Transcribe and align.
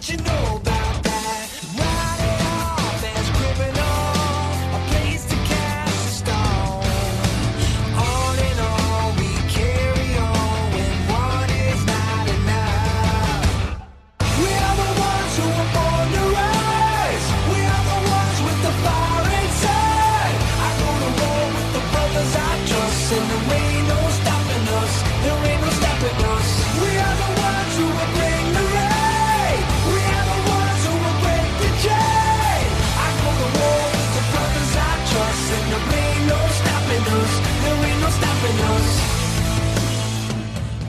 What 0.00 0.08
you 0.08 0.16
know 0.16 0.69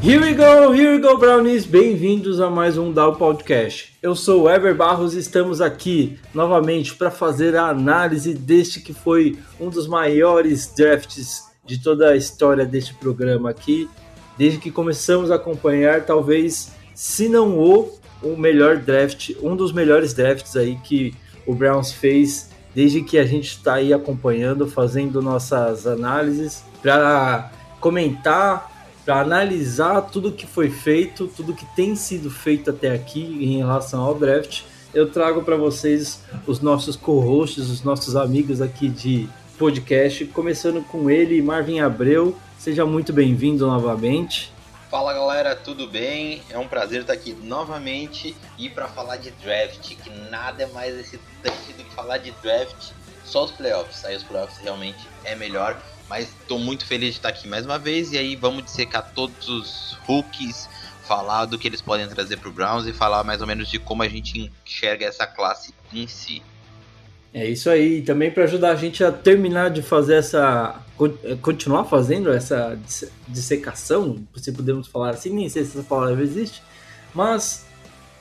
Here 0.03 0.19
we 0.19 0.33
go, 0.33 0.73
here 0.73 0.95
we 0.95 0.99
go, 0.99 1.15
Brownies! 1.15 1.63
Bem-vindos 1.63 2.41
a 2.41 2.49
mais 2.49 2.75
um 2.75 2.91
Dow 2.91 3.15
Podcast. 3.17 3.93
Eu 4.01 4.15
sou 4.15 4.41
o 4.41 4.49
Ever 4.49 4.73
Barros 4.73 5.13
e 5.13 5.19
estamos 5.19 5.61
aqui 5.61 6.17
novamente 6.33 6.95
para 6.95 7.11
fazer 7.11 7.55
a 7.55 7.67
análise 7.67 8.33
deste 8.33 8.81
que 8.81 8.95
foi 8.95 9.37
um 9.59 9.69
dos 9.69 9.87
maiores 9.87 10.73
drafts 10.75 11.51
de 11.63 11.77
toda 11.77 12.09
a 12.09 12.17
história 12.17 12.65
deste 12.65 12.95
programa 12.95 13.51
aqui, 13.51 13.87
desde 14.39 14.57
que 14.57 14.71
começamos 14.71 15.29
a 15.29 15.35
acompanhar, 15.35 16.03
talvez, 16.03 16.71
se 16.95 17.29
não 17.29 17.59
o, 17.59 17.95
o 18.23 18.35
melhor 18.35 18.77
draft, 18.77 19.29
um 19.39 19.55
dos 19.55 19.71
melhores 19.71 20.15
drafts 20.15 20.55
aí 20.55 20.77
que 20.77 21.13
o 21.45 21.53
Browns 21.53 21.91
fez 21.91 22.49
desde 22.73 23.03
que 23.03 23.19
a 23.19 23.23
gente 23.23 23.49
está 23.49 23.75
aí 23.75 23.93
acompanhando, 23.93 24.65
fazendo 24.65 25.21
nossas 25.21 25.85
análises 25.85 26.63
para 26.81 27.51
comentar 27.79 28.70
para 29.11 29.23
analisar 29.23 30.03
tudo 30.03 30.31
que 30.31 30.47
foi 30.47 30.69
feito, 30.69 31.27
tudo 31.27 31.53
que 31.53 31.65
tem 31.75 31.97
sido 31.97 32.31
feito 32.31 32.69
até 32.69 32.93
aqui 32.93 33.19
em 33.41 33.57
relação 33.57 34.01
ao 34.01 34.15
draft. 34.15 34.61
Eu 34.93 35.11
trago 35.11 35.43
para 35.43 35.57
vocês 35.57 36.23
os 36.47 36.61
nossos 36.61 36.95
co-hosts, 36.95 37.69
os 37.69 37.83
nossos 37.83 38.15
amigos 38.15 38.61
aqui 38.61 38.87
de 38.87 39.27
podcast, 39.57 40.23
começando 40.27 40.81
com 40.87 41.09
ele, 41.09 41.41
Marvin 41.41 41.81
Abreu. 41.81 42.37
Seja 42.57 42.85
muito 42.85 43.11
bem-vindo 43.11 43.67
novamente. 43.67 44.53
Fala 44.89 45.11
galera, 45.11 45.57
tudo 45.57 45.89
bem? 45.89 46.41
É 46.49 46.57
um 46.57 46.69
prazer 46.69 47.01
estar 47.01 47.11
aqui 47.11 47.33
novamente 47.33 48.33
e 48.57 48.69
para 48.69 48.87
falar 48.87 49.17
de 49.17 49.31
draft, 49.43 49.93
que 49.93 50.09
nada 50.29 50.63
é 50.63 50.67
mais 50.67 50.97
excitante 50.97 51.73
do 51.77 51.83
que 51.83 51.93
falar 51.93 52.19
de 52.19 52.31
draft, 52.41 52.93
só 53.25 53.43
os 53.43 53.51
playoffs. 53.51 54.05
Aí 54.05 54.15
os 54.15 54.23
playoffs 54.23 54.57
realmente 54.59 55.05
é 55.25 55.35
melhor, 55.35 55.77
mas 56.11 56.27
estou 56.41 56.59
muito 56.59 56.85
feliz 56.85 57.11
de 57.11 57.19
estar 57.19 57.29
aqui 57.29 57.47
mais 57.47 57.65
uma 57.65 57.79
vez 57.79 58.11
e 58.11 58.17
aí 58.17 58.35
vamos 58.35 58.65
dissecar 58.65 59.13
todos 59.15 59.47
os 59.47 59.97
rookies, 60.05 60.67
falar 61.07 61.45
do 61.45 61.57
que 61.57 61.65
eles 61.65 61.81
podem 61.81 62.05
trazer 62.05 62.35
para 62.35 62.49
o 62.49 62.51
Browns 62.51 62.85
e 62.85 62.91
falar 62.91 63.23
mais 63.23 63.39
ou 63.39 63.47
menos 63.47 63.69
de 63.69 63.79
como 63.79 64.03
a 64.03 64.09
gente 64.09 64.51
enxerga 64.65 65.05
essa 65.05 65.25
classe 65.25 65.73
em 65.93 66.05
si. 66.07 66.41
É 67.33 67.49
isso 67.49 67.69
aí, 67.69 68.01
também 68.01 68.29
para 68.29 68.43
ajudar 68.43 68.71
a 68.71 68.75
gente 68.75 69.01
a 69.01 69.09
terminar 69.09 69.69
de 69.69 69.81
fazer 69.81 70.15
essa. 70.15 70.75
continuar 71.41 71.85
fazendo 71.85 72.29
essa 72.29 72.77
disse- 72.85 73.09
dissecação, 73.25 74.21
se 74.35 74.51
podemos 74.51 74.89
falar 74.89 75.11
assim, 75.11 75.29
nem 75.29 75.47
sei 75.47 75.63
se 75.63 75.79
essa 75.79 75.87
palavra 75.87 76.21
existe, 76.21 76.61
mas 77.15 77.65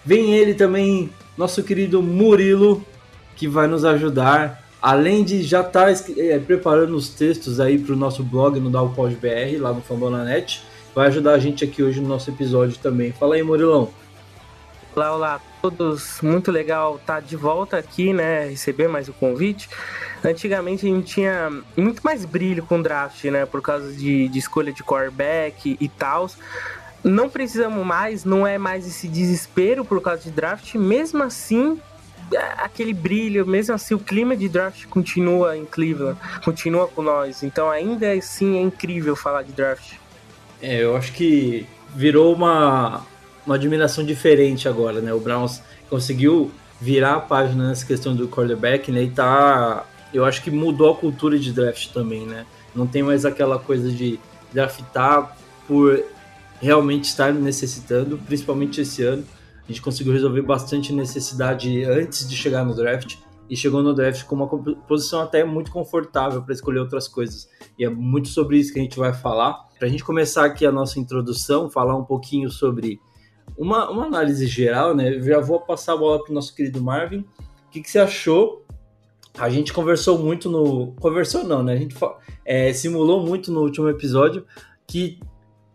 vem 0.05 0.37
ele 0.37 0.55
também, 0.55 1.11
nosso 1.37 1.61
querido 1.65 2.01
Murilo, 2.01 2.87
que 3.35 3.49
vai 3.49 3.67
nos 3.67 3.85
ajudar, 3.85 4.60
além 4.81 5.25
de 5.25 5.43
já 5.43 5.61
estar 5.61 5.93
preparando 6.47 6.97
os 6.97 7.09
textos 7.09 7.61
aí 7.61 7.79
para 7.79 7.93
o 7.93 7.97
nosso 7.97 8.23
blog 8.23 8.59
no 8.59 8.71
Dalpod 8.71 9.15
BR, 9.17 9.61
lá 9.61 9.73
no 9.73 9.83
Fambonanet, 9.83 10.63
vai 10.95 11.09
ajudar 11.09 11.33
a 11.33 11.39
gente 11.39 11.65
aqui 11.65 11.83
hoje 11.83 12.01
no 12.01 12.09
nosso 12.09 12.31
episódio 12.31 12.79
também. 12.79 13.13
Fala 13.13 13.35
aí, 13.35 13.43
Murilão. 13.43 13.91
Olá, 14.95 15.15
olá 15.15 15.35
a 15.37 15.41
todos. 15.63 16.21
Muito 16.21 16.51
legal 16.51 16.97
estar 16.97 17.21
de 17.21 17.37
volta 17.37 17.77
aqui, 17.79 18.13
né? 18.13 18.49
Receber 18.49 18.89
mais 18.89 19.09
o 19.09 19.13
convite. 19.13 19.69
Antigamente 20.25 20.85
a 20.85 20.89
gente 20.89 21.07
tinha 21.07 21.63
muito 21.77 22.03
mais 22.03 22.25
brilho 22.25 22.65
com 22.65 22.83
draft, 22.83 23.25
né? 23.27 23.47
Por 23.47 23.63
causa 23.63 23.93
de, 23.93 24.29
de 24.29 24.39
escolha 24.39 24.73
de 24.73 24.83
quarterback 24.83 25.77
e 25.81 25.89
tal. 25.89 26.29
Não 27.05 27.31
precisamos 27.31 27.87
mais, 27.87 28.25
não 28.25 28.47
é 28.47 28.59
mais 28.59 28.87
esse 28.87 29.07
desespero 29.07 29.85
por 29.85 30.03
causa 30.03 30.23
de 30.23 30.31
draft. 30.31 30.75
Mesmo 30.75 31.23
assim, 31.23 31.81
é, 31.81 31.90
aquele 32.37 32.95
brilho, 32.95 33.47
mesmo 33.47 33.75
assim, 33.75 33.95
o 33.95 33.99
clima 33.99 34.37
de 34.37 34.49
draft 34.49 34.87
continua 34.87 35.57
em 35.57 35.65
Cleveland, 35.65 36.19
continua 36.45 36.87
com 36.89 37.03
nós. 37.03 37.43
Então, 37.43 37.71
ainda 37.71 38.13
assim, 38.13 38.59
é 38.59 38.61
incrível 38.61 39.17
falar 39.17 39.43
de 39.43 39.53
draft. 39.53 39.95
É, 40.63 40.83
eu 40.83 40.97
acho 40.97 41.13
que 41.13 41.67
virou 41.95 42.35
uma, 42.35 43.07
uma 43.47 43.55
admiração 43.55 44.05
diferente 44.05 44.69
agora, 44.69 45.01
né? 45.01 45.13
O 45.13 45.21
Browns 45.21 45.63
conseguiu 45.89 46.51
virar 46.81 47.17
a 47.17 47.21
página 47.21 47.69
nessa 47.69 47.85
questão 47.85 48.15
do 48.15 48.29
quarterback, 48.29 48.91
né? 48.91 49.03
E 49.03 49.11
tá. 49.11 49.85
Eu 50.13 50.25
acho 50.25 50.43
que 50.43 50.51
mudou 50.51 50.93
a 50.93 50.97
cultura 50.97 51.39
de 51.39 51.53
draft 51.53 51.93
também, 51.93 52.27
né? 52.27 52.47
Não 52.75 52.87
tem 52.87 53.03
mais 53.03 53.25
aquela 53.25 53.59
coisa 53.59 53.91
de 53.91 54.19
draftar 54.53 55.37
por 55.67 56.03
realmente 56.61 57.05
estar 57.05 57.33
necessitando, 57.33 58.19
principalmente 58.19 58.81
esse 58.81 59.03
ano. 59.03 59.25
A 59.71 59.73
gente 59.73 59.83
conseguiu 59.83 60.13
resolver 60.13 60.43
bastante 60.43 60.93
necessidade 60.93 61.85
antes 61.85 62.29
de 62.29 62.37
chegar 62.37 62.65
no 62.65 62.75
draft 62.75 63.19
e 63.49 63.57
chegou 63.57 63.85
no 63.85 63.95
draft 63.95 64.25
com 64.25 64.35
uma 64.35 64.49
posição 64.49 65.21
até 65.21 65.45
muito 65.45 65.71
confortável 65.71 66.43
para 66.43 66.53
escolher 66.53 66.81
outras 66.81 67.07
coisas. 67.07 67.49
E 67.79 67.85
é 67.85 67.89
muito 67.89 68.27
sobre 68.31 68.59
isso 68.59 68.73
que 68.73 68.81
a 68.81 68.83
gente 68.83 68.99
vai 68.99 69.13
falar. 69.13 69.69
Para 69.79 69.87
a 69.87 69.89
gente 69.89 70.03
começar 70.03 70.45
aqui 70.45 70.67
a 70.67 70.73
nossa 70.73 70.99
introdução, 70.99 71.71
falar 71.71 71.97
um 71.97 72.05
pouquinho 72.05 72.51
sobre 72.51 72.99
uma, 73.57 73.89
uma 73.89 74.07
análise 74.07 74.45
geral, 74.49 74.93
né? 74.93 75.15
Eu 75.15 75.23
já 75.23 75.39
vou 75.39 75.61
passar 75.61 75.93
a 75.93 75.97
bola 75.97 76.21
para 76.21 76.33
o 76.33 76.35
nosso 76.35 76.53
querido 76.53 76.83
Marvin. 76.83 77.21
O 77.21 77.71
que, 77.71 77.81
que 77.81 77.89
você 77.89 78.01
achou? 78.01 78.67
A 79.39 79.49
gente 79.49 79.73
conversou 79.73 80.19
muito 80.19 80.51
no. 80.51 80.97
Conversou 80.97 81.45
não, 81.45 81.63
né? 81.63 81.75
A 81.75 81.77
gente 81.77 81.95
é, 82.45 82.73
simulou 82.73 83.25
muito 83.25 83.53
no 83.53 83.61
último 83.61 83.89
episódio 83.89 84.45
que 84.85 85.21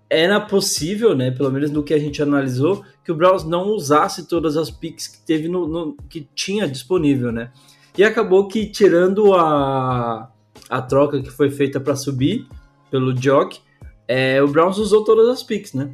era 0.09 0.41
possível, 0.41 1.15
né? 1.15 1.31
Pelo 1.31 1.49
menos 1.49 1.71
no 1.71 1.81
que 1.81 1.93
a 1.93 1.99
gente 1.99 2.21
analisou, 2.21 2.83
que 3.05 3.11
o 3.11 3.15
Browns 3.15 3.43
não 3.45 3.69
usasse 3.69 4.27
todas 4.27 4.57
as 4.57 4.69
picks 4.71 5.07
que 5.07 5.19
teve 5.25 5.47
no, 5.47 5.67
no- 5.67 5.97
que 6.09 6.27
tinha 6.35 6.67
disponível, 6.67 7.31
né? 7.31 7.51
E 7.97 8.03
acabou 8.03 8.47
que 8.47 8.65
tirando 8.65 9.33
a, 9.35 10.29
a 10.69 10.81
troca 10.81 11.21
que 11.21 11.29
foi 11.29 11.49
feita 11.51 11.79
para 11.79 11.95
subir 11.95 12.45
pelo 12.91 13.13
Jock, 13.13 13.59
é, 14.07 14.41
o 14.41 14.47
Browns 14.47 14.77
usou 14.79 15.03
todas 15.03 15.29
as 15.29 15.43
picks, 15.43 15.73
né? 15.73 15.91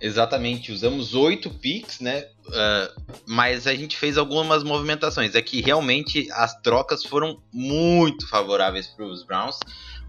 Exatamente, 0.00 0.72
usamos 0.72 1.14
oito 1.14 1.50
picks, 1.50 2.00
né? 2.00 2.24
Ah, 2.52 2.90
mas 3.26 3.66
a 3.66 3.74
gente 3.74 3.96
fez 3.96 4.16
algumas 4.18 4.64
movimentações. 4.64 5.34
É 5.34 5.42
que 5.42 5.60
realmente 5.60 6.26
as 6.32 6.58
trocas 6.62 7.04
foram 7.04 7.38
muito 7.52 8.26
favoráveis 8.28 8.86
para 8.88 9.04
os 9.04 9.22
Browns. 9.24 9.58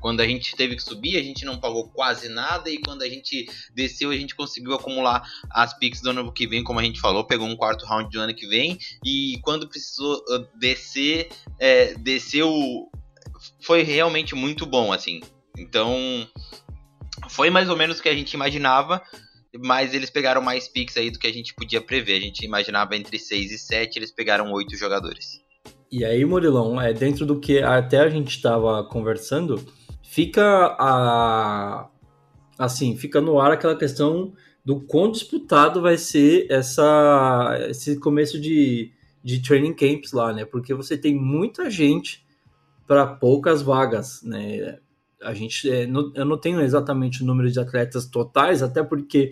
Quando 0.01 0.19
a 0.19 0.27
gente 0.27 0.55
teve 0.55 0.75
que 0.75 0.83
subir, 0.83 1.15
a 1.15 1.23
gente 1.23 1.45
não 1.45 1.59
pagou 1.59 1.87
quase 1.89 2.27
nada. 2.27 2.69
E 2.69 2.79
quando 2.79 3.03
a 3.03 3.09
gente 3.09 3.47
desceu, 3.73 4.09
a 4.09 4.15
gente 4.15 4.35
conseguiu 4.35 4.73
acumular 4.73 5.23
as 5.51 5.77
picks 5.77 6.01
do 6.01 6.09
ano 6.09 6.31
que 6.31 6.47
vem, 6.47 6.63
como 6.63 6.79
a 6.79 6.83
gente 6.83 6.99
falou. 6.99 7.23
Pegou 7.23 7.47
um 7.47 7.55
quarto 7.55 7.85
round 7.85 8.09
do 8.09 8.19
ano 8.19 8.33
que 8.33 8.47
vem. 8.47 8.77
E 9.05 9.39
quando 9.43 9.69
precisou 9.69 10.21
ah, 10.29 10.43
descer, 10.59 11.29
é, 11.59 11.93
desceu. 11.93 12.51
Foi 13.61 13.83
realmente 13.83 14.35
muito 14.35 14.65
bom, 14.65 14.91
assim. 14.91 15.21
Então, 15.57 16.27
foi 17.29 17.49
mais 17.49 17.69
ou 17.69 17.77
menos 17.77 17.99
o 17.99 18.03
que 18.03 18.09
a 18.09 18.15
gente 18.15 18.33
imaginava 18.33 19.01
mas 19.59 19.93
eles 19.93 20.09
pegaram 20.09 20.41
mais 20.41 20.67
picks 20.67 20.95
aí 20.95 21.09
do 21.09 21.19
que 21.19 21.27
a 21.27 21.33
gente 21.33 21.53
podia 21.53 21.81
prever. 21.81 22.17
A 22.17 22.21
gente 22.21 22.45
imaginava 22.45 22.95
entre 22.95 23.19
6 23.19 23.51
e 23.51 23.57
7, 23.57 23.99
eles 23.99 24.11
pegaram 24.11 24.51
8 24.51 24.77
jogadores. 24.77 25.41
E 25.91 26.05
aí, 26.05 26.23
Murilão, 26.23 26.79
é, 26.79 26.93
dentro 26.93 27.25
do 27.25 27.37
que 27.37 27.61
até 27.61 27.99
a 27.99 28.09
gente 28.09 28.29
estava 28.29 28.81
conversando, 28.85 29.61
fica 30.11 30.75
a 30.77 31.87
assim, 32.59 32.97
fica 32.97 33.21
no 33.21 33.39
ar 33.39 33.53
aquela 33.53 33.77
questão 33.77 34.33
do 34.63 34.81
quão 34.81 35.09
disputado 35.09 35.81
vai 35.81 35.97
ser 35.97 36.47
essa, 36.51 37.57
esse 37.69 37.97
começo 37.97 38.39
de, 38.39 38.91
de 39.23 39.41
training 39.41 39.73
camps 39.73 40.11
lá, 40.11 40.33
né? 40.33 40.43
Porque 40.43 40.73
você 40.73 40.97
tem 40.97 41.15
muita 41.15 41.71
gente 41.71 42.23
para 42.85 43.07
poucas 43.07 43.61
vagas, 43.61 44.21
né? 44.21 44.79
A 45.23 45.33
gente, 45.33 45.71
é, 45.71 45.85
eu 45.85 46.25
não 46.25 46.37
tenho 46.37 46.61
exatamente 46.61 47.23
o 47.23 47.25
número 47.25 47.49
de 47.49 47.59
atletas 47.59 48.05
totais, 48.05 48.61
até 48.61 48.83
porque 48.83 49.31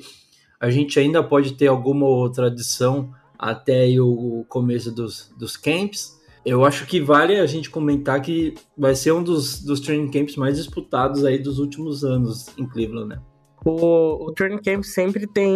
a 0.60 0.70
gente 0.70 0.98
ainda 0.98 1.22
pode 1.22 1.56
ter 1.56 1.68
alguma 1.68 2.08
outra 2.08 2.48
adição 2.48 3.14
até 3.38 3.86
o 4.00 4.46
começo 4.48 4.92
dos, 4.92 5.30
dos 5.38 5.58
camps. 5.58 6.19
Eu 6.46 6.64
acho 6.64 6.86
que 6.86 7.02
vale 7.02 7.40
a 7.40 7.46
gente 7.46 7.70
comentar 7.70 8.22
que 8.22 8.54
vai 8.78 8.96
ser 8.96 9.12
um 9.12 9.24
dos, 9.24 9.62
dos 9.62 9.80
training 9.80 10.10
camps 10.10 10.36
mais 10.36 10.58
disputados 10.58 11.26
aí 11.26 11.38
dos 11.38 11.60
últimos 11.60 12.04
anos 12.04 12.48
em 12.58 12.66
Cleveland, 12.66 13.10
né? 13.10 13.22
O, 13.66 14.30
o 14.30 14.34
Camp 14.34 14.84
sempre 14.84 15.28
tem, 15.28 15.54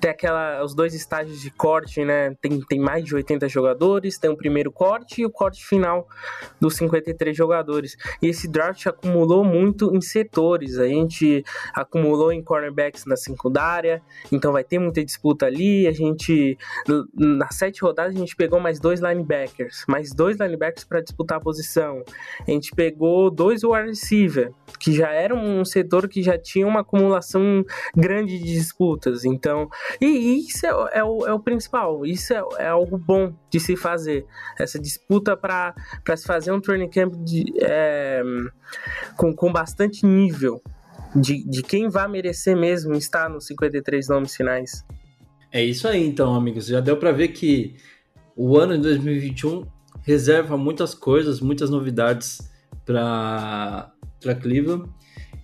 tem 0.00 0.10
aquela, 0.10 0.62
os 0.62 0.74
dois 0.74 0.94
estágios 0.94 1.40
de 1.40 1.50
corte, 1.50 2.04
né? 2.04 2.34
Tem, 2.40 2.60
tem 2.60 2.78
mais 2.78 3.04
de 3.04 3.14
80 3.14 3.48
jogadores, 3.48 4.18
tem 4.18 4.30
o 4.30 4.36
primeiro 4.36 4.70
corte 4.70 5.22
e 5.22 5.26
o 5.26 5.30
corte 5.30 5.64
final 5.64 6.06
dos 6.60 6.76
53 6.76 7.36
jogadores. 7.36 7.96
E 8.22 8.28
esse 8.28 8.46
draft 8.46 8.86
acumulou 8.86 9.44
muito 9.44 9.94
em 9.94 10.00
setores. 10.00 10.78
A 10.78 10.86
gente 10.86 11.44
acumulou 11.74 12.32
em 12.32 12.42
cornerbacks 12.42 13.04
na 13.06 13.16
secundária, 13.16 14.00
então 14.30 14.52
vai 14.52 14.62
ter 14.62 14.78
muita 14.78 15.04
disputa 15.04 15.46
ali. 15.46 15.88
A 15.88 15.92
gente, 15.92 16.56
nas 17.14 17.56
sete 17.56 17.82
rodadas, 17.82 18.14
a 18.14 18.18
gente 18.18 18.36
pegou 18.36 18.60
mais 18.60 18.78
dois 18.78 19.00
linebackers, 19.00 19.84
mais 19.88 20.14
dois 20.14 20.38
linebackers 20.38 20.84
para 20.84 21.00
disputar 21.00 21.38
a 21.38 21.40
posição. 21.40 22.04
A 22.46 22.50
gente 22.50 22.72
pegou 22.72 23.30
dois 23.30 23.64
wide 23.64 23.88
receiver, 23.88 24.52
que 24.78 24.92
já 24.92 25.10
era 25.10 25.34
um 25.34 25.64
setor 25.64 26.08
que 26.08 26.22
já 26.22 26.38
tinha 26.38 26.66
uma 26.66 26.80
acumulação 26.80 26.99
grande 27.96 28.38
de 28.38 28.44
disputas. 28.44 29.24
Então, 29.24 29.68
e, 30.00 30.06
e 30.06 30.46
isso 30.46 30.66
é, 30.66 30.98
é, 30.98 31.04
o, 31.04 31.26
é 31.26 31.32
o 31.32 31.40
principal, 31.40 32.04
isso 32.04 32.32
é, 32.32 32.42
é, 32.58 32.68
algo 32.68 32.98
bom 32.98 33.32
de 33.50 33.58
se 33.58 33.76
fazer. 33.76 34.26
Essa 34.58 34.78
disputa 34.78 35.36
para 35.36 35.74
se 36.16 36.26
fazer 36.26 36.52
um 36.52 36.60
training 36.60 36.90
camp 36.90 37.14
de, 37.24 37.44
é, 37.62 38.22
com, 39.16 39.34
com 39.34 39.52
bastante 39.52 40.04
nível. 40.04 40.62
De, 41.14 41.42
de 41.44 41.62
quem 41.64 41.88
vai 41.88 42.06
merecer 42.06 42.56
mesmo 42.56 42.94
estar 42.94 43.28
nos 43.28 43.46
53 43.46 44.08
nomes 44.08 44.36
finais. 44.36 44.84
É 45.50 45.60
isso 45.60 45.88
aí, 45.88 46.06
então, 46.06 46.32
amigos. 46.34 46.66
Já 46.66 46.78
deu 46.78 46.96
para 46.96 47.10
ver 47.10 47.28
que 47.28 47.74
o 48.36 48.56
ano 48.56 48.76
de 48.76 48.82
2021 48.82 49.66
reserva 50.02 50.56
muitas 50.56 50.94
coisas, 50.94 51.40
muitas 51.40 51.68
novidades 51.68 52.38
para 52.84 53.92
Cleveland. 54.40 54.88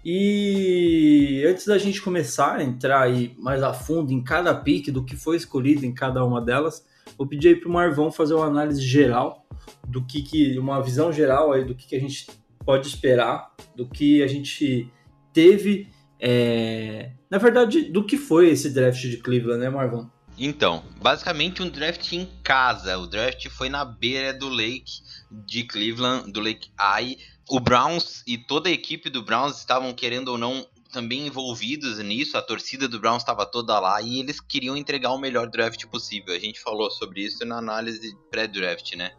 E 0.05 1.45
antes 1.49 1.67
da 1.67 1.79
gente 1.79 2.01
começar 2.01 2.57
a 2.57 2.63
entrar 2.63 3.03
aí 3.03 3.35
mais 3.39 3.63
a 3.63 3.73
fundo 3.73 4.13
em 4.13 4.23
cada 4.23 4.55
pique 4.55 4.91
do 4.91 5.05
que 5.05 5.17
foi 5.17 5.37
escolhido 5.37 5.85
em 5.85 5.93
cada 5.93 6.25
uma 6.25 6.41
delas, 6.41 6.87
vou 7.19 7.27
pedir 7.27 7.49
aí 7.49 7.57
para 7.57 7.69
o 7.69 7.73
Marvão 7.73 8.13
fazer 8.13 8.35
uma 8.35 8.47
análise 8.47 8.81
geral 8.81 9.45
do 9.87 10.05
que, 10.05 10.23
que 10.23 10.59
uma 10.59 10.81
visão 10.81 11.13
geral 11.13 11.53
aí 11.53 11.65
do 11.65 11.75
que, 11.75 11.89
que 11.89 11.97
a 11.97 12.01
gente 12.01 12.27
pode 12.65 12.87
esperar, 12.87 13.53
do 13.75 13.89
que 13.89 14.23
a 14.23 14.27
gente 14.27 14.89
teve, 15.33 15.89
é... 16.21 17.11
na 17.31 17.39
verdade, 17.39 17.83
do 17.91 18.05
que 18.05 18.17
foi 18.17 18.51
esse 18.51 18.71
draft 18.71 19.01
de 19.01 19.17
Cleveland, 19.19 19.61
né, 19.61 19.71
Marvão? 19.71 20.11
Então, 20.39 20.85
basicamente 21.01 21.63
um 21.63 21.69
draft 21.69 22.13
em 22.13 22.29
casa. 22.43 22.99
O 22.99 23.07
draft 23.07 23.49
foi 23.49 23.69
na 23.69 23.85
beira 23.85 24.35
do 24.35 24.49
Lake 24.49 25.01
de 25.31 25.65
Cleveland, 25.65 26.31
do 26.31 26.41
Lake 26.41 26.71
Eye 26.79 27.19
o 27.49 27.61
Browns 27.61 28.23
e 28.27 28.37
toda 28.37 28.69
a 28.69 28.73
equipe 28.73 29.09
do 29.09 29.23
Browns 29.23 29.59
estavam 29.59 29.93
querendo 29.93 30.29
ou 30.29 30.39
não 30.39 30.67
também 30.93 31.27
envolvidos 31.27 31.99
nisso, 31.99 32.39
a 32.39 32.43
torcida 32.43 32.89
do 32.89 32.99
Browns 32.99 33.23
estava 33.23 33.45
toda 33.45 33.79
lá 33.79 34.01
e 34.01 34.19
eles 34.19 34.41
queriam 34.41 34.77
entregar 34.77 35.13
o 35.13 35.19
melhor 35.19 35.49
draft 35.49 35.85
possível. 35.87 36.35
A 36.35 36.39
gente 36.39 36.61
falou 36.61 36.91
sobre 36.91 37.23
isso 37.23 37.45
na 37.45 37.59
análise 37.59 38.17
pré-draft, 38.31 38.95
né? 38.95 39.13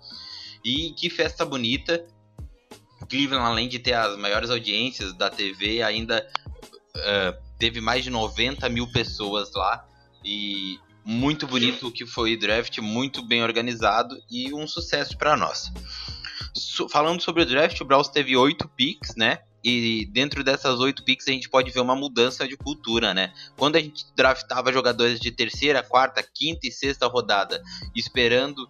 E 0.63 0.91
que 0.93 1.09
festa 1.09 1.45
bonita. 1.45 2.05
Cleveland, 3.07 3.45
além 3.45 3.69
de 3.69 3.79
ter 3.79 3.93
as 3.93 4.17
maiores 4.17 4.49
audiências 4.49 5.13
da 5.13 5.29
TV, 5.29 5.81
ainda 5.81 6.27
uh, 6.95 7.57
teve 7.57 7.79
mais 7.79 8.03
de 8.03 8.09
90 8.09 8.67
mil 8.69 8.91
pessoas 8.91 9.53
lá. 9.53 9.87
E 10.25 10.79
muito 11.05 11.47
bonito 11.47 11.87
o 11.87 11.91
que 11.91 12.05
foi 12.05 12.33
o 12.33 12.39
draft, 12.39 12.79
muito 12.79 13.21
bem 13.21 13.43
organizado 13.43 14.17
e 14.29 14.53
um 14.53 14.67
sucesso 14.67 15.17
para 15.17 15.37
nós 15.37 15.71
falando 16.89 17.21
sobre 17.21 17.43
o 17.43 17.45
draft, 17.45 17.79
o 17.81 17.85
Browns 17.85 18.09
teve 18.09 18.35
oito 18.35 18.67
picks, 18.69 19.15
né? 19.15 19.39
E 19.63 20.05
dentro 20.13 20.43
dessas 20.43 20.79
oito 20.79 21.03
picks 21.03 21.27
a 21.27 21.31
gente 21.31 21.49
pode 21.49 21.71
ver 21.71 21.79
uma 21.79 21.95
mudança 21.95 22.47
de 22.47 22.55
cultura, 22.55 23.13
né? 23.13 23.33
Quando 23.57 23.75
a 23.75 23.79
gente 23.79 24.05
draftava 24.15 24.71
jogadores 24.71 25.19
de 25.19 25.31
terceira, 25.31 25.83
quarta, 25.83 26.23
quinta 26.23 26.67
e 26.67 26.71
sexta 26.71 27.07
rodada, 27.07 27.61
esperando 27.95 28.67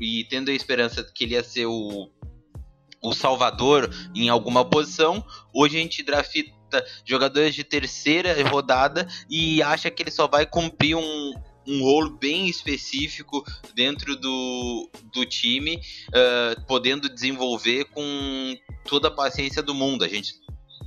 e 0.00 0.24
tendo 0.24 0.50
a 0.50 0.54
esperança 0.54 1.04
que 1.14 1.24
ele 1.24 1.34
ia 1.34 1.44
ser 1.44 1.66
o, 1.66 2.10
o 3.02 3.12
salvador 3.12 3.90
em 4.14 4.28
alguma 4.28 4.64
posição, 4.64 5.24
hoje 5.52 5.76
a 5.76 5.80
gente 5.80 6.02
drafta 6.02 6.56
jogadores 7.04 7.54
de 7.54 7.64
terceira 7.64 8.34
rodada 8.48 9.06
e 9.30 9.62
acha 9.62 9.90
que 9.90 10.02
ele 10.02 10.10
só 10.10 10.26
vai 10.26 10.46
cumprir 10.46 10.96
um, 10.96 11.34
um 11.66 11.82
rolo 11.82 12.10
bem 12.10 12.48
específico 12.48 13.44
dentro 13.74 14.16
do, 14.16 14.90
do 15.12 15.26
time, 15.26 15.76
uh, 16.08 16.66
podendo 16.66 17.08
desenvolver 17.08 17.86
com 17.86 18.56
toda 18.84 19.08
a 19.08 19.10
paciência 19.10 19.62
do 19.62 19.74
mundo. 19.74 20.04
A 20.04 20.08
gente 20.08 20.34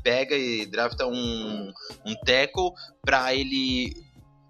pega 0.04 0.36
e 0.36 0.66
drafta 0.66 1.06
um, 1.06 1.72
um 2.06 2.16
tackle 2.26 2.72
para 3.04 3.36
ele 3.36 3.94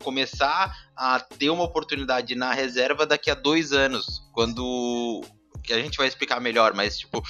começar 0.03 0.73
a 0.95 1.19
ter 1.19 1.49
uma 1.49 1.63
oportunidade 1.63 2.35
na 2.35 2.53
reserva 2.53 3.05
daqui 3.05 3.29
a 3.29 3.35
dois 3.35 3.73
anos, 3.73 4.21
quando 4.33 5.21
que 5.63 5.73
a 5.73 5.81
gente 5.81 5.97
vai 5.97 6.07
explicar 6.07 6.39
melhor, 6.39 6.73
mas 6.73 6.97
tipo 6.97 7.21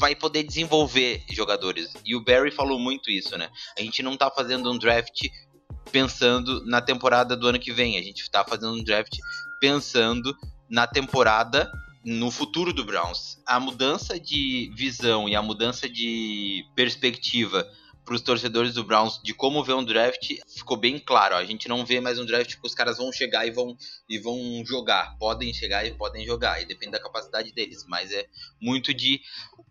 vai 0.00 0.14
poder 0.14 0.42
desenvolver 0.42 1.22
jogadores. 1.30 1.92
E 2.06 2.16
o 2.16 2.24
Barry 2.24 2.50
falou 2.50 2.78
muito 2.78 3.10
isso, 3.10 3.36
né? 3.36 3.50
A 3.78 3.82
gente 3.82 4.02
não 4.02 4.16
tá 4.16 4.30
fazendo 4.30 4.72
um 4.72 4.78
draft 4.78 5.28
pensando 5.90 6.64
na 6.64 6.80
temporada 6.80 7.36
do 7.36 7.46
ano 7.46 7.58
que 7.58 7.72
vem. 7.72 7.98
A 7.98 8.02
gente 8.02 8.22
está 8.22 8.44
fazendo 8.44 8.74
um 8.74 8.82
draft 8.82 9.16
pensando 9.60 10.36
na 10.68 10.86
temporada 10.86 11.70
no 12.04 12.30
futuro 12.30 12.72
do 12.72 12.84
Browns. 12.84 13.38
A 13.46 13.60
mudança 13.60 14.18
de 14.18 14.72
visão 14.74 15.28
e 15.28 15.36
a 15.36 15.42
mudança 15.42 15.88
de 15.88 16.64
perspectiva 16.74 17.66
para 18.10 18.16
os 18.16 18.22
torcedores 18.22 18.74
do 18.74 18.82
Browns 18.82 19.20
de 19.22 19.32
como 19.32 19.62
ver 19.62 19.74
um 19.74 19.84
draft 19.84 20.32
ficou 20.52 20.76
bem 20.76 20.98
claro. 20.98 21.36
Ó, 21.36 21.38
a 21.38 21.44
gente 21.44 21.68
não 21.68 21.86
vê 21.86 22.00
mais 22.00 22.18
um 22.18 22.26
draft 22.26 22.56
que 22.56 22.66
os 22.66 22.74
caras 22.74 22.98
vão 22.98 23.12
chegar 23.12 23.46
e 23.46 23.52
vão, 23.52 23.76
e 24.08 24.18
vão 24.18 24.36
jogar. 24.66 25.16
Podem 25.16 25.54
chegar 25.54 25.86
e 25.86 25.92
podem 25.92 26.26
jogar, 26.26 26.60
e 26.60 26.66
depende 26.66 26.90
da 26.90 27.00
capacidade 27.00 27.52
deles. 27.52 27.86
Mas 27.88 28.10
é 28.10 28.26
muito 28.60 28.92
de 28.92 29.20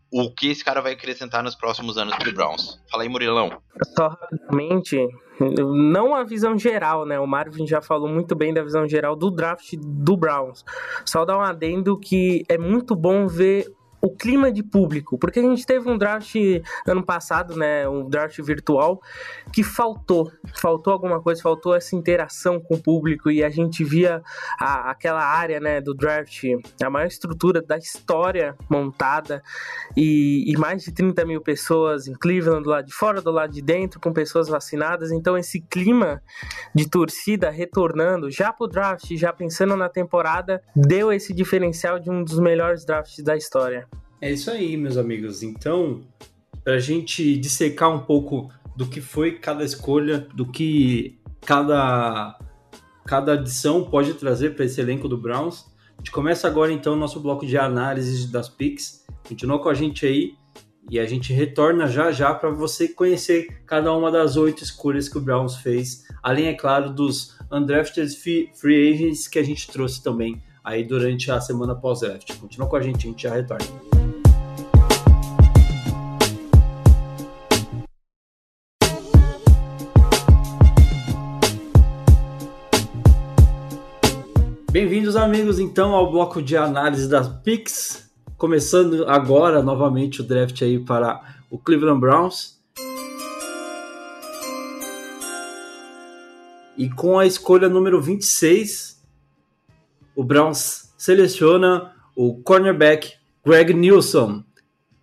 o 0.10 0.34
que 0.34 0.48
esse 0.48 0.64
cara 0.64 0.80
vai 0.80 0.94
acrescentar 0.94 1.44
nos 1.44 1.54
próximos 1.54 1.98
anos 1.98 2.16
para 2.16 2.30
o 2.30 2.34
Browns. 2.34 2.80
Fala 2.90 3.04
aí, 3.04 3.10
Murilão. 3.10 3.62
Só 3.98 4.08
rapidamente, 4.08 4.98
não 5.42 6.16
a 6.16 6.24
visão 6.24 6.58
geral, 6.58 7.06
né? 7.06 7.20
O 7.20 7.28
Marvin 7.28 7.68
já 7.68 7.82
falou 7.82 8.08
muito 8.08 8.38
bem 8.38 8.54
da 8.54 8.64
visão 8.64 8.88
geral 8.88 9.18
do 9.18 9.30
draft 9.30 9.74
do 9.76 10.16
Browns. 10.16 10.64
Só 11.06 11.26
dar 11.26 11.38
um 11.38 11.42
adendo 11.42 12.00
que 12.00 12.46
é 12.48 12.58
muito 12.58 12.96
bom 12.96 13.28
ver 13.28 13.68
o 14.02 14.10
clima 14.10 14.52
de 14.52 14.64
público, 14.64 15.18
porque 15.18 15.40
a 15.40 15.44
gente 15.44 15.66
teve 15.66 15.90
um 15.90 15.98
draft 15.98 16.36
ano 16.88 17.04
passado, 17.04 17.56
né, 17.56 17.88
um 17.88 18.08
draft 18.08 18.40
virtual, 18.42 19.02
que 19.54 19.64
faltou, 19.64 20.32
faltou 20.56 20.94
alguma 20.94 21.22
coisa, 21.22 21.42
faltou 21.42 21.76
essa 21.76 21.96
interação 21.96 22.60
com 22.60 22.76
o 22.76 22.82
público 22.82 23.30
e 23.30 23.44
a 23.44 23.50
gente 23.50 23.84
via 23.84 24.22
a, 24.60 24.92
aquela 24.92 25.24
área, 25.24 25.60
né, 25.60 25.82
do 25.82 25.94
draft, 25.94 26.44
a 26.82 26.90
maior 26.90 27.08
estrutura 27.08 27.62
da 27.62 27.78
história 27.78 28.56
montada 28.70 29.44
e, 29.98 30.50
e, 30.50 30.58
mais 30.58 30.84
de 30.84 30.92
30 30.94 31.26
mil 31.26 31.42
pessoas 31.42 32.08
em 32.08 32.14
Cleveland, 32.14 32.64
do 32.64 32.70
lado 32.70 32.86
de 32.86 32.94
fora, 32.94 33.22
do 33.22 33.32
lado 33.32 33.52
de 33.52 33.62
dentro, 33.62 34.00
com 34.00 34.14
pessoas 34.14 34.48
vacinadas, 34.48 35.12
então 35.12 35.38
esse 35.38 35.60
clima 35.62 36.22
de 36.74 36.90
torcida 36.90 37.50
retornando 37.50 38.32
já 38.32 38.54
pro 38.54 38.68
draft, 38.68 39.14
já 39.16 39.34
pensando 39.34 39.76
na 39.76 39.90
temporada, 39.90 40.62
deu 40.76 41.12
esse 41.12 41.34
diferencial 41.34 42.00
de 42.00 42.10
um 42.10 42.24
dos 42.24 42.40
melhores 42.40 42.86
drafts 42.86 43.24
da 43.24 43.36
história. 43.36 43.89
É 44.22 44.32
isso 44.32 44.52
aí, 44.52 44.76
meus 44.76 44.98
amigos. 44.98 45.44
Então, 45.44 46.02
para 46.64 46.74
a 46.74 46.80
gente 46.80 47.38
dissecar 47.38 47.94
um 47.94 48.00
pouco 48.00 48.52
do 48.76 48.86
que 48.86 49.02
foi 49.02 49.34
cada 49.40 49.64
escolha, 49.64 50.28
do 50.34 50.46
que 50.46 51.18
cada, 51.42 52.38
cada 53.06 53.34
adição 53.34 53.84
pode 53.84 54.14
trazer 54.16 54.56
para 54.56 54.66
esse 54.66 54.80
elenco 54.80 55.08
do 55.08 55.18
Browns, 55.18 55.66
a 55.98 56.02
gente 56.02 56.12
começa 56.12 56.48
agora 56.48 56.72
então 56.72 56.94
o 56.94 56.98
nosso 56.98 57.20
bloco 57.20 57.46
de 57.46 57.58
análise 57.58 58.32
das 58.32 58.48
picks. 58.48 59.06
Continua 59.28 59.60
com 59.60 59.70
a 59.70 59.74
gente 59.74 60.06
aí 60.06 60.34
e 60.90 61.00
a 61.00 61.06
gente 61.06 61.32
retorna 61.34 61.88
já 61.88 62.12
já 62.12 62.34
para 62.34 62.50
você 62.50 62.88
conhecer 62.88 63.62
cada 63.66 63.94
uma 63.94 64.12
das 64.12 64.36
oito 64.36 64.64
escolhas 64.64 65.08
que 65.08 65.18
o 65.18 65.22
Browns 65.22 65.58
fez, 65.58 66.06
além, 66.24 66.48
é 66.48 66.54
claro, 66.54 66.90
dos 66.90 67.38
undrafted 67.52 68.16
free 68.16 68.94
agents 68.94 69.28
que 69.28 69.40
a 69.40 69.44
gente 69.44 69.70
trouxe 69.70 70.04
também 70.04 70.42
aí 70.64 70.84
durante 70.84 71.32
a 71.32 71.40
semana 71.40 71.76
pós-draft. 71.76 72.34
Continua 72.38 72.68
com 72.68 72.76
a 72.76 72.82
gente, 72.82 73.08
a 73.08 73.10
gente 73.10 73.24
já 73.24 73.34
retorna. 73.34 73.99
Bem-vindos, 84.82 85.18
amigos, 85.18 85.60
então, 85.60 85.94
ao 85.94 86.10
bloco 86.10 86.42
de 86.42 86.56
análise 86.56 87.10
das 87.10 87.28
picks. 87.28 88.10
Começando 88.38 89.04
agora, 89.10 89.62
novamente, 89.62 90.22
o 90.22 90.24
draft 90.24 90.62
aí 90.62 90.80
para 90.80 91.22
o 91.50 91.58
Cleveland 91.58 92.00
Browns. 92.00 92.58
E 96.78 96.90
com 96.92 97.20
a 97.20 97.26
escolha 97.26 97.68
número 97.68 98.02
26, 98.02 99.04
o 100.16 100.24
Browns 100.24 100.94
seleciona 100.98 101.94
o 102.16 102.42
cornerback 102.42 103.16
Greg 103.46 103.74
Nilsson, 103.74 104.46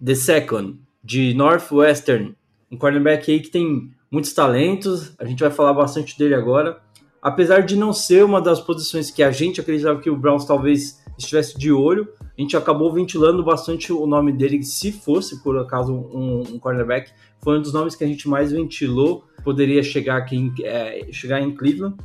the 0.02 0.14
second, 0.14 0.78
de 1.04 1.35
Northwestern. 1.35 2.35
Um 2.73 2.78
cornerback 2.78 3.30
aí 3.30 3.40
que 3.40 3.50
tem 3.50 3.92
muitos 4.11 4.33
talentos, 4.33 5.12
a 5.18 5.26
gente 5.26 5.40
vai 5.40 5.50
falar 5.50 5.75
bastante 5.75 6.18
dele 6.18 6.35
agora. 6.35 6.80
Apesar 7.26 7.62
de 7.62 7.75
não 7.75 7.92
ser 7.92 8.25
uma 8.25 8.40
das 8.40 8.61
posições 8.61 9.11
que 9.11 9.21
a 9.21 9.33
gente 9.33 9.61
acreditava 9.61 9.99
que 9.99 10.09
o 10.09 10.16
Browns 10.16 10.45
talvez 10.45 11.02
estivesse 11.18 11.59
de 11.59 11.73
olho, 11.73 12.06
a 12.21 12.40
gente 12.40 12.56
acabou 12.56 12.92
ventilando 12.92 13.42
bastante 13.42 13.92
o 13.92 14.06
nome 14.06 14.30
dele, 14.30 14.62
se 14.62 14.92
fosse 14.92 15.42
por 15.42 15.59
acaso 15.59 15.92
um, 15.92 16.45
um 16.52 16.59
cornerback, 16.61 17.11
foi 17.42 17.59
um 17.59 17.62
dos 17.62 17.73
nomes 17.73 17.97
que 17.97 18.04
a 18.04 18.06
gente 18.06 18.28
mais 18.28 18.52
ventilou, 18.52 19.25
poderia 19.42 19.83
chegar 19.83 20.18
aqui 20.18 20.37
em, 20.37 20.54
é, 20.62 21.09
chegar 21.11 21.40
em 21.40 21.50
Cleveland. 21.52 21.97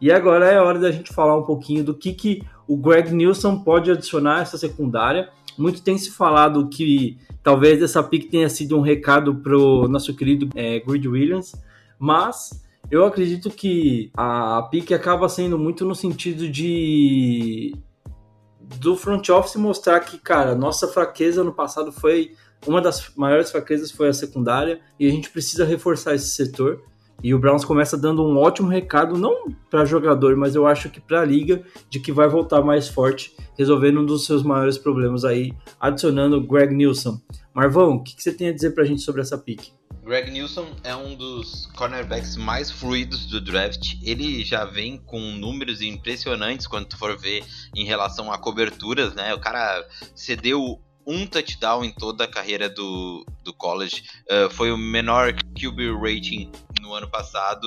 E 0.00 0.10
agora 0.10 0.46
é 0.46 0.60
hora 0.60 0.80
da 0.80 0.90
gente 0.90 1.14
falar 1.14 1.38
um 1.38 1.44
pouquinho 1.44 1.84
do 1.84 1.94
que, 1.94 2.12
que 2.12 2.42
o 2.66 2.76
Greg 2.76 3.14
Nilsson 3.14 3.60
pode 3.60 3.92
adicionar 3.92 4.38
a 4.38 4.42
essa 4.42 4.58
secundária. 4.58 5.28
Muito 5.56 5.82
tem 5.82 5.96
se 5.96 6.10
falado 6.10 6.68
que 6.68 7.16
talvez 7.44 7.80
essa 7.80 8.02
pick 8.02 8.28
tenha 8.28 8.48
sido 8.48 8.76
um 8.76 8.80
recado 8.80 9.36
para 9.36 9.56
o 9.56 9.86
nosso 9.86 10.12
querido 10.16 10.48
é, 10.56 10.80
Grid 10.80 11.06
Williams, 11.06 11.54
mas 11.96 12.64
eu 12.90 13.04
acredito 13.04 13.50
que 13.50 14.10
a 14.16 14.66
pick 14.70 14.92
acaba 14.92 15.28
sendo 15.28 15.58
muito 15.58 15.84
no 15.84 15.94
sentido 15.94 16.48
de 16.48 17.74
do 18.80 18.96
front 18.96 19.28
office 19.28 19.56
mostrar 19.56 20.00
que, 20.00 20.18
cara, 20.18 20.54
nossa 20.54 20.88
fraqueza 20.88 21.44
no 21.44 21.52
passado 21.52 21.92
foi 21.92 22.32
uma 22.66 22.80
das 22.80 23.12
maiores 23.16 23.50
fraquezas 23.50 23.90
foi 23.90 24.08
a 24.08 24.12
secundária 24.12 24.80
e 24.98 25.06
a 25.06 25.10
gente 25.10 25.30
precisa 25.30 25.64
reforçar 25.64 26.14
esse 26.14 26.28
setor. 26.28 26.82
E 27.22 27.32
o 27.32 27.38
Browns 27.38 27.64
começa 27.64 27.96
dando 27.96 28.22
um 28.22 28.36
ótimo 28.36 28.68
recado, 28.68 29.16
não 29.16 29.46
para 29.70 29.84
jogador, 29.84 30.36
mas 30.36 30.54
eu 30.54 30.66
acho 30.66 30.90
que 30.90 31.00
para 31.00 31.20
a 31.20 31.24
liga, 31.24 31.62
de 31.88 32.00
que 32.00 32.12
vai 32.12 32.28
voltar 32.28 32.60
mais 32.62 32.88
forte, 32.88 33.34
resolvendo 33.56 34.00
um 34.00 34.04
dos 34.04 34.26
seus 34.26 34.42
maiores 34.42 34.76
problemas 34.76 35.24
aí, 35.24 35.52
adicionando 35.78 36.40
Greg 36.40 36.74
Nilsson. 36.74 37.18
Marvão, 37.54 37.94
o 37.94 38.02
que, 38.02 38.16
que 38.16 38.22
você 38.22 38.32
tem 38.32 38.48
a 38.48 38.52
dizer 38.52 38.72
para 38.72 38.82
a 38.82 38.86
gente 38.86 39.02
sobre 39.02 39.22
essa 39.22 39.38
pick? 39.38 39.72
Greg 40.04 40.30
Nilsson 40.30 40.76
é 40.84 40.94
um 40.94 41.14
dos 41.14 41.64
cornerbacks 41.74 42.36
mais 42.36 42.70
fluidos 42.70 43.24
do 43.24 43.40
draft. 43.40 43.94
Ele 44.02 44.44
já 44.44 44.66
vem 44.66 44.98
com 44.98 45.18
números 45.18 45.80
impressionantes 45.80 46.66
quando 46.66 46.86
tu 46.86 46.98
for 46.98 47.18
ver 47.18 47.42
em 47.74 47.86
relação 47.86 48.30
a 48.30 48.36
coberturas, 48.36 49.14
né? 49.14 49.32
O 49.32 49.40
cara 49.40 49.88
cedeu 50.14 50.78
um 51.06 51.26
touchdown 51.26 51.84
em 51.84 51.90
toda 51.90 52.24
a 52.24 52.28
carreira 52.28 52.68
do, 52.68 53.24
do 53.42 53.54
college. 53.54 54.04
Uh, 54.30 54.50
foi 54.50 54.70
o 54.70 54.76
menor 54.76 55.32
QB 55.58 55.92
rating 55.98 56.52
no 56.82 56.92
ano 56.92 57.08
passado. 57.08 57.66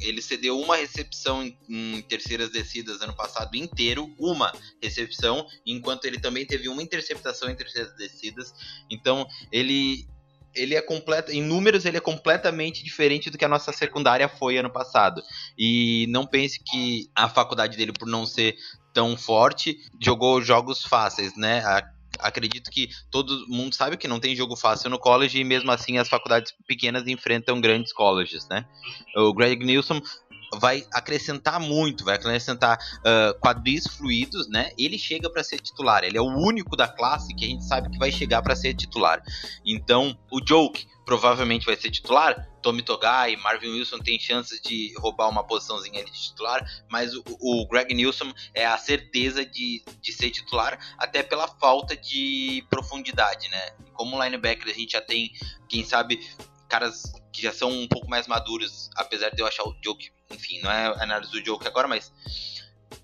Ele 0.00 0.22
cedeu 0.22 0.58
uma 0.58 0.76
recepção 0.76 1.44
em, 1.44 1.56
em, 1.68 2.00
terceiras 2.02 2.50
descidas 2.50 3.02
ano 3.02 3.14
passado 3.14 3.54
inteiro, 3.56 4.10
uma 4.18 4.50
recepção, 4.82 5.46
enquanto 5.66 6.06
ele 6.06 6.18
também 6.18 6.46
teve 6.46 6.68
uma 6.68 6.82
interceptação 6.82 7.50
em 7.50 7.54
terceiras 7.54 7.94
descidas. 7.94 8.54
Então 8.90 9.26
ele 9.52 10.08
ele 10.54 10.74
é 10.74 10.82
completo, 10.82 11.32
em 11.32 11.42
números 11.42 11.84
ele 11.84 11.96
é 11.96 12.00
completamente 12.00 12.84
diferente 12.84 13.30
do 13.30 13.38
que 13.38 13.44
a 13.44 13.48
nossa 13.48 13.72
secundária 13.72 14.28
foi 14.28 14.58
ano 14.58 14.70
passado. 14.70 15.22
E 15.58 16.06
não 16.08 16.26
pense 16.26 16.62
que 16.62 17.10
a 17.14 17.28
faculdade 17.28 17.76
dele 17.76 17.92
por 17.92 18.08
não 18.08 18.26
ser 18.26 18.56
tão 18.92 19.16
forte 19.16 19.78
jogou 20.00 20.42
jogos 20.42 20.84
fáceis, 20.84 21.36
né? 21.36 21.62
acredito 22.18 22.70
que 22.70 22.88
todo 23.10 23.46
mundo 23.48 23.74
sabe 23.74 23.96
que 23.96 24.08
não 24.08 24.20
tem 24.20 24.36
jogo 24.36 24.56
fácil 24.56 24.90
no 24.90 24.98
college 24.98 25.38
e 25.38 25.44
mesmo 25.44 25.70
assim 25.70 25.98
as 25.98 26.08
faculdades 26.08 26.54
pequenas 26.66 27.06
enfrentam 27.06 27.60
grandes 27.60 27.92
colleges, 27.92 28.46
né? 28.48 28.64
O 29.16 29.32
Greg 29.32 29.64
Nilsson 29.64 30.00
vai 30.58 30.86
acrescentar 30.92 31.58
muito, 31.58 32.04
vai 32.04 32.16
acrescentar 32.16 32.78
uh, 32.98 33.38
quadris 33.40 33.86
fluidos, 33.86 34.48
né? 34.48 34.70
Ele 34.78 34.98
chega 34.98 35.30
para 35.30 35.42
ser 35.42 35.58
titular, 35.58 36.04
ele 36.04 36.18
é 36.18 36.20
o 36.20 36.26
único 36.26 36.76
da 36.76 36.88
classe 36.88 37.34
que 37.34 37.44
a 37.44 37.48
gente 37.48 37.64
sabe 37.64 37.90
que 37.90 37.98
vai 37.98 38.12
chegar 38.12 38.42
para 38.42 38.54
ser 38.54 38.74
titular. 38.74 39.22
Então, 39.64 40.16
o 40.30 40.40
Joke 40.46 40.86
provavelmente 41.04 41.66
vai 41.66 41.76
ser 41.76 41.90
titular. 41.90 42.48
Tommy 42.62 42.82
Togai, 42.82 43.34
Marvin 43.36 43.72
Wilson 43.72 43.98
tem 43.98 44.18
chances 44.20 44.60
de 44.60 44.94
roubar 44.98 45.28
uma 45.28 45.44
posiçãozinha 45.44 46.04
de 46.04 46.12
titular, 46.12 46.64
mas 46.88 47.12
o, 47.14 47.24
o 47.40 47.66
Greg 47.66 47.92
Nilsson 47.92 48.32
é 48.54 48.64
a 48.64 48.78
certeza 48.78 49.44
de, 49.44 49.82
de 50.00 50.12
ser 50.12 50.30
titular, 50.30 50.78
até 50.96 51.22
pela 51.22 51.48
falta 51.48 51.96
de 51.96 52.64
profundidade, 52.70 53.48
né? 53.48 53.70
Como 53.94 54.22
linebacker 54.22 54.72
a 54.72 54.78
gente 54.78 54.92
já 54.92 55.00
tem, 55.00 55.32
quem 55.68 55.84
sabe, 55.84 56.20
caras 56.68 57.02
que 57.32 57.42
já 57.42 57.52
são 57.52 57.70
um 57.70 57.88
pouco 57.88 58.08
mais 58.08 58.26
maduros, 58.26 58.88
apesar 58.96 59.30
de 59.30 59.42
eu 59.42 59.46
achar 59.46 59.64
o 59.64 59.76
Joke 59.84 60.10
enfim, 60.32 60.60
não 60.62 60.70
é 60.70 60.86
análise 61.02 61.30
do 61.32 61.44
jogo 61.44 61.66
agora, 61.66 61.86
mas 61.86 62.12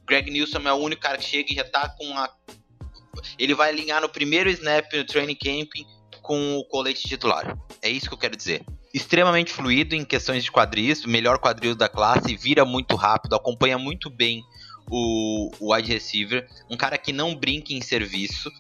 Greg 0.06 0.30
Nilsson 0.30 0.61
é 0.61 0.73
o 0.73 0.76
único 0.76 1.02
cara 1.02 1.18
que 1.18 1.25
chega 1.25 1.52
e 1.52 1.56
já 1.56 1.64
tá 1.64 1.88
com 1.90 2.16
a. 2.16 2.28
Ele 3.38 3.54
vai 3.54 3.70
alinhar 3.70 4.00
no 4.00 4.08
primeiro 4.08 4.49
snap 4.50 4.92
no 4.92 5.04
training 5.04 5.35
camp 5.35 5.70
com 6.23 6.56
o 6.56 6.64
colete 6.64 7.06
titular. 7.06 7.56
É 7.82 7.88
isso 7.88 8.08
que 8.08 8.14
eu 8.14 8.18
quero 8.18 8.37
dizer. 8.37 8.64
Extremamente 8.92 9.52
fluido 9.52 9.94
em 9.94 10.04
questões 10.04 10.44
de 10.44 10.50
quadris, 10.50 11.04
melhor 11.04 11.38
quadril 11.38 11.75
da 11.75 11.88
classe, 11.88 12.37
vira 12.37 12.64
muito 12.64 12.97
rápido, 12.97 13.35
acompanha 13.35 13.76
muito 13.76 14.08
bem 14.08 14.42
o, 14.90 15.50
o 15.61 15.75
wide 15.75 15.92
receiver. 15.92 16.49
Um 16.70 16.76
cara 16.76 16.97
que 16.97 17.12
não 17.12 17.35
brinca 17.35 17.73
em 17.73 17.80
serviço, 17.80 18.50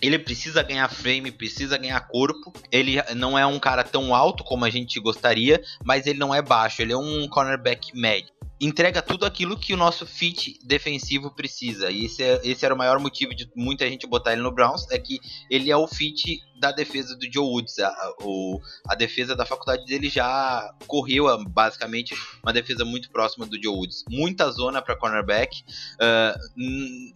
ele 0.00 0.18
precisa 0.18 0.62
ganhar 0.62 0.88
frame, 0.88 1.30
precisa 1.30 1.76
ganhar 1.78 2.00
corpo. 2.00 2.52
Ele 2.70 2.96
não 3.14 3.38
é 3.38 3.46
um 3.46 3.58
cara 3.58 3.84
tão 3.84 4.14
alto 4.14 4.44
como 4.44 4.64
a 4.64 4.70
gente 4.70 5.00
gostaria, 5.00 5.62
mas 5.84 6.06
ele 6.06 6.18
não 6.18 6.34
é 6.34 6.42
baixo. 6.42 6.82
Ele 6.82 6.92
é 6.92 6.96
um 6.96 7.28
cornerback 7.28 7.96
médio 7.96 8.32
entrega 8.60 9.00
tudo 9.00 9.24
aquilo 9.24 9.58
que 9.58 9.72
o 9.72 9.76
nosso 9.76 10.06
fit 10.06 10.58
defensivo 10.64 11.30
precisa. 11.30 11.90
E 11.90 12.06
esse, 12.06 12.22
é, 12.22 12.40
esse 12.44 12.64
era 12.64 12.74
o 12.74 12.78
maior 12.78 12.98
motivo 12.98 13.34
de 13.34 13.50
muita 13.54 13.88
gente 13.88 14.06
botar 14.06 14.32
ele 14.32 14.42
no 14.42 14.52
Browns, 14.52 14.90
é 14.90 14.98
que 14.98 15.20
ele 15.50 15.70
é 15.70 15.76
o 15.76 15.86
fit 15.86 16.42
da 16.58 16.72
defesa 16.72 17.16
do 17.16 17.32
Joe 17.32 17.46
Woods. 17.46 17.78
A, 17.78 18.14
o, 18.22 18.60
a 18.88 18.94
defesa 18.94 19.36
da 19.36 19.46
faculdade 19.46 19.84
dele 19.86 20.08
já 20.08 20.74
correu 20.86 21.26
basicamente 21.44 22.14
uma 22.42 22.52
defesa 22.52 22.84
muito 22.84 23.10
próxima 23.10 23.46
do 23.46 23.62
Joe 23.62 23.76
Woods. 23.76 24.04
Muita 24.08 24.50
zona 24.50 24.82
para 24.82 24.96
cornerback, 24.96 25.62
uh, 25.94 26.38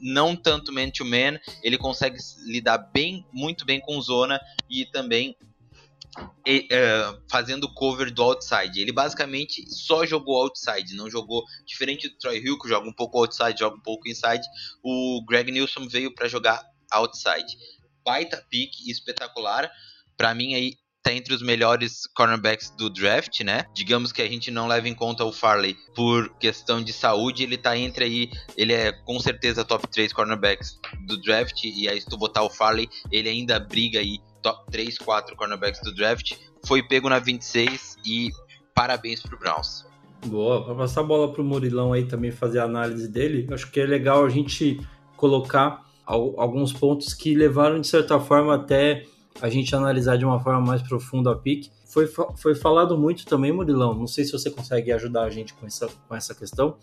não 0.00 0.36
tanto 0.36 0.72
man-to-man, 0.72 1.32
-man, 1.32 1.40
ele 1.62 1.76
consegue 1.76 2.18
lidar 2.44 2.78
bem, 2.78 3.26
muito 3.32 3.64
bem 3.64 3.80
com 3.80 4.00
zona 4.00 4.40
e 4.70 4.86
também 4.86 5.36
e, 6.46 6.68
uh, 6.70 7.22
fazendo 7.30 7.72
cover 7.72 8.12
do 8.12 8.22
outside. 8.22 8.80
Ele 8.80 8.92
basicamente 8.92 9.64
só 9.70 10.04
jogou 10.04 10.42
outside, 10.42 10.94
não 10.94 11.10
jogou 11.10 11.44
diferente 11.66 12.08
do 12.08 12.18
Troy 12.18 12.38
Hill 12.38 12.58
que 12.58 12.68
joga 12.68 12.88
um 12.88 12.92
pouco 12.92 13.18
outside, 13.18 13.58
joga 13.58 13.76
um 13.76 13.82
pouco 13.82 14.08
inside. 14.08 14.44
O 14.82 15.24
Greg 15.26 15.50
Nilsson 15.50 15.88
veio 15.88 16.14
para 16.14 16.28
jogar 16.28 16.62
outside. 16.90 17.56
Baita 18.04 18.44
pick 18.50 18.72
espetacular. 18.86 19.70
Para 20.16 20.34
mim 20.34 20.54
aí 20.54 20.76
tá 21.02 21.12
entre 21.12 21.34
os 21.34 21.42
melhores 21.42 22.06
cornerbacks 22.14 22.70
do 22.70 22.88
draft, 22.88 23.40
né? 23.40 23.64
Digamos 23.74 24.12
que 24.12 24.22
a 24.22 24.28
gente 24.28 24.50
não 24.50 24.68
leva 24.68 24.88
em 24.88 24.94
conta 24.94 25.24
o 25.24 25.32
Farley 25.32 25.76
por 25.96 26.28
questão 26.38 26.82
de 26.82 26.92
saúde, 26.92 27.42
ele 27.42 27.58
tá 27.58 27.76
entre 27.76 28.04
aí, 28.04 28.30
ele 28.56 28.72
é 28.72 28.92
com 28.92 29.18
certeza 29.18 29.64
top 29.64 29.88
3 29.88 30.12
cornerbacks 30.12 30.78
do 31.06 31.20
draft 31.20 31.64
e 31.64 31.88
aí 31.88 32.00
se 32.00 32.06
tu 32.06 32.16
botar 32.16 32.42
o 32.42 32.50
Farley, 32.50 32.88
ele 33.10 33.28
ainda 33.28 33.58
briga 33.58 33.98
aí 33.98 34.20
top 34.42 34.70
3, 34.70 34.98
4 34.98 35.36
cornerbacks 35.36 35.80
do 35.82 35.94
draft. 35.94 36.34
Foi 36.66 36.82
pego 36.82 37.08
na 37.08 37.18
26 37.18 37.96
e 38.04 38.30
parabéns 38.74 39.22
pro 39.22 39.38
Browns. 39.38 39.86
Boa, 40.26 40.64
para 40.64 40.74
passar 40.74 41.00
a 41.00 41.04
bola 41.04 41.32
pro 41.32 41.42
Murilão 41.42 41.92
aí 41.92 42.04
também 42.04 42.30
fazer 42.30 42.60
a 42.60 42.64
análise 42.64 43.08
dele, 43.08 43.48
acho 43.52 43.70
que 43.70 43.80
é 43.80 43.86
legal 43.86 44.24
a 44.24 44.28
gente 44.28 44.80
colocar 45.16 45.84
alguns 46.04 46.72
pontos 46.72 47.14
que 47.14 47.34
levaram 47.34 47.80
de 47.80 47.86
certa 47.86 48.20
forma 48.20 48.54
até 48.54 49.04
a 49.40 49.48
gente 49.48 49.74
analisar 49.74 50.16
de 50.16 50.24
uma 50.24 50.38
forma 50.38 50.60
mais 50.60 50.82
profunda 50.82 51.32
a 51.32 51.36
pick. 51.36 51.70
Foi, 51.86 52.06
foi 52.36 52.54
falado 52.54 52.96
muito 52.96 53.26
também, 53.26 53.52
Murilão, 53.52 53.94
não 53.94 54.06
sei 54.06 54.24
se 54.24 54.32
você 54.32 54.50
consegue 54.50 54.92
ajudar 54.92 55.24
a 55.24 55.30
gente 55.30 55.54
com 55.54 55.66
essa, 55.66 55.88
com 56.08 56.14
essa 56.14 56.34
questão, 56.34 56.76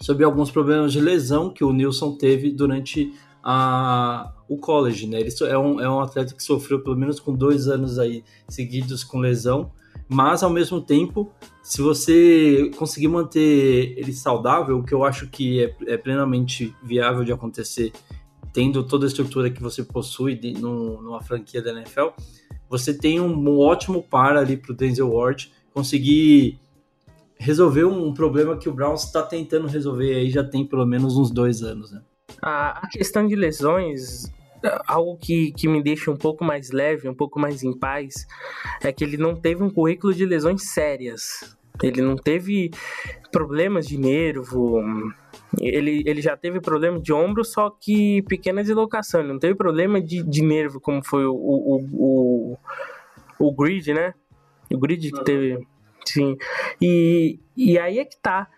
sobre 0.00 0.24
alguns 0.24 0.50
problemas 0.50 0.92
de 0.92 1.00
lesão 1.00 1.50
que 1.50 1.62
o 1.62 1.72
Nilson 1.72 2.16
teve 2.16 2.50
durante 2.50 3.12
a, 3.42 4.32
o 4.52 4.58
college, 4.58 5.06
né? 5.06 5.20
Ele 5.20 5.30
é 5.48 5.58
um, 5.58 5.80
é 5.80 5.88
um 5.88 6.00
atleta 6.00 6.34
que 6.34 6.42
sofreu 6.42 6.82
pelo 6.82 6.96
menos 6.96 7.18
com 7.18 7.34
dois 7.34 7.68
anos 7.68 7.98
aí 7.98 8.22
seguidos 8.48 9.02
com 9.02 9.18
lesão, 9.18 9.70
mas 10.08 10.42
ao 10.42 10.50
mesmo 10.50 10.80
tempo, 10.80 11.32
se 11.62 11.80
você 11.80 12.70
conseguir 12.76 13.08
manter 13.08 13.94
ele 13.96 14.12
saudável, 14.12 14.78
o 14.78 14.84
que 14.84 14.92
eu 14.92 15.04
acho 15.04 15.28
que 15.28 15.64
é, 15.64 15.74
é 15.86 15.96
plenamente 15.96 16.74
viável 16.82 17.24
de 17.24 17.32
acontecer, 17.32 17.92
tendo 18.52 18.82
toda 18.86 19.06
a 19.06 19.08
estrutura 19.08 19.50
que 19.50 19.62
você 19.62 19.82
possui 19.82 20.34
de, 20.34 20.52
no, 20.52 21.00
numa 21.00 21.22
franquia 21.22 21.62
da 21.62 21.72
NFL, 21.72 22.08
você 22.68 22.92
tem 22.92 23.20
um, 23.20 23.58
ótimo 23.58 24.02
par 24.02 24.36
ali 24.36 24.56
para 24.56 24.72
o 24.72 24.74
Denzel 24.74 25.10
Ward 25.10 25.50
conseguir 25.72 26.60
resolveu 27.38 27.90
um 27.90 28.14
problema 28.14 28.56
que 28.56 28.68
o 28.68 28.72
Browns 28.72 29.04
está 29.04 29.22
tentando 29.22 29.66
resolver 29.66 30.14
aí 30.14 30.30
já 30.30 30.44
tem 30.44 30.64
pelo 30.64 30.86
menos 30.86 31.16
uns 31.16 31.30
dois 31.30 31.62
anos, 31.62 31.90
né? 31.90 32.02
A 32.40 32.88
questão 32.90 33.26
de 33.26 33.34
lesões, 33.34 34.32
algo 34.86 35.16
que, 35.16 35.52
que 35.52 35.68
me 35.68 35.82
deixa 35.82 36.10
um 36.10 36.16
pouco 36.16 36.44
mais 36.44 36.70
leve, 36.70 37.08
um 37.08 37.14
pouco 37.14 37.38
mais 37.38 37.62
em 37.62 37.76
paz, 37.76 38.26
é 38.82 38.92
que 38.92 39.04
ele 39.04 39.16
não 39.16 39.34
teve 39.34 39.62
um 39.62 39.70
currículo 39.70 40.14
de 40.14 40.24
lesões 40.24 40.70
sérias. 40.70 41.56
Ele 41.82 42.02
não 42.02 42.16
teve 42.16 42.70
problemas 43.30 43.86
de 43.86 43.98
nervo, 43.98 44.82
ele, 45.60 46.02
ele 46.06 46.20
já 46.20 46.36
teve 46.36 46.60
problema 46.60 47.00
de 47.00 47.12
ombro, 47.12 47.44
só 47.44 47.70
que 47.70 48.22
pequena 48.22 48.62
deslocação. 48.62 49.20
Ele 49.20 49.32
não 49.32 49.38
teve 49.38 49.54
problema 49.54 50.00
de, 50.00 50.22
de 50.22 50.42
nervo, 50.42 50.80
como 50.80 51.04
foi 51.04 51.24
o, 51.26 51.34
o, 51.34 51.88
o, 51.92 52.58
o 53.38 53.54
Grid, 53.54 53.92
né? 53.92 54.14
O 54.72 54.78
Grid 54.78 55.10
que 55.10 55.24
teve. 55.24 55.66
Sim. 56.06 56.36
E, 56.80 57.38
e 57.56 57.78
aí 57.78 57.98
é 57.98 58.04
que 58.04 58.16
tá. 58.20 58.48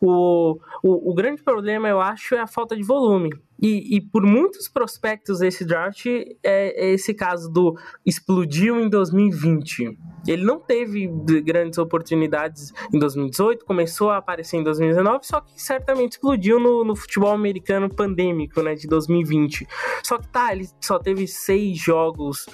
O, 0.00 0.58
o, 0.82 1.10
o 1.10 1.14
grande 1.14 1.42
problema, 1.42 1.88
eu 1.88 2.00
acho, 2.00 2.34
é 2.34 2.40
a 2.40 2.46
falta 2.46 2.76
de 2.76 2.82
volume. 2.82 3.30
E, 3.62 3.96
e, 3.96 4.00
por 4.00 4.26
muitos 4.26 4.68
prospectos 4.68 5.38
desse 5.38 5.64
draft, 5.64 6.04
é, 6.06 6.34
é, 6.42 6.90
esse 6.90 7.14
caso 7.14 7.48
do 7.48 7.78
explodiu 8.04 8.80
em 8.80 8.88
2020. 8.88 9.96
Ele 10.26 10.44
não 10.44 10.58
teve 10.58 11.06
grandes 11.44 11.78
oportunidades 11.78 12.72
em 12.92 12.98
2018, 12.98 13.64
começou 13.64 14.10
a 14.10 14.16
aparecer 14.16 14.56
em 14.56 14.64
2019, 14.64 15.24
só 15.24 15.40
que 15.40 15.62
certamente 15.62 16.12
explodiu 16.12 16.58
no, 16.58 16.84
no 16.84 16.96
futebol 16.96 17.30
americano 17.30 17.88
pandêmico, 17.88 18.60
né, 18.62 18.74
de 18.74 18.88
2020. 18.88 19.64
Só 20.02 20.18
que 20.18 20.26
tá, 20.26 20.52
ele 20.52 20.68
só 20.80 20.98
teve 20.98 21.28
seis 21.28 21.78
jogos 21.78 22.46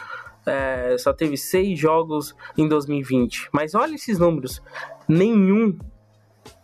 é, 0.46 0.96
só 0.98 1.12
teve 1.12 1.36
seis 1.36 1.78
jogos 1.78 2.34
em 2.56 2.66
2020. 2.66 3.50
Mas 3.52 3.74
olha 3.74 3.94
esses 3.94 4.18
números. 4.18 4.62
Nenhum 5.06 5.78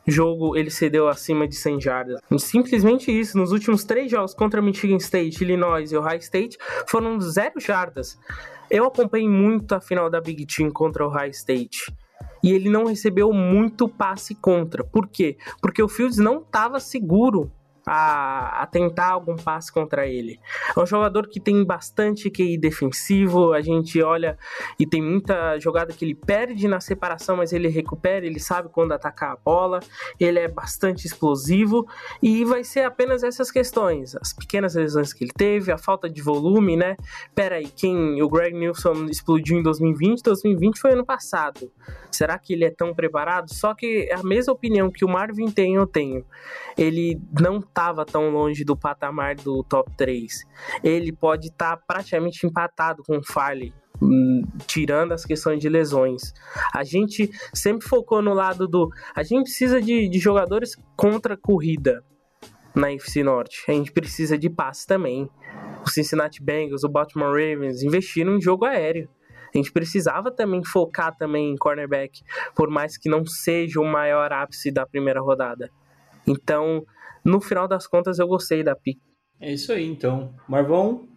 jogo 0.07 0.57
ele 0.57 0.71
cedeu 0.71 1.09
acima 1.09 1.47
de 1.49 1.57
100 1.57 1.81
jardas. 1.81 2.21
Simplesmente 2.39 3.11
isso. 3.11 3.39
Nos 3.39 3.53
últimos 3.53 3.85
três 3.85 4.11
jogos 4.11 4.35
contra 4.35 4.63
Michigan 4.63 4.97
State, 4.97 5.43
Illinois 5.43 5.93
e 5.93 5.97
Ohio 5.97 6.19
State 6.19 6.59
foram 6.87 7.21
zero 7.21 7.59
jardas. 7.59 8.19
Eu 8.71 8.87
acompanhei 8.87 9.29
muito 9.29 9.75
a 9.75 9.81
final 9.81 10.11
da 10.11 10.21
Big 10.21 10.47
Ten 10.47 10.71
contra 10.71 11.05
o 11.05 11.09
Ohio 11.09 11.31
State. 11.31 11.93
E 12.43 12.53
ele 12.53 12.69
não 12.69 12.85
recebeu 12.85 13.33
muito 13.33 13.89
passe 13.89 14.35
contra. 14.35 14.85
Por 14.85 15.09
quê? 15.09 15.37
Porque 15.63 15.83
o 15.83 15.89
Fields 15.89 16.19
não 16.19 16.39
estava 16.39 16.79
seguro 16.79 17.51
a, 17.87 18.63
a, 18.63 18.67
tentar 18.67 19.11
algum 19.11 19.37
passe 19.37 19.73
contra 19.73 20.07
ele. 20.07 20.41
É 20.77 20.81
um 20.81 20.87
jogador 20.87 21.29
que 21.29 21.41
tem 21.41 21.65
bastante 21.65 22.31
QI 22.31 22.57
defensivo, 22.57 23.53
a 23.53 23.61
gente 23.61 24.03
olha 24.03 24.39
e 24.79 24.87
tem 24.87 25.03
muita 25.03 25.59
jogada 25.59 25.93
que 25.93 26.05
ele 26.05 26.15
perde 26.15 26.67
na 26.67 26.81
separação, 26.81 27.37
mas 27.37 27.53
ele 27.53 27.69
recupera, 27.69 28.27
ele 28.27 28.41
sabe 28.41 28.69
quando 28.69 28.93
atacar 28.93 29.33
a 29.33 29.37
bola, 29.37 29.81
ele 30.19 30.39
é 30.39 30.49
bastante 30.49 31.07
explosivo 31.07 31.87
e 32.23 32.45
vai 32.45 32.65
ser 32.65 32.85
apenas 32.85 33.23
essas 33.23 33.51
questões, 33.51 34.17
as 34.17 34.33
pequenas 34.33 34.75
lesões 34.75 35.13
que 35.13 35.25
ele 35.25 35.33
teve, 35.37 35.71
a 35.71 35.79
falta 35.79 36.09
de 36.09 36.23
volume, 36.23 36.77
né? 36.77 36.97
Pera 37.35 37.57
aí, 37.57 37.67
quem 37.67 38.23
o 38.23 38.29
Greg 38.29 38.57
Nilsson 38.57 39.07
explodiu 39.07 39.59
em 39.59 39.63
2020, 39.63 40.23
2020 40.23 40.81
foi 40.81 40.93
ano 40.93 41.05
passado. 41.05 41.71
Será 42.11 42.39
que 42.39 42.53
ele 42.53 42.65
é 42.65 42.71
tão 42.71 42.95
preparado? 42.95 43.53
Só 43.53 43.75
que 43.75 44.09
é 44.11 44.15
a 44.15 44.23
mesma 44.23 44.53
opinião 44.53 44.91
que 44.91 45.05
o 45.05 45.09
Marvin 45.09 45.51
tem, 45.51 45.75
eu 45.75 45.87
tenho. 45.87 46.25
Ele 46.77 47.21
não 47.41 47.61
estava 47.75 48.07
tão 48.07 48.31
longe 48.31 48.65
do 48.65 48.77
patamar 48.77 49.35
do 49.35 49.65
top 49.65 49.91
3. 49.97 50.45
Ele 50.83 51.11
pode 51.11 51.49
estar 51.49 51.77
tá 51.77 51.83
praticamente 51.85 52.47
empatado 52.47 53.03
com 53.03 53.19
o 53.19 53.25
Farley, 53.25 53.75
hum, 54.01 54.43
tirando 54.67 55.13
as 55.13 55.25
questões 55.25 55.59
de 55.59 55.69
lesões. 55.69 56.33
A 56.73 56.85
gente 56.85 57.29
sempre 57.53 57.87
focou 57.87 58.23
no 58.23 58.33
lado 58.33 58.69
do. 58.69 58.89
A 59.15 59.25
gente 59.25 59.45
precisa 59.45 59.83
de, 59.83 60.09
de 60.09 60.19
jogadores 60.21 60.77
contra 60.97 61.37
corrida 61.37 62.05
na 62.73 62.93
NFC 62.93 63.25
Norte. 63.25 63.65
A 63.69 63.73
gente 63.73 63.91
precisa 63.91 64.39
de 64.39 64.49
passe 64.49 64.87
também. 64.87 65.29
O 65.85 65.91
Cincinnati 65.91 66.43
Bengals, 66.43 66.85
o 66.85 66.89
Baltimore 66.89 67.31
Ravens 67.31 67.83
investiram 67.83 68.37
em 68.37 68.41
jogo 68.41 68.65
aéreo. 68.65 69.09
A 69.53 69.59
gente 69.59 69.71
precisava 69.71 70.33
também 70.33 70.65
focar 70.65 71.17
também 71.17 71.53
em 71.53 71.57
cornerback, 71.57 72.23
por 72.57 72.69
mais 72.69 72.97
que 72.97 73.09
não 73.09 73.25
seja 73.25 73.81
o 73.81 73.85
maior 73.85 74.33
ápice 74.33 74.73
da 74.73 74.85
primeira 74.85 75.21
rodada. 75.21 75.71
Então, 76.27 76.85
no 77.25 77.41
final 77.41 77.67
das 77.67 77.87
contas, 77.87 78.19
eu 78.19 78.29
gostei 78.29 78.63
da 78.63 78.77
pick. 78.77 78.99
É 79.41 79.53
isso 79.53 79.73
aí, 79.73 79.85
então. 79.85 80.35
Marvão, 80.49 81.09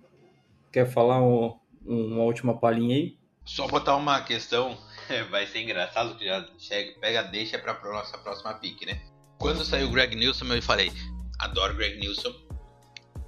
quer 0.72 0.90
falar 0.90 1.22
um, 1.22 1.58
uma 1.86 2.24
última 2.24 2.58
palhinha 2.58 2.96
aí? 2.96 3.18
Só 3.46 3.68
botar 3.68 3.96
uma 3.96 4.22
questão, 4.22 4.78
vai 5.30 5.46
ser 5.48 5.62
engraçado 5.62 6.18
que 6.18 6.26
já 6.26 6.46
chega, 6.58 7.00
pega, 7.00 7.24
deixa 7.24 7.60
pra 7.60 7.80
nossa 7.84 8.18
próxima 8.18 8.54
pick, 8.56 8.86
né? 8.86 9.02
Quando 9.38 9.64
saiu 9.64 9.88
o 9.88 9.92
Greg 9.92 10.16
Nilsson, 10.16 10.46
eu 10.46 10.62
falei, 10.62 10.92
adoro 11.40 11.76
Greg 11.76 12.00
Nilsson. 12.00 12.34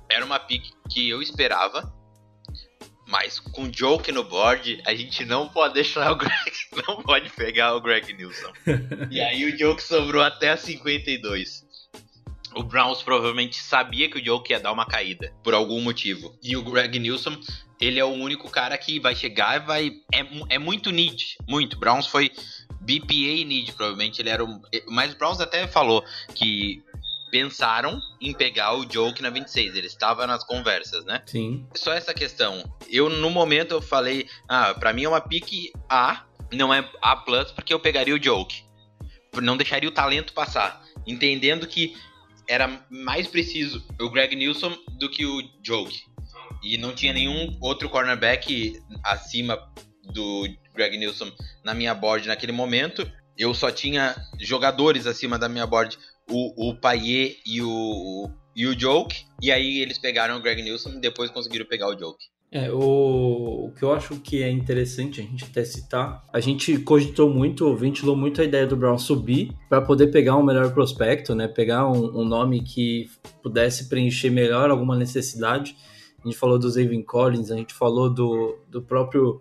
Era 0.10 0.26
uma 0.26 0.40
pick 0.40 0.72
que 0.90 1.08
eu 1.08 1.22
esperava, 1.22 1.94
mas 3.08 3.40
com 3.40 3.72
Joke 3.72 4.12
no 4.12 4.24
board, 4.24 4.82
a 4.86 4.96
gente 4.96 5.24
não 5.24 5.48
pode 5.48 5.76
deixar 5.76 6.12
o 6.12 6.16
Greg, 6.16 6.52
não 6.88 7.02
pode 7.04 7.30
pegar 7.30 7.76
o 7.76 7.82
Greg 7.82 8.12
Nilsson. 8.14 8.52
e 9.12 9.22
aí 9.22 9.46
o 9.46 9.58
Joke 9.58 9.82
sobrou 9.82 10.24
até 10.24 10.50
a 10.50 10.58
52 10.58 11.69
o 12.56 12.64
Browns 12.64 13.02
provavelmente 13.02 13.62
sabia 13.62 14.10
que 14.10 14.20
o 14.20 14.24
Joke 14.24 14.52
ia 14.52 14.60
dar 14.60 14.72
uma 14.72 14.86
caída, 14.86 15.34
por 15.44 15.54
algum 15.54 15.82
motivo. 15.82 16.38
E 16.42 16.56
o 16.56 16.64
Greg 16.64 17.00
Nilsson, 17.00 17.38
ele 17.80 18.00
é 18.00 18.06
o 18.06 18.10
único 18.10 18.50
cara 18.50 18.78
que 18.78 19.00
vai 19.00 19.16
chegar 19.16 19.62
e 19.62 19.66
vai. 19.66 19.92
É, 20.14 20.56
é 20.56 20.60
muito 20.60 20.92
need, 20.92 21.38
muito. 21.48 21.78
Browns 21.78 22.08
foi 22.08 22.32
BPA 22.82 23.46
need, 23.46 23.72
provavelmente 23.74 24.22
ele 24.22 24.30
era 24.30 24.44
o. 24.44 24.62
Mas 24.88 25.14
o 25.14 25.18
Browns 25.18 25.40
até 25.40 25.68
falou 25.68 26.04
que 26.34 26.84
pensaram 27.30 28.00
em 28.20 28.34
pegar 28.34 28.74
o 28.74 28.92
Joke 28.92 29.22
na 29.22 29.30
26. 29.30 29.76
Ele 29.76 29.88
estava 29.88 30.26
nas 30.28 30.44
conversas, 30.44 31.06
né? 31.06 31.22
Sim. 31.26 31.66
Só 31.76 31.94
essa 31.94 32.14
questão. 32.14 32.64
Eu, 32.90 33.10
no 33.10 33.30
momento, 33.30 33.72
eu 33.76 33.82
falei, 33.82 34.28
ah, 34.48 34.74
pra 34.74 34.94
mim 34.94 35.04
é 35.04 35.10
uma 35.10 35.22
pique 35.22 35.72
A, 35.88 36.26
não 36.52 36.74
é 36.74 36.90
A+, 37.02 37.16
porque 37.56 37.74
eu 37.74 37.80
pegaria 37.80 38.16
o 38.16 38.22
Joke. 38.22 38.64
Não 39.42 39.56
deixaria 39.56 39.88
o 39.88 39.94
talento 39.94 40.34
passar. 40.34 40.84
Entendendo 41.06 41.68
que 41.68 41.96
era 42.50 42.84
mais 42.90 43.28
preciso 43.28 43.86
o 44.02 44.10
Greg 44.10 44.36
Nilsson 44.36 44.76
do 44.98 45.08
que 45.08 45.24
o 45.24 45.40
Joke. 45.64 46.02
E 46.64 46.78
não 46.78 46.94
tinha 46.94 47.14
nenhum 47.14 47.56
outro 47.62 47.88
cornerback 47.88 48.82
acima 49.04 49.56
do 50.12 50.50
Greg 50.74 50.98
Nilsson 50.98 51.32
na 51.64 51.76
minha 51.76 51.94
board 51.94 52.28
naquele 52.28 52.52
momento. 52.52 53.10
Eu 53.38 53.54
só 53.54 53.72
tinha 53.72 54.16
jogadores 54.40 55.06
acima 55.06 55.38
da 55.38 55.48
minha 55.48 55.68
board, 55.68 55.98
o, 56.28 56.70
o 56.70 56.76
Payet 56.76 57.40
e 57.46 57.62
o, 57.62 58.30
e 58.56 58.66
o 58.66 58.78
Joke. 58.78 59.26
E 59.42 59.52
aí 59.52 59.80
eles 59.80 60.00
pegaram 60.00 60.36
o 60.36 60.42
Greg 60.42 60.62
Nilsson 60.64 60.90
e 60.90 61.00
depois 61.00 61.30
conseguiram 61.30 61.68
pegar 61.68 61.88
o 61.88 61.98
Joke. 61.98 62.26
É, 62.52 62.72
o, 62.72 63.68
o 63.68 63.74
que 63.78 63.84
eu 63.84 63.94
acho 63.94 64.20
que 64.20 64.42
é 64.42 64.50
interessante 64.50 65.22
a 65.22 65.24
gente 65.24 65.46
até 65.46 65.64
citar, 65.64 66.24
a 66.34 66.40
gente 66.40 66.80
cogitou 66.80 67.30
muito, 67.30 67.76
ventilou 67.76 68.16
muito 68.16 68.42
a 68.42 68.44
ideia 68.44 68.66
do 68.66 68.76
Brown 68.76 68.98
subir 68.98 69.54
para 69.70 69.82
poder 69.82 70.08
pegar 70.08 70.36
um 70.36 70.44
melhor 70.44 70.74
prospecto, 70.74 71.36
né? 71.36 71.48
Pegar 71.48 71.88
um, 71.88 72.22
um, 72.22 72.26
nome 72.26 72.64
que 72.64 73.08
pudesse 73.44 73.88
preencher 73.88 74.32
melhor 74.32 74.72
alguma 74.72 74.98
necessidade. 74.98 75.76
A 76.24 76.28
gente 76.28 76.38
falou 76.38 76.58
do 76.58 76.70
Zayvon 76.70 77.04
Collins, 77.04 77.52
a 77.52 77.56
gente 77.56 77.74
falou 77.74 78.10
do, 78.10 78.58
do 78.68 78.82
próprio 78.82 79.40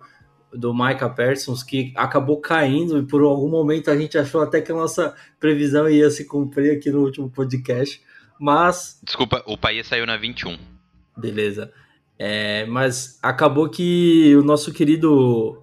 do 0.52 0.74
Micah 0.74 1.08
Parsons, 1.08 1.62
que 1.62 1.92
acabou 1.96 2.40
caindo 2.40 2.98
e 2.98 3.06
por 3.06 3.22
algum 3.22 3.48
momento 3.48 3.90
a 3.90 3.96
gente 3.96 4.16
achou 4.16 4.42
até 4.42 4.60
que 4.60 4.72
a 4.72 4.74
nossa 4.74 5.14
previsão 5.38 5.88
ia 5.88 6.10
se 6.10 6.26
cumprir 6.26 6.76
aqui 6.76 6.90
no 6.90 7.00
último 7.00 7.30
podcast, 7.30 8.00
mas... 8.40 8.98
Desculpa, 9.02 9.42
o 9.46 9.58
país 9.58 9.86
saiu 9.86 10.06
na 10.06 10.16
21. 10.16 10.56
Beleza. 11.16 11.72
É, 12.18 12.66
mas 12.66 13.18
acabou 13.22 13.68
que 13.68 14.34
o 14.36 14.42
nosso 14.42 14.72
querido 14.72 15.60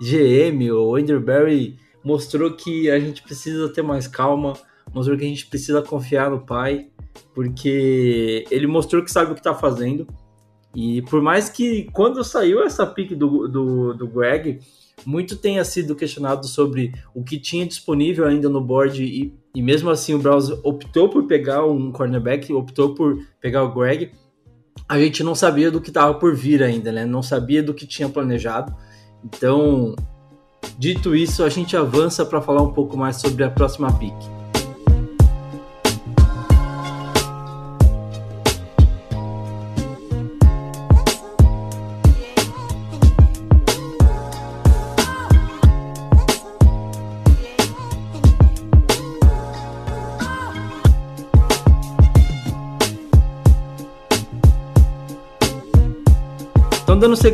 GM, 0.00 0.70
o 0.70 0.96
Andrew 0.96 1.20
Barry, 1.20 1.78
mostrou 2.04 2.52
que 2.52 2.90
a 2.90 3.00
gente 3.00 3.22
precisa 3.22 3.68
ter 3.72 3.82
mais 3.82 4.06
calma, 4.06 4.52
mostrou 4.92 5.16
que 5.16 5.24
a 5.24 5.28
gente 5.28 5.46
precisa 5.46 5.82
confiar 5.82 6.30
no 6.30 6.40
pai, 6.40 6.88
porque 7.34 8.44
ele 8.50 8.66
mostrou 8.66 9.02
que 9.02 9.10
sabe 9.10 9.32
o 9.32 9.34
que 9.34 9.40
está 9.40 9.54
fazendo. 9.54 10.06
E 10.74 11.02
por 11.02 11.22
mais 11.22 11.48
que 11.48 11.88
quando 11.92 12.22
saiu 12.22 12.62
essa 12.62 12.86
pick 12.86 13.14
do, 13.14 13.48
do, 13.48 13.94
do 13.94 14.06
Greg, 14.06 14.60
muito 15.06 15.36
tenha 15.36 15.64
sido 15.64 15.96
questionado 15.96 16.46
sobre 16.46 16.92
o 17.14 17.24
que 17.24 17.38
tinha 17.38 17.66
disponível 17.66 18.26
ainda 18.26 18.48
no 18.48 18.60
board 18.60 19.02
e, 19.02 19.32
e 19.54 19.62
mesmo 19.62 19.88
assim 19.90 20.14
o 20.14 20.18
Browns 20.18 20.50
optou 20.62 21.08
por 21.08 21.24
pegar 21.26 21.64
um 21.64 21.90
cornerback, 21.90 22.52
optou 22.52 22.94
por 22.94 23.18
pegar 23.40 23.64
o 23.64 23.72
Greg 23.72 24.12
a 24.88 24.98
gente 24.98 25.22
não 25.22 25.34
sabia 25.34 25.70
do 25.70 25.80
que 25.80 25.90
estava 25.90 26.14
por 26.14 26.34
vir 26.34 26.62
ainda, 26.62 26.90
né? 26.90 27.04
Não 27.04 27.22
sabia 27.22 27.62
do 27.62 27.74
que 27.74 27.86
tinha 27.86 28.08
planejado. 28.08 28.74
Então, 29.22 29.94
dito 30.78 31.14
isso, 31.14 31.44
a 31.44 31.48
gente 31.48 31.76
avança 31.76 32.24
para 32.24 32.40
falar 32.40 32.62
um 32.62 32.72
pouco 32.72 32.96
mais 32.96 33.16
sobre 33.16 33.44
a 33.44 33.50
próxima 33.50 33.92
pick. 33.98 34.14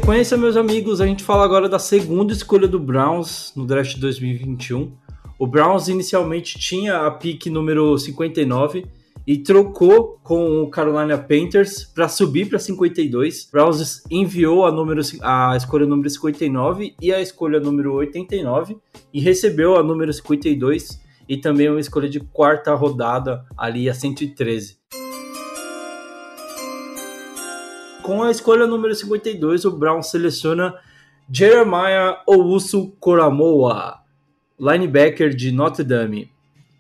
Sequência, 0.04 0.36
meus 0.36 0.54
amigos, 0.54 1.00
a 1.00 1.06
gente 1.06 1.24
fala 1.24 1.46
agora 1.46 1.66
da 1.66 1.78
segunda 1.78 2.30
escolha 2.30 2.68
do 2.68 2.78
Browns 2.78 3.54
no 3.56 3.64
draft 3.64 3.96
2021. 3.96 4.92
O 5.38 5.46
Browns 5.46 5.88
inicialmente 5.88 6.58
tinha 6.58 7.06
a 7.06 7.10
pick 7.10 7.46
número 7.46 7.96
59 7.96 8.84
e 9.26 9.38
trocou 9.38 10.18
com 10.22 10.60
o 10.60 10.68
Carolina 10.68 11.16
Panthers 11.16 11.84
para 11.84 12.06
subir 12.06 12.50
para 12.50 12.58
52. 12.58 13.48
Browns 13.50 14.02
enviou 14.10 14.66
a, 14.66 14.70
número, 14.70 15.00
a 15.22 15.56
escolha 15.56 15.86
número 15.86 16.10
59 16.10 16.94
e 17.00 17.10
a 17.10 17.22
escolha 17.22 17.58
número 17.58 17.94
89 17.94 18.76
e 19.10 19.20
recebeu 19.20 19.74
a 19.74 19.82
número 19.82 20.12
52 20.12 21.00
e 21.26 21.38
também 21.38 21.70
uma 21.70 21.80
escolha 21.80 22.10
de 22.10 22.20
quarta 22.20 22.74
rodada 22.74 23.42
ali 23.56 23.88
a 23.88 23.94
113. 23.94 24.76
Com 28.04 28.22
a 28.22 28.30
escolha 28.30 28.66
número 28.66 28.94
52, 28.94 29.64
o 29.64 29.70
Browns 29.70 30.10
seleciona 30.10 30.74
Jeremiah 31.32 32.22
Owusu 32.26 32.92
Koramoa, 33.00 34.00
linebacker 34.60 35.34
de 35.34 35.50
Notre 35.50 35.82
Dame 35.82 36.30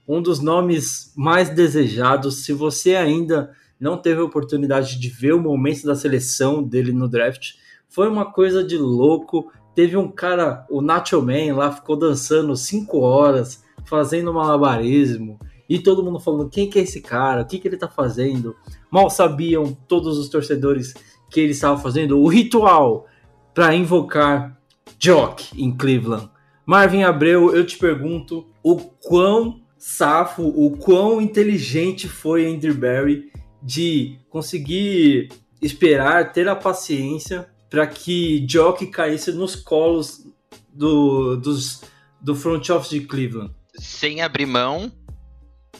um 0.06 0.20
dos 0.20 0.40
nomes 0.40 1.12
mais 1.16 1.48
desejados. 1.48 2.44
Se 2.44 2.52
você 2.52 2.94
ainda 2.94 3.52
não 3.80 3.96
teve 3.96 4.20
a 4.20 4.24
oportunidade 4.24 4.98
de 5.00 5.08
ver 5.08 5.32
o 5.32 5.40
momento 5.40 5.86
da 5.86 5.96
seleção 5.96 6.62
dele 6.62 6.92
no 6.92 7.08
draft, 7.08 7.54
foi 7.88 8.08
uma 8.08 8.30
coisa 8.30 8.62
de 8.62 8.76
louco. 8.76 9.50
Teve 9.74 9.96
um 9.96 10.10
cara, 10.10 10.66
o 10.70 10.80
Nacho 10.80 11.20
Man, 11.20 11.56
lá 11.56 11.72
ficou 11.72 11.96
dançando 11.96 12.54
cinco 12.54 13.00
horas, 13.00 13.64
fazendo 13.84 14.32
malabarismo, 14.32 15.38
e 15.68 15.78
todo 15.78 16.02
mundo 16.02 16.20
falando 16.20 16.50
quem 16.50 16.68
que 16.68 16.78
é 16.78 16.82
esse 16.82 17.00
cara, 17.00 17.42
o 17.42 17.46
que, 17.46 17.58
que 17.58 17.66
ele 17.66 17.76
tá 17.76 17.88
fazendo. 17.88 18.54
Mal 18.90 19.08
sabiam 19.08 19.76
todos 19.88 20.18
os 20.18 20.28
torcedores 20.28 20.94
que 21.34 21.40
ele 21.40 21.50
estava 21.50 21.76
fazendo 21.76 22.20
o 22.20 22.28
ritual 22.28 23.08
para 23.52 23.74
invocar 23.74 24.56
Jock 25.00 25.60
em 25.60 25.76
Cleveland. 25.76 26.30
Marvin 26.64 27.02
Abreu, 27.02 27.52
eu 27.52 27.66
te 27.66 27.76
pergunto 27.76 28.46
o 28.62 28.76
quão 28.76 29.60
safo 29.76 30.44
o 30.44 30.76
quão 30.76 31.20
inteligente 31.20 32.08
foi 32.08 32.46
Andrew 32.46 32.74
Barry 32.74 33.32
de 33.60 34.16
conseguir 34.30 35.28
esperar, 35.60 36.32
ter 36.32 36.48
a 36.48 36.54
paciência 36.54 37.48
para 37.68 37.84
que 37.84 38.46
Jock 38.48 38.86
caísse 38.86 39.32
nos 39.32 39.56
colos 39.56 40.24
do, 40.72 41.36
dos, 41.36 41.82
do 42.20 42.36
front 42.36 42.70
office 42.70 42.90
de 42.90 43.00
Cleveland. 43.00 43.52
Sem 43.74 44.22
abrir 44.22 44.46
mão 44.46 44.92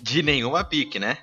de 0.02 0.20
nenhuma 0.20 0.64
pique, 0.64 0.98
né? 0.98 1.18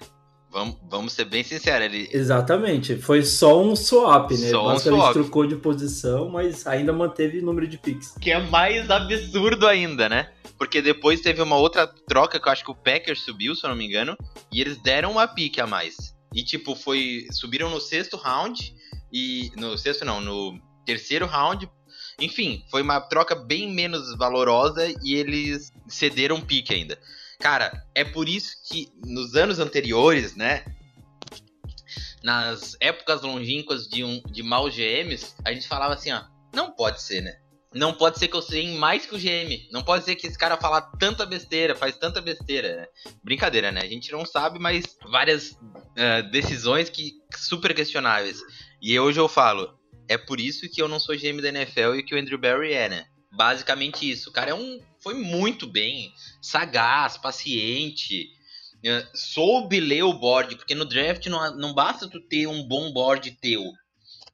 Vamos, 0.52 0.76
vamos 0.90 1.14
ser 1.14 1.26
bem 1.26 1.44
sinceros. 1.44 1.86
Ele... 1.86 2.10
Exatamente. 2.12 2.98
Foi 2.98 3.24
só 3.24 3.64
um 3.64 3.76
swap, 3.76 4.32
né? 4.32 4.50
Só 4.50 4.74
um 4.74 4.78
swap. 4.78 5.14
trocou 5.14 5.48
de 5.48 5.56
posição, 5.56 6.30
mas 6.30 6.68
ainda 6.68 6.92
manteve 6.92 7.42
número 7.42 7.66
de 7.66 7.78
picks. 7.78 8.16
Que 8.20 8.32
é 8.32 8.40
mais 8.40 8.92
absurdo 8.92 9.66
ainda, 9.66 10.10
né? 10.10 10.30
Porque 10.58 10.82
depois 10.82 11.22
teve 11.22 11.42
uma 11.42 11.56
outra 11.56 11.88
troca 11.88 12.40
que 12.40 12.48
eu 12.48 12.52
acho 12.52 12.66
que 12.66 12.72
o 12.72 12.76
Packers 12.76 13.22
subiu, 13.22 13.56
se 13.56 13.66
eu 13.66 13.70
não 13.70 13.78
me 13.78 13.86
engano, 13.86 14.18
e 14.52 14.60
eles 14.60 14.78
deram 14.78 15.12
uma 15.12 15.28
pique 15.28 15.62
a 15.62 15.66
mais. 15.66 16.14
E 16.36 16.44
tipo, 16.44 16.76
foi. 16.76 17.28
Subiram 17.32 17.70
no 17.70 17.80
sexto 17.80 18.18
round. 18.18 18.76
E. 19.12 19.52
No 19.56 19.78
sexto 19.78 20.04
não, 20.04 20.20
no 20.20 20.60
terceiro 20.86 21.26
round. 21.26 21.70
Enfim, 22.20 22.64
foi 22.70 22.82
uma 22.82 23.00
troca 23.00 23.34
bem 23.34 23.74
menos 23.74 24.16
valorosa 24.18 24.88
e 25.04 25.16
eles 25.16 25.72
cederam 25.88 26.38
um 26.38 26.42
pique 26.42 26.74
ainda. 26.74 26.98
Cara, 27.42 27.72
é 27.96 28.06
por 28.06 28.30
isso 28.30 28.56
que 28.70 28.88
nos 29.04 29.36
anos 29.36 29.58
anteriores, 29.58 30.36
né? 30.36 30.64
Nas 32.24 32.78
épocas 32.80 33.24
longínquas 33.24 33.88
de, 33.88 34.04
um, 34.04 34.22
de 34.32 34.44
maus 34.44 34.76
GMs, 34.76 35.34
a 35.44 35.52
gente 35.52 35.68
falava 35.68 35.96
assim, 35.96 36.12
ó, 36.12 36.24
não 36.54 36.72
pode 36.72 37.02
ser, 37.02 37.22
né? 37.22 37.36
Não 37.74 37.94
pode 37.94 38.20
ser 38.20 38.28
que 38.28 38.36
eu 38.36 38.42
sei 38.42 38.78
mais 38.78 39.06
que 39.06 39.16
o 39.16 39.18
GM. 39.18 39.68
Não 39.72 39.82
pode 39.82 40.04
ser 40.04 40.16
que 40.16 40.28
esse 40.28 40.38
cara 40.38 40.58
fala 40.58 40.82
tanta 40.82 41.26
besteira, 41.26 41.74
faz 41.74 41.98
tanta 41.98 42.22
besteira. 42.22 42.76
Né? 42.76 42.88
Brincadeira, 43.24 43.72
né? 43.72 43.82
A 43.82 43.88
gente 43.88 44.12
não 44.12 44.26
sabe, 44.26 44.60
mas 44.60 44.84
várias 45.10 45.52
uh, 45.52 46.30
decisões 46.32 46.90
que 46.90 47.14
super 47.36 47.74
questionáveis. 47.74 48.42
E 48.82 49.00
hoje 49.00 49.20
eu 49.20 49.30
falo, 49.30 49.74
é 50.08 50.18
por 50.18 50.40
isso 50.40 50.70
que 50.70 50.82
eu 50.82 50.90
não 50.90 51.00
sou 51.00 51.16
GM 51.16 51.42
da 51.42 51.48
NFL 51.48 51.96
e 51.96 52.04
que 52.04 52.14
o 52.14 52.20
Andrew 52.20 52.38
Barry 52.38 52.74
é, 52.74 52.90
né? 52.90 53.06
Basicamente 53.32 54.10
isso. 54.10 54.30
O 54.30 54.34
cara 54.34 54.52
é 54.52 54.54
um, 54.54 54.80
foi 55.00 55.14
muito 55.14 55.66
bem, 55.66 56.14
sagaz, 56.42 57.18
paciente, 57.18 58.30
uh, 58.86 59.18
soube 59.18 59.80
ler 59.80 60.04
o 60.04 60.14
board, 60.14 60.56
porque 60.58 60.76
no 60.76 60.86
draft 60.86 61.26
não, 61.28 61.56
não 61.56 61.74
basta 61.74 62.10
tu 62.10 62.20
ter 62.20 62.48
um 62.48 62.64
bom 62.64 62.92
board 62.92 63.32
teu. 63.42 63.64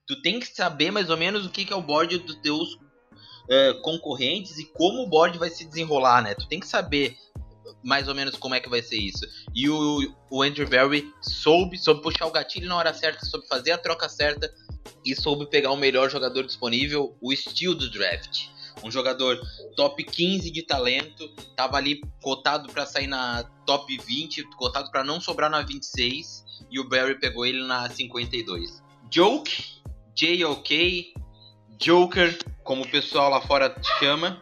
Tu 0.08 0.20
tem 0.22 0.40
que 0.40 0.48
saber 0.48 0.90
mais 0.90 1.10
ou 1.10 1.18
menos 1.18 1.46
o 1.46 1.50
que, 1.50 1.64
que 1.64 1.74
é 1.74 1.76
o 1.76 1.82
board 1.82 2.18
dos 2.20 2.36
teus 2.38 2.74
uh, 2.74 3.82
concorrentes 3.84 4.58
e 4.58 4.66
como 4.66 5.04
o 5.04 5.08
board 5.08 5.38
vai 5.38 5.50
se 5.50 5.66
desenrolar, 5.66 6.24
né? 6.24 6.34
Tu 6.34 6.48
tem 6.48 6.60
que 6.60 6.68
saber 6.68 7.16
mais 7.84 8.08
ou 8.08 8.16
menos 8.16 8.36
como 8.36 8.56
é 8.56 8.60
que 8.60 8.70
vai 8.70 8.82
ser 8.82 8.98
isso. 8.98 9.26
E 9.54 9.70
o, 9.70 10.16
o 10.32 10.42
Andrew 10.42 10.68
Barry 10.68 11.14
soube, 11.22 11.78
soube 11.78 12.02
puxar 12.02 12.26
o 12.26 12.32
gatilho 12.32 12.68
na 12.68 12.78
hora 12.78 12.94
certa, 12.94 13.26
soube 13.26 13.48
fazer 13.48 13.72
a 13.72 13.78
troca 13.78 14.10
certa 14.10 14.52
e 15.06 15.16
soube 15.16 15.46
pegar 15.46 15.72
o 15.72 15.78
melhor 15.78 16.10
jogador 16.10 16.44
disponível, 16.46 17.16
o 17.22 17.32
estilo 17.32 17.76
do 17.76 17.92
draft 17.92 18.48
um 18.84 18.92
jogador 18.92 19.40
top 19.76 20.04
15 20.04 20.52
de 20.52 20.64
talento, 20.64 21.28
tava 21.56 21.78
ali 21.78 22.02
cotado 22.22 22.72
para 22.72 22.86
sair 22.86 23.08
na 23.08 23.44
top 23.66 23.98
20, 23.98 24.44
cotado 24.56 24.92
para 24.92 25.04
não 25.04 25.20
sobrar 25.20 25.50
na 25.50 25.62
26, 25.62 26.46
e 26.70 26.80
o 26.80 26.88
Barry 26.88 27.20
pegou 27.20 27.46
ele 27.46 27.64
na 27.64 27.90
52. 27.90 28.84
Joke, 29.12 29.82
JOK, 30.16 31.14
Joker, 31.80 32.38
como 32.64 32.84
o 32.84 32.88
pessoal 32.88 33.30
lá 33.30 33.42
fora 33.42 33.76
chama. 34.00 34.40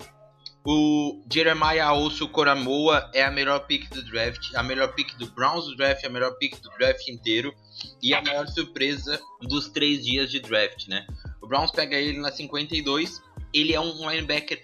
O 0.68 1.22
Jeremiah 1.32 1.94
Osso 1.94 2.28
Koramoa 2.28 3.12
é 3.14 3.24
a 3.24 3.30
melhor 3.30 3.68
pick 3.68 3.88
do 3.92 4.04
draft, 4.04 4.52
a 4.56 4.64
melhor 4.64 4.96
pick 4.96 5.16
do 5.16 5.30
Browns 5.30 5.66
do 5.66 5.76
draft, 5.76 6.04
a 6.04 6.10
melhor 6.10 6.32
pick 6.40 6.60
do 6.60 6.72
draft 6.72 7.08
inteiro 7.08 7.54
e 8.02 8.16
a 8.16 8.22
maior 8.22 8.48
surpresa 8.48 9.22
dos 9.42 9.70
três 9.70 10.04
dias 10.04 10.32
de 10.32 10.40
draft, 10.40 10.88
né? 10.88 11.06
O 11.40 11.48
Browns 11.48 11.70
pega 11.70 11.96
ele 11.96 12.18
na 12.18 12.32
52 12.32 13.22
ele 13.56 13.74
é 13.74 13.80
um 13.80 14.10
linebacker 14.10 14.62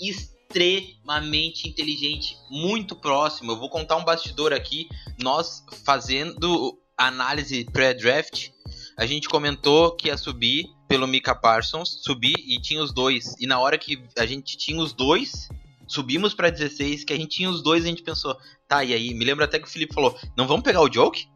extremamente 0.00 1.68
inteligente, 1.68 2.38
muito 2.50 2.96
próximo. 2.96 3.52
Eu 3.52 3.58
vou 3.58 3.68
contar 3.68 3.96
um 3.96 4.04
bastidor 4.04 4.54
aqui. 4.54 4.88
Nós 5.22 5.62
fazendo 5.84 6.78
análise 6.96 7.66
pré-draft, 7.66 8.48
a 8.96 9.04
gente 9.04 9.28
comentou 9.28 9.94
que 9.94 10.08
ia 10.08 10.16
subir 10.16 10.70
pelo 10.88 11.06
Mika 11.06 11.34
Parsons, 11.34 12.00
subir 12.02 12.34
e 12.38 12.58
tinha 12.58 12.82
os 12.82 12.94
dois. 12.94 13.34
E 13.38 13.46
na 13.46 13.60
hora 13.60 13.76
que 13.76 14.02
a 14.18 14.24
gente 14.24 14.56
tinha 14.56 14.80
os 14.80 14.94
dois, 14.94 15.48
subimos 15.86 16.32
para 16.32 16.48
16, 16.48 17.04
que 17.04 17.12
a 17.12 17.16
gente 17.16 17.36
tinha 17.36 17.50
os 17.50 17.62
dois, 17.62 17.84
a 17.84 17.88
gente 17.88 18.02
pensou, 18.02 18.34
tá, 18.66 18.82
e 18.82 18.94
aí? 18.94 19.12
Me 19.12 19.24
lembro 19.24 19.44
até 19.44 19.58
que 19.58 19.66
o 19.66 19.70
Felipe 19.70 19.94
falou, 19.94 20.18
não 20.34 20.46
vamos 20.46 20.64
pegar 20.64 20.80
o 20.80 20.92
Joke? 20.92 21.28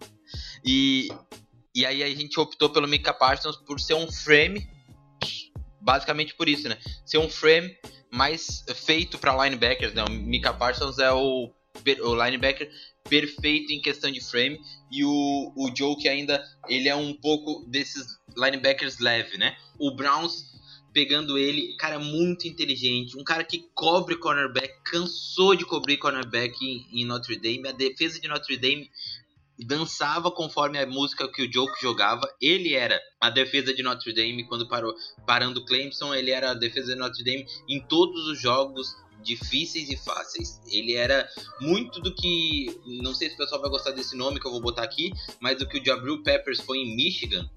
E, 0.64 1.08
e 1.74 1.84
aí 1.84 2.02
a 2.02 2.08
gente 2.08 2.40
optou 2.40 2.70
pelo 2.70 2.88
Mika 2.88 3.12
Parsons 3.12 3.56
por 3.56 3.78
ser 3.78 3.94
um 3.94 4.10
frame 4.10 4.66
basicamente 5.84 6.34
por 6.34 6.48
isso, 6.48 6.68
né? 6.68 6.78
Ser 7.04 7.18
um 7.18 7.28
frame 7.28 7.76
mais 8.10 8.64
feito 8.74 9.18
para 9.18 9.44
linebackers, 9.44 9.92
né? 9.92 10.02
O 10.02 10.10
Mika 10.10 10.52
Parsons 10.52 10.98
é 10.98 11.12
o, 11.12 11.52
o 12.02 12.24
linebacker 12.24 12.70
perfeito 13.08 13.72
em 13.72 13.82
questão 13.82 14.10
de 14.10 14.20
frame 14.20 14.58
e 14.90 15.04
o, 15.04 15.52
o 15.54 15.70
Joe 15.76 15.96
que 15.96 16.08
ainda 16.08 16.42
ele 16.68 16.88
é 16.88 16.96
um 16.96 17.12
pouco 17.12 17.66
desses 17.68 18.06
linebackers 18.36 18.98
leve, 18.98 19.36
né? 19.36 19.56
O 19.78 19.94
Browns 19.94 20.54
pegando 20.92 21.36
ele, 21.36 21.76
cara 21.76 21.98
muito 21.98 22.46
inteligente, 22.46 23.18
um 23.18 23.24
cara 23.24 23.42
que 23.42 23.68
cobre 23.74 24.16
cornerback, 24.16 24.72
cansou 24.84 25.56
de 25.56 25.66
cobrir 25.66 25.96
cornerback 25.96 26.54
em, 26.64 27.02
em 27.02 27.04
Notre 27.04 27.36
Dame, 27.36 27.68
a 27.68 27.72
defesa 27.72 28.20
de 28.20 28.28
Notre 28.28 28.56
Dame 28.56 28.88
dançava 29.58 30.30
conforme 30.30 30.78
a 30.78 30.86
música 30.86 31.28
que 31.28 31.42
o 31.42 31.52
Joke 31.52 31.80
jogava. 31.80 32.22
Ele 32.40 32.74
era 32.74 33.00
a 33.20 33.30
defesa 33.30 33.72
de 33.72 33.82
Notre 33.82 34.12
Dame 34.12 34.44
quando 34.44 34.68
parou 34.68 34.94
parando 35.26 35.64
Clemson, 35.64 36.14
ele 36.14 36.30
era 36.30 36.50
a 36.50 36.54
defesa 36.54 36.92
de 36.92 36.98
Notre 36.98 37.24
Dame 37.24 37.46
em 37.68 37.80
todos 37.86 38.26
os 38.26 38.40
jogos 38.40 38.96
difíceis 39.22 39.88
e 39.88 39.96
fáceis. 39.96 40.60
Ele 40.70 40.94
era 40.94 41.28
muito 41.60 42.00
do 42.00 42.14
que, 42.14 42.66
não 42.86 43.14
sei 43.14 43.28
se 43.28 43.34
o 43.34 43.38
pessoal 43.38 43.60
vai 43.60 43.70
gostar 43.70 43.92
desse 43.92 44.16
nome 44.16 44.38
que 44.38 44.46
eu 44.46 44.52
vou 44.52 44.60
botar 44.60 44.82
aqui, 44.82 45.12
mas 45.40 45.56
do 45.58 45.66
que 45.66 45.78
o 45.78 45.84
Jabril 45.84 46.22
Peppers 46.22 46.60
foi 46.60 46.78
em 46.78 46.94
Michigan, 46.94 47.48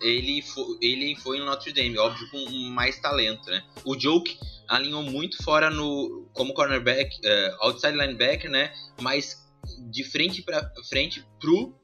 ele 0.00 0.42
foi, 0.42 0.78
ele 0.80 1.16
foi 1.16 1.38
em 1.38 1.44
Notre 1.44 1.72
Dame, 1.72 1.98
óbvio 1.98 2.28
com 2.30 2.50
mais 2.70 2.98
talento, 3.00 3.50
né? 3.50 3.62
O 3.84 3.98
Joke 3.98 4.38
alinhou 4.68 5.02
muito 5.02 5.42
fora 5.42 5.70
no 5.70 6.28
como 6.32 6.54
cornerback, 6.54 7.16
uh, 7.18 7.64
outside 7.64 7.96
linebacker, 7.96 8.50
né? 8.50 8.72
Mas 9.00 9.49
de 9.90 10.04
frente 10.04 10.42
para 10.42 10.70
frente 10.88 11.24
pro 11.40 11.78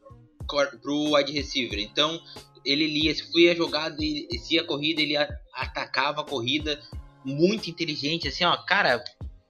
pro 0.81 1.17
wide 1.17 1.33
receiver. 1.33 1.79
Então, 1.79 2.21
ele 2.65 2.87
lia, 2.87 3.15
se 3.15 3.31
foi 3.31 3.51
a 3.51 3.55
jogada, 3.55 3.97
se 3.97 4.59
a 4.59 4.65
corrida, 4.65 5.03
ele 5.03 5.17
atacava 5.53 6.21
a 6.21 6.25
corrida 6.25 6.81
muito 7.25 7.69
inteligente, 7.69 8.29
assim, 8.29 8.45
ó, 8.45 8.57
cara, 8.59 9.03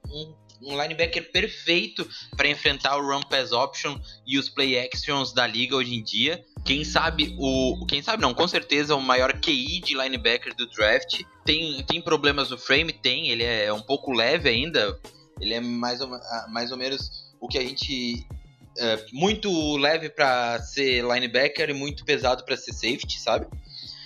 um, 0.09 0.33
um 0.61 0.81
linebacker 0.81 1.31
perfeito 1.31 2.07
para 2.35 2.47
enfrentar 2.47 2.97
o 2.97 3.05
run 3.05 3.21
pass 3.21 3.51
option 3.51 3.99
e 4.25 4.37
os 4.37 4.49
play 4.49 4.79
actions 4.79 5.31
da 5.31 5.45
liga 5.45 5.75
hoje 5.75 5.93
em 5.93 6.03
dia. 6.03 6.43
quem 6.65 6.83
sabe 6.83 7.35
o. 7.37 7.85
Quem 7.87 8.01
sabe 8.01 8.21
não, 8.21 8.33
com 8.33 8.47
certeza 8.47 8.95
o 8.95 9.01
maior 9.01 9.33
QI 9.39 9.79
de 9.79 9.95
linebacker 9.95 10.55
do 10.55 10.67
draft. 10.67 11.21
Tem, 11.45 11.83
tem 11.83 12.01
problemas 12.01 12.49
no 12.49 12.57
frame? 12.57 12.91
Tem, 12.91 13.29
ele 13.29 13.43
é 13.43 13.71
um 13.71 13.81
pouco 13.81 14.11
leve 14.11 14.49
ainda. 14.49 14.99
Ele 15.39 15.53
é 15.53 15.61
mais 15.61 16.01
ou, 16.01 16.09
mais 16.49 16.71
ou 16.71 16.77
menos 16.77 17.26
o 17.39 17.47
que 17.47 17.57
a 17.57 17.61
gente. 17.61 18.25
É, 18.79 19.05
muito 19.11 19.75
leve 19.77 20.07
para 20.07 20.61
ser 20.61 21.03
linebacker 21.03 21.69
e 21.71 21.73
muito 21.73 22.05
pesado 22.05 22.43
para 22.45 22.55
ser 22.55 22.73
safety, 22.73 23.19
sabe? 23.19 23.47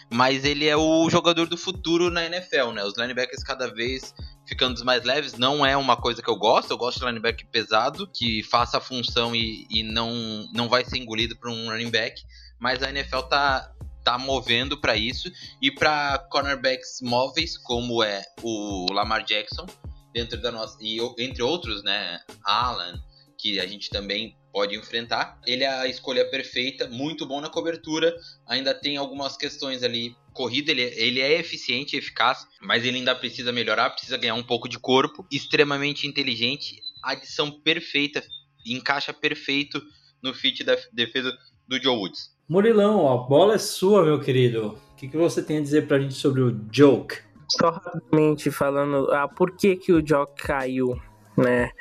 Mas 0.10 0.46
ele 0.46 0.67
é 0.67 0.76
o 0.76 1.10
jogador 1.10 1.48
do 1.48 1.58
futuro 1.58 2.10
na 2.10 2.26
NFL, 2.26 2.72
né? 2.74 2.84
Os 2.84 2.98
linebackers 2.98 3.44
cada 3.44 3.67
vez 3.67 4.13
ficando 4.46 4.84
mais 4.84 5.04
leves 5.06 5.38
não 5.38 5.65
é 5.65 5.78
uma 5.78 5.96
coisa 5.96 6.22
que 6.22 6.30
eu 6.30 6.36
gosto. 6.36 6.72
Eu 6.72 6.78
gosto 6.78 7.00
de 7.00 7.06
linebacker 7.06 7.48
pesado, 7.48 8.06
que 8.13 8.44
faça 8.44 8.78
a 8.78 8.82
função 8.82 9.34
e, 9.34 9.65
e 9.70 9.84
não, 9.84 10.46
não 10.54 10.67
vai 10.67 10.84
ser 10.84 10.98
engolido 10.98 11.38
por 11.38 11.50
um 11.50 11.70
running 11.70 11.89
back. 11.89 12.22
Mas 12.60 12.84
a 12.84 12.89
NFL 12.89 13.22
tá, 13.22 13.72
tá 14.04 14.17
movendo 14.17 14.78
para 14.78 14.98
isso 14.98 15.32
e 15.62 15.72
para 15.72 16.20
cornerbacks 16.30 17.00
móveis, 17.02 17.58
como 17.58 18.04
é 18.04 18.22
o 18.41 18.88
Lamar 18.91 19.24
Jackson, 19.24 19.65
dentro 20.13 20.41
da 20.41 20.52
nossa. 20.52 20.78
E 20.82 21.00
entre 21.20 21.41
outros, 21.41 21.84
né? 21.84 22.20
Alan, 22.44 23.02
que 23.41 23.60
a 23.60 23.65
gente 23.65 23.89
também 23.89 24.38
pode 24.54 24.75
enfrentar. 24.77 25.39
Ele 25.47 25.63
é 25.63 25.67
a 25.67 25.88
escolha 25.88 26.30
perfeita, 26.30 26.88
muito 26.88 27.25
bom 27.25 27.41
na 27.41 27.49
cobertura. 27.49 28.15
Ainda 28.45 28.73
tem 28.73 28.97
algumas 28.97 29.36
questões 29.36 29.82
ali. 29.82 30.15
Corrida, 30.32 30.71
ele, 30.71 30.84
ele 30.84 31.19
é 31.19 31.39
eficiente 31.39 31.95
e 31.95 31.99
eficaz, 31.99 32.47
mas 32.62 32.86
ele 32.86 32.97
ainda 32.97 33.15
precisa 33.15 33.51
melhorar, 33.51 33.89
precisa 33.89 34.15
ganhar 34.15 34.36
um 34.36 34.43
pouco 34.43 34.69
de 34.69 34.77
corpo. 34.77 35.25
Extremamente 35.32 36.08
inteligente, 36.08 36.80
adição 37.04 37.51
perfeita, 37.51 38.23
encaixa 38.65 39.12
perfeito 39.12 39.82
no 40.21 40.34
fit 40.34 40.63
da 40.63 40.77
defesa 40.93 41.36
do 41.67 41.82
Joe 41.82 41.97
Woods. 41.97 42.32
Murilão, 42.47 43.12
a 43.12 43.17
bola 43.17 43.56
é 43.56 43.58
sua, 43.58 44.06
meu 44.06 44.19
querido. 44.19 44.77
O 44.91 44.95
que, 44.95 45.08
que 45.08 45.17
você 45.17 45.41
tem 45.41 45.58
a 45.58 45.62
dizer 45.62 45.88
pra 45.88 45.99
gente 45.99 46.13
sobre 46.13 46.41
o 46.41 46.62
Joke? 46.71 47.17
Só 47.49 47.71
rapidamente 47.71 48.51
falando, 48.51 49.12
ah, 49.12 49.27
por 49.27 49.56
que, 49.58 49.75
que 49.75 49.91
o 49.91 50.06
Joke 50.06 50.41
caiu, 50.41 51.01
né? 51.36 51.71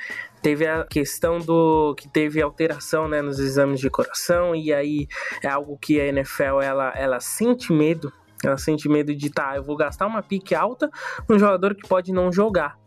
Teve 0.42 0.66
a 0.66 0.84
questão 0.84 1.38
do 1.38 1.94
que 1.96 2.08
teve 2.08 2.40
alteração 2.40 3.08
né, 3.08 3.22
nos 3.22 3.38
exames 3.38 3.80
de 3.80 3.90
coração 3.90 4.54
e 4.54 4.72
aí 4.72 5.06
é 5.42 5.48
algo 5.48 5.78
que 5.78 6.00
a 6.00 6.06
NFL 6.06 6.60
ela, 6.62 6.92
ela 6.96 7.20
sente 7.20 7.72
medo. 7.72 8.12
Ela 8.42 8.56
sente 8.56 8.88
medo 8.88 9.14
de 9.14 9.28
tá 9.30 9.56
eu 9.56 9.62
vou 9.62 9.76
gastar 9.76 10.06
uma 10.06 10.22
pique 10.22 10.54
alta 10.54 10.88
um 11.28 11.38
jogador 11.38 11.74
que 11.74 11.86
pode 11.86 12.10
não 12.12 12.32
jogar. 12.32 12.78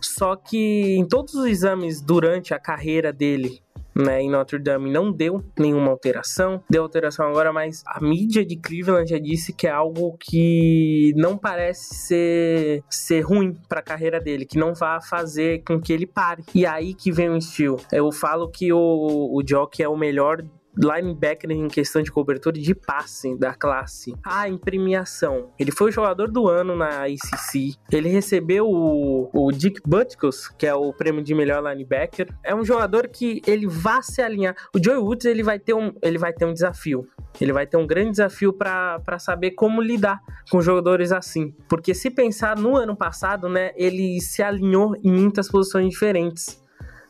Só 0.00 0.36
que 0.36 0.96
em 0.96 1.06
todos 1.06 1.34
os 1.34 1.46
exames 1.46 2.00
durante 2.00 2.54
a 2.54 2.60
carreira 2.60 3.12
dele 3.12 3.60
né, 3.98 4.22
em 4.22 4.30
Notre 4.30 4.58
Dame 4.58 4.90
não 4.90 5.10
deu 5.10 5.42
nenhuma 5.58 5.90
alteração, 5.90 6.62
deu 6.70 6.82
alteração 6.82 7.26
agora, 7.26 7.52
mas 7.52 7.82
a 7.86 8.00
mídia 8.00 8.44
de 8.44 8.56
Cleveland 8.56 9.10
já 9.10 9.18
disse 9.18 9.52
que 9.52 9.66
é 9.66 9.70
algo 9.70 10.16
que 10.18 11.12
não 11.16 11.36
parece 11.36 11.94
ser, 11.94 12.84
ser 12.88 13.20
ruim 13.20 13.56
para 13.68 13.80
a 13.80 13.82
carreira 13.82 14.20
dele, 14.20 14.46
que 14.46 14.58
não 14.58 14.74
vai 14.74 15.02
fazer 15.02 15.62
com 15.64 15.80
que 15.80 15.92
ele 15.92 16.06
pare. 16.06 16.44
E 16.54 16.64
aí 16.64 16.94
que 16.94 17.10
vem 17.10 17.28
o 17.28 17.36
estilo. 17.36 17.80
Eu 17.92 18.12
falo 18.12 18.48
que 18.48 18.72
o, 18.72 18.78
o 18.78 19.42
Jock 19.42 19.82
é 19.82 19.88
o 19.88 19.96
melhor 19.96 20.42
linebacker 20.76 21.50
em 21.50 21.68
questão 21.68 22.02
de 22.02 22.10
cobertura 22.10 22.58
de 22.58 22.74
passe 22.74 23.36
da 23.36 23.54
classe. 23.54 24.14
Ah, 24.24 24.48
em 24.48 24.56
premiação. 24.56 25.50
Ele 25.58 25.72
foi 25.72 25.88
o 25.88 25.92
jogador 25.92 26.30
do 26.30 26.48
ano 26.48 26.76
na 26.76 27.08
ICC. 27.08 27.74
Ele 27.90 28.08
recebeu 28.08 28.66
o, 28.68 29.30
o 29.32 29.52
Dick 29.52 29.80
Butkus, 29.86 30.48
que 30.48 30.66
é 30.66 30.74
o 30.74 30.92
prêmio 30.92 31.22
de 31.22 31.34
melhor 31.34 31.62
linebacker. 31.62 32.28
É 32.44 32.54
um 32.54 32.64
jogador 32.64 33.08
que 33.08 33.42
ele 33.46 33.66
vai 33.66 34.02
se 34.02 34.22
alinhar. 34.22 34.54
O 34.74 34.82
Joey 34.82 34.98
Woods 34.98 35.26
ele 35.26 35.42
vai 35.42 35.58
ter 35.58 35.74
um, 35.74 35.92
ele 36.02 36.18
vai 36.18 36.32
ter 36.32 36.44
um 36.44 36.52
desafio. 36.52 37.06
Ele 37.40 37.52
vai 37.52 37.66
ter 37.66 37.76
um 37.76 37.86
grande 37.86 38.12
desafio 38.12 38.52
para 38.52 39.18
saber 39.18 39.52
como 39.52 39.80
lidar 39.80 40.20
com 40.50 40.60
jogadores 40.60 41.12
assim. 41.12 41.54
Porque 41.68 41.94
se 41.94 42.10
pensar 42.10 42.56
no 42.56 42.76
ano 42.76 42.96
passado, 42.96 43.48
né, 43.48 43.72
ele 43.76 44.20
se 44.20 44.42
alinhou 44.42 44.94
em 45.02 45.10
muitas 45.10 45.48
posições 45.48 45.88
diferentes. 45.90 46.62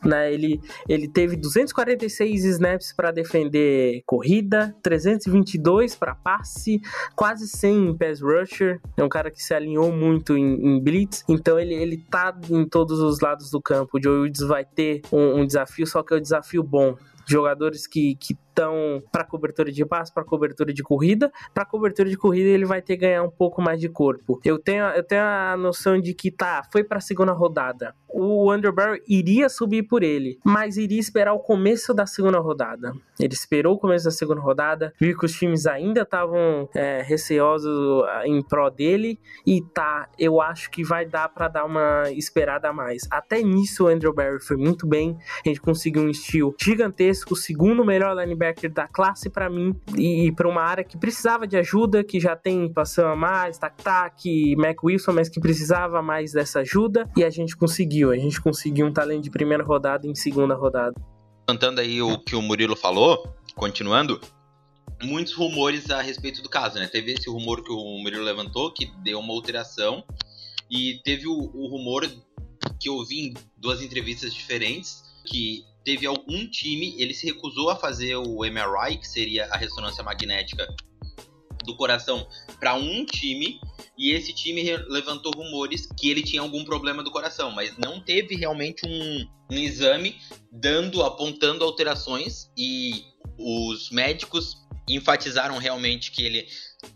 Né? 0.03 0.33
Ele, 0.33 0.61
ele 0.87 1.07
teve 1.07 1.35
246 1.35 2.45
snaps 2.45 2.93
para 2.93 3.11
defender 3.11 4.01
corrida, 4.05 4.75
322 4.81 5.95
para 5.95 6.15
passe, 6.15 6.79
quase 7.15 7.47
100 7.47 7.89
em 7.89 7.97
pass 7.97 8.21
rusher. 8.21 8.79
É 8.95 9.03
um 9.03 9.09
cara 9.09 9.29
que 9.29 9.43
se 9.43 9.53
alinhou 9.53 9.91
muito 9.91 10.37
em, 10.37 10.55
em, 10.55 10.81
blitz, 10.81 11.23
então 11.27 11.59
ele, 11.59 11.73
ele 11.73 11.97
tá 11.97 12.37
em 12.49 12.65
todos 12.65 12.99
os 12.99 13.19
lados 13.19 13.51
do 13.51 13.61
campo. 13.61 13.97
O 13.97 14.01
Joe 14.01 14.19
Woods 14.19 14.41
vai 14.41 14.63
ter 14.63 15.01
um, 15.11 15.41
um 15.41 15.45
desafio, 15.45 15.85
só 15.85 16.01
que 16.01 16.13
é 16.13 16.17
um 16.17 16.21
desafio 16.21 16.63
bom 16.63 16.95
jogadores 17.27 17.85
que 17.85 18.17
para 19.11 19.23
cobertura 19.23 19.71
de 19.71 19.85
passe, 19.85 20.13
para 20.13 20.23
cobertura 20.23 20.73
de 20.73 20.83
corrida. 20.83 21.31
Para 21.53 21.65
cobertura 21.65 22.09
de 22.09 22.17
corrida 22.17 22.49
ele 22.49 22.65
vai 22.65 22.81
ter 22.81 22.97
que 22.97 23.01
ganhar 23.01 23.23
um 23.23 23.29
pouco 23.29 23.61
mais 23.61 23.79
de 23.79 23.89
corpo. 23.89 24.39
Eu 24.43 24.59
tenho, 24.59 24.85
eu 24.85 25.03
tenho 25.03 25.23
a 25.23 25.55
noção 25.57 25.99
de 25.99 26.13
que 26.13 26.31
tá, 26.31 26.63
foi 26.71 26.83
para 26.83 26.97
a 26.97 27.01
segunda 27.01 27.31
rodada. 27.31 27.95
O 28.11 28.49
Andrew 28.49 28.73
Barry 28.73 29.01
iria 29.07 29.47
subir 29.49 29.83
por 29.83 30.01
ele, 30.01 30.39
mas 30.43 30.77
iria 30.77 30.99
esperar 30.99 31.33
o 31.33 31.39
começo 31.39 31.93
da 31.93 32.07
segunda 32.07 32.39
rodada. 32.39 32.91
Ele 33.19 33.33
esperou 33.33 33.75
o 33.75 33.77
começo 33.77 34.05
da 34.05 34.11
segunda 34.11 34.41
rodada, 34.41 34.93
viu 34.99 35.17
que 35.17 35.25
os 35.25 35.33
times 35.33 35.67
ainda 35.67 36.01
estavam 36.01 36.67
é, 36.75 37.03
receosos 37.03 38.03
ah, 38.07 38.23
em 38.25 38.41
pró 38.41 38.69
dele 38.69 39.19
e 39.45 39.61
tá, 39.61 40.09
eu 40.17 40.41
acho 40.41 40.71
que 40.71 40.83
vai 40.83 41.05
dar 41.05 41.29
para 41.29 41.47
dar 41.47 41.65
uma 41.65 42.09
esperada 42.11 42.69
a 42.69 42.73
mais. 42.73 43.07
Até 43.11 43.41
nisso 43.43 43.85
o 43.85 43.87
Andrew 43.87 44.13
Barry 44.13 44.39
foi 44.39 44.57
muito 44.57 44.87
bem, 44.87 45.17
a 45.45 45.47
gente 45.47 45.61
conseguiu 45.61 46.01
um 46.01 46.09
estilo 46.09 46.55
gigantesco, 46.59 47.35
segundo 47.35 47.85
melhor 47.85 48.15
linebacker 48.17 48.48
da 48.69 48.87
classe 48.87 49.29
para 49.29 49.49
mim 49.49 49.75
e 49.97 50.31
para 50.31 50.47
uma 50.47 50.61
área 50.61 50.83
que 50.83 50.97
precisava 50.97 51.47
de 51.47 51.57
ajuda, 51.57 52.03
que 52.03 52.19
já 52.19 52.35
tem 52.35 52.71
passando 52.71 53.09
a 53.09 53.15
mais, 53.15 53.57
tac-tac, 53.57 54.55
Mac 54.55 54.83
Wilson, 54.83 55.13
mas 55.13 55.29
que 55.29 55.39
precisava 55.39 56.01
mais 56.01 56.31
dessa 56.31 56.59
ajuda 56.59 57.09
e 57.15 57.23
a 57.23 57.29
gente 57.29 57.55
conseguiu, 57.55 58.11
a 58.11 58.17
gente 58.17 58.41
conseguiu 58.41 58.85
um 58.85 58.93
talento 58.93 59.23
de 59.23 59.29
primeira 59.29 59.63
rodada 59.63 60.07
em 60.07 60.15
segunda 60.15 60.55
rodada 60.55 60.95
cantando 61.49 61.81
aí 61.81 61.99
o 61.99 62.19
que 62.19 62.35
o 62.35 62.43
Murilo 62.43 62.75
falou, 62.75 63.27
continuando, 63.55 64.21
muitos 65.01 65.33
rumores 65.33 65.89
a 65.89 65.99
respeito 65.99 66.43
do 66.43 66.49
caso, 66.49 66.77
né? 66.77 66.85
Teve 66.85 67.13
esse 67.13 67.27
rumor 67.27 67.63
que 67.63 67.71
o 67.71 67.97
Murilo 68.03 68.23
levantou, 68.23 68.71
que 68.71 68.85
deu 69.01 69.19
uma 69.19 69.33
alteração, 69.33 70.03
e 70.69 71.01
teve 71.03 71.25
o, 71.25 71.33
o 71.33 71.67
rumor 71.67 72.07
que 72.79 72.87
eu 72.87 73.03
vi 73.03 73.29
em 73.29 73.33
duas 73.57 73.81
entrevistas 73.81 74.31
diferentes, 74.31 75.01
que 75.25 75.63
teve 75.89 76.05
algum 76.05 76.45
time, 76.45 76.93
ele 76.99 77.15
se 77.15 77.25
recusou 77.25 77.71
a 77.71 77.75
fazer 77.75 78.15
o 78.15 78.45
MRI, 78.45 78.97
que 78.99 79.07
seria 79.07 79.47
a 79.47 79.57
ressonância 79.57 80.03
magnética 80.03 80.67
do 81.65 81.75
coração, 81.75 82.27
para 82.59 82.75
um 82.75 83.03
time, 83.03 83.59
e 83.97 84.11
esse 84.11 84.31
time 84.31 84.61
levantou 84.87 85.31
rumores 85.35 85.89
que 85.97 86.11
ele 86.11 86.21
tinha 86.21 86.43
algum 86.43 86.63
problema 86.63 87.01
do 87.03 87.09
coração, 87.09 87.49
mas 87.49 87.75
não 87.75 87.99
teve 87.99 88.35
realmente 88.35 88.83
um, 88.85 89.27
um 89.51 89.57
exame 89.57 90.15
dando, 90.51 91.01
apontando 91.01 91.65
alterações 91.65 92.51
e 92.55 93.03
os 93.35 93.89
médicos 93.89 94.57
enfatizaram 94.87 95.57
realmente 95.57 96.11
que 96.11 96.23
ele 96.23 96.47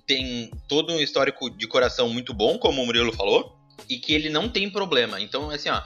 tem 0.05 0.51
todo 0.69 0.93
um 0.93 0.99
histórico 0.99 1.49
de 1.49 1.67
coração 1.67 2.09
muito 2.09 2.31
bom, 2.31 2.59
como 2.59 2.83
o 2.83 2.85
Murilo 2.85 3.11
falou, 3.11 3.57
e 3.89 3.97
que 3.97 4.13
ele 4.13 4.29
não 4.29 4.47
tem 4.47 4.69
problema. 4.69 5.19
Então, 5.19 5.49
assim, 5.49 5.69
ó, 5.69 5.81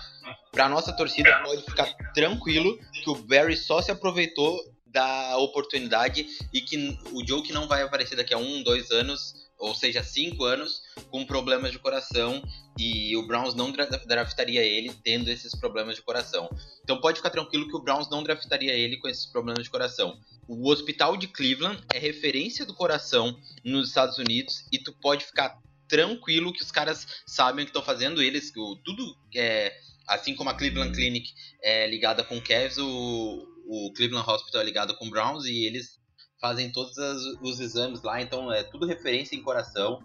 pra 0.51 0.69
nossa 0.69 0.93
torcida 0.93 1.41
pode 1.43 1.63
ficar 1.63 1.93
tranquilo 2.13 2.77
que 2.91 3.10
o 3.10 3.15
Barry 3.15 3.55
só 3.55 3.81
se 3.81 3.91
aproveitou 3.91 4.57
da 4.86 5.38
oportunidade 5.38 6.27
e 6.53 6.62
que 6.62 6.97
o 7.12 7.25
Joe 7.25 7.43
que 7.43 7.53
não 7.53 7.67
vai 7.67 7.81
aparecer 7.81 8.15
daqui 8.15 8.33
a 8.33 8.38
um, 8.38 8.63
dois 8.63 8.89
anos 8.91 9.47
ou 9.60 9.73
seja, 9.73 10.03
cinco 10.03 10.43
anos 10.43 10.83
com 11.10 11.25
problemas 11.25 11.71
de 11.71 11.79
coração 11.79 12.41
e 12.77 13.15
o 13.17 13.25
Browns 13.25 13.55
não 13.55 13.71
draftaria 13.71 14.62
ele 14.62 14.93
tendo 15.03 15.29
esses 15.29 15.55
problemas 15.55 15.95
de 15.95 16.01
coração. 16.01 16.47
Então 16.83 17.01
pode 17.01 17.17
ficar 17.17 17.31
tranquilo 17.31 17.67
que 17.67 17.75
o 17.75 17.81
Browns 17.81 18.10
não 18.10 18.21
draftaria 18.21 18.73
ele 18.73 18.97
com 18.97 19.07
esses 19.07 19.25
problemas 19.25 19.63
de 19.63 19.69
coração. 19.69 20.19
O 20.47 20.69
hospital 20.69 21.17
de 21.17 21.27
Cleveland 21.27 21.81
é 21.91 21.97
referência 21.97 22.65
do 22.65 22.73
coração 22.73 23.38
nos 23.63 23.89
Estados 23.89 24.17
Unidos 24.17 24.65
e 24.71 24.77
tu 24.77 24.93
pode 24.93 25.25
ficar 25.25 25.57
tranquilo 25.88 26.53
que 26.53 26.62
os 26.62 26.71
caras 26.71 27.07
sabem 27.25 27.63
o 27.63 27.65
que 27.65 27.71
estão 27.71 27.81
fazendo. 27.81 28.21
Eles, 28.21 28.51
tudo 28.51 29.17
é, 29.36 29.75
assim 30.07 30.35
como 30.35 30.49
a 30.49 30.53
Cleveland 30.53 30.95
Clinic 30.95 31.33
é 31.61 31.87
ligada 31.87 32.23
com 32.23 32.37
o 32.37 32.41
Cavs, 32.41 32.77
o, 32.77 33.47
o 33.67 33.91
Cleveland 33.93 34.29
Hospital 34.29 34.61
é 34.61 34.65
ligado 34.65 34.95
com 34.95 35.07
o 35.07 35.09
Browns 35.09 35.45
e 35.45 35.65
eles 35.65 35.99
fazem 36.39 36.71
todos 36.71 36.97
as, 36.97 37.21
os 37.41 37.59
exames 37.59 38.01
lá, 38.01 38.21
então 38.21 38.51
é 38.51 38.63
tudo 38.63 38.85
referência 38.85 39.35
em 39.35 39.41
coração. 39.41 40.03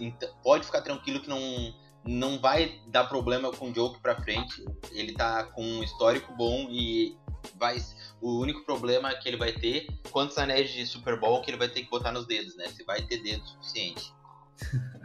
Então, 0.00 0.28
pode 0.42 0.66
ficar 0.66 0.80
tranquilo 0.80 1.20
que 1.20 1.28
não, 1.28 1.74
não 2.04 2.38
vai 2.38 2.80
dar 2.88 3.04
problema 3.04 3.52
com 3.52 3.70
o 3.70 3.74
Joke 3.74 4.00
pra 4.00 4.20
frente. 4.20 4.64
Ele 4.92 5.12
tá 5.12 5.44
com 5.44 5.62
um 5.62 5.82
histórico 5.82 6.34
bom 6.34 6.68
e 6.70 7.16
vai. 7.56 7.76
O 8.20 8.40
único 8.40 8.64
problema 8.64 9.14
que 9.14 9.28
ele 9.28 9.36
vai 9.36 9.52
ter, 9.52 9.86
quantos 10.10 10.38
anéis 10.38 10.70
de 10.70 10.86
Super 10.86 11.18
Bowl 11.18 11.42
que 11.42 11.50
ele 11.50 11.58
vai 11.58 11.68
ter 11.68 11.82
que 11.82 11.90
botar 11.90 12.10
nos 12.10 12.26
dedos, 12.26 12.56
né? 12.56 12.68
Se 12.68 12.82
vai 12.84 13.02
ter 13.02 13.18
dedo 13.18 13.46
suficiente. 13.46 14.12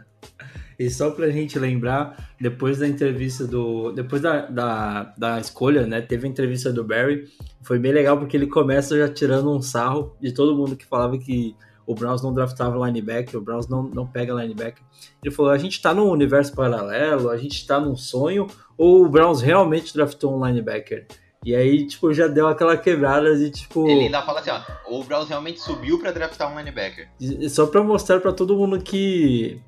E 0.80 0.88
só 0.88 1.10
pra 1.10 1.28
gente 1.28 1.58
lembrar, 1.58 2.32
depois 2.40 2.78
da 2.78 2.88
entrevista 2.88 3.46
do. 3.46 3.92
Depois 3.92 4.22
da, 4.22 4.46
da, 4.46 5.14
da 5.14 5.38
escolha, 5.38 5.86
né? 5.86 6.00
Teve 6.00 6.26
a 6.26 6.30
entrevista 6.30 6.72
do 6.72 6.82
Barry. 6.82 7.28
Foi 7.60 7.78
bem 7.78 7.92
legal 7.92 8.16
porque 8.16 8.34
ele 8.34 8.46
começa 8.46 8.96
já 8.96 9.06
tirando 9.06 9.54
um 9.54 9.60
sarro 9.60 10.16
de 10.18 10.32
todo 10.32 10.56
mundo 10.56 10.74
que 10.74 10.86
falava 10.86 11.18
que 11.18 11.54
o 11.84 11.94
Browns 11.94 12.22
não 12.22 12.32
draftava 12.32 12.86
linebacker, 12.86 13.38
o 13.38 13.42
Browns 13.42 13.68
não, 13.68 13.82
não 13.82 14.06
pega 14.06 14.32
linebacker. 14.32 14.82
Ele 15.22 15.34
falou: 15.34 15.52
a 15.52 15.58
gente 15.58 15.82
tá 15.82 15.92
num 15.92 16.08
universo 16.08 16.54
paralelo, 16.54 17.28
a 17.28 17.36
gente 17.36 17.66
tá 17.66 17.78
num 17.78 17.94
sonho, 17.94 18.46
ou 18.78 19.04
o 19.04 19.08
Browns 19.10 19.42
realmente 19.42 19.92
draftou 19.92 20.34
um 20.34 20.46
linebacker? 20.46 21.06
E 21.44 21.54
aí, 21.54 21.86
tipo, 21.86 22.10
já 22.14 22.26
deu 22.26 22.48
aquela 22.48 22.74
quebrada 22.78 23.36
de 23.36 23.50
tipo. 23.50 23.86
Ele 23.86 24.06
ainda 24.06 24.22
fala 24.22 24.40
assim, 24.40 24.50
ó, 24.50 24.62
o 24.98 25.04
Browns 25.04 25.28
realmente 25.28 25.60
subiu 25.60 25.98
pra 25.98 26.10
draftar 26.10 26.50
um 26.50 26.56
linebacker. 26.56 27.10
Só 27.50 27.66
pra 27.66 27.82
mostrar 27.82 28.18
pra 28.20 28.32
todo 28.32 28.56
mundo 28.56 28.80
que. 28.80 29.60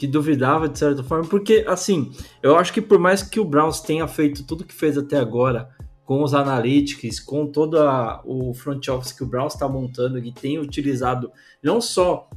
Que 0.00 0.06
duvidava 0.06 0.66
de 0.66 0.78
certa 0.78 1.02
forma, 1.02 1.28
porque 1.28 1.62
assim, 1.68 2.10
eu 2.42 2.56
acho 2.56 2.72
que 2.72 2.80
por 2.80 2.98
mais 2.98 3.22
que 3.22 3.38
o 3.38 3.44
Browns 3.44 3.82
tenha 3.82 4.08
feito 4.08 4.46
tudo 4.46 4.64
que 4.64 4.72
fez 4.72 4.96
até 4.96 5.18
agora, 5.18 5.68
com 6.06 6.22
os 6.22 6.32
analytics, 6.32 7.20
com 7.20 7.46
todo 7.46 7.76
o 8.24 8.54
front 8.54 8.88
office 8.88 9.12
que 9.12 9.22
o 9.22 9.26
Browns 9.26 9.52
está 9.52 9.68
montando 9.68 10.18
e 10.18 10.32
tem 10.32 10.58
utilizado 10.58 11.30
não 11.62 11.82
só 11.82 12.30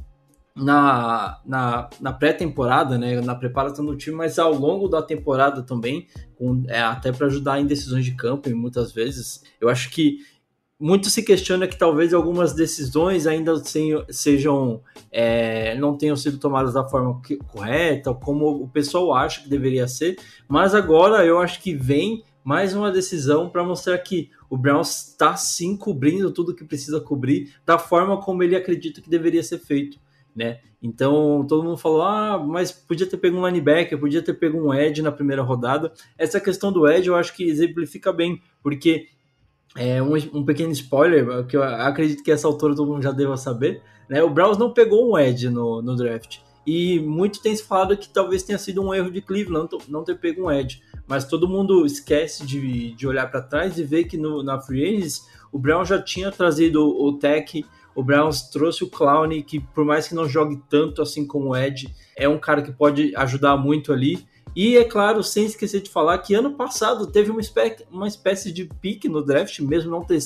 na, 0.54 1.40
na, 1.46 1.88
na 2.02 2.12
pré-temporada, 2.12 2.98
né, 2.98 3.22
na 3.22 3.34
preparação 3.34 3.82
do 3.86 3.96
time, 3.96 4.14
mas 4.14 4.38
ao 4.38 4.52
longo 4.52 4.86
da 4.86 5.00
temporada 5.00 5.62
também, 5.62 6.06
com, 6.36 6.64
é, 6.68 6.82
até 6.82 7.12
para 7.12 7.28
ajudar 7.28 7.58
em 7.58 7.66
decisões 7.66 8.04
de 8.04 8.14
campo, 8.14 8.50
e 8.50 8.54
muitas 8.54 8.92
vezes. 8.92 9.42
Eu 9.58 9.70
acho 9.70 9.90
que 9.90 10.18
muito 10.78 11.08
se 11.08 11.22
questiona 11.22 11.68
que 11.68 11.78
talvez 11.78 12.12
algumas 12.12 12.52
decisões 12.52 13.26
ainda 13.26 13.54
sejam 14.10 14.82
é, 15.10 15.74
não 15.76 15.96
tenham 15.96 16.16
sido 16.16 16.38
tomadas 16.38 16.74
da 16.74 16.86
forma 16.86 17.20
que, 17.22 17.36
correta, 17.36 18.12
como 18.12 18.48
o 18.62 18.68
pessoal 18.68 19.14
acha 19.14 19.42
que 19.42 19.48
deveria 19.48 19.86
ser, 19.86 20.16
mas 20.48 20.74
agora 20.74 21.24
eu 21.24 21.38
acho 21.40 21.60
que 21.62 21.74
vem 21.74 22.24
mais 22.42 22.74
uma 22.74 22.90
decisão 22.90 23.48
para 23.48 23.64
mostrar 23.64 23.96
que 23.98 24.30
o 24.50 24.56
Browns 24.56 25.08
está 25.08 25.36
sim 25.36 25.76
cobrindo 25.76 26.30
tudo 26.30 26.54
que 26.54 26.64
precisa 26.64 27.00
cobrir 27.00 27.54
da 27.64 27.78
forma 27.78 28.20
como 28.20 28.42
ele 28.42 28.56
acredita 28.56 29.00
que 29.00 29.08
deveria 29.08 29.42
ser 29.42 29.58
feito 29.58 29.98
né? 30.34 30.58
Então 30.82 31.46
todo 31.48 31.62
mundo 31.62 31.76
falou: 31.76 32.02
ah, 32.02 32.38
mas 32.38 32.72
podia 32.72 33.06
ter 33.06 33.16
pego 33.16 33.38
um 33.38 33.46
linebacker, 33.46 33.98
podia 33.98 34.22
ter 34.22 34.34
pego 34.34 34.58
um 34.58 34.74
edge 34.74 35.00
na 35.00 35.12
primeira 35.12 35.42
rodada. 35.42 35.92
Essa 36.18 36.40
questão 36.40 36.72
do 36.72 36.88
edge 36.88 37.08
eu 37.08 37.14
acho 37.14 37.34
que 37.34 37.44
exemplifica 37.44 38.12
bem, 38.12 38.42
porque 38.62 39.08
é 39.76 40.02
um, 40.02 40.14
um 40.32 40.44
pequeno 40.44 40.72
spoiler, 40.72 41.44
que 41.46 41.56
eu 41.56 41.62
acredito 41.62 42.22
que 42.22 42.30
essa 42.30 42.46
altura 42.46 42.74
todo 42.74 42.90
mundo 42.90 43.02
já 43.02 43.10
deva 43.10 43.36
saber, 43.36 43.82
né? 44.08 44.22
O 44.22 44.30
Browns 44.30 44.58
não 44.58 44.72
pegou 44.72 45.10
um 45.10 45.18
edge 45.18 45.48
no, 45.48 45.82
no 45.82 45.96
draft. 45.96 46.38
E 46.66 46.98
muito 47.00 47.42
tem 47.42 47.54
se 47.54 47.62
falado 47.62 47.96
que 47.96 48.08
talvez 48.08 48.42
tenha 48.42 48.58
sido 48.58 48.82
um 48.82 48.94
erro 48.94 49.10
de 49.10 49.20
Cleveland 49.20 49.68
não 49.88 50.02
ter 50.02 50.18
pego 50.18 50.44
um 50.44 50.50
edge. 50.50 50.82
Mas 51.06 51.26
todo 51.26 51.48
mundo 51.48 51.84
esquece 51.84 52.46
de, 52.46 52.94
de 52.94 53.06
olhar 53.06 53.30
para 53.30 53.42
trás 53.42 53.78
e 53.78 53.84
ver 53.84 54.04
que 54.04 54.16
no, 54.16 54.42
na 54.42 54.58
Free 54.60 54.96
Agents 54.96 55.28
o 55.52 55.58
Brown 55.58 55.84
já 55.84 56.00
tinha 56.00 56.30
trazido 56.30 56.82
o, 56.82 57.08
o 57.08 57.18
Tech 57.18 57.64
o 57.94 58.02
Browns 58.02 58.42
trouxe 58.50 58.82
o 58.82 58.90
Clown, 58.90 59.28
que 59.42 59.60
por 59.60 59.84
mais 59.84 60.08
que 60.08 60.14
não 60.14 60.28
jogue 60.28 60.60
tanto 60.68 61.00
assim 61.00 61.26
como 61.26 61.50
o 61.50 61.56
Ed, 61.56 61.94
é 62.16 62.28
um 62.28 62.38
cara 62.38 62.62
que 62.62 62.72
pode 62.72 63.14
ajudar 63.16 63.56
muito 63.56 63.92
ali. 63.92 64.26
E 64.54 64.76
é 64.76 64.84
claro, 64.84 65.22
sem 65.22 65.44
esquecer 65.44 65.80
de 65.80 65.90
falar 65.90 66.18
que 66.18 66.34
ano 66.34 66.54
passado 66.54 67.06
teve 67.06 67.30
uma, 67.30 67.40
espé 67.40 67.76
uma 67.90 68.06
espécie 68.06 68.52
de 68.52 68.64
pique 68.64 69.08
no 69.08 69.22
draft, 69.22 69.58
mesmo 69.60 69.90
não 69.90 70.04
ter, 70.04 70.20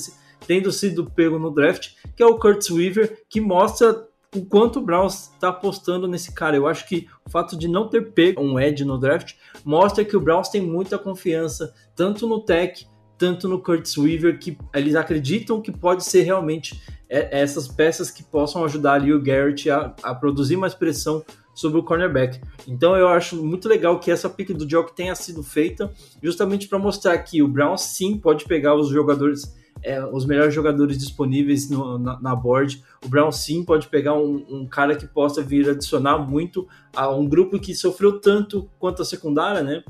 tendo 0.45 0.71
sido 0.71 1.09
pego 1.09 1.39
no 1.39 1.51
draft, 1.51 1.93
que 2.15 2.21
é 2.21 2.25
o 2.25 2.37
Curtis 2.37 2.69
Weaver, 2.69 3.23
que 3.27 3.41
mostra 3.41 4.07
o 4.35 4.45
quanto 4.45 4.79
o 4.79 4.81
Browns 4.81 5.31
está 5.33 5.49
apostando 5.49 6.07
nesse 6.07 6.31
cara. 6.33 6.55
Eu 6.55 6.67
acho 6.67 6.87
que 6.87 7.07
o 7.25 7.29
fato 7.29 7.57
de 7.57 7.67
não 7.67 7.87
ter 7.87 8.11
pego 8.11 8.41
um 8.41 8.59
Ed 8.59 8.85
no 8.85 8.97
draft 8.97 9.33
mostra 9.65 10.05
que 10.05 10.15
o 10.15 10.21
Browns 10.21 10.49
tem 10.49 10.61
muita 10.61 10.99
confiança, 10.99 11.73
tanto 11.95 12.27
no 12.27 12.39
Tech, 12.39 12.87
tanto 13.17 13.47
no 13.47 13.59
Curtis 13.59 13.97
Weaver, 13.97 14.39
que 14.39 14.57
eles 14.73 14.95
acreditam 14.95 15.61
que 15.61 15.71
pode 15.71 16.05
ser 16.05 16.21
realmente 16.21 16.79
é, 17.09 17.41
essas 17.41 17.67
peças 17.67 18.11
que 18.11 18.23
possam 18.23 18.63
ajudar 18.63 18.93
ali 18.93 19.11
o 19.11 19.21
Garrett 19.21 19.69
a, 19.69 19.93
a 20.03 20.13
produzir 20.13 20.55
mais 20.55 20.75
pressão 20.75 21.23
sobre 21.59 21.77
o 21.77 21.83
cornerback. 21.83 22.39
Então 22.67 22.95
eu 22.95 23.09
acho 23.09 23.35
muito 23.35 23.67
legal 23.67 23.99
que 23.99 24.09
essa 24.09 24.29
pick 24.29 24.53
do 24.53 24.65
Jock 24.65 24.95
tenha 24.95 25.13
sido 25.13 25.43
feita 25.43 25.91
justamente 26.23 26.67
para 26.67 26.79
mostrar 26.79 27.17
que 27.17 27.43
o 27.43 27.47
Brown 27.47 27.77
sim 27.77 28.17
pode 28.17 28.45
pegar 28.45 28.75
os 28.75 28.87
jogadores, 28.87 29.53
é, 29.83 30.03
os 30.05 30.25
melhores 30.25 30.53
jogadores 30.53 30.97
disponíveis 30.97 31.69
no, 31.69 31.99
na, 31.99 32.19
na, 32.21 32.35
board. 32.35 32.81
O 33.05 33.09
Brown 33.09 33.31
sim 33.31 33.63
pode 33.63 33.87
pegar 33.87 34.13
um, 34.13 34.45
um, 34.49 34.65
cara 34.65 34.95
que 34.95 35.05
possa 35.05 35.41
vir 35.41 35.69
adicionar 35.69 36.17
muito 36.17 36.65
a 36.95 37.09
um 37.09 37.27
grupo 37.27 37.59
que 37.59 37.75
sofreu 37.75 38.21
tanto 38.21 38.69
quanto 38.79 39.01
a 39.01 39.05
secundária, 39.05 39.61
né? 39.61 39.83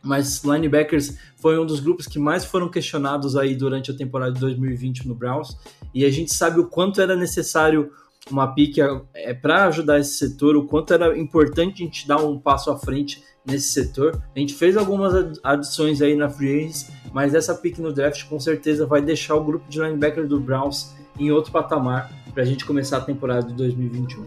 Mas 0.00 0.44
linebackers 0.44 1.18
foi 1.36 1.58
um 1.58 1.66
dos 1.66 1.80
grupos 1.80 2.06
que 2.06 2.20
mais 2.20 2.44
foram 2.44 2.68
questionados 2.68 3.36
aí 3.36 3.56
durante 3.56 3.90
a 3.90 3.96
temporada 3.96 4.32
de 4.32 4.40
2020 4.40 5.08
no 5.08 5.14
Browns 5.14 5.56
e 5.92 6.04
a 6.04 6.10
gente 6.10 6.32
sabe 6.32 6.60
o 6.60 6.66
quanto 6.66 7.00
era 7.00 7.16
necessário 7.16 7.90
uma 8.30 8.54
pique 8.54 8.80
é, 9.14 9.34
para 9.34 9.64
ajudar 9.66 9.98
esse 9.98 10.14
setor, 10.14 10.56
o 10.56 10.66
quanto 10.66 10.92
era 10.92 11.16
importante 11.18 11.82
a 11.82 11.86
gente 11.86 12.06
dar 12.06 12.18
um 12.18 12.38
passo 12.38 12.70
à 12.70 12.78
frente 12.78 13.22
nesse 13.46 13.68
setor. 13.68 14.20
A 14.34 14.38
gente 14.38 14.54
fez 14.54 14.76
algumas 14.76 15.38
adições 15.42 16.02
aí 16.02 16.14
na 16.14 16.28
free 16.28 16.58
agents, 16.58 16.90
mas 17.12 17.34
essa 17.34 17.54
pique 17.54 17.80
no 17.80 17.92
draft 17.92 18.24
com 18.28 18.38
certeza 18.38 18.86
vai 18.86 19.00
deixar 19.00 19.34
o 19.34 19.44
grupo 19.44 19.68
de 19.68 19.80
linebacker 19.80 20.26
do 20.26 20.38
Browns 20.38 20.94
em 21.18 21.30
outro 21.30 21.50
patamar 21.50 22.12
para 22.32 22.42
a 22.42 22.46
gente 22.46 22.64
começar 22.64 22.98
a 22.98 23.00
temporada 23.00 23.46
de 23.46 23.54
2021. 23.54 24.26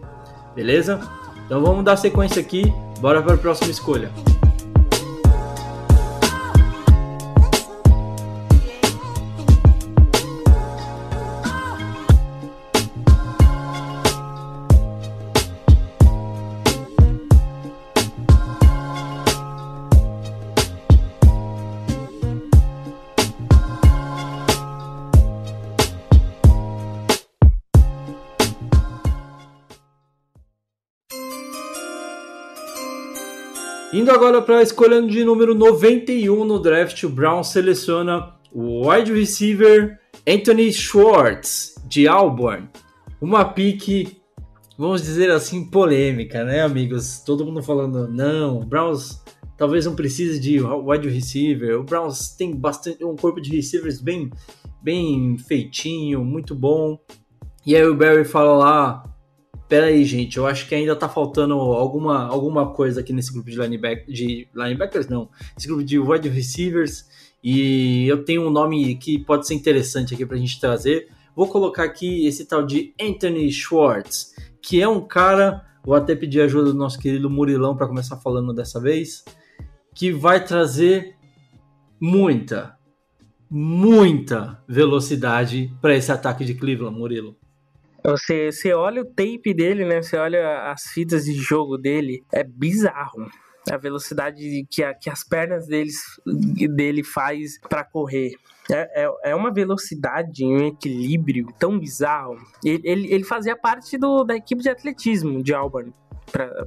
Beleza? 0.56 1.00
Então 1.46 1.62
vamos 1.62 1.86
dar 1.86 1.96
sequência 1.96 2.42
aqui, 2.42 2.64
bora 3.00 3.22
para 3.22 3.36
a 3.36 3.38
próxima 3.38 3.72
escolha. 3.72 4.12
Indo 34.12 34.18
agora 34.18 34.42
para 34.42 34.58
a 34.58 34.62
escolha 34.62 35.02
de 35.02 35.24
número 35.24 35.56
91 35.56 36.44
no 36.44 36.60
draft, 36.60 37.02
o 37.04 37.10
Brown 37.10 37.46
seleciona 37.46 38.34
o 38.52 38.90
wide 38.90 39.14
receiver 39.14 39.98
Anthony 40.28 40.74
Schwartz, 40.74 41.76
de 41.88 42.10
Auburn. 42.10 42.68
Uma 43.22 43.46
pique, 43.46 44.18
vamos 44.78 45.02
dizer 45.02 45.32
assim, 45.32 45.64
polêmica, 45.64 46.44
né, 46.44 46.62
amigos? 46.62 47.24
Todo 47.26 47.46
mundo 47.46 47.64
falando, 47.64 48.06
não, 48.10 48.60
o 48.60 48.66
Browns 48.66 49.24
talvez 49.58 49.86
não 49.86 49.96
precise 49.96 50.42
de 50.42 50.60
wide 50.60 51.08
receiver. 51.08 51.80
O 51.80 51.86
Browns 51.86 52.36
tem 52.36 52.54
bastante 52.54 53.06
um 53.06 53.16
corpo 53.16 53.40
de 53.40 53.56
receivers 53.56 54.02
bem, 54.02 54.30
bem 54.84 55.38
feitinho, 55.38 56.26
muito 56.26 56.54
bom. 56.54 57.00
E 57.66 57.78
aí 57.78 57.86
o 57.86 57.96
Barry 57.96 58.26
fala 58.26 58.58
lá, 58.58 59.11
Pera 59.72 59.86
aí, 59.86 60.04
gente, 60.04 60.36
eu 60.36 60.46
acho 60.46 60.68
que 60.68 60.76
ainda 60.76 60.94
tá 60.98 61.08
faltando 61.08 61.54
alguma, 61.54 62.28
alguma 62.28 62.74
coisa 62.74 63.00
aqui 63.00 63.14
nesse 63.14 63.32
grupo 63.32 63.50
de, 63.50 63.58
lineback, 63.58 64.12
de 64.12 64.46
linebackers, 64.54 65.08
não, 65.08 65.30
esse 65.58 65.66
grupo 65.66 65.82
de 65.82 65.98
wide 65.98 66.28
receivers, 66.28 67.08
e 67.42 68.06
eu 68.06 68.26
tenho 68.26 68.46
um 68.46 68.50
nome 68.50 68.94
que 68.96 69.18
pode 69.18 69.48
ser 69.48 69.54
interessante 69.54 70.14
aqui 70.14 70.26
pra 70.26 70.36
gente 70.36 70.60
trazer. 70.60 71.08
Vou 71.34 71.48
colocar 71.48 71.86
aqui 71.86 72.28
esse 72.28 72.44
tal 72.44 72.66
de 72.66 72.94
Anthony 73.02 73.50
Schwartz, 73.50 74.36
que 74.62 74.82
é 74.82 74.90
um 74.90 75.00
cara, 75.00 75.66
vou 75.86 75.96
até 75.96 76.18
pedir 76.18 76.42
ajuda 76.42 76.74
do 76.74 76.78
nosso 76.78 77.00
querido 77.00 77.30
Murilão 77.30 77.74
para 77.74 77.88
começar 77.88 78.18
falando 78.18 78.54
dessa 78.54 78.78
vez, 78.78 79.24
que 79.96 80.12
vai 80.12 80.44
trazer 80.44 81.16
muita, 81.98 82.78
muita 83.50 84.62
velocidade 84.68 85.74
para 85.82 85.96
esse 85.96 86.12
ataque 86.12 86.44
de 86.44 86.56
Cleveland, 86.56 87.00
Murilo. 87.00 87.38
Você, 88.04 88.52
você 88.52 88.74
olha 88.74 89.02
o 89.02 89.06
tape 89.06 89.54
dele, 89.54 89.86
né? 89.86 90.02
Você 90.02 90.18
olha 90.18 90.72
as 90.72 90.84
fitas 90.84 91.26
de 91.26 91.34
jogo 91.34 91.78
dele, 91.78 92.24
é 92.34 92.44
bizarro. 92.44 93.30
A 93.70 93.78
velocidade 93.78 94.66
que, 94.70 94.84
a, 94.84 94.94
que 94.94 95.10
as 95.10 95.24
pernas 95.24 95.68
deles, 95.68 95.96
dele 96.76 97.04
faz 97.04 97.60
para 97.70 97.84
correr. 97.84 98.32
É, 98.72 99.04
é, 99.04 99.32
é, 99.32 99.36
uma 99.36 99.54
velocidade, 99.54 100.44
um 100.44 100.68
equilíbrio 100.68 101.48
tão 101.60 101.78
bizarro. 101.78 102.38
Ele, 102.66 102.82
ele, 102.84 103.14
ele 103.14 103.24
fazia 103.24 103.56
parte 103.56 103.98
do, 103.98 104.24
da 104.24 104.36
equipe 104.36 104.64
de 104.64 104.70
atletismo 104.70 105.44
de 105.44 105.54
Auburn 105.54 105.94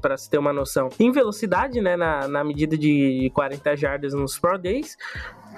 para 0.01 0.17
se 0.17 0.29
ter 0.29 0.39
uma 0.39 0.53
noção. 0.53 0.89
Em 1.01 1.11
velocidade, 1.11 1.81
né, 1.81 1.97
na, 1.97 2.29
na 2.29 2.45
medida 2.45 2.77
de 2.77 3.31
40 3.35 3.77
jardas 3.77 4.13
nos 4.13 4.39
Pro 4.39 4.59
Days, 4.59 4.97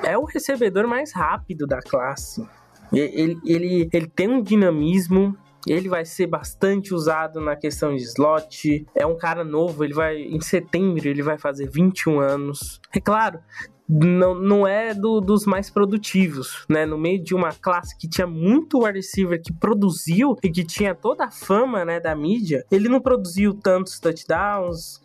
é 0.02 0.16
o 0.16 0.24
recebedor 0.24 0.86
mais 0.86 1.12
rápido 1.12 1.66
da 1.66 1.80
classe. 1.80 2.46
Ele, 2.92 3.38
ele, 3.44 3.88
ele 3.92 4.06
tem 4.06 4.28
um 4.28 4.40
dinamismo, 4.40 5.36
Ele 5.66 5.88
vai 5.88 6.04
ser 6.04 6.26
bastante 6.26 6.94
usado 6.94 7.40
na 7.40 7.56
questão 7.56 7.94
de 7.94 8.02
slot. 8.02 8.86
É 8.94 9.06
um 9.06 9.16
cara 9.16 9.44
novo, 9.44 9.84
ele 9.84 9.94
vai 9.94 10.16
em 10.16 10.40
setembro 10.40 10.86
ele 11.08 11.22
vai 11.22 11.38
fazer 11.38 11.68
21 11.68 12.20
anos. 12.20 12.80
É 12.94 13.00
claro, 13.00 13.40
não, 13.88 14.34
não 14.34 14.66
é 14.66 14.92
do, 14.92 15.20
dos 15.20 15.46
mais 15.46 15.70
produtivos, 15.70 16.64
né? 16.68 16.84
No 16.84 16.98
meio 16.98 17.22
de 17.22 17.34
uma 17.34 17.52
classe 17.52 17.96
que 17.96 18.08
tinha 18.08 18.26
muito 18.26 18.84
wide 18.84 18.98
receiver 18.98 19.40
que 19.40 19.52
produziu 19.52 20.36
e 20.42 20.50
que 20.50 20.64
tinha 20.64 20.94
toda 20.94 21.24
a 21.24 21.30
fama, 21.30 21.84
né, 21.84 22.00
da 22.00 22.14
mídia, 22.14 22.64
ele 22.70 22.88
não 22.88 23.00
produziu 23.00 23.54
tantos 23.54 24.00
touchdowns. 24.00 25.00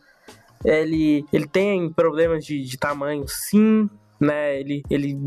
Ele, 0.63 1.25
ele 1.33 1.47
tem 1.47 1.91
problemas 1.91 2.45
de, 2.45 2.61
de 2.61 2.77
tamanho, 2.77 3.25
sim, 3.27 3.89
né? 4.21 4.59
Ele, 4.59 4.83
ele 4.89 5.17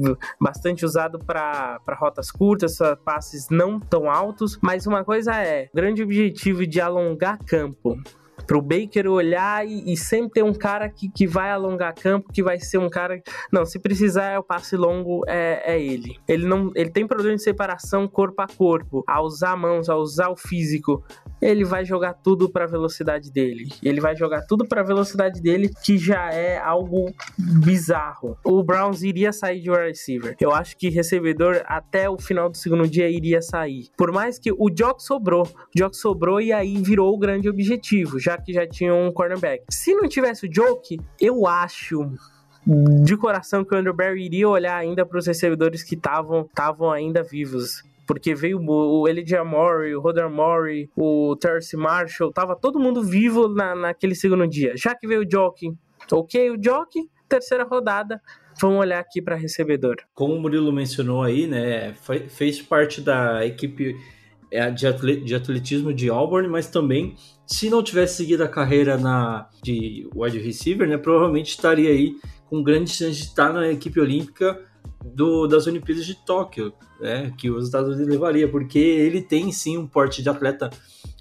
bastante 0.40 0.84
usado 0.84 1.18
para 1.18 1.80
rotas 1.99 2.30
curtas, 2.30 2.78
passes 3.05 3.49
não 3.51 3.80
tão 3.80 4.11
altos. 4.11 4.59
Mas 4.62 4.86
uma 4.86 5.05
coisa 5.05 5.34
é, 5.34 5.68
grande 5.74 6.03
objetivo 6.03 6.66
de 6.66 6.80
alongar 6.80 7.38
campo 7.45 7.99
pro 8.47 8.62
Baker 8.62 9.09
olhar 9.09 9.66
e, 9.66 9.92
e, 9.92 9.97
sempre 9.97 10.34
ter 10.34 10.42
um 10.42 10.53
cara 10.53 10.88
que, 10.88 11.09
que 11.09 11.26
vai 11.26 11.51
alongar 11.51 11.95
campo, 11.95 12.32
que 12.32 12.42
vai 12.42 12.59
ser 12.59 12.78
um 12.78 12.88
cara. 12.88 13.22
Não, 13.53 13.64
se 13.64 13.78
precisar 13.78 14.30
é 14.30 14.38
o 14.38 14.42
passe 14.42 14.76
longo, 14.76 15.22
é, 15.26 15.74
é 15.74 15.82
ele. 15.82 16.18
Ele 16.26 16.47
não 16.47 16.70
ele 16.74 16.90
tem 16.90 17.07
problema 17.07 17.36
de 17.36 17.42
separação 17.42 18.07
corpo 18.09 18.42
a 18.42 18.47
corpo, 18.47 19.05
a 19.07 19.22
usar 19.22 19.57
mãos, 19.57 19.88
a 19.88 19.97
usar 19.97 20.28
o 20.28 20.36
físico. 20.36 21.03
Ele 21.40 21.64
vai 21.64 21.84
jogar 21.84 22.14
tudo 22.14 22.49
para 22.49 22.66
velocidade 22.66 23.30
dele. 23.30 23.68
Ele 23.82 24.01
vai 24.01 24.16
jogar 24.16 24.42
tudo 24.42 24.66
para 24.66 24.82
velocidade 24.82 25.40
dele, 25.40 25.70
que 25.84 25.99
já 25.99 26.32
é 26.32 26.59
algo 26.59 27.12
bizarro. 27.38 28.36
O 28.45 28.62
Browns 28.62 29.03
iria 29.03 29.32
sair 29.32 29.61
de 29.61 29.70
wide 29.70 29.88
receiver. 29.88 30.36
Eu 30.40 30.53
acho 30.53 30.76
que 30.76 30.88
recebedor 30.88 31.62
até 31.66 32.09
o 32.09 32.18
final 32.18 32.49
do 32.49 32.57
segundo 32.57 32.88
dia 32.88 33.09
iria 33.11 33.42
sair. 33.42 33.88
Por 33.97 34.12
mais 34.12 34.38
que 34.38 34.53
o 34.53 34.70
Jock 34.70 35.03
sobrou, 35.03 35.42
o 35.42 35.78
Jock 35.78 35.97
sobrou 35.97 36.40
e 36.40 36.53
aí 36.53 36.80
virou 36.82 37.12
o 37.12 37.18
grande 37.18 37.49
objetivo. 37.49 38.18
Já 38.18 38.34
já 38.35 38.39
que 38.39 38.53
já 38.53 38.66
tinha 38.66 38.95
um 38.95 39.12
cornerback. 39.12 39.64
Se 39.70 39.95
não 39.95 40.09
tivesse 40.09 40.47
o 40.47 40.53
Joke, 40.53 41.01
eu 41.20 41.47
acho 41.47 42.11
de 43.05 43.16
coração 43.16 43.64
que 43.64 43.74
o 43.74 43.78
Andrew 43.78 43.95
Barry 43.95 44.24
iria 44.24 44.49
olhar 44.49 44.76
ainda 44.76 45.05
para 45.05 45.18
os 45.18 45.26
recebedores 45.26 45.82
que 45.82 45.95
estavam 45.95 46.91
ainda 46.91 47.22
vivos. 47.22 47.82
Porque 48.07 48.35
veio 48.35 48.61
o 48.61 49.09
Elijah 49.09 49.45
Murray, 49.45 49.95
o 49.95 50.01
Roder 50.01 50.28
Murray, 50.28 50.91
o 50.95 51.35
Terce 51.37 51.74
Marshall, 51.74 52.32
tava 52.32 52.55
todo 52.55 52.78
mundo 52.78 53.03
vivo 53.03 53.49
na, 53.49 53.74
naquele 53.74 54.14
segundo 54.14 54.47
dia. 54.47 54.74
Já 54.76 54.95
que 54.95 55.07
veio 55.07 55.22
o 55.22 55.30
Joke, 55.30 55.72
ok, 56.12 56.51
o 56.51 56.62
Joke, 56.62 57.09
terceira 57.26 57.64
rodada, 57.64 58.20
vamos 58.61 58.78
olhar 58.78 58.99
aqui 58.99 59.22
para 59.22 59.37
recebedor. 59.37 59.97
Como 60.12 60.35
o 60.35 60.41
Murilo 60.41 60.70
mencionou 60.70 61.22
aí, 61.22 61.47
né, 61.47 61.95
fez 62.28 62.61
parte 62.61 63.01
da 63.01 63.45
equipe 63.47 63.97
de 65.25 65.35
atletismo 65.35 65.93
de 65.93 66.09
Auburn, 66.09 66.49
mas 66.49 66.69
também 66.69 67.17
se 67.47 67.69
não 67.69 67.83
tivesse 67.83 68.17
seguido 68.17 68.43
a 68.45 68.49
carreira 68.49 68.97
na 68.97 69.49
de 69.63 70.09
wide 70.15 70.39
receiver, 70.39 70.89
né, 70.89 70.97
provavelmente 70.97 71.51
estaria 71.51 71.91
aí 71.91 72.17
com 72.47 72.63
grande 72.63 72.91
chance 72.91 73.19
de 73.19 73.25
estar 73.25 73.53
na 73.53 73.69
equipe 73.69 73.99
olímpica 74.01 74.61
do, 75.05 75.47
das 75.47 75.67
Olimpíadas 75.67 76.07
de 76.07 76.15
Tóquio, 76.25 76.73
né, 77.01 77.33
que 77.37 77.51
os 77.51 77.67
Estados 77.67 77.91
Unidos 77.95 78.09
levaria, 78.09 78.49
porque 78.49 78.79
ele 78.79 79.21
tem 79.21 79.51
sim 79.53 79.77
um 79.77 79.87
porte 79.87 80.23
de 80.23 80.29
atleta 80.29 80.71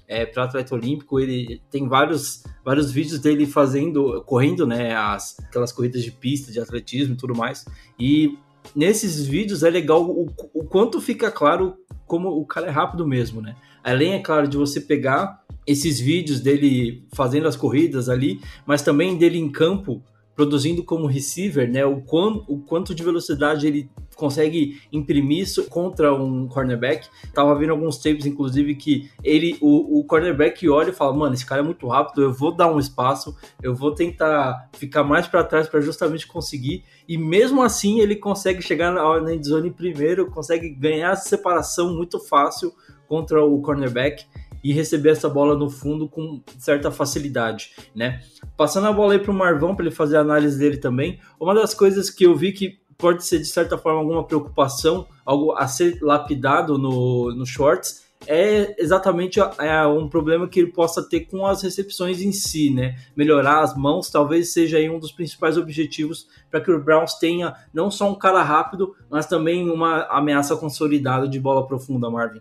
é, 0.06 0.24
para 0.26 0.44
atleta 0.44 0.74
olímpico, 0.74 1.18
ele 1.18 1.60
tem 1.70 1.88
vários, 1.88 2.44
vários 2.64 2.90
vídeos 2.90 3.18
dele 3.18 3.46
fazendo, 3.46 4.22
correndo, 4.24 4.66
né, 4.66 4.94
as, 4.94 5.38
aquelas 5.40 5.72
corridas 5.72 6.02
de 6.02 6.12
pista, 6.12 6.52
de 6.52 6.60
atletismo 6.60 7.14
e 7.14 7.16
tudo 7.16 7.34
mais, 7.34 7.64
e 7.98 8.38
nesses 8.74 9.26
vídeos 9.26 9.62
é 9.62 9.70
legal 9.70 10.04
o, 10.04 10.30
o 10.52 10.64
quanto 10.64 11.00
fica 11.00 11.30
claro 11.30 11.76
como 12.06 12.28
o 12.28 12.46
cara 12.46 12.66
é 12.66 12.70
rápido 12.70 13.06
mesmo, 13.06 13.40
né, 13.40 13.56
além, 13.82 14.14
é 14.14 14.18
claro, 14.20 14.46
de 14.46 14.56
você 14.56 14.80
pegar 14.80 15.42
esses 15.66 15.98
vídeos 15.98 16.40
dele 16.40 17.06
fazendo 17.14 17.48
as 17.48 17.56
corridas 17.56 18.08
ali, 18.08 18.40
mas 18.66 18.82
também 18.82 19.16
dele 19.16 19.38
em 19.38 19.50
campo 19.50 20.02
produzindo 20.34 20.82
como 20.82 21.06
receiver, 21.06 21.70
né? 21.70 21.84
O, 21.84 22.00
quão, 22.00 22.44
o 22.48 22.58
quanto 22.58 22.94
de 22.94 23.02
velocidade 23.02 23.66
ele 23.66 23.90
consegue 24.16 24.80
imprimir 24.92 25.44
contra 25.68 26.14
um 26.14 26.48
cornerback. 26.48 27.08
Tava 27.32 27.54
vendo 27.54 27.70
alguns 27.70 27.98
tapes, 27.98 28.26
inclusive, 28.26 28.74
que 28.74 29.10
ele, 29.22 29.56
o, 29.60 30.00
o 30.00 30.04
cornerback 30.04 30.68
olha 30.68 30.90
e 30.90 30.94
fala: 30.94 31.12
Mano, 31.12 31.34
esse 31.34 31.46
cara 31.46 31.60
é 31.60 31.64
muito 31.64 31.86
rápido, 31.86 32.22
eu 32.22 32.32
vou 32.32 32.54
dar 32.54 32.72
um 32.72 32.78
espaço, 32.78 33.36
eu 33.62 33.74
vou 33.74 33.94
tentar 33.94 34.68
ficar 34.72 35.04
mais 35.04 35.26
para 35.26 35.44
trás 35.44 35.68
para 35.68 35.80
justamente 35.80 36.26
conseguir. 36.26 36.84
E 37.06 37.18
mesmo 37.18 37.62
assim, 37.62 38.00
ele 38.00 38.16
consegue 38.16 38.62
chegar 38.62 38.92
na, 38.92 39.20
na 39.20 39.34
endzone 39.34 39.70
primeiro, 39.70 40.30
consegue 40.30 40.70
ganhar 40.70 41.14
separação 41.16 41.94
muito 41.94 42.18
fácil 42.18 42.72
contra 43.06 43.44
o 43.44 43.60
cornerback 43.60 44.24
e 44.64 44.72
receber 44.72 45.10
essa 45.10 45.28
bola 45.28 45.54
no 45.54 45.68
fundo 45.68 46.08
com 46.08 46.42
certa 46.58 46.90
facilidade, 46.90 47.72
né? 47.94 48.22
Passando 48.56 48.86
a 48.86 48.92
bola 48.92 49.12
aí 49.12 49.18
para 49.18 49.30
o 49.30 49.34
Marvão 49.34 49.76
para 49.76 49.84
ele 49.84 49.94
fazer 49.94 50.16
a 50.16 50.20
análise 50.20 50.58
dele 50.58 50.78
também. 50.78 51.20
Uma 51.38 51.54
das 51.54 51.74
coisas 51.74 52.08
que 52.08 52.24
eu 52.24 52.34
vi 52.34 52.52
que 52.52 52.80
pode 52.96 53.26
ser 53.26 53.38
de 53.38 53.46
certa 53.46 53.76
forma 53.76 54.00
alguma 54.00 54.24
preocupação, 54.24 55.06
algo 55.26 55.52
a 55.52 55.68
ser 55.68 55.98
lapidado 56.00 56.78
no, 56.78 57.34
no 57.34 57.44
Shorts, 57.44 58.04
é 58.26 58.74
exatamente 58.82 59.38
é 59.38 59.86
um 59.86 60.08
problema 60.08 60.48
que 60.48 60.60
ele 60.60 60.72
possa 60.72 61.06
ter 61.06 61.26
com 61.26 61.44
as 61.44 61.62
recepções 61.62 62.22
em 62.22 62.32
si, 62.32 62.70
né? 62.70 62.96
Melhorar 63.14 63.60
as 63.60 63.76
mãos 63.76 64.08
talvez 64.08 64.52
seja 64.52 64.78
um 64.90 64.98
dos 64.98 65.12
principais 65.12 65.58
objetivos 65.58 66.26
para 66.50 66.60
que 66.60 66.70
o 66.70 66.82
Browns 66.82 67.14
tenha 67.14 67.54
não 67.72 67.90
só 67.90 68.10
um 68.10 68.14
cara 68.14 68.42
rápido, 68.42 68.94
mas 69.10 69.26
também 69.26 69.68
uma 69.68 70.04
ameaça 70.04 70.56
consolidada 70.56 71.28
de 71.28 71.38
bola 71.38 71.66
profunda, 71.66 72.10
Marvin. 72.10 72.40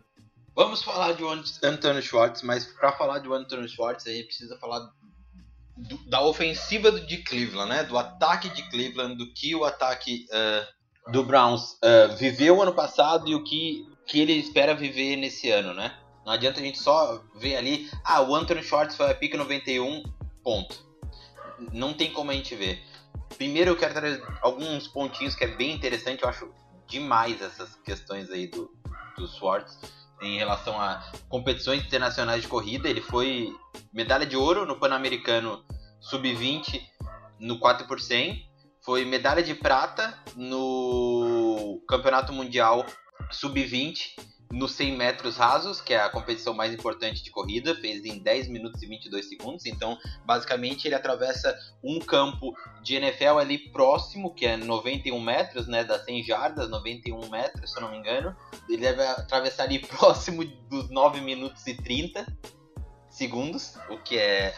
Vamos 0.56 0.84
falar 0.84 1.14
de 1.14 1.24
Anthony 1.64 2.02
Schwartz, 2.02 2.44
mas 2.44 2.66
para 2.66 2.92
falar 2.92 3.18
de 3.18 3.32
Anthony 3.32 3.68
Schwartz, 3.68 4.06
a 4.06 4.12
gente 4.12 4.28
precisa 4.28 4.56
falar 4.60 4.88
do, 5.76 5.98
da 6.08 6.22
ofensiva 6.22 6.92
de 6.92 7.18
Cleveland, 7.24 7.70
né? 7.70 7.84
Do 7.84 7.98
ataque 7.98 8.50
de 8.50 8.62
Cleveland, 8.70 9.16
do 9.16 9.34
que 9.34 9.56
o 9.56 9.66
ataque 9.66 10.28
uh, 10.30 11.12
do 11.12 11.24
Browns 11.24 11.72
uh, 11.74 12.16
viveu 12.18 12.62
ano 12.62 12.72
passado 12.72 13.28
e 13.28 13.34
o 13.34 13.44
que, 13.44 13.88
que 14.06 14.20
ele 14.20 14.34
espera 14.34 14.76
viver 14.76 15.16
nesse 15.16 15.50
ano, 15.50 15.74
né? 15.74 15.98
Não 16.24 16.32
adianta 16.32 16.60
a 16.60 16.64
gente 16.64 16.78
só 16.78 17.24
ver 17.36 17.56
ali, 17.56 17.90
ah, 18.06 18.22
o 18.22 18.36
Anthony 18.36 18.62
Schwartz 18.62 18.96
foi 18.96 19.10
a 19.10 19.16
pica 19.16 19.38
91, 19.38 20.04
ponto. 20.44 20.86
Não 21.72 21.96
tem 21.96 22.14
como 22.14 22.30
a 22.30 22.34
gente 22.34 22.56
ver. 22.56 22.86
Primeiro 23.38 23.72
eu 23.72 23.76
quero 23.76 23.96
trazer 23.96 24.24
alguns 24.44 24.88
pontinhos 24.88 25.34
que 25.34 25.46
é 25.46 25.48
bem 25.48 25.72
interessante, 25.72 26.22
eu 26.22 26.30
acho 26.30 26.54
demais 26.88 27.42
essas 27.42 27.76
questões 27.78 28.30
aí 28.30 28.46
do, 28.46 28.72
do 29.18 29.28
Schwartz 29.28 30.03
em 30.24 30.38
relação 30.38 30.80
a 30.80 31.04
competições 31.30 31.84
internacionais 31.84 32.42
de 32.42 32.48
corrida. 32.48 32.90
Ele 32.90 33.02
foi 33.02 33.54
medalha 33.92 34.26
de 34.26 34.36
ouro 34.36 34.66
no 34.66 34.80
Pan-Americano 34.80 35.64
Sub-20 36.00 36.82
no 37.40 37.60
4 37.60 37.88
por 37.88 38.00
100. 38.00 38.42
Foi 38.84 39.06
medalha 39.06 39.44
de 39.44 39.54
prata 39.54 40.18
no 40.36 41.82
Campeonato 41.88 42.34
Mundial 42.34 42.86
Sub-20 43.32 44.16
nos 44.54 44.74
100 44.74 44.96
metros 44.96 45.36
rasos, 45.36 45.82
que 45.82 45.96
é 45.96 46.00
a 46.00 46.10
competição 46.10 46.54
mais 46.54 46.72
importante 46.72 47.24
de 47.24 47.32
corrida, 47.32 47.74
fez 47.74 48.06
em 48.06 48.20
10 48.20 48.50
minutos 48.50 48.84
e 48.84 48.88
22 48.88 49.28
segundos. 49.28 49.66
Então, 49.66 49.98
basicamente, 50.24 50.88
ele 50.88 50.94
atravessa 50.94 51.58
um 51.84 52.00
campo 52.00 52.56
de 52.84 52.96
NFL 52.96 53.40
ali 53.40 53.58
próximo, 53.58 54.34
que 54.34 54.46
é 54.46 54.56
91 54.56 55.20
metros, 55.20 55.68
né, 55.68 55.84
das 55.84 56.06
100 56.06 56.24
jardas, 56.24 56.70
91 56.70 57.30
metros, 57.30 57.72
se 57.72 57.78
eu 57.78 57.82
não 57.82 57.92
me 57.92 57.98
engano. 57.98 58.36
Ele 58.70 58.78
deve 58.78 59.02
atravessar 59.02 59.64
ali 59.64 59.80
próximo 59.88 60.46
dos 60.70 60.88
9 60.92 61.20
minutos 61.22 61.66
e 61.66 61.74
30 61.74 62.24
segundos, 63.10 63.76
o 63.90 63.98
que 63.98 64.20
é 64.20 64.54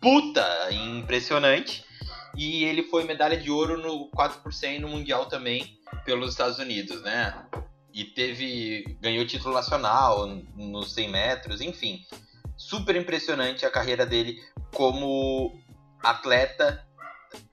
puta 0.00 0.72
impressionante. 0.72 1.84
E 2.34 2.64
ele 2.64 2.84
foi 2.84 3.04
medalha 3.04 3.36
de 3.36 3.50
ouro 3.50 3.76
no 3.76 4.08
4 4.10 4.40
por 4.40 4.52
100 4.52 4.80
no 4.80 4.88
Mundial 4.88 5.26
também, 5.26 5.78
pelos 6.06 6.30
Estados 6.30 6.58
Unidos, 6.58 7.02
né? 7.02 7.34
E 7.96 8.04
teve 8.04 8.98
ganhou 9.00 9.26
título 9.26 9.54
nacional 9.54 10.26
nos 10.54 10.92
100 10.92 11.08
metros, 11.10 11.62
enfim. 11.62 12.04
Super 12.54 12.94
impressionante 12.94 13.64
a 13.64 13.70
carreira 13.70 14.04
dele 14.04 14.38
como 14.74 15.58
atleta 16.02 16.86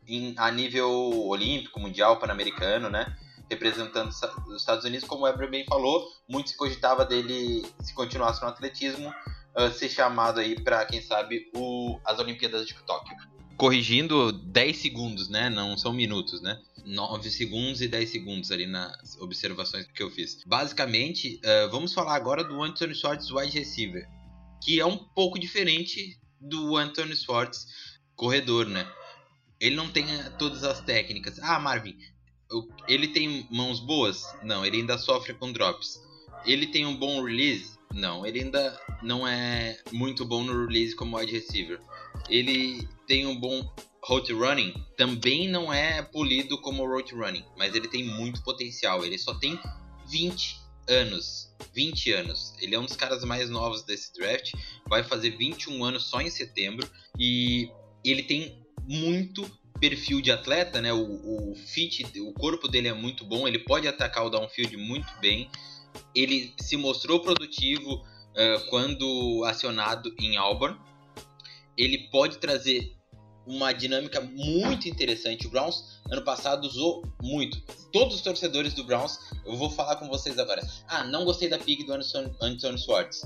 em, 0.06 0.36
a 0.38 0.52
nível 0.52 0.92
olímpico, 1.28 1.80
mundial, 1.80 2.20
pan-americano, 2.20 2.90
né? 2.90 3.16
Representando 3.50 4.10
os 4.10 4.56
Estados 4.58 4.84
Unidos, 4.84 5.08
como 5.08 5.24
o 5.24 5.28
Eber 5.30 5.50
bem 5.50 5.66
falou, 5.66 6.06
muito 6.28 6.50
se 6.50 6.58
cogitava 6.58 7.06
dele, 7.06 7.66
se 7.80 7.94
continuasse 7.94 8.42
no 8.42 8.50
atletismo, 8.50 9.14
uh, 9.56 9.72
ser 9.72 9.88
chamado 9.88 10.42
aí 10.42 10.62
para, 10.62 10.86
quem 10.86 11.02
sabe, 11.02 11.50
o, 11.56 11.98
as 12.04 12.20
Olimpíadas 12.20 12.68
de 12.68 12.74
Tóquio. 12.84 13.16
Corrigindo 13.58 14.32
10 14.32 14.78
segundos, 14.78 15.30
né? 15.30 15.50
Não 15.50 15.78
são 15.78 15.94
minutos, 15.94 16.42
né? 16.42 16.60
9 16.86 17.30
segundos 17.30 17.82
e 17.82 17.88
10 17.88 18.10
segundos 18.10 18.52
ali 18.52 18.68
nas 18.68 19.18
observações 19.20 19.86
que 19.88 20.04
eu 20.04 20.10
fiz. 20.10 20.44
Basicamente, 20.46 21.40
uh, 21.44 21.70
vamos 21.72 21.94
falar 21.94 22.16
agora 22.16 22.44
do 22.44 22.62
Anthony 22.62 22.94
Schwartz 22.94 23.32
wide 23.32 23.58
receiver, 23.58 24.08
que 24.62 24.80
é 24.80 24.86
um 24.86 24.98
pouco 24.98 25.40
diferente 25.40 26.20
do 26.42 26.76
Anthony 26.76 27.16
Schwartz 27.16 27.68
corredor, 28.16 28.66
né? 28.68 28.90
Ele 29.60 29.76
não 29.76 29.88
tem 29.88 30.04
eh, 30.12 30.30
todas 30.38 30.64
as 30.64 30.82
técnicas. 30.82 31.40
Ah, 31.40 31.58
Marvin, 31.58 31.98
ele 32.88 33.08
tem 33.08 33.48
mãos 33.50 33.80
boas? 33.80 34.24
Não, 34.44 34.66
ele 34.66 34.78
ainda 34.78 34.98
sofre 34.98 35.34
com 35.34 35.52
drops. 35.52 36.02
Ele 36.46 36.68
tem 36.68 36.86
um 36.86 36.96
bom 36.96 37.24
release? 37.24 37.78
Não, 37.94 38.26
ele 38.26 38.42
ainda 38.42 38.80
não 39.02 39.28
é 39.28 39.80
muito 39.92 40.26
bom 40.26 40.44
no 40.44 40.66
release 40.66 40.96
como 40.96 41.18
wide 41.18 41.32
receiver. 41.32 41.80
Ele 42.30 42.88
tem 43.08 43.26
um 43.26 43.40
bom 43.40 43.64
route 44.04 44.34
running, 44.34 44.74
também 44.98 45.48
não 45.48 45.72
é 45.72 46.02
polido 46.02 46.60
como 46.60 46.86
route 46.86 47.14
running, 47.14 47.46
mas 47.58 47.74
ele 47.74 47.88
tem 47.88 48.04
muito 48.04 48.44
potencial. 48.44 49.04
Ele 49.06 49.18
só 49.18 49.34
tem 49.36 49.60
20 50.10 50.58
anos. 50.88 51.50
20 51.74 52.12
anos. 52.12 52.54
Ele 52.60 52.76
é 52.76 52.80
um 52.80 52.86
dos 52.86 52.96
caras 52.96 53.24
mais 53.24 53.50
novos 53.50 53.84
desse 53.84 54.14
draft. 54.14 54.52
Vai 54.88 55.04
fazer 55.04 55.32
21 55.32 55.84
anos 55.84 56.04
só 56.04 56.22
em 56.22 56.30
setembro. 56.30 56.90
E 57.18 57.70
ele 58.04 58.24
tem 58.24 58.62
muito 58.88 59.50
perfil 59.80 60.22
de 60.22 60.32
atleta, 60.32 60.82
né? 60.82 60.94
O, 60.94 61.52
o 61.52 61.56
fit, 61.56 62.06
o 62.20 62.34
corpo 62.34 62.68
dele 62.68 62.88
é 62.90 62.94
muito 62.94 63.26
bom. 63.26 63.48
Ele 63.48 63.60
pode 63.60 63.88
atacar 63.88 64.26
o 64.26 64.30
downfield 64.30 64.76
muito 64.78 65.12
bem. 65.20 65.50
Ele 66.14 66.54
se 66.60 66.76
mostrou 66.76 67.22
produtivo 67.22 67.96
uh, 67.96 68.70
quando 68.70 69.44
acionado 69.46 70.14
em 70.20 70.38
Auburn. 70.38 70.78
Ele 71.78 72.10
pode 72.10 72.38
trazer 72.38 72.96
uma 73.46 73.74
dinâmica 73.74 74.22
muito 74.22 74.88
interessante. 74.88 75.48
O 75.48 75.50
Browns 75.50 76.02
ano 76.10 76.24
passado 76.24 76.66
usou 76.66 77.04
muito. 77.22 77.62
Todos 77.92 78.16
os 78.16 78.22
torcedores 78.22 78.74
do 78.74 78.84
Browns, 78.84 79.18
eu 79.46 79.56
vou 79.56 79.70
falar 79.70 79.98
com 79.98 80.08
vocês 80.08 80.40
agora. 80.40 80.62
Ah, 80.88 81.04
não 81.04 81.26
gostei 81.26 81.50
da 81.50 81.58
pig 81.58 81.84
do 81.84 81.94
Anthony 81.94 82.78
Swartz. 82.78 83.22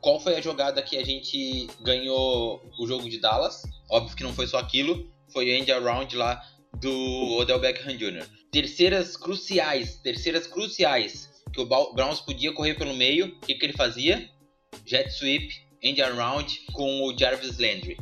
Qual 0.00 0.18
foi 0.18 0.36
a 0.36 0.40
jogada 0.40 0.80
que 0.82 0.96
a 0.96 1.04
gente 1.04 1.68
ganhou 1.82 2.62
o 2.78 2.86
jogo 2.86 3.08
de 3.08 3.18
Dallas? 3.18 3.62
Óbvio 3.90 4.16
que 4.16 4.22
não 4.22 4.32
foi 4.32 4.46
só 4.46 4.58
aquilo, 4.58 5.10
foi 5.30 5.50
end 5.50 5.70
around 5.70 6.16
lá 6.16 6.42
do 6.80 7.36
Odell 7.36 7.58
Beckham 7.58 7.96
Jr. 7.96 8.26
Terceiras 8.50 9.16
cruciais, 9.16 9.96
terceiras 9.96 10.46
cruciais 10.46 11.28
que 11.52 11.60
o 11.60 11.66
Browns 11.66 12.20
podia 12.20 12.52
correr 12.52 12.74
pelo 12.74 12.94
meio, 12.94 13.26
o 13.26 13.40
que, 13.40 13.54
que 13.54 13.66
ele 13.66 13.72
fazia? 13.72 14.28
Jet 14.86 15.10
sweep, 15.10 15.52
end 15.82 16.00
around 16.02 16.60
com 16.72 17.02
o 17.04 17.16
Jarvis 17.16 17.58
Landry 17.58 17.96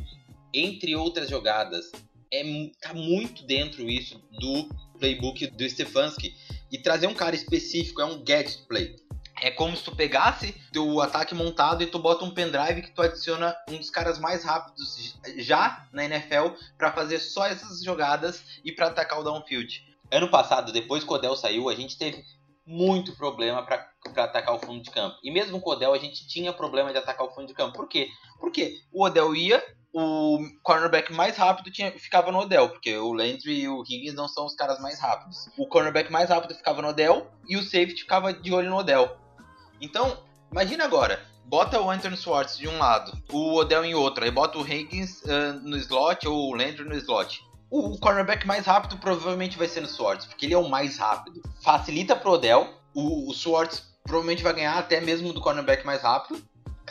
entre 0.53 0.95
outras 0.95 1.29
jogadas. 1.29 1.91
É, 2.31 2.43
tá 2.81 2.93
muito 2.93 3.43
dentro 3.43 3.89
isso 3.89 4.21
do 4.39 4.69
playbook 4.99 5.47
do 5.47 5.69
Stefanski. 5.69 6.35
E 6.71 6.77
trazer 6.77 7.07
um 7.07 7.13
cara 7.13 7.35
específico 7.35 8.01
é 8.01 8.05
um 8.05 8.23
gadget 8.23 8.59
play. 8.67 8.95
É 9.41 9.49
como 9.49 9.75
se 9.75 9.83
tu 9.83 9.95
pegasse 9.95 10.53
teu 10.71 10.99
ataque 11.01 11.33
montado 11.33 11.81
e 11.81 11.87
tu 11.87 11.97
bota 11.97 12.25
um 12.25 12.31
pendrive 12.31 12.81
que 12.81 12.91
tu 12.91 13.01
adiciona 13.01 13.55
um 13.69 13.77
dos 13.77 13.89
caras 13.89 14.19
mais 14.19 14.43
rápidos 14.43 15.17
já 15.37 15.87
na 15.93 16.03
NFL 16.03 16.49
para 16.77 16.91
fazer 16.91 17.19
só 17.19 17.45
essas 17.47 17.81
jogadas 17.81 18.43
e 18.65 18.71
para 18.71 18.87
atacar 18.87 19.19
o 19.19 19.23
downfield. 19.23 19.81
Ano 20.11 20.29
passado, 20.29 20.73
depois 20.73 21.03
que 21.03 21.09
o 21.09 21.13
Odell 21.13 21.37
saiu, 21.37 21.69
a 21.69 21.75
gente 21.75 21.97
teve 21.97 22.23
muito 22.65 23.15
problema 23.15 23.63
para 23.65 23.88
atacar 24.15 24.55
o 24.55 24.59
fundo 24.59 24.81
de 24.81 24.91
campo. 24.91 25.17
E 25.23 25.31
mesmo 25.31 25.59
com 25.59 25.69
o 25.69 25.73
Odell, 25.73 25.93
a 25.93 25.97
gente 25.97 26.27
tinha 26.27 26.53
problema 26.53 26.91
de 26.91 26.97
atacar 26.97 27.25
o 27.25 27.31
fundo 27.31 27.47
de 27.47 27.53
campo. 27.53 27.73
Por 27.73 27.87
quê? 27.87 28.09
Porque 28.39 28.77
o 28.91 29.03
Odell 29.03 29.35
ia, 29.35 29.63
o 29.93 30.39
cornerback 30.63 31.11
mais 31.13 31.37
rápido 31.37 31.71
tinha, 31.71 31.91
ficava 31.91 32.31
no 32.31 32.39
Odell, 32.39 32.69
porque 32.69 32.95
o 32.97 33.13
Landry 33.13 33.61
e 33.61 33.67
o 33.67 33.83
Higgins 33.83 34.13
não 34.13 34.27
são 34.27 34.45
os 34.45 34.55
caras 34.55 34.79
mais 34.79 34.99
rápidos. 34.99 35.49
O 35.57 35.67
cornerback 35.67 36.11
mais 36.11 36.29
rápido 36.29 36.55
ficava 36.55 36.81
no 36.81 36.89
Odell 36.89 37.27
e 37.47 37.57
o 37.57 37.63
safety 37.63 38.01
ficava 38.01 38.33
de 38.33 38.53
olho 38.53 38.69
no 38.69 38.77
Odell. 38.77 39.17
Então, 39.81 40.17
imagina 40.51 40.85
agora, 40.85 41.25
bota 41.45 41.81
o 41.81 41.89
Anthony 41.89 42.17
Swartz 42.17 42.57
de 42.57 42.67
um 42.67 42.77
lado, 42.77 43.11
o 43.31 43.55
Odell 43.55 43.83
em 43.85 43.95
outro, 43.95 44.23
aí 44.23 44.31
bota 44.31 44.57
o 44.57 44.67
Higgins 44.67 45.21
uh, 45.23 45.53
no 45.63 45.77
slot 45.77 46.27
ou 46.27 46.49
o 46.49 46.55
Landry 46.55 46.83
no 46.83 46.95
slot. 46.95 47.43
O, 47.71 47.93
o 47.93 47.99
cornerback 47.99 48.45
mais 48.47 48.65
rápido 48.65 48.97
provavelmente 48.97 49.57
vai 49.57 49.67
ser 49.67 49.81
no 49.81 49.87
Swartz, 49.87 50.25
porque 50.25 50.45
ele 50.45 50.55
é 50.55 50.57
o 50.57 50.67
mais 50.67 50.97
rápido. 50.97 51.41
Facilita 51.61 52.15
pro 52.15 52.31
Odell, 52.31 52.67
o, 52.93 53.29
o 53.29 53.33
Swartz 53.33 53.88
provavelmente 54.03 54.43
vai 54.43 54.53
ganhar 54.53 54.77
até 54.77 54.99
mesmo 54.99 55.33
do 55.33 55.41
cornerback 55.41 55.85
mais 55.85 56.01
rápido, 56.01 56.41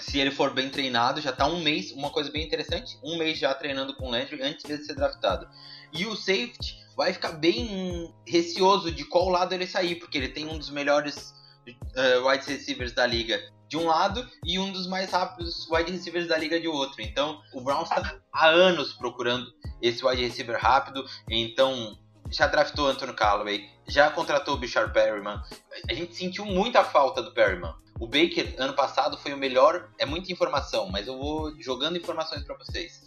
se 0.00 0.18
ele 0.18 0.30
for 0.30 0.52
bem 0.52 0.70
treinado, 0.70 1.20
já 1.20 1.32
tá 1.32 1.46
um 1.46 1.60
mês, 1.60 1.92
uma 1.92 2.10
coisa 2.10 2.30
bem 2.30 2.44
interessante, 2.44 2.98
um 3.02 3.18
mês 3.18 3.38
já 3.38 3.52
treinando 3.54 3.94
com 3.96 4.06
o 4.06 4.10
Landry 4.10 4.42
antes 4.42 4.64
de 4.64 4.76
ser 4.84 4.94
draftado. 4.94 5.48
E 5.92 6.06
o 6.06 6.14
safety 6.14 6.76
vai 6.96 7.12
ficar 7.12 7.32
bem 7.32 8.12
receoso 8.26 8.90
de 8.90 9.04
qual 9.04 9.28
lado 9.28 9.52
ele 9.54 9.66
sair, 9.66 9.96
porque 9.96 10.18
ele 10.18 10.28
tem 10.28 10.46
um 10.46 10.58
dos 10.58 10.70
melhores 10.70 11.34
uh, 11.68 12.28
wide 12.28 12.46
receivers 12.46 12.92
da 12.92 13.06
liga 13.06 13.40
de 13.68 13.76
um 13.76 13.86
lado 13.86 14.26
e 14.44 14.58
um 14.58 14.72
dos 14.72 14.86
mais 14.86 15.10
rápidos 15.10 15.68
wide 15.70 15.92
receivers 15.92 16.26
da 16.26 16.38
liga 16.38 16.58
de 16.58 16.66
outro. 16.66 17.02
Então, 17.02 17.40
o 17.52 17.60
Browns 17.60 17.90
está 17.90 18.18
há 18.32 18.46
anos 18.46 18.94
procurando 18.94 19.46
esse 19.82 20.04
wide 20.04 20.22
receiver 20.22 20.58
rápido, 20.58 21.04
então 21.28 21.98
já 22.30 22.46
draftou 22.46 22.88
Anthony 22.88 23.12
Callaway, 23.14 23.68
já 23.86 24.10
contratou 24.10 24.54
o 24.54 24.58
Bichard 24.58 24.92
Perryman. 24.92 25.40
A 25.88 25.94
gente 25.94 26.14
sentiu 26.14 26.44
muita 26.44 26.84
falta 26.84 27.22
do 27.22 27.32
Perryman. 27.32 27.74
O 27.98 28.06
Baker, 28.06 28.54
ano 28.58 28.74
passado, 28.74 29.16
foi 29.18 29.32
o 29.32 29.36
melhor. 29.36 29.90
É 29.98 30.06
muita 30.06 30.30
informação, 30.32 30.88
mas 30.88 31.08
eu 31.08 31.18
vou 31.18 31.52
jogando 31.60 31.98
informações 31.98 32.44
para 32.44 32.56
vocês. 32.56 33.00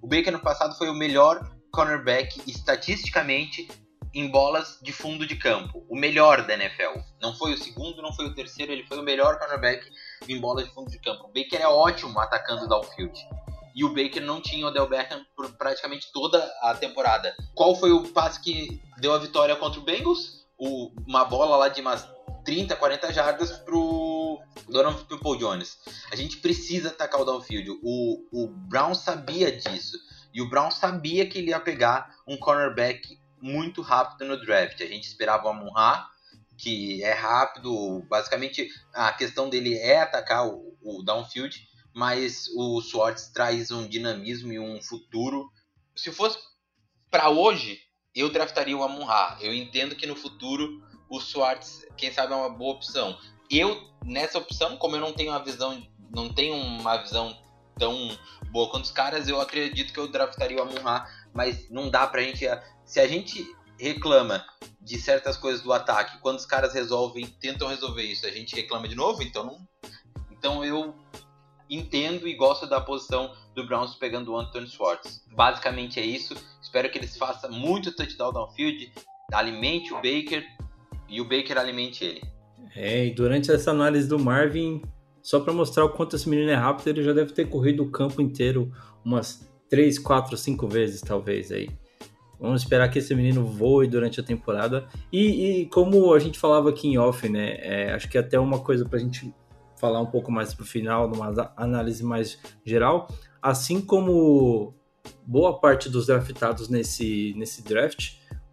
O 0.00 0.06
Baker, 0.06 0.28
ano 0.28 0.40
passado, 0.40 0.76
foi 0.76 0.88
o 0.88 0.94
melhor 0.94 1.48
cornerback 1.70 2.42
estatisticamente 2.46 3.68
em 4.14 4.28
bolas 4.28 4.78
de 4.82 4.92
fundo 4.92 5.26
de 5.26 5.36
campo. 5.36 5.86
O 5.88 5.96
melhor 5.96 6.46
da 6.46 6.54
NFL. 6.54 6.98
Não 7.20 7.34
foi 7.34 7.54
o 7.54 7.58
segundo, 7.58 8.02
não 8.02 8.12
foi 8.12 8.26
o 8.26 8.34
terceiro, 8.34 8.72
ele 8.72 8.84
foi 8.84 8.98
o 8.98 9.02
melhor 9.02 9.38
cornerback 9.38 9.88
em 10.28 10.40
bolas 10.40 10.66
de 10.66 10.74
fundo 10.74 10.90
de 10.90 10.98
campo. 10.98 11.24
O 11.24 11.32
Baker 11.32 11.60
é 11.60 11.68
ótimo 11.68 12.18
atacando 12.18 12.68
downfield. 12.68 13.18
E 13.74 13.84
o 13.84 13.88
Baker 13.88 14.22
não 14.22 14.40
tinha 14.40 14.66
o 14.66 14.68
Odell 14.68 14.88
Beckham 14.88 15.24
por 15.36 15.50
praticamente 15.52 16.10
toda 16.12 16.38
a 16.62 16.74
temporada. 16.74 17.34
Qual 17.54 17.74
foi 17.74 17.90
o 17.90 18.08
passe 18.08 18.40
que 18.40 18.80
deu 18.98 19.14
a 19.14 19.18
vitória 19.18 19.56
contra 19.56 19.80
o 19.80 19.84
Bengals? 19.84 20.46
O, 20.58 20.92
uma 21.06 21.24
bola 21.24 21.56
lá 21.56 21.68
de 21.68 21.80
umas 21.80 22.06
30, 22.44 22.76
40 22.76 23.12
jardas 23.12 23.52
pro 23.52 24.40
Donovan 24.68 25.04
People 25.04 25.38
Jones. 25.38 25.78
A 26.10 26.16
gente 26.16 26.38
precisa 26.38 26.88
atacar 26.88 27.20
o 27.20 27.24
downfield. 27.24 27.78
O, 27.82 28.24
o 28.32 28.48
Brown 28.48 28.94
sabia 28.94 29.50
disso. 29.50 29.96
E 30.32 30.40
o 30.40 30.48
Brown 30.48 30.70
sabia 30.70 31.26
que 31.28 31.38
ele 31.38 31.50
ia 31.50 31.60
pegar 31.60 32.14
um 32.26 32.36
cornerback 32.36 33.20
muito 33.40 33.82
rápido 33.82 34.26
no 34.26 34.40
draft. 34.40 34.80
A 34.80 34.86
gente 34.86 35.06
esperava 35.06 35.46
o 35.46 35.50
amon 35.50 35.72
que 36.56 37.02
é 37.02 37.12
rápido. 37.12 38.04
Basicamente, 38.08 38.68
a 38.94 39.12
questão 39.12 39.48
dele 39.48 39.76
é 39.78 40.00
atacar 40.00 40.46
o, 40.46 40.76
o 40.80 41.02
downfield. 41.02 41.68
Mas 41.94 42.48
o 42.54 42.80
Swartz 42.80 43.28
traz 43.28 43.70
um 43.70 43.86
dinamismo 43.86 44.52
e 44.52 44.58
um 44.58 44.80
futuro. 44.80 45.50
Se 45.94 46.10
fosse 46.10 46.38
para 47.10 47.28
hoje, 47.28 47.78
eu 48.14 48.30
draftaria 48.30 48.76
o 48.76 48.82
amon 48.82 49.06
Eu 49.40 49.52
entendo 49.52 49.96
que 49.96 50.06
no 50.06 50.16
futuro 50.16 50.82
o 51.08 51.20
Swartz, 51.20 51.86
quem 51.96 52.12
sabe, 52.12 52.32
é 52.32 52.36
uma 52.36 52.48
boa 52.48 52.74
opção. 52.74 53.18
Eu, 53.50 53.86
nessa 54.04 54.38
opção, 54.38 54.76
como 54.78 54.96
eu 54.96 55.00
não 55.00 55.12
tenho 55.12 55.30
uma 55.30 55.44
visão, 55.44 55.86
não 56.10 56.32
tenho 56.32 56.54
uma 56.54 56.96
visão 56.96 57.36
tão 57.78 58.16
boa 58.50 58.70
quanto 58.70 58.84
os 58.84 58.90
caras, 58.90 59.28
eu 59.28 59.40
acredito 59.40 59.92
que 59.92 59.98
eu 59.98 60.08
draftaria 60.08 60.58
o 60.58 60.62
Amon 60.62 61.04
mas 61.32 61.68
não 61.70 61.90
dá 61.90 62.06
pra 62.06 62.22
gente. 62.22 62.46
Se 62.84 63.00
a 63.00 63.06
gente 63.06 63.46
reclama 63.78 64.44
de 64.80 64.98
certas 64.98 65.36
coisas 65.36 65.62
do 65.62 65.72
ataque, 65.72 66.18
quando 66.20 66.38
os 66.38 66.46
caras 66.46 66.72
resolvem, 66.72 67.26
tentam 67.26 67.68
resolver 67.68 68.02
isso, 68.02 68.26
a 68.26 68.30
gente 68.30 68.54
reclama 68.54 68.88
de 68.88 68.94
novo, 68.94 69.22
então 69.22 69.44
não. 69.44 69.68
Então 70.30 70.64
eu 70.64 70.94
entendo 71.74 72.28
e 72.28 72.34
gosto 72.34 72.66
da 72.66 72.80
posição 72.80 73.32
do 73.54 73.66
Browns 73.66 73.94
pegando 73.94 74.32
o 74.32 74.38
Anthony 74.38 74.66
Swartz. 74.66 75.24
Basicamente 75.34 75.98
é 75.98 76.04
isso. 76.04 76.34
Espero 76.60 76.90
que 76.90 76.98
eles 76.98 77.16
façam 77.16 77.50
muito 77.50 77.94
touchdown 77.94 78.32
downfield, 78.32 78.92
alimente 79.32 79.92
o 79.92 79.96
Baker, 79.96 80.44
e 81.08 81.20
o 81.20 81.24
Baker 81.24 81.58
alimente 81.58 82.04
ele. 82.04 82.22
É, 82.74 83.06
e 83.06 83.10
durante 83.10 83.50
essa 83.50 83.70
análise 83.70 84.08
do 84.08 84.18
Marvin, 84.18 84.82
só 85.20 85.40
para 85.40 85.52
mostrar 85.52 85.84
o 85.84 85.90
quanto 85.90 86.16
esse 86.16 86.28
menino 86.28 86.50
é 86.50 86.54
rápido, 86.54 86.88
ele 86.88 87.02
já 87.02 87.12
deve 87.12 87.32
ter 87.32 87.48
corrido 87.48 87.82
o 87.82 87.90
campo 87.90 88.22
inteiro 88.22 88.72
umas 89.04 89.46
3, 89.68 89.98
4, 89.98 90.36
5 90.36 90.68
vezes, 90.68 91.00
talvez 91.00 91.52
aí. 91.52 91.68
Vamos 92.40 92.62
esperar 92.62 92.90
que 92.90 92.98
esse 92.98 93.14
menino 93.14 93.44
voe 93.44 93.86
durante 93.86 94.18
a 94.18 94.22
temporada. 94.22 94.88
E, 95.12 95.60
e 95.60 95.66
como 95.66 96.12
a 96.12 96.18
gente 96.18 96.38
falava 96.38 96.70
aqui 96.70 96.88
em 96.88 96.98
off, 96.98 97.28
né? 97.28 97.56
É, 97.60 97.92
acho 97.92 98.08
que 98.08 98.18
até 98.18 98.38
uma 98.38 98.58
coisa 98.58 98.84
para 98.84 98.98
a 98.98 99.00
gente 99.00 99.32
falar 99.82 100.00
um 100.00 100.06
pouco 100.06 100.30
mais 100.30 100.54
pro 100.54 100.64
final, 100.64 101.08
numa 101.08 101.52
análise 101.56 102.04
mais 102.04 102.38
geral. 102.64 103.08
Assim 103.42 103.80
como 103.80 104.72
boa 105.26 105.58
parte 105.58 105.88
dos 105.88 106.06
draftados 106.06 106.68
nesse, 106.68 107.34
nesse 107.36 107.64
draft, 107.64 108.12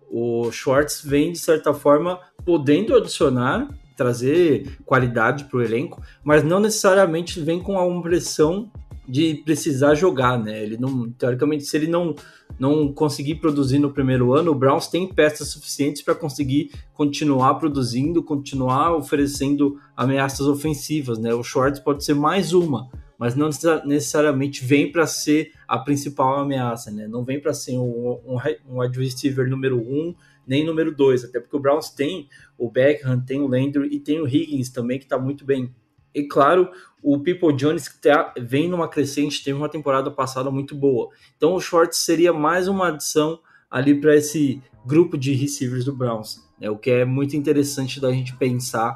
o 0.10 0.52
Schwartz 0.52 1.04
vem, 1.06 1.32
de 1.32 1.38
certa 1.38 1.72
forma, 1.72 2.20
podendo 2.44 2.98
adicionar, 2.98 3.70
trazer 3.96 4.80
qualidade 4.84 5.44
para 5.44 5.60
o 5.60 5.62
elenco, 5.62 6.02
mas 6.24 6.44
não 6.44 6.60
necessariamente 6.60 7.40
vem 7.40 7.62
com 7.62 7.78
a 7.78 8.02
pressão 8.02 8.72
de 9.10 9.42
precisar 9.44 9.96
jogar, 9.96 10.38
né? 10.38 10.62
Ele 10.62 10.78
não, 10.78 11.10
teoricamente, 11.12 11.66
se 11.66 11.76
ele 11.76 11.88
não 11.88 12.16
não 12.60 12.92
conseguir 12.92 13.36
produzir 13.36 13.80
no 13.80 13.94
primeiro 13.94 14.34
ano, 14.34 14.52
o 14.52 14.56
Browns 14.56 14.88
tem 14.88 15.08
peças 15.08 15.50
suficientes 15.50 16.02
para 16.02 16.14
conseguir 16.14 16.72
continuar 16.94 17.56
produzindo, 17.56 18.22
continuar 18.22 18.96
oferecendo 18.96 19.80
ameaças 19.96 20.46
ofensivas, 20.46 21.18
né? 21.18 21.34
O 21.34 21.44
Schwartz 21.44 21.80
pode 21.80 22.04
ser 22.04 22.16
mais 22.16 22.52
uma, 22.52 22.90
mas 23.18 23.36
não 23.36 23.50
necessariamente 23.86 24.66
vem 24.66 24.92
para 24.92 25.08
ser 25.08 25.52
a 25.68 25.78
principal 25.78 26.40
ameaça, 26.40 26.92
né? 26.92 27.08
Não 27.08 27.24
vem 27.24 27.40
para 27.40 27.54
ser 27.54 27.78
um, 27.78 28.20
um, 28.26 28.38
um 28.68 28.80
receiver 28.80 29.50
número 29.50 29.78
um, 29.78 30.14
nem 30.46 30.66
número 30.66 30.94
dois, 30.94 31.24
até 31.24 31.40
porque 31.40 31.56
o 31.56 31.60
Browns 31.60 31.90
tem 31.90 32.28
o 32.58 32.70
Beckham, 32.70 33.22
tem 33.22 33.42
o 33.42 33.48
Landry 33.48 33.88
e 33.92 34.00
tem 34.00 34.20
o 34.20 34.28
Higgins 34.28 34.70
também, 34.70 34.98
que 34.98 35.06
está 35.06 35.18
muito 35.18 35.46
bem. 35.46 35.74
E 36.14 36.24
claro, 36.24 36.70
o 37.02 37.20
People 37.20 37.54
Jones 37.54 37.90
tá, 38.02 38.34
vem 38.38 38.68
numa 38.68 38.88
crescente, 38.88 39.44
teve 39.44 39.58
uma 39.58 39.70
temporada 39.70 40.12
passada 40.12 40.52
muito 40.52 40.76
boa. 40.76 41.10
Então 41.38 41.54
o 41.54 41.62
Schwartz 41.62 41.98
seria 41.98 42.34
mais 42.34 42.68
uma 42.68 42.90
adição 42.90 43.40
ali 43.70 44.00
para 44.00 44.16
esse 44.16 44.62
grupo 44.86 45.18
de 45.18 45.34
receivers 45.34 45.86
do 45.86 45.96
Browns. 45.96 46.44
Né? 46.60 46.70
O 46.70 46.78
que 46.78 46.90
é 46.90 47.06
muito 47.06 47.36
interessante 47.36 48.00
da 48.00 48.12
gente 48.12 48.36
pensar 48.36 48.96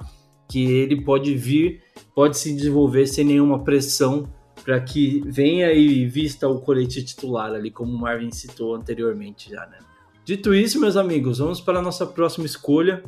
que 0.49 0.63
ele 0.63 1.01
pode 1.01 1.35
vir, 1.35 1.81
pode 2.13 2.37
se 2.37 2.53
desenvolver 2.53 3.07
sem 3.07 3.25
nenhuma 3.25 3.63
pressão 3.63 4.29
para 4.63 4.79
que 4.79 5.21
venha 5.25 5.71
e 5.73 6.05
vista 6.05 6.47
o 6.47 6.59
colete 6.59 7.03
titular 7.03 7.51
ali, 7.51 7.71
como 7.71 7.93
o 7.93 7.97
Marvin 7.97 8.31
citou 8.31 8.75
anteriormente 8.75 9.49
já, 9.49 9.65
né? 9.65 9.79
Dito 10.23 10.53
isso, 10.53 10.79
meus 10.79 10.95
amigos, 10.95 11.39
vamos 11.39 11.59
para 11.59 11.79
a 11.79 11.81
nossa 11.81 12.05
próxima 12.05 12.45
escolha. 12.45 13.03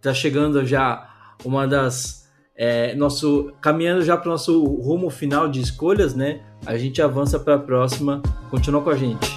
Tá 0.00 0.14
chegando 0.14 0.64
já 0.64 1.10
uma 1.44 1.66
das 1.66 2.21
é, 2.62 2.94
nosso 2.94 3.52
caminhando 3.60 4.04
já 4.04 4.16
para 4.16 4.28
o 4.28 4.30
nosso 4.30 4.62
rumo 4.64 5.10
final 5.10 5.48
de 5.48 5.60
escolhas, 5.60 6.14
né? 6.14 6.42
A 6.64 6.78
gente 6.78 7.02
avança 7.02 7.36
para 7.36 7.56
a 7.56 7.58
próxima. 7.58 8.22
Continua 8.50 8.80
com 8.82 8.90
a 8.90 8.96
gente. 8.96 9.28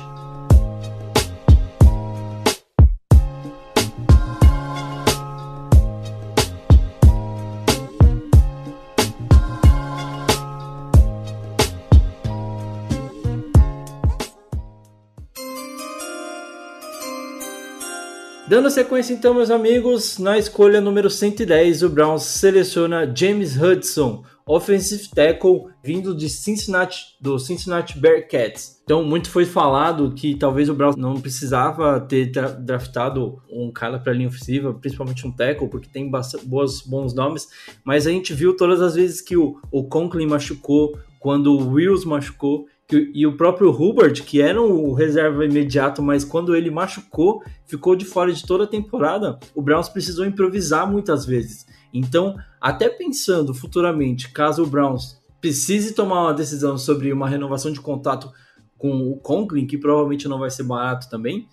Dando 18.56 18.72
sequência 18.72 19.14
então, 19.14 19.34
meus 19.34 19.52
amigos, 19.52 20.18
na 20.18 20.38
escolha 20.38 20.80
número 20.80 21.10
110, 21.10 21.84
o 21.84 21.90
Browns 21.90 22.24
seleciona 22.24 23.06
James 23.14 23.62
Hudson, 23.62 24.24
offensive 24.48 25.10
tackle 25.10 25.66
vindo 25.84 26.16
de 26.16 26.30
Cincinnati, 26.30 27.18
do 27.20 27.38
Cincinnati 27.38 28.00
Bearcats. 28.00 28.82
Então, 28.86 29.04
muito 29.04 29.30
foi 29.30 29.44
falado 29.44 30.14
que 30.14 30.36
talvez 30.36 30.70
o 30.70 30.74
Browns 30.74 30.96
não 30.96 31.20
precisava 31.20 32.00
ter 32.00 32.32
draftado 32.62 33.42
um 33.52 33.74
cara 33.74 34.00
para 34.00 34.14
linha 34.14 34.30
ofensiva, 34.30 34.74
principalmente 34.74 35.28
um 35.28 35.32
tackle, 35.34 35.68
porque 35.68 35.90
tem 35.90 36.10
boas, 36.46 36.82
bons 36.82 37.14
nomes, 37.14 37.50
mas 37.84 38.08
a 38.08 38.10
gente 38.10 38.34
viu 38.34 38.56
todas 38.56 38.82
as 38.82 38.96
vezes 38.96 39.20
que 39.20 39.36
o, 39.36 39.60
o 39.70 39.84
Conklin 39.84 40.28
machucou, 40.28 40.98
quando 41.20 41.52
o 41.52 41.74
Wills 41.74 42.08
machucou, 42.08 42.68
e 42.92 43.26
o 43.26 43.36
próprio 43.36 43.70
Hubert, 43.72 44.24
que 44.24 44.42
era 44.42 44.62
o 44.62 44.94
reserva 44.94 45.44
imediato, 45.44 46.04
mas 46.04 46.24
quando 46.24 46.56
ele 46.56 46.70
machucou, 46.70 47.42
ficou 47.66 47.96
de 47.96 48.06
fora 48.06 48.32
de 48.32 48.46
toda 48.46 48.66
a 48.66 48.68
temporada, 48.68 49.40
o 49.56 49.62
Browns 49.62 49.90
precisou 49.90 50.26
improvisar 50.26 50.90
muitas 50.90 51.26
vezes. 51.26 51.66
Então, 51.92 52.36
até 52.62 52.88
pensando 52.88 53.54
futuramente, 53.54 54.32
caso 54.32 54.64
o 54.64 54.68
Browns 54.68 55.20
precise 55.42 55.94
tomar 55.94 56.24
uma 56.24 56.34
decisão 56.34 56.78
sobre 56.78 57.12
uma 57.12 57.28
renovação 57.28 57.72
de 57.72 57.82
contato 57.82 58.32
com 58.78 59.12
o 59.12 59.18
Conklin, 59.18 59.66
que 59.66 59.78
provavelmente 59.78 60.28
não 60.28 60.38
vai 60.38 60.52
ser 60.52 60.64
barato 60.64 61.10
também, 61.10 61.48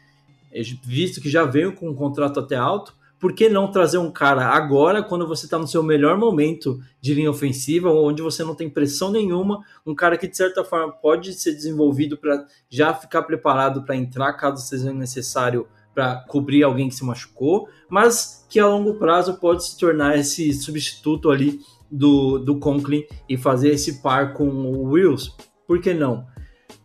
visto 0.84 1.20
que 1.20 1.30
já 1.30 1.44
veio 1.44 1.74
com 1.74 1.88
um 1.88 1.94
contrato 1.94 2.40
até 2.40 2.56
alto, 2.56 2.94
por 3.22 3.32
que 3.32 3.48
não 3.48 3.70
trazer 3.70 3.98
um 3.98 4.10
cara 4.10 4.48
agora, 4.48 5.00
quando 5.00 5.28
você 5.28 5.46
está 5.46 5.56
no 5.56 5.68
seu 5.68 5.80
melhor 5.80 6.18
momento 6.18 6.80
de 7.00 7.14
linha 7.14 7.30
ofensiva, 7.30 7.88
onde 7.88 8.20
você 8.20 8.42
não 8.42 8.52
tem 8.52 8.68
pressão 8.68 9.12
nenhuma, 9.12 9.64
um 9.86 9.94
cara 9.94 10.18
que 10.18 10.26
de 10.26 10.36
certa 10.36 10.64
forma 10.64 10.92
pode 10.92 11.32
ser 11.32 11.52
desenvolvido 11.52 12.18
para 12.18 12.44
já 12.68 12.92
ficar 12.92 13.22
preparado 13.22 13.84
para 13.84 13.94
entrar 13.94 14.32
caso 14.32 14.66
seja 14.66 14.92
necessário 14.92 15.68
para 15.94 16.16
cobrir 16.26 16.64
alguém 16.64 16.88
que 16.88 16.96
se 16.96 17.04
machucou, 17.04 17.68
mas 17.88 18.44
que 18.50 18.58
a 18.58 18.66
longo 18.66 18.94
prazo 18.94 19.34
pode 19.34 19.66
se 19.66 19.78
tornar 19.78 20.18
esse 20.18 20.52
substituto 20.52 21.30
ali 21.30 21.60
do, 21.88 22.40
do 22.40 22.58
Conklin 22.58 23.04
e 23.28 23.36
fazer 23.36 23.68
esse 23.68 24.02
par 24.02 24.34
com 24.34 24.48
o 24.48 24.82
Wills. 24.90 25.30
Por 25.64 25.80
que 25.80 25.94
não? 25.94 26.26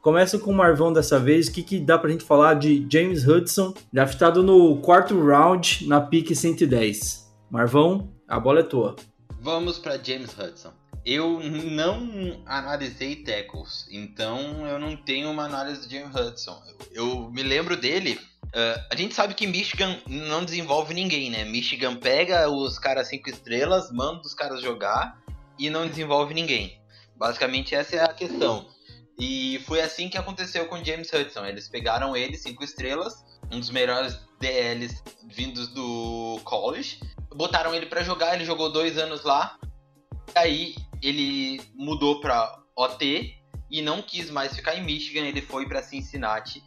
Começa 0.08 0.40
com 0.40 0.52
o 0.52 0.56
Marvão 0.56 0.94
dessa 0.94 1.20
vez. 1.20 1.50
O 1.50 1.52
que, 1.52 1.62
que 1.62 1.82
dá 1.82 1.98
pra 1.98 2.10
gente 2.10 2.24
falar 2.24 2.54
de 2.54 2.88
James 2.90 3.28
Hudson, 3.28 3.74
draftado 3.92 4.42
no 4.42 4.78
quarto 4.78 5.20
round 5.22 5.86
na 5.86 6.00
pique 6.00 6.34
110? 6.34 7.30
Marvão, 7.52 8.10
a 8.26 8.40
bola 8.40 8.62
é 8.62 8.64
tua. 8.64 8.96
Vamos 9.42 9.78
para 9.78 10.02
James 10.02 10.32
Hudson. 10.32 10.72
Eu 11.06 11.42
não 11.42 12.42
analisei 12.46 13.18
tackles, 13.18 13.86
então 13.92 14.66
eu 14.66 14.80
não 14.80 14.96
tenho 14.96 15.30
uma 15.30 15.44
análise 15.44 15.86
de 15.86 16.00
James 16.00 16.16
Hudson. 16.16 16.58
Eu 16.94 17.30
me 17.30 17.44
lembro 17.44 17.76
dele. 17.76 18.18
Uh, 18.46 18.80
a 18.90 18.96
gente 18.96 19.14
sabe 19.14 19.34
que 19.34 19.46
Michigan 19.46 20.00
não 20.08 20.46
desenvolve 20.46 20.94
ninguém, 20.94 21.30
né? 21.30 21.44
Michigan 21.44 21.98
pega 21.98 22.50
os 22.50 22.80
caras 22.80 23.10
cinco 23.10 23.30
estrelas, 23.30 23.92
manda 23.92 24.22
os 24.22 24.34
caras 24.34 24.62
jogar 24.62 25.22
e 25.60 25.70
não 25.70 25.86
desenvolve 25.86 26.34
ninguém. 26.34 26.80
Basicamente 27.14 27.76
essa 27.76 27.98
é 27.98 28.04
a 28.06 28.14
questão. 28.14 28.77
E 29.20 29.60
foi 29.66 29.82
assim 29.82 30.10
que 30.10 30.18
aconteceu 30.18 30.68
com 30.68 30.84
James 30.84 31.12
Hudson. 31.12 31.46
Eles 31.46 31.68
pegaram 31.68 32.16
ele, 32.16 32.38
cinco 32.38 32.64
estrelas, 32.64 33.26
um 33.52 33.60
dos 33.60 33.72
melhores 33.72 34.20
DLs 34.40 35.02
vindos 35.26 35.68
do 35.70 36.40
college, 36.44 37.00
botaram 37.36 37.74
ele 37.74 37.88
para 37.88 38.04
jogar. 38.04 38.36
Ele 38.36 38.46
jogou 38.46 38.72
dois 38.72 38.98
anos 38.98 39.24
lá. 39.24 39.58
Aí 40.36 40.76
ele 41.02 41.62
mudou 41.76 42.20
para 42.20 42.62
OT 42.76 43.36
e 43.72 43.82
não 43.82 44.02
quis 44.02 44.30
mais 44.30 44.56
ficar 44.56 44.76
em 44.76 44.84
Michigan. 44.84 45.22
Ele 45.22 45.42
foi 45.42 45.68
para 45.68 45.82
Cincinnati 45.82 46.62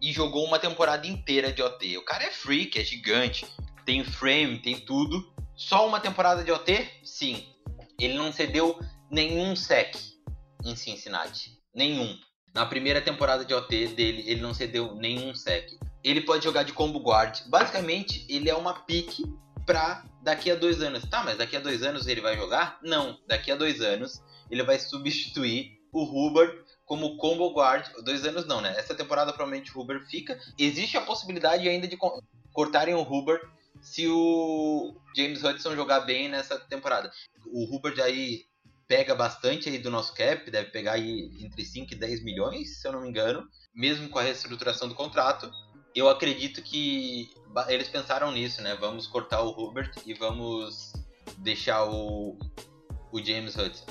e 0.00 0.12
jogou 0.12 0.44
uma 0.44 0.58
temporada 0.58 1.06
inteira 1.06 1.52
de 1.52 1.62
OT. 1.62 1.96
O 1.96 2.04
cara 2.04 2.24
é 2.24 2.30
freak, 2.30 2.78
é 2.78 2.84
gigante, 2.84 3.46
tem 3.84 4.04
frame, 4.04 4.58
tem 4.58 4.78
tudo. 4.78 5.32
Só 5.56 5.88
uma 5.88 6.00
temporada 6.00 6.44
de 6.44 6.52
OT? 6.52 6.86
Sim. 7.02 7.44
Ele 7.98 8.14
não 8.14 8.32
cedeu 8.32 8.78
nenhum 9.10 9.56
sec 9.56 9.96
em 10.64 10.76
Cincinnati. 10.76 11.57
Nenhum. 11.78 12.18
Na 12.52 12.66
primeira 12.66 13.00
temporada 13.00 13.44
de 13.44 13.54
OT 13.54 13.86
dele, 13.94 14.24
ele 14.26 14.40
não 14.40 14.52
cedeu 14.52 14.96
nenhum 14.96 15.32
sec. 15.32 15.78
Ele 16.02 16.20
pode 16.20 16.42
jogar 16.42 16.64
de 16.64 16.72
combo 16.72 16.98
guard. 16.98 17.38
Basicamente, 17.46 18.26
ele 18.28 18.50
é 18.50 18.54
uma 18.56 18.74
pique 18.74 19.24
pra 19.64 20.04
daqui 20.20 20.50
a 20.50 20.56
dois 20.56 20.82
anos. 20.82 21.04
Tá, 21.08 21.22
mas 21.22 21.38
daqui 21.38 21.54
a 21.54 21.60
dois 21.60 21.84
anos 21.84 22.08
ele 22.08 22.20
vai 22.20 22.36
jogar? 22.36 22.80
Não. 22.82 23.16
Daqui 23.28 23.52
a 23.52 23.54
dois 23.54 23.80
anos 23.80 24.20
ele 24.50 24.64
vai 24.64 24.76
substituir 24.76 25.78
o 25.92 26.02
Hubbard 26.02 26.52
como 26.84 27.16
combo 27.16 27.48
guard. 27.54 27.86
Dois 28.04 28.26
anos 28.26 28.44
não, 28.44 28.60
né? 28.60 28.74
Essa 28.76 28.92
temporada 28.92 29.32
provavelmente 29.32 29.70
o 29.70 29.80
Hubbard 29.80 30.04
fica. 30.10 30.36
Existe 30.58 30.96
a 30.96 31.02
possibilidade 31.02 31.68
ainda 31.68 31.86
de 31.86 31.96
cortarem 32.52 32.96
o 32.96 33.02
Hubbard 33.02 33.46
se 33.80 34.08
o 34.08 34.96
James 35.16 35.44
Hudson 35.44 35.76
jogar 35.76 36.00
bem 36.00 36.28
nessa 36.28 36.58
temporada. 36.58 37.08
O 37.46 37.72
Hubbard 37.72 38.02
aí 38.02 38.47
pega 38.88 39.14
bastante 39.14 39.68
aí 39.68 39.78
do 39.78 39.90
nosso 39.90 40.14
cap, 40.14 40.50
deve 40.50 40.70
pegar 40.70 40.92
aí 40.92 41.30
entre 41.40 41.62
5 41.62 41.92
e 41.92 41.96
10 41.96 42.24
milhões, 42.24 42.80
se 42.80 42.88
eu 42.88 42.92
não 42.92 43.02
me 43.02 43.08
engano, 43.08 43.46
mesmo 43.74 44.08
com 44.08 44.18
a 44.18 44.22
reestruturação 44.22 44.88
do 44.88 44.94
contrato. 44.94 45.52
Eu 45.94 46.08
acredito 46.08 46.62
que 46.62 47.30
eles 47.68 47.88
pensaram 47.88 48.32
nisso, 48.32 48.62
né? 48.62 48.74
Vamos 48.80 49.06
cortar 49.06 49.42
o 49.42 49.50
Hubert 49.50 49.92
e 50.06 50.14
vamos 50.14 50.94
deixar 51.36 51.84
o, 51.84 52.38
o 53.12 53.22
James 53.22 53.56
Hudson. 53.56 53.84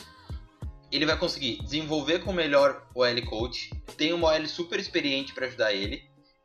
Ele 0.92 1.06
vai 1.06 1.18
conseguir 1.18 1.62
desenvolver 1.62 2.20
com 2.20 2.32
o 2.32 2.34
melhor 2.34 2.88
OL 2.96 3.26
coach, 3.26 3.70
tem 3.98 4.14
uma 4.14 4.30
OL 4.30 4.48
super 4.48 4.80
experiente 4.80 5.34
para 5.34 5.46
ajudar 5.46 5.74
ele 5.74 6.02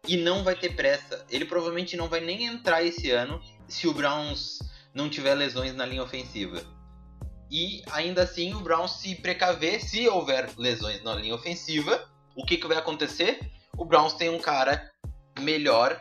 e 0.07 0.17
não 0.17 0.45
vai 0.45 0.55
ter 0.55 0.75
pressa. 0.75 1.25
Ele 1.31 1.47
provavelmente 1.47 1.97
não 1.97 2.09
vai 2.09 2.21
nem 2.21 2.45
entrar 2.45 2.83
esse 2.83 3.11
ano 3.11 3.41
se 3.67 3.89
o 3.89 3.95
Browns 3.95 4.59
não 4.93 5.09
tiver 5.09 5.35
lesões 5.35 5.75
na 5.75 5.87
linha 5.87 6.03
ofensiva 6.03 6.63
e 7.53 7.83
ainda 7.93 8.23
assim 8.23 8.55
o 8.55 8.61
Browns 8.61 8.93
se 8.93 9.15
precaver 9.15 9.79
se 9.83 10.09
houver 10.09 10.51
lesões 10.57 11.03
na 11.03 11.15
linha 11.15 11.35
ofensiva. 11.35 12.03
O 12.35 12.47
que, 12.47 12.57
que 12.57 12.67
vai 12.67 12.79
acontecer? 12.79 13.39
O 13.77 13.85
Browns 13.85 14.15
tem 14.15 14.31
um 14.31 14.39
cara 14.39 14.91
melhor 15.39 16.01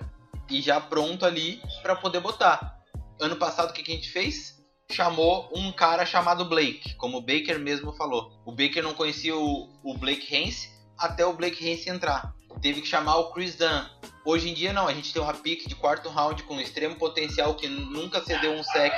e 0.50 0.62
já 0.62 0.80
pronto 0.80 1.26
ali 1.26 1.62
para 1.82 1.94
poder 1.94 2.22
botar. 2.22 2.80
Ano 3.20 3.36
passado 3.36 3.72
o 3.72 3.74
que, 3.74 3.84
que 3.84 3.92
a 3.92 3.96
gente 3.96 4.10
fez? 4.10 4.64
Chamou 4.90 5.50
um 5.54 5.74
cara 5.74 6.06
chamado 6.06 6.46
Blake, 6.46 6.96
como 6.96 7.18
o 7.18 7.22
Baker 7.22 7.60
mesmo 7.60 7.92
falou. 7.94 8.32
O 8.46 8.52
Baker 8.52 8.82
não 8.82 8.94
conhecia 8.94 9.36
o, 9.36 9.70
o 9.84 9.98
Blake 9.98 10.34
Hance 10.34 10.70
até 10.98 11.26
o 11.26 11.34
Blake 11.34 11.70
Hance 11.70 11.90
entrar. 11.90 12.34
Teve 12.62 12.82
que 12.82 12.88
chamar 12.88 13.18
o 13.18 13.34
Chris 13.34 13.56
Dunn. 13.56 13.86
Hoje 14.24 14.50
em 14.50 14.54
dia 14.54 14.72
não, 14.72 14.88
a 14.88 14.94
gente 14.94 15.12
tem 15.12 15.22
uma 15.22 15.34
pick 15.34 15.68
de 15.68 15.76
quarto 15.76 16.08
round 16.08 16.44
com 16.44 16.60
extremo 16.60 16.96
potencial 16.96 17.56
que 17.56 17.68
nunca 17.68 18.24
cedeu 18.24 18.54
um 18.54 18.64
sec 18.64 18.94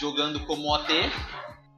jogando 0.00 0.44
como 0.44 0.74
OT 0.74 0.92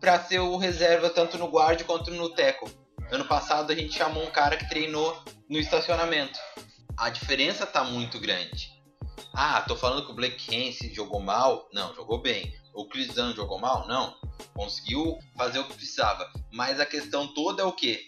para 0.00 0.18
ser 0.20 0.38
o 0.38 0.56
reserva 0.56 1.10
tanto 1.10 1.36
no 1.36 1.48
guard 1.48 1.82
quanto 1.84 2.10
no 2.10 2.30
tackle. 2.30 2.70
Ano 3.10 3.26
passado 3.26 3.70
a 3.70 3.74
gente 3.74 3.92
chamou 3.92 4.24
um 4.24 4.30
cara 4.30 4.56
que 4.56 4.68
treinou 4.68 5.22
no 5.50 5.58
estacionamento. 5.58 6.38
A 6.96 7.10
diferença 7.10 7.66
tá 7.66 7.84
muito 7.84 8.18
grande. 8.18 8.70
Ah, 9.34 9.60
tô 9.62 9.76
falando 9.76 10.06
que 10.06 10.12
o 10.12 10.14
Blake 10.14 10.54
Hance 10.54 10.94
jogou 10.94 11.20
mal? 11.20 11.68
Não, 11.72 11.94
jogou 11.94 12.22
bem. 12.22 12.52
O 12.74 12.86
Chris 12.86 13.08
Dunn 13.14 13.34
jogou 13.34 13.58
mal? 13.58 13.86
Não. 13.86 14.16
Conseguiu 14.54 15.18
fazer 15.36 15.58
o 15.58 15.64
que 15.64 15.74
precisava. 15.74 16.30
Mas 16.50 16.80
a 16.80 16.86
questão 16.86 17.32
toda 17.34 17.62
é 17.62 17.66
o 17.66 17.72
que? 17.72 18.00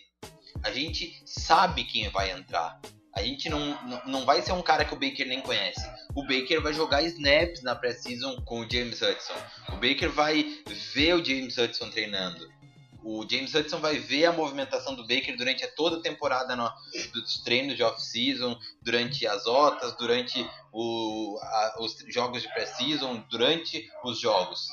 A 0.62 0.70
gente 0.70 1.22
sabe 1.26 1.84
quem 1.84 2.08
vai 2.08 2.30
entrar. 2.30 2.80
A 3.14 3.22
gente 3.22 3.48
não, 3.48 3.60
não, 3.82 4.02
não 4.06 4.24
vai 4.24 4.40
ser 4.40 4.52
um 4.52 4.62
cara 4.62 4.84
que 4.84 4.94
o 4.94 4.98
Baker 4.98 5.26
nem 5.26 5.40
conhece. 5.40 5.86
O 6.14 6.22
Baker 6.22 6.62
vai 6.62 6.72
jogar 6.72 7.02
snaps 7.02 7.62
na 7.62 7.74
pré-season 7.74 8.36
com 8.42 8.60
o 8.60 8.70
James 8.70 9.02
Hudson. 9.02 9.34
O 9.68 9.72
Baker 9.72 10.10
vai 10.10 10.62
ver 10.94 11.14
o 11.14 11.24
James 11.24 11.58
Hudson 11.58 11.90
treinando. 11.90 12.50
O 13.04 13.26
James 13.28 13.52
Hudson 13.52 13.80
vai 13.80 13.98
ver 13.98 14.26
a 14.26 14.32
movimentação 14.32 14.94
do 14.94 15.02
Baker 15.02 15.36
durante 15.36 15.66
toda 15.74 15.96
a 15.96 16.00
temporada 16.00 16.54
no, 16.54 16.72
dos 17.12 17.40
treinos 17.40 17.76
de 17.76 17.82
off-season, 17.82 18.58
durante 18.80 19.26
as 19.26 19.46
otas, 19.46 19.96
durante 19.96 20.48
o, 20.72 21.38
a, 21.42 21.76
os 21.80 21.96
jogos 22.08 22.42
de 22.42 22.48
pré-season, 22.48 23.24
durante 23.28 23.90
os 24.04 24.20
jogos. 24.20 24.68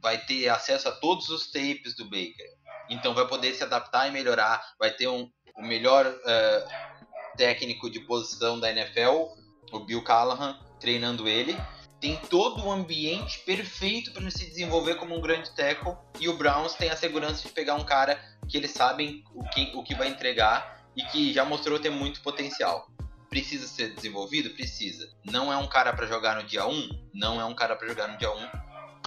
Vai 0.00 0.18
ter 0.24 0.48
acesso 0.48 0.88
a 0.88 0.92
todos 0.92 1.28
os 1.30 1.50
tapes 1.50 1.96
do 1.96 2.04
Baker. 2.04 2.56
Então 2.88 3.12
vai 3.12 3.26
poder 3.26 3.52
se 3.54 3.64
adaptar 3.64 4.06
e 4.06 4.12
melhorar. 4.12 4.74
Vai 4.78 4.92
ter 4.92 5.08
um, 5.08 5.28
o 5.56 5.62
melhor 5.62 6.06
uh, 6.06 6.97
técnico 7.38 7.88
de 7.88 8.00
posição 8.00 8.60
da 8.60 8.70
NFL, 8.70 9.28
o 9.72 9.78
Bill 9.78 10.02
Callahan, 10.02 10.58
treinando 10.78 11.28
ele. 11.28 11.56
Tem 12.00 12.16
todo 12.28 12.64
o 12.64 12.70
ambiente 12.70 13.38
perfeito 13.40 14.12
para 14.12 14.22
ele 14.22 14.30
se 14.30 14.46
desenvolver 14.46 14.96
como 14.96 15.16
um 15.16 15.20
grande 15.20 15.50
tackle. 15.52 15.96
E 16.20 16.28
o 16.28 16.36
Browns 16.36 16.74
tem 16.74 16.90
a 16.90 16.96
segurança 16.96 17.46
de 17.46 17.54
pegar 17.54 17.74
um 17.74 17.84
cara 17.84 18.20
que 18.48 18.56
eles 18.56 18.72
sabem 18.72 19.24
o 19.34 19.42
que, 19.48 19.72
o 19.74 19.82
que 19.82 19.94
vai 19.94 20.08
entregar 20.08 20.86
e 20.96 21.02
que 21.04 21.32
já 21.32 21.44
mostrou 21.44 21.78
ter 21.78 21.90
muito 21.90 22.20
potencial. 22.20 22.88
Precisa 23.30 23.66
ser 23.66 23.94
desenvolvido? 23.94 24.50
Precisa. 24.50 25.08
Não 25.24 25.52
é 25.52 25.56
um 25.56 25.66
cara 25.66 25.92
para 25.92 26.06
jogar 26.06 26.36
no 26.36 26.46
dia 26.46 26.66
1? 26.66 27.10
Não 27.14 27.40
é 27.40 27.44
um 27.44 27.54
cara 27.54 27.76
para 27.76 27.88
jogar 27.88 28.08
no 28.08 28.18
dia 28.18 28.30
1. 28.30 28.48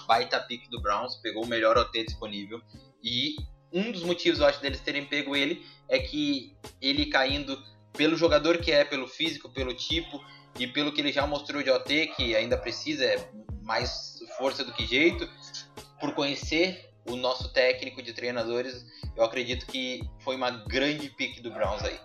Baita 0.05 0.39
pick 0.39 0.69
do 0.69 0.81
Browns, 0.81 1.15
pegou 1.17 1.43
o 1.43 1.47
melhor 1.47 1.77
OT 1.77 2.05
disponível. 2.05 2.61
E 3.03 3.35
um 3.71 3.91
dos 3.91 4.03
motivos, 4.03 4.39
eu 4.39 4.45
acho, 4.45 4.61
deles 4.61 4.81
terem 4.81 5.05
pego 5.05 5.35
ele 5.35 5.65
é 5.87 5.99
que 5.99 6.55
ele 6.81 7.05
caindo 7.05 7.61
pelo 7.93 8.15
jogador 8.15 8.57
que 8.57 8.71
é, 8.71 8.83
pelo 8.83 9.07
físico, 9.07 9.49
pelo 9.49 9.73
tipo 9.73 10.21
e 10.59 10.67
pelo 10.67 10.91
que 10.91 11.01
ele 11.01 11.11
já 11.11 11.25
mostrou 11.25 11.63
de 11.63 11.69
OT, 11.69 12.07
que 12.15 12.35
ainda 12.35 12.57
precisa 12.57 13.05
é 13.05 13.29
mais 13.63 14.19
força 14.37 14.63
do 14.63 14.73
que 14.73 14.85
jeito, 14.85 15.27
por 15.99 16.13
conhecer 16.13 16.89
o 17.07 17.15
nosso 17.15 17.51
técnico 17.53 18.01
de 18.01 18.13
treinadores, 18.13 18.85
eu 19.15 19.23
acredito 19.23 19.65
que 19.65 20.01
foi 20.19 20.35
uma 20.35 20.51
grande 20.51 21.09
pick 21.09 21.41
do 21.41 21.51
Browns 21.51 21.83
aí. 21.83 21.97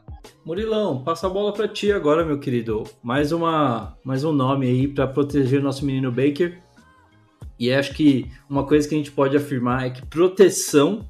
Murilão, 0.44 1.02
passa 1.02 1.26
a 1.26 1.30
bola 1.30 1.52
para 1.52 1.68
ti 1.68 1.90
agora, 1.92 2.24
meu 2.24 2.38
querido. 2.38 2.84
Mais 3.02 3.32
uma, 3.32 3.98
mais 4.04 4.24
um 4.24 4.32
nome 4.32 4.66
aí 4.66 4.88
para 4.88 5.06
proteger 5.06 5.60
nosso 5.60 5.84
menino 5.84 6.10
Baker. 6.10 6.62
E 7.58 7.72
acho 7.72 7.94
que 7.94 8.30
uma 8.48 8.66
coisa 8.66 8.88
que 8.88 8.94
a 8.94 8.98
gente 8.98 9.10
pode 9.10 9.36
afirmar 9.36 9.86
é 9.86 9.90
que 9.90 10.04
proteção 10.06 11.08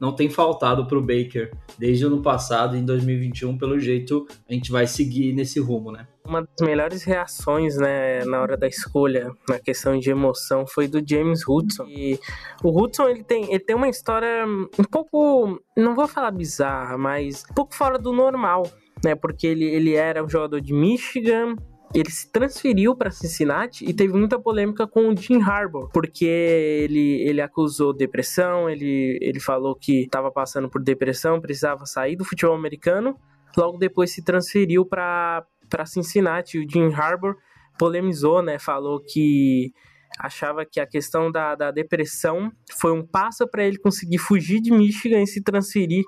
não 0.00 0.14
tem 0.14 0.28
faltado 0.28 0.86
para 0.86 0.98
o 0.98 1.02
Baker 1.02 1.52
desde 1.78 2.04
o 2.04 2.08
ano 2.08 2.22
passado, 2.22 2.76
em 2.76 2.84
2021, 2.84 3.56
pelo 3.56 3.78
jeito 3.78 4.26
a 4.48 4.52
gente 4.52 4.70
vai 4.70 4.86
seguir 4.86 5.32
nesse 5.32 5.60
rumo, 5.60 5.90
né? 5.90 6.06
Uma 6.26 6.42
das 6.42 6.66
melhores 6.66 7.04
reações, 7.04 7.76
né, 7.76 8.24
na 8.24 8.40
hora 8.40 8.56
da 8.56 8.66
escolha, 8.66 9.30
na 9.48 9.60
questão 9.60 9.96
de 9.96 10.10
emoção, 10.10 10.66
foi 10.66 10.88
do 10.88 11.00
James 11.06 11.46
Hudson. 11.46 11.84
E 11.84 12.18
o 12.64 12.76
Hudson, 12.76 13.08
ele 13.08 13.22
tem, 13.22 13.44
ele 13.44 13.60
tem 13.60 13.76
uma 13.76 13.88
história 13.88 14.44
um 14.46 14.84
pouco, 14.90 15.60
não 15.76 15.94
vou 15.94 16.08
falar 16.08 16.32
bizarra, 16.32 16.98
mas 16.98 17.44
um 17.50 17.54
pouco 17.54 17.74
fora 17.74 17.96
do 17.96 18.12
normal, 18.12 18.64
né? 19.04 19.14
Porque 19.14 19.46
ele, 19.46 19.64
ele 19.64 19.94
era 19.94 20.24
um 20.24 20.28
jogador 20.28 20.60
de 20.60 20.72
Michigan, 20.72 21.54
ele 21.98 22.10
se 22.10 22.30
transferiu 22.30 22.94
para 22.94 23.10
Cincinnati 23.10 23.82
e 23.88 23.94
teve 23.94 24.12
muita 24.12 24.38
polêmica 24.38 24.86
com 24.86 25.08
o 25.08 25.16
Jim 25.16 25.40
Harbaugh, 25.40 25.88
porque 25.88 26.26
ele, 26.26 27.22
ele 27.22 27.40
acusou 27.40 27.94
depressão, 27.94 28.68
ele, 28.68 29.18
ele 29.22 29.40
falou 29.40 29.74
que 29.74 30.02
estava 30.02 30.30
passando 30.30 30.68
por 30.68 30.82
depressão, 30.82 31.40
precisava 31.40 31.86
sair 31.86 32.14
do 32.14 32.24
futebol 32.24 32.54
americano. 32.54 33.18
Logo 33.56 33.78
depois 33.78 34.12
se 34.12 34.22
transferiu 34.22 34.84
para 34.84 35.46
Cincinnati. 35.86 36.58
O 36.58 36.70
Jim 36.70 36.92
Harbaugh 36.92 37.34
polemizou, 37.78 38.42
né? 38.42 38.58
Falou 38.58 39.00
que 39.00 39.72
achava 40.18 40.66
que 40.66 40.78
a 40.78 40.86
questão 40.86 41.32
da, 41.32 41.54
da 41.54 41.70
depressão 41.70 42.52
foi 42.78 42.92
um 42.92 43.06
passo 43.06 43.48
para 43.48 43.64
ele 43.64 43.78
conseguir 43.78 44.18
fugir 44.18 44.60
de 44.60 44.70
Michigan 44.70 45.22
e 45.22 45.26
se 45.26 45.42
transferir 45.42 46.04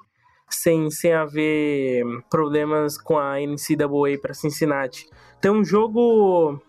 sem, 0.51 0.91
sem 0.91 1.12
haver 1.12 2.05
problemas 2.30 2.99
com 2.99 3.18
a 3.18 3.36
NCAA 3.39 4.18
para 4.20 4.34
Cincinnati. 4.34 5.07
Tem 5.41 5.51
um 5.51 5.64
jogo 5.64 6.61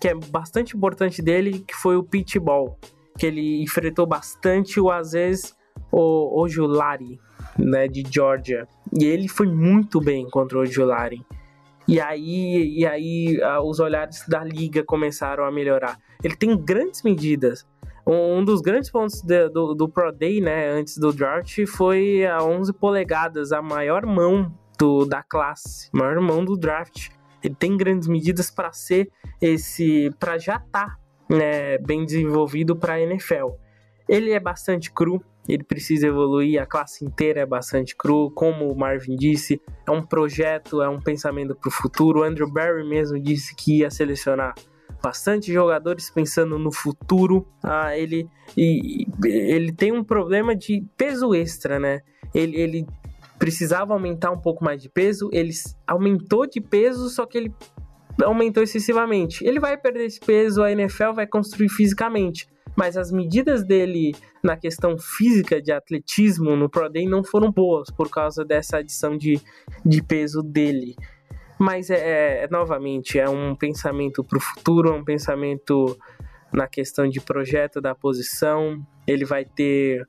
que 0.00 0.08
é 0.08 0.14
bastante 0.14 0.76
importante 0.76 1.22
dele, 1.22 1.60
que 1.60 1.74
foi 1.74 1.96
o 1.96 2.02
Pitball, 2.02 2.78
que 3.18 3.26
ele 3.26 3.62
enfrentou 3.62 4.06
bastante 4.06 4.80
o 4.80 4.90
Aziz 4.90 5.54
o 5.92 6.40
Ojulari, 6.40 7.18
né, 7.58 7.88
de 7.88 8.02
Georgia. 8.08 8.66
E 8.98 9.04
ele 9.04 9.28
foi 9.28 9.46
muito 9.46 10.00
bem 10.00 10.28
contra 10.28 10.58
o 10.58 10.62
Ojulari. 10.62 11.24
E 11.88 12.00
aí, 12.00 12.78
e 12.78 12.86
aí 12.86 13.38
os 13.64 13.80
olhares 13.80 14.24
da 14.28 14.44
liga 14.44 14.84
começaram 14.84 15.44
a 15.44 15.50
melhorar. 15.50 15.98
Ele 16.22 16.36
tem 16.36 16.56
grandes 16.56 17.02
medidas. 17.02 17.66
Um 18.06 18.44
dos 18.44 18.60
grandes 18.60 18.90
pontos 18.90 19.20
de, 19.22 19.48
do, 19.48 19.74
do 19.74 19.88
Pro 19.88 20.12
Day, 20.12 20.40
né, 20.40 20.70
antes 20.70 20.98
do 20.98 21.12
draft, 21.12 21.64
foi 21.66 22.24
a 22.24 22.42
11 22.42 22.72
polegadas, 22.72 23.52
a 23.52 23.60
maior 23.60 24.06
mão 24.06 24.52
do, 24.78 25.04
da 25.04 25.22
classe, 25.22 25.88
maior 25.92 26.20
mão 26.20 26.44
do 26.44 26.56
draft. 26.56 27.08
Ele 27.42 27.54
tem 27.54 27.76
grandes 27.76 28.08
medidas 28.08 28.50
para 28.50 28.72
ser 28.72 29.10
esse, 29.40 30.10
para 30.18 30.38
já 30.38 30.56
estar 30.56 30.86
tá, 30.86 30.98
né, 31.28 31.78
bem 31.78 32.04
desenvolvido 32.04 32.76
para 32.76 32.94
a 32.94 33.00
NFL. 33.00 33.50
Ele 34.08 34.32
é 34.32 34.40
bastante 34.40 34.90
cru, 34.90 35.22
ele 35.48 35.64
precisa 35.64 36.06
evoluir, 36.06 36.60
a 36.60 36.66
classe 36.66 37.04
inteira 37.04 37.40
é 37.40 37.46
bastante 37.46 37.96
cru, 37.96 38.30
como 38.30 38.70
o 38.70 38.76
Marvin 38.76 39.16
disse, 39.16 39.60
é 39.86 39.90
um 39.90 40.02
projeto, 40.02 40.82
é 40.82 40.88
um 40.88 41.00
pensamento 41.00 41.54
para 41.54 41.68
o 41.68 41.72
futuro. 41.72 42.20
O 42.20 42.22
Andrew 42.22 42.50
Barry 42.50 42.86
mesmo 42.86 43.18
disse 43.18 43.54
que 43.54 43.78
ia 43.78 43.90
selecionar 43.90 44.54
bastante 45.02 45.52
jogadores 45.52 46.10
pensando 46.10 46.58
no 46.58 46.72
futuro. 46.72 47.46
Ah, 47.62 47.96
ele, 47.96 48.28
e, 48.56 49.06
ele 49.24 49.72
tem 49.72 49.92
um 49.92 50.04
problema 50.04 50.54
de 50.54 50.84
peso 50.96 51.34
extra, 51.34 51.78
né? 51.78 52.00
Ele, 52.34 52.56
ele 52.56 52.86
precisava 53.40 53.94
aumentar 53.94 54.30
um 54.30 54.38
pouco 54.38 54.62
mais 54.62 54.82
de 54.82 54.90
peso, 54.90 55.30
ele 55.32 55.50
aumentou 55.86 56.46
de 56.46 56.60
peso, 56.60 57.08
só 57.08 57.24
que 57.24 57.38
ele 57.38 57.54
aumentou 58.22 58.62
excessivamente. 58.62 59.42
Ele 59.42 59.58
vai 59.58 59.78
perder 59.78 60.04
esse 60.04 60.20
peso, 60.20 60.62
a 60.62 60.70
NFL 60.70 61.12
vai 61.14 61.26
construir 61.26 61.70
fisicamente, 61.70 62.46
mas 62.76 62.98
as 62.98 63.10
medidas 63.10 63.64
dele 63.64 64.14
na 64.44 64.58
questão 64.58 64.98
física 64.98 65.60
de 65.60 65.72
atletismo 65.72 66.54
no 66.54 66.68
Pro 66.68 66.90
Day 66.90 67.06
não 67.06 67.24
foram 67.24 67.50
boas 67.50 67.90
por 67.90 68.10
causa 68.10 68.44
dessa 68.44 68.76
adição 68.76 69.16
de, 69.16 69.40
de 69.86 70.02
peso 70.02 70.42
dele. 70.42 70.94
Mas 71.58 71.88
é, 71.88 71.94
é, 71.94 72.44
é 72.44 72.48
novamente 72.50 73.18
é 73.18 73.28
um 73.28 73.56
pensamento 73.56 74.22
para 74.22 74.36
o 74.36 74.40
futuro, 74.40 74.90
é 74.90 74.92
um 74.92 75.04
pensamento 75.04 75.98
na 76.52 76.68
questão 76.68 77.08
de 77.08 77.22
projeto 77.22 77.80
da 77.80 77.94
posição. 77.94 78.84
Ele 79.06 79.24
vai 79.24 79.46
ter 79.46 80.06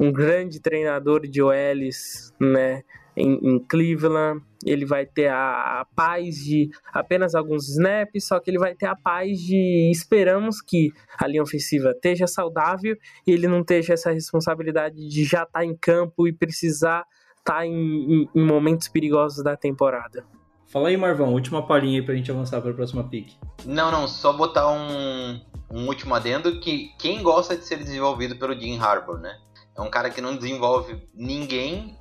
um 0.00 0.10
grande 0.10 0.58
treinador 0.60 1.26
de 1.28 1.42
OLs, 1.42 2.32
né? 2.40 2.82
Em, 3.14 3.34
em, 3.42 3.58
Cleveland, 3.58 4.40
ele 4.64 4.86
vai 4.86 5.04
ter 5.04 5.26
a, 5.26 5.80
a, 5.80 5.86
paz 5.94 6.36
de 6.36 6.70
apenas 6.90 7.34
alguns 7.34 7.68
snaps, 7.68 8.28
só 8.28 8.40
que 8.40 8.50
ele 8.50 8.58
vai 8.58 8.74
ter 8.74 8.86
a 8.86 8.96
paz 8.96 9.38
de 9.38 9.90
esperamos 9.90 10.62
que 10.62 10.90
a 11.18 11.26
linha 11.26 11.42
ofensiva 11.42 11.90
esteja 11.90 12.26
saudável 12.26 12.96
e 13.26 13.32
ele 13.32 13.46
não 13.46 13.60
esteja 13.60 13.92
essa 13.92 14.10
responsabilidade 14.10 15.06
de 15.06 15.24
já 15.24 15.42
estar 15.42 15.58
tá 15.58 15.64
em 15.64 15.76
campo 15.76 16.26
e 16.26 16.32
precisar 16.32 17.04
estar 17.38 17.56
tá 17.56 17.66
em, 17.66 18.22
em, 18.22 18.28
em, 18.34 18.46
momentos 18.46 18.88
perigosos 18.88 19.44
da 19.44 19.54
temporada. 19.54 20.24
Fala 20.66 20.88
aí, 20.88 20.96
Marvão, 20.96 21.34
última 21.34 21.66
palhinha 21.66 22.00
aí 22.00 22.06
pra 22.06 22.14
gente 22.14 22.30
avançar 22.30 22.62
para 22.62 22.70
a 22.70 22.74
próxima 22.74 23.04
pick. 23.04 23.32
Não, 23.66 23.90
não, 23.90 24.06
só 24.06 24.32
botar 24.32 24.70
um, 24.70 25.40
um 25.70 25.86
último 25.88 26.14
adendo 26.14 26.58
que 26.60 26.92
quem 26.96 27.22
gosta 27.22 27.56
de 27.56 27.66
ser 27.66 27.76
desenvolvido 27.76 28.36
pelo 28.36 28.58
Jim 28.58 28.78
Harbour, 28.78 29.18
né? 29.18 29.36
É 29.80 29.82
um 29.82 29.88
cara 29.88 30.10
que 30.10 30.20
não 30.20 30.36
desenvolve 30.36 31.02
ninguém. 31.14 31.96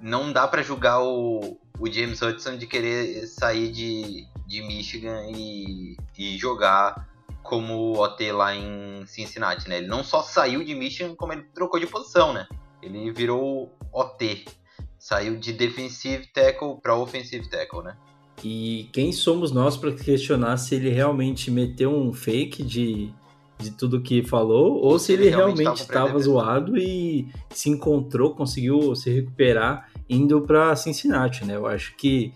Não 0.00 0.32
dá 0.32 0.48
para 0.48 0.62
julgar 0.62 1.02
o, 1.02 1.58
o 1.78 1.92
James 1.92 2.22
Hudson 2.22 2.56
de 2.56 2.66
querer 2.66 3.26
sair 3.26 3.70
de, 3.70 4.26
de 4.46 4.62
Michigan 4.62 5.26
e, 5.28 5.98
e 6.18 6.38
jogar 6.38 7.06
como 7.42 8.00
OT 8.00 8.32
lá 8.32 8.56
em 8.56 9.04
Cincinnati, 9.06 9.68
né? 9.68 9.78
Ele 9.78 9.86
não 9.86 10.02
só 10.02 10.22
saiu 10.22 10.64
de 10.64 10.74
Michigan, 10.74 11.14
como 11.14 11.34
ele 11.34 11.42
trocou 11.54 11.78
de 11.78 11.86
posição, 11.86 12.32
né? 12.32 12.48
Ele 12.82 13.12
virou 13.12 13.70
OT. 13.92 14.46
Saiu 14.98 15.36
de 15.36 15.52
defensive 15.52 16.26
tackle 16.32 16.80
para 16.80 16.96
offensive 16.96 17.50
tackle, 17.50 17.82
né? 17.82 17.98
E 18.42 18.88
quem 18.94 19.12
somos 19.12 19.52
nós 19.52 19.76
para 19.76 19.92
questionar 19.92 20.56
se 20.56 20.74
ele 20.74 20.88
realmente 20.88 21.50
meteu 21.50 21.94
um 21.94 22.14
fake 22.14 22.62
de 22.62 23.12
de 23.60 23.70
tudo 23.72 24.00
que 24.00 24.22
falou, 24.22 24.82
ou 24.82 24.98
se 24.98 25.12
ele, 25.12 25.24
ele 25.24 25.36
realmente 25.36 25.82
estava 25.82 26.18
zoado 26.18 26.76
e 26.76 27.28
se 27.50 27.68
encontrou, 27.68 28.34
conseguiu 28.34 28.94
se 28.96 29.10
recuperar 29.10 29.88
indo 30.08 30.40
para 30.40 30.74
Cincinnati, 30.74 31.44
né? 31.44 31.56
Eu 31.56 31.66
acho 31.66 31.96
que 31.96 32.32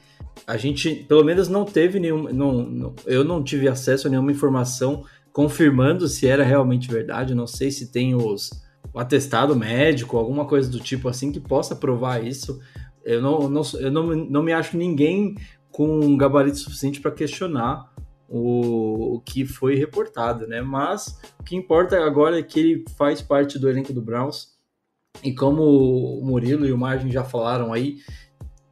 a 0.46 0.56
gente, 0.56 0.94
pelo 1.08 1.24
menos, 1.24 1.48
não 1.48 1.64
teve 1.64 1.98
nenhum. 1.98 2.32
Não, 2.32 2.52
não, 2.62 2.94
eu 3.06 3.24
não 3.24 3.42
tive 3.42 3.68
acesso 3.68 4.06
a 4.06 4.10
nenhuma 4.10 4.32
informação 4.32 5.04
confirmando 5.32 6.06
se 6.06 6.26
era 6.26 6.44
realmente 6.44 6.88
verdade. 6.88 7.34
Não 7.34 7.46
sei 7.46 7.70
se 7.70 7.90
tem 7.90 8.14
os, 8.14 8.50
o 8.92 8.98
atestado 8.98 9.56
médico, 9.56 10.16
alguma 10.16 10.44
coisa 10.44 10.70
do 10.70 10.78
tipo 10.78 11.08
assim 11.08 11.32
que 11.32 11.40
possa 11.40 11.74
provar 11.74 12.24
isso. 12.24 12.60
Eu 13.04 13.20
não, 13.20 13.48
não, 13.48 13.62
eu 13.78 13.90
não, 13.90 14.06
não 14.14 14.42
me 14.42 14.52
acho 14.52 14.76
ninguém 14.76 15.34
com 15.70 16.00
um 16.00 16.16
gabarito 16.16 16.58
suficiente 16.58 17.00
para 17.00 17.10
questionar 17.10 17.92
o, 18.36 19.14
o, 19.14 19.20
que 19.20 19.44
foi 19.44 19.76
reportado, 19.76 20.46
né? 20.46 20.60
Mas 20.60 21.18
o 21.38 21.44
que 21.44 21.54
importa 21.54 22.04
agora 22.04 22.38
é 22.38 22.42
que 22.42 22.58
ele 22.58 22.84
faz 22.96 23.22
parte 23.22 23.58
do 23.58 23.68
elenco 23.68 23.92
do 23.92 24.02
Browns 24.02 24.54
e 25.22 25.32
como 25.32 25.62
o 25.62 26.24
Murilo 26.24 26.66
e 26.66 26.72
o 26.72 26.78
Margin 26.78 27.10
já 27.10 27.22
falaram 27.22 27.72
aí, 27.72 27.98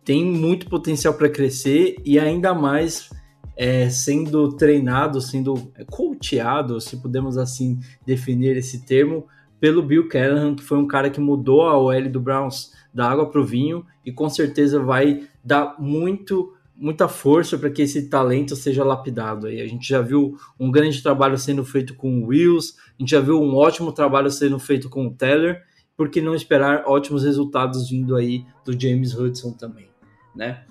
tem 0.05 0.25
muito 0.25 0.69
potencial 0.69 1.15
para 1.15 1.29
crescer 1.29 1.95
e 2.05 2.19
ainda 2.19 2.53
mais 2.53 3.09
é, 3.57 3.89
sendo 3.89 4.57
treinado, 4.57 5.21
sendo 5.21 5.55
coacheado, 5.89 6.81
se 6.81 6.97
podemos 6.97 7.39
assim 7.39 7.79
definir 8.05 8.57
esse 8.57 8.85
termo, 8.85 9.27
pelo 9.61 9.81
Bill 9.81 10.09
Callahan, 10.09 10.57
que 10.57 10.65
foi 10.65 10.79
um 10.79 10.89
cara 10.89 11.09
que 11.09 11.21
mudou 11.21 11.63
a 11.63 11.79
OL 11.79 12.09
do 12.09 12.21
Browns 12.21 12.73
da 12.93 13.09
água 13.09 13.31
para 13.31 13.41
o 13.41 13.47
vinho 13.47 13.87
e 14.05 14.11
com 14.11 14.29
certeza 14.29 14.81
vai 14.81 15.29
dar 15.45 15.77
muito 15.79 16.53
muita 16.83 17.07
força 17.07 17.57
para 17.57 17.71
que 17.71 17.83
esse 17.83 18.09
talento 18.09 18.57
seja 18.57 18.83
lapidado. 18.83 19.47
Aí 19.47 19.61
a 19.61 19.67
gente 19.69 19.89
já 19.89 20.01
viu 20.01 20.37
um 20.59 20.69
grande 20.69 21.01
trabalho 21.01 21.39
sendo 21.39 21.65
feito 21.65 21.95
com 21.95 22.21
o 22.21 22.27
Wills, 22.27 22.75
a 22.99 23.01
gente 23.01 23.11
já 23.11 23.21
viu 23.21 23.41
um 23.41 23.55
ótimo 23.55 23.93
trabalho 23.93 24.29
sendo 24.31 24.59
feito 24.59 24.91
com 24.91 25.07
o 25.07 25.15
Teller, 25.15 25.63
por 25.97 26.09
que 26.09 26.21
não 26.21 26.35
esperar 26.35 26.83
ótimos 26.87 27.23
resultados 27.23 27.89
vindo 27.89 28.17
aí 28.17 28.45
do 28.65 28.79
James 28.79 29.15
Hudson 29.15 29.53
também, 29.53 29.91
né? 30.35 30.65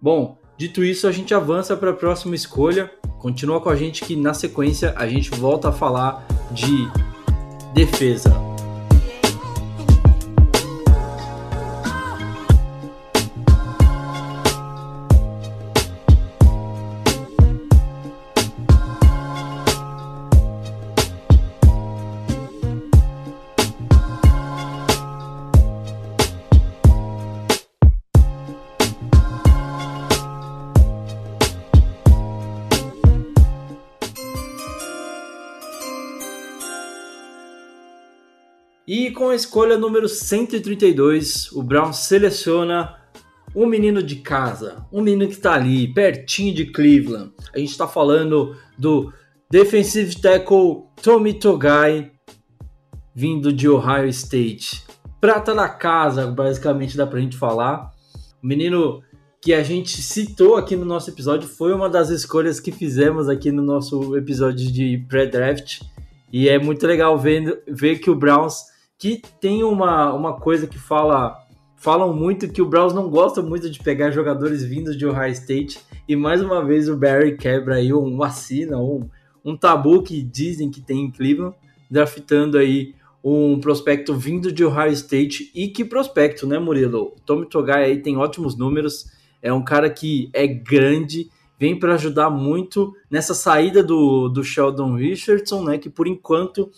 Bom, 0.00 0.38
dito 0.56 0.82
isso, 0.82 1.06
a 1.06 1.12
gente 1.12 1.34
avança 1.34 1.76
para 1.76 1.90
a 1.90 1.94
próxima 1.94 2.34
escolha. 2.34 2.90
Continua 3.18 3.60
com 3.60 3.68
a 3.68 3.76
gente 3.76 4.02
que 4.02 4.16
na 4.16 4.32
sequência 4.32 4.94
a 4.96 5.06
gente 5.06 5.30
volta 5.32 5.68
a 5.68 5.72
falar 5.72 6.26
de 6.52 6.88
defesa. 7.74 8.49
Escolha 39.50 39.76
número 39.76 40.08
132, 40.08 41.50
o 41.50 41.60
Brown 41.60 41.92
seleciona 41.92 42.94
um 43.52 43.66
menino 43.66 44.00
de 44.00 44.14
casa, 44.14 44.86
um 44.92 45.02
menino 45.02 45.26
que 45.26 45.34
está 45.34 45.54
ali, 45.54 45.92
pertinho 45.92 46.54
de 46.54 46.66
Cleveland. 46.66 47.32
A 47.52 47.58
gente 47.58 47.72
está 47.72 47.88
falando 47.88 48.54
do 48.78 49.12
defensive 49.50 50.14
tackle 50.20 50.84
Tommy 51.02 51.34
Togai, 51.34 52.12
vindo 53.12 53.52
de 53.52 53.68
Ohio 53.68 54.06
State. 54.10 54.84
Prata 55.20 55.52
da 55.52 55.68
casa, 55.68 56.28
basicamente 56.28 56.96
dá 56.96 57.04
pra 57.04 57.18
gente 57.18 57.36
falar. 57.36 57.90
O 58.40 58.46
menino 58.46 59.02
que 59.42 59.52
a 59.52 59.64
gente 59.64 60.00
citou 60.00 60.54
aqui 60.54 60.76
no 60.76 60.84
nosso 60.84 61.10
episódio 61.10 61.48
foi 61.48 61.74
uma 61.74 61.90
das 61.90 62.08
escolhas 62.08 62.60
que 62.60 62.70
fizemos 62.70 63.28
aqui 63.28 63.50
no 63.50 63.62
nosso 63.62 64.16
episódio 64.16 64.70
de 64.70 65.04
pré-draft. 65.08 65.80
E 66.32 66.48
é 66.48 66.56
muito 66.56 66.86
legal 66.86 67.18
ver, 67.18 67.64
ver 67.66 67.98
que 67.98 68.10
o 68.10 68.14
Browns 68.14 68.70
que 69.00 69.22
tem 69.40 69.64
uma, 69.64 70.12
uma 70.12 70.34
coisa 70.34 70.66
que 70.66 70.78
fala 70.78 71.34
falam 71.74 72.12
muito 72.12 72.52
que 72.52 72.60
o 72.60 72.66
Browns 72.66 72.92
não 72.92 73.08
gosta 73.08 73.40
muito 73.40 73.70
de 73.70 73.78
pegar 73.78 74.10
jogadores 74.10 74.62
vindos 74.62 74.94
de 74.94 75.06
Ohio 75.06 75.32
State 75.32 75.80
e 76.06 76.14
mais 76.14 76.42
uma 76.42 76.62
vez 76.62 76.90
o 76.90 76.96
Barry 76.98 77.38
quebra 77.38 77.76
aí 77.76 77.94
um 77.94 78.22
assina 78.22 78.76
um, 78.76 79.08
um 79.42 79.56
tabu 79.56 80.02
que 80.02 80.20
dizem 80.22 80.70
que 80.70 80.82
tem 80.82 81.04
em 81.04 81.10
Cleveland, 81.10 81.56
draftando 81.90 82.58
aí 82.58 82.94
um 83.24 83.58
prospecto 83.58 84.14
vindo 84.14 84.52
de 84.52 84.62
Ohio 84.62 84.92
State 84.92 85.50
e 85.54 85.68
que 85.68 85.82
prospecto, 85.82 86.46
né, 86.46 86.58
Murilo? 86.58 87.14
O 87.16 87.20
Tommy 87.24 87.46
Togai 87.46 87.84
aí 87.84 88.02
tem 88.02 88.18
ótimos 88.18 88.54
números, 88.54 89.06
é 89.40 89.50
um 89.50 89.64
cara 89.64 89.88
que 89.88 90.28
é 90.34 90.46
grande, 90.46 91.30
vem 91.58 91.78
para 91.78 91.94
ajudar 91.94 92.28
muito 92.28 92.94
nessa 93.10 93.32
saída 93.32 93.82
do, 93.82 94.28
do 94.28 94.44
Sheldon 94.44 94.94
Richardson, 94.96 95.64
né, 95.64 95.78
que 95.78 95.88
por 95.88 96.06
enquanto 96.06 96.70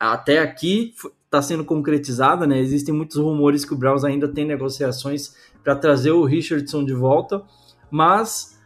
até 0.00 0.40
aqui 0.40 0.92
está 1.28 1.42
sendo 1.42 1.62
concretizada, 1.62 2.46
né? 2.46 2.58
Existem 2.58 2.94
muitos 2.94 3.18
rumores 3.18 3.62
que 3.62 3.74
o 3.74 3.76
Browns 3.76 4.02
ainda 4.02 4.26
tem 4.26 4.46
negociações 4.46 5.34
para 5.62 5.76
trazer 5.76 6.10
o 6.10 6.24
Richardson 6.24 6.82
de 6.82 6.94
volta, 6.94 7.42
mas 7.90 8.58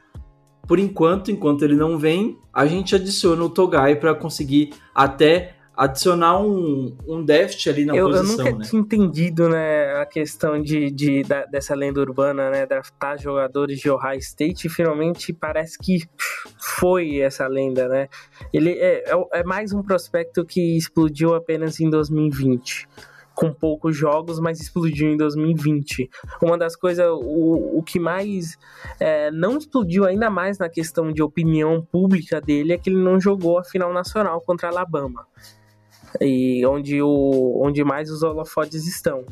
por 0.67 0.79
enquanto, 0.79 1.33
enquanto 1.33 1.65
ele 1.65 1.75
não 1.75 1.99
vem, 1.99 2.39
a 2.55 2.65
gente 2.65 2.95
adiciona 2.95 3.43
o 3.43 3.51
Togai 3.51 3.97
para 3.97 4.15
conseguir 4.15 4.71
até 4.95 5.57
adicionar 5.77 6.41
um, 6.41 6.97
um 7.07 7.25
déficit 7.25 7.71
ali 7.71 7.85
na 7.85 7.97
eu, 7.97 8.09
posição. 8.09 8.47
Eu 8.47 8.53
nunca 8.53 8.59
né? 8.59 8.65
tinha 8.69 8.83
entendido 8.83 9.49
né, 9.49 9.95
a 9.95 10.07
questão 10.07 10.61
de, 10.61 10.91
de, 10.91 11.23
da, 11.23 11.45
dessa 11.47 11.75
lenda 11.75 12.01
urbana, 12.01 12.51
né? 12.51 12.67
Draftar 12.67 13.19
jogadores 13.19 13.81
de 13.81 13.91
Ohio 13.91 14.19
State 14.19 14.67
e 14.67 14.71
finalmente 14.71 15.33
parece 15.33 15.79
que 15.79 16.07
foi 16.59 17.21
essa 17.21 17.47
lenda, 17.47 17.89
né? 17.89 18.09
Ele 18.53 18.73
é, 18.73 19.11
é, 19.11 19.41
é 19.41 19.45
mais 19.45 19.73
um 19.73 19.83
prospecto 19.83 20.45
que 20.45 20.77
explodiu 20.77 21.35
apenas 21.35 21.81
em 21.81 21.89
2020 21.89 22.89
com 23.35 23.51
poucos 23.51 23.97
jogos, 23.97 24.39
mas 24.39 24.61
explodiu 24.61 25.11
em 25.11 25.17
2020. 25.17 26.11
Uma 26.43 26.59
das 26.59 26.77
coisas, 26.77 27.07
o, 27.11 27.79
o 27.79 27.83
que 27.83 27.99
mais 27.99 28.59
é, 29.01 29.31
não 29.31 29.57
explodiu 29.57 30.05
ainda 30.05 30.29
mais 30.29 30.59
na 30.59 30.69
questão 30.69 31.11
de 31.11 31.23
opinião 31.23 31.83
pública 31.83 32.43
dele 32.43 32.75
é 32.75 32.79
que 32.79 32.91
ele 32.91 33.03
não 33.03 33.19
jogou 33.19 33.59
a 33.59 33.65
final 33.65 33.91
nacional 33.91 34.39
contra 34.43 34.69
Alabama 34.69 35.27
e 36.21 36.65
onde, 36.67 37.01
o, 37.03 37.61
onde 37.63 37.83
mais 37.85 38.11
os 38.11 38.23
holofotes 38.23 38.87
estão. 38.87 39.25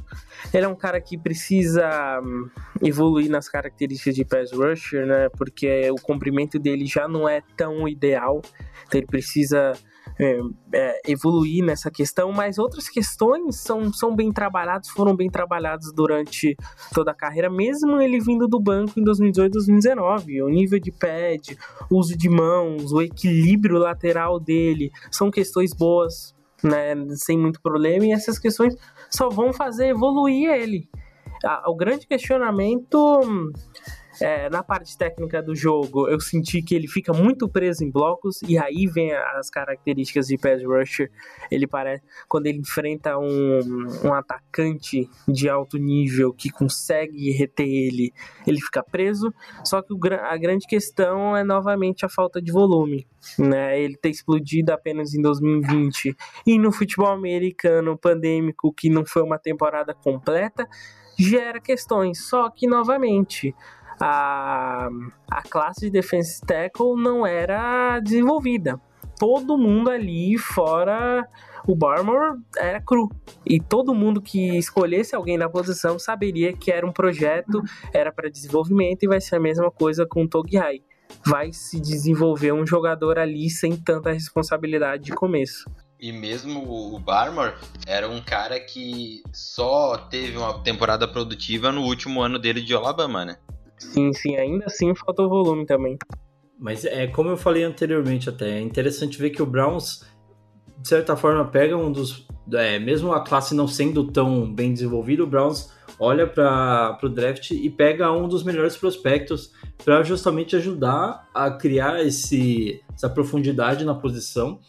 Ele 0.53 0.65
é 0.65 0.69
um 0.69 0.75
cara 0.75 1.01
que 1.01 1.19
precisa 1.19 2.21
hum, 2.23 2.49
evoluir 2.83 3.31
nas 3.31 3.49
características 3.49 4.15
de 4.15 4.25
pass 4.25 4.53
rusher, 4.53 5.07
né? 5.07 5.29
Porque 5.31 5.91
o 5.91 5.97
comprimento 5.97 6.59
dele 6.59 6.87
já 6.87 7.07
não 7.07 7.29
é 7.29 7.43
tão 7.57 7.87
ideal, 7.87 8.41
então 8.87 8.99
ele 9.01 9.07
precisa 9.07 9.73
é, 10.19 10.41
é, 10.75 11.01
evoluir 11.11 11.65
nessa 11.65 11.91
questão, 11.91 12.31
mas 12.33 12.59
outras 12.59 12.89
questões 12.89 13.57
são, 13.57 13.93
são 13.93 14.15
bem 14.15 14.31
trabalhadas, 14.33 14.89
foram 14.89 15.17
bem 15.17 15.31
trabalhadas 15.31 15.93
durante 15.95 16.57
toda 16.93 17.11
a 17.11 17.15
carreira, 17.15 17.49
mesmo 17.49 18.01
ele 18.01 18.21
vindo 18.21 18.47
do 18.47 18.61
banco 18.61 18.99
em 18.99 19.03
2018 19.03 19.53
2019. 19.53 20.43
O 20.43 20.49
nível 20.49 20.79
de 20.79 20.93
pad, 20.93 21.57
uso 21.91 22.17
de 22.17 22.29
mãos, 22.29 22.93
o 22.93 23.01
equilíbrio 23.01 23.79
lateral 23.79 24.39
dele, 24.39 24.91
são 25.11 25.31
questões 25.31 25.73
boas 25.73 26.35
né, 26.63 26.95
sem 27.17 27.39
muito 27.39 27.61
problema, 27.61 28.07
e 28.07 28.13
essas 28.13 28.39
questões 28.39 28.77
só 29.11 29.29
vão 29.29 29.53
fazer 29.53 29.89
evoluir 29.89 30.51
ele. 30.51 30.89
O 31.67 31.75
grande 31.75 32.07
questionamento 32.07 33.21
é, 34.21 34.51
na 34.51 34.63
parte 34.63 34.97
técnica 34.97 35.43
do 35.43 35.55
jogo, 35.55 36.09
eu 36.09 36.21
senti 36.21 36.63
que 36.63 36.75
ele 36.75 36.87
fica 36.87 37.13
muito 37.13 37.49
preso 37.49 37.83
em 37.83 37.91
blocos, 37.91 38.43
e 38.43 38.59
aí 38.59 38.87
vem 38.87 39.13
as 39.13 39.49
características 39.49 40.27
de 40.27 40.37
pass 40.37 40.63
rusher. 40.63 41.11
Ele 41.51 41.67
parece, 41.67 42.05
quando 42.29 42.47
ele 42.47 42.59
enfrenta 42.59 43.19
um, 43.19 43.61
um 44.05 44.13
atacante 44.13 45.09
de 45.27 45.49
alto 45.49 45.79
nível 45.79 46.33
que 46.33 46.51
consegue 46.51 47.31
reter 47.31 47.67
ele, 47.67 48.13
ele 48.47 48.61
fica 48.61 48.83
preso. 48.83 49.33
Só 49.65 49.81
que 49.81 49.93
o, 49.93 49.99
a 50.23 50.37
grande 50.37 50.67
questão 50.67 51.37
é 51.37 51.43
novamente 51.43 52.05
a 52.05 52.09
falta 52.09 52.43
de 52.43 52.53
volume. 52.53 53.07
Né? 53.39 53.81
Ele 53.81 53.97
ter 53.97 54.11
explodido 54.11 54.71
apenas 54.71 55.15
em 55.15 55.23
2020 55.23 56.17
e 56.47 56.59
no 56.59 56.73
futebol 56.73 57.09
americano 57.09 57.97
pandêmico, 57.97 58.73
que 58.73 58.91
não 58.91 59.05
foi 59.05 59.23
uma 59.23 59.39
temporada 59.39 59.95
completa, 59.95 60.69
gera 61.19 61.61
questões. 61.61 62.27
Só 62.27 62.49
que, 62.51 62.67
novamente, 62.67 63.55
a, 64.01 64.89
a 65.31 65.43
classe 65.43 65.83
de 65.83 65.91
defense 65.91 66.41
tackle 66.41 66.97
não 66.97 67.27
era 67.27 68.01
desenvolvida. 68.01 68.81
Todo 69.19 69.59
mundo 69.59 69.91
ali 69.91 70.39
fora 70.39 71.29
o 71.67 71.75
Barmore 71.77 72.39
era 72.57 72.81
cru. 72.81 73.11
E 73.45 73.61
todo 73.61 73.95
mundo 73.95 74.21
que 74.21 74.57
escolhesse 74.57 75.15
alguém 75.15 75.37
na 75.37 75.49
posição 75.49 75.99
saberia 75.99 76.53
que 76.53 76.71
era 76.73 76.87
um 76.87 76.93
projeto, 76.93 77.63
era 77.93 78.11
para 78.11 78.31
desenvolvimento 78.31 79.03
e 79.03 79.09
vai 79.09 79.21
ser 79.21 79.37
a 79.37 79.41
mesma 79.41 79.71
coisa 79.71 80.07
com 80.07 80.25
o 80.25 80.29
Togiai. 80.29 80.83
Vai 81.27 81.53
se 81.53 81.81
desenvolver 81.81 82.53
um 82.53 82.67
jogador 82.67 83.19
ali 83.19 83.51
sem 83.51 83.77
tanta 83.77 84.13
responsabilidade 84.13 85.05
de 85.05 85.13
começo. 85.13 85.69
E 85.99 86.13
mesmo 86.13 86.95
o 86.95 86.99
Barmore 86.99 87.53
era 87.87 88.09
um 88.09 88.23
cara 88.23 88.59
que 88.59 89.23
só 89.35 89.99
teve 89.99 90.39
uma 90.39 90.63
temporada 90.63 91.07
produtiva 91.07 91.71
no 91.71 91.83
último 91.83 92.23
ano 92.23 92.39
dele 92.39 92.63
de 92.63 92.75
Alabama, 92.75 93.25
né? 93.25 93.37
Sim, 93.81 94.13
sim, 94.13 94.37
ainda 94.37 94.67
assim 94.67 94.95
faltou 94.95 95.29
volume 95.29 95.67
também. 95.67 95.97
Mas 96.59 96.85
é 96.85 97.07
como 97.07 97.31
eu 97.31 97.37
falei 97.37 97.65
anteriormente 97.65 98.29
até, 98.29 98.59
é 98.59 98.61
interessante 98.61 99.19
ver 99.19 99.31
que 99.31 99.43
o 99.43 99.47
Browns, 99.47 100.05
de 100.79 100.87
certa 100.87 101.17
forma, 101.17 101.45
pega 101.47 101.77
um 101.77 101.91
dos. 101.91 102.29
É, 102.53 102.79
mesmo 102.79 103.13
a 103.13 103.25
classe 103.25 103.55
não 103.55 103.67
sendo 103.67 104.11
tão 104.13 104.53
bem 104.53 104.73
desenvolvida, 104.73 105.25
o 105.25 105.27
Browns 105.27 105.71
olha 105.99 106.27
para 106.27 106.99
o 107.03 107.09
draft 107.09 107.51
e 107.53 107.71
pega 107.71 108.13
um 108.13 108.29
dos 108.29 108.43
melhores 108.43 108.77
prospectos 108.77 109.53
para 109.85 110.03
justamente 110.03 110.57
ajudar 110.57 111.29
a 111.35 111.51
criar 111.51 112.05
esse, 112.05 112.83
essa 112.95 113.09
profundidade 113.09 113.85
na 113.85 113.95
posição. 113.95 114.61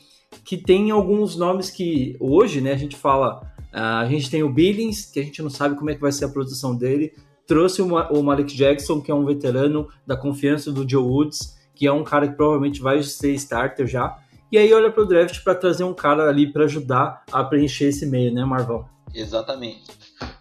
Que 0.46 0.56
tem 0.56 0.92
alguns 0.92 1.36
nomes 1.36 1.70
que 1.70 2.16
hoje, 2.20 2.62
né, 2.62 2.72
a 2.72 2.78
gente 2.78 2.96
fala, 2.96 3.42
a 3.74 4.06
gente 4.06 4.30
tem 4.30 4.44
o 4.44 4.52
Billings, 4.52 5.06
que 5.06 5.20
a 5.20 5.24
gente 5.24 5.42
não 5.42 5.50
sabe 5.50 5.76
como 5.76 5.90
é 5.90 5.96
que 5.96 6.02
vai 6.02 6.12
ser 6.12 6.26
a 6.26 6.30
produção 6.30 6.76
dele, 6.76 7.14
trouxe 7.48 7.82
o 7.82 8.24
Malik 8.24 8.56
Jackson, 8.56 9.02
que 9.02 9.12
é 9.12 9.16
um 9.16 9.26
veterano 9.26 9.90
da 10.06 10.16
confiança 10.16 10.72
do 10.72 10.88
Joe 10.90 11.04
Woods, 11.04 11.60
que 11.76 11.88
é 11.88 11.92
um 11.92 12.04
cara 12.04 12.28
que 12.28 12.36
provavelmente 12.36 12.82
vai 12.82 13.02
ser 13.04 13.34
starter 13.34 13.88
já. 13.88 14.18
E 14.52 14.58
aí 14.58 14.74
olha 14.74 14.92
para 14.92 15.04
o 15.04 15.06
draft 15.06 15.44
para 15.44 15.56
trazer 15.56 15.84
um 15.84 15.94
cara 15.94 16.28
ali 16.28 16.52
para 16.52 16.66
ajudar 16.66 17.24
a 17.32 17.44
preencher 17.44 17.86
esse 17.86 18.06
meio, 18.06 18.34
né, 18.34 18.44
Marvão? 18.44 18.88
Exatamente. 19.14 19.84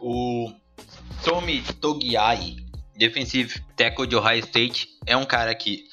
O 0.00 0.52
Tommy 1.24 1.62
Togiai, 1.80 2.56
defensive 2.96 3.60
tackle 3.76 4.06
de 4.06 4.16
Ohio 4.16 4.40
State, 4.40 4.88
é 5.06 5.16
um 5.16 5.24
cara 5.24 5.54
que, 5.54 5.84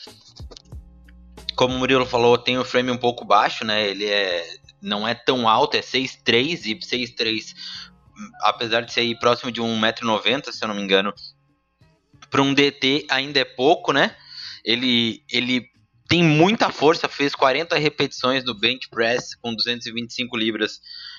como 1.56 1.76
o 1.76 1.80
Murilo 1.80 2.06
falou, 2.06 2.38
tem 2.38 2.58
o 2.58 2.66
frame 2.66 2.92
um 2.92 2.98
pouco 2.98 3.24
baixo, 3.24 3.64
né? 3.64 3.88
Ele 3.88 4.06
é 4.06 4.44
não 4.82 5.08
é 5.08 5.16
tão 5.16 5.48
alto, 5.48 5.76
é 5.76 5.82
6'3 5.82 6.66
e 6.66 6.76
6'3 6.76 7.56
apesar 8.42 8.82
de 8.82 8.94
ser 8.94 9.18
próximo 9.20 9.52
de 9.52 9.62
1,90m, 9.62 10.52
se 10.52 10.64
eu 10.64 10.68
não 10.68 10.76
me 10.76 10.82
engano, 10.82 11.14
para 12.30 12.42
um 12.42 12.54
DT 12.54 13.08
ainda 13.10 13.40
é 13.40 13.46
pouco, 13.46 13.92
né? 13.92 14.16
Ele, 14.64 15.24
ele 15.32 15.70
tem 16.08 16.24
muita 16.24 16.70
força, 16.70 17.08
fez 17.08 17.36
40 17.36 17.78
repetições 17.78 18.44
do 18.44 18.54
bench 18.54 18.90
press 18.90 19.36
com 19.36 19.54
225 19.54 20.36
libras, 20.36 20.78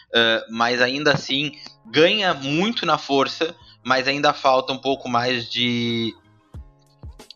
uh, 0.08 0.44
mas 0.50 0.80
ainda 0.80 1.12
assim 1.12 1.52
ganha 1.86 2.34
muito 2.34 2.84
na 2.84 2.98
força, 2.98 3.54
mas 3.84 4.08
ainda 4.08 4.32
falta 4.32 4.72
um 4.72 4.78
pouco 4.78 5.08
mais 5.08 5.48
de 5.48 6.14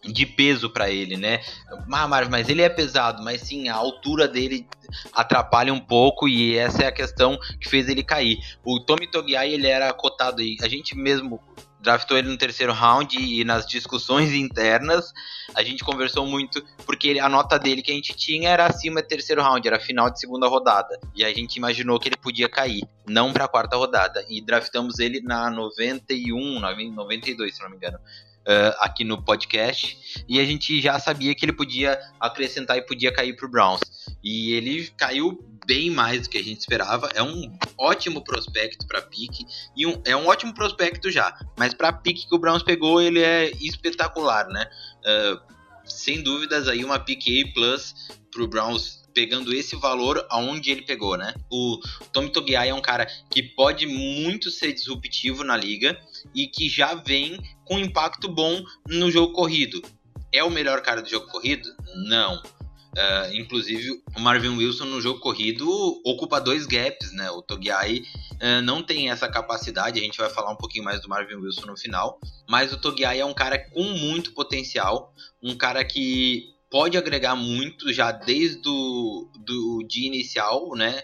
de 0.05 0.27
peso 0.27 0.69
para 0.69 0.91
ele, 0.91 1.17
né? 1.17 1.41
Ah, 1.93 2.07
mas 2.07 2.49
ele 2.49 2.63
é 2.63 2.69
pesado, 2.69 3.23
mas 3.23 3.43
sim, 3.43 3.69
a 3.69 3.75
altura 3.75 4.27
dele 4.27 4.67
atrapalha 5.13 5.73
um 5.73 5.81
pouco 5.81 6.29
e 6.29 6.57
essa 6.57 6.83
é 6.83 6.87
a 6.87 6.93
questão 6.93 7.39
que 7.61 7.69
fez 7.69 7.89
ele 7.89 8.03
cair. 8.03 8.39
O 8.65 8.81
Tommy 8.81 9.07
Togiai, 9.07 9.53
ele 9.53 9.67
era 9.67 9.93
cotado 9.93 10.43
aí, 10.43 10.57
a 10.61 10.69
gente 10.69 10.97
mesmo 10.97 11.41
draftou 11.81 12.17
ele 12.17 12.29
no 12.29 12.37
terceiro 12.37 12.73
round 12.73 13.19
e 13.19 13.45
nas 13.45 13.67
discussões 13.67 14.33
internas 14.33 15.13
a 15.53 15.65
gente 15.65 15.83
conversou 15.83 16.25
muito 16.25 16.65
porque 16.87 17.19
a 17.19 17.29
nota 17.29 17.59
dele 17.59 17.83
que 17.83 17.91
a 17.91 17.95
gente 17.95 18.15
tinha 18.15 18.51
era 18.51 18.67
acima 18.67 19.03
do 19.03 19.09
terceiro 19.09 19.43
round, 19.43 19.67
era 19.67 19.81
final 19.81 20.09
de 20.09 20.21
segunda 20.21 20.47
rodada. 20.47 20.99
E 21.15 21.25
a 21.25 21.33
gente 21.35 21.57
imaginou 21.57 21.99
que 21.99 22.09
ele 22.09 22.17
podia 22.17 22.49
cair, 22.49 22.83
não 23.07 23.33
para 23.33 23.47
a 23.47 23.49
quarta 23.49 23.77
rodada. 23.77 24.25
E 24.29 24.41
draftamos 24.41 24.99
ele 25.01 25.21
na 25.21 25.51
91, 25.51 26.61
92, 26.61 27.55
se 27.55 27.63
não 27.63 27.71
me 27.71 27.77
engano 27.77 27.99
uh, 28.43 28.76
aqui 28.78 29.05
no 29.05 29.22
podcast 29.22 30.24
e 30.28 30.38
a 30.40 30.45
gente 30.45 30.80
já 30.80 30.99
sabia 30.99 31.34
que 31.34 31.45
ele 31.45 31.53
podia 31.53 31.99
acrescentar 32.20 32.76
e 32.76 32.82
podia 32.82 33.12
cair 33.12 33.34
para 33.34 33.47
o 33.47 33.51
Browns. 33.51 33.80
E 34.22 34.53
ele 34.53 34.88
caiu 34.97 35.38
bem 35.66 35.90
mais 35.90 36.22
do 36.22 36.28
que 36.28 36.38
a 36.38 36.43
gente 36.43 36.61
esperava. 36.61 37.09
É 37.14 37.22
um 37.22 37.57
ótimo 37.78 38.22
prospecto 38.22 38.86
para 38.86 39.03
pique 39.03 39.47
e 39.76 39.86
um, 39.86 40.01
é 40.05 40.16
um 40.16 40.26
ótimo 40.26 40.55
prospecto 40.55 41.11
já, 41.11 41.36
mas 41.57 41.74
para 41.74 41.93
pique 41.93 42.26
que 42.28 42.34
o 42.34 42.38
Browns 42.38 42.62
pegou 42.62 43.01
ele 43.01 43.20
é 43.20 43.51
espetacular, 43.61 44.49
né? 44.49 44.68
Uh, 45.01 45.53
sem 45.84 46.22
dúvidas 46.22 46.68
aí 46.68 46.84
uma 46.84 46.99
pique 46.99 47.43
A 47.43 47.53
plus 47.53 47.95
para 48.30 48.43
o 48.43 48.49
Browns 48.49 49.03
pegando 49.12 49.53
esse 49.53 49.76
valor 49.76 50.24
aonde 50.30 50.70
ele 50.70 50.82
pegou, 50.82 51.16
né? 51.16 51.34
O 51.51 51.78
Tommy 52.12 52.30
Togiai 52.30 52.70
é 52.70 52.74
um 52.74 52.80
cara 52.80 53.07
que 53.30 53.43
pode 53.43 53.86
muito 53.86 54.51
ser 54.51 54.72
disruptivo 54.72 55.45
na 55.45 55.57
liga 55.57 56.01
e 56.35 56.47
que 56.47 56.68
já 56.68 56.95
vem 56.95 57.39
com 57.64 57.79
impacto 57.79 58.29
bom 58.29 58.62
no 58.89 59.11
jogo 59.11 59.33
corrido. 59.33 59.83
É 60.33 60.43
o 60.43 60.51
melhor 60.51 60.81
cara 60.83 61.03
do 61.03 61.09
jogo 61.09 61.27
corrido? 61.27 61.68
Não. 62.09 62.43
Uh, 62.93 63.35
inclusive, 63.35 64.03
o 64.14 64.20
Marvin 64.20 64.57
Wilson 64.57 64.85
no 64.85 65.01
jogo 65.01 65.18
corrido 65.18 65.66
ocupa 66.05 66.39
dois 66.39 66.66
gaps, 66.66 67.11
né? 67.12 67.31
O 67.31 67.41
Togiai 67.41 68.01
uh, 68.35 68.61
não 68.62 68.83
tem 68.83 69.11
essa 69.11 69.29
capacidade, 69.29 69.99
a 69.99 70.03
gente 70.03 70.18
vai 70.18 70.29
falar 70.29 70.53
um 70.53 70.57
pouquinho 70.57 70.85
mais 70.85 71.01
do 71.01 71.09
Marvin 71.09 71.37
Wilson 71.37 71.66
no 71.66 71.77
final, 71.77 72.20
mas 72.47 72.70
o 72.70 72.77
Togiai 72.77 73.18
é 73.18 73.25
um 73.25 73.33
cara 73.33 73.59
com 73.59 73.83
muito 73.83 74.33
potencial, 74.33 75.14
um 75.43 75.55
cara 75.55 75.83
que 75.83 76.53
pode 76.70 76.99
agregar 76.99 77.35
muito 77.35 77.91
já 77.93 78.12
desde 78.12 78.68
o 78.68 79.31
do 79.39 79.83
dia 79.89 80.07
inicial, 80.07 80.75
né? 80.75 81.03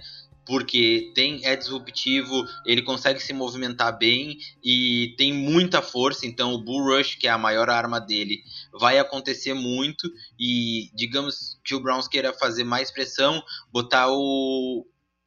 Porque 0.48 1.12
tem 1.14 1.44
é 1.44 1.54
disruptivo, 1.54 2.42
ele 2.64 2.80
consegue 2.80 3.20
se 3.20 3.34
movimentar 3.34 3.98
bem 3.98 4.38
e 4.64 5.14
tem 5.18 5.30
muita 5.30 5.82
força. 5.82 6.26
Então 6.26 6.54
o 6.54 6.58
Bull 6.58 6.96
Rush, 6.96 7.16
que 7.16 7.28
é 7.28 7.30
a 7.30 7.36
maior 7.36 7.68
arma 7.68 8.00
dele, 8.00 8.40
vai 8.72 8.98
acontecer 8.98 9.52
muito. 9.52 10.10
E 10.40 10.90
digamos 10.94 11.60
que 11.62 11.74
o 11.74 11.80
Browns 11.80 12.08
queira 12.08 12.32
fazer 12.32 12.64
mais 12.64 12.90
pressão, 12.90 13.42
botar 13.70 14.08
o, 14.10 14.86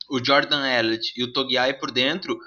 o 0.10 0.26
Jordan 0.26 0.68
Elliott 0.68 1.14
e 1.16 1.24
o 1.24 1.32
Togiai 1.32 1.76
por 1.76 1.92
dentro, 1.92 2.40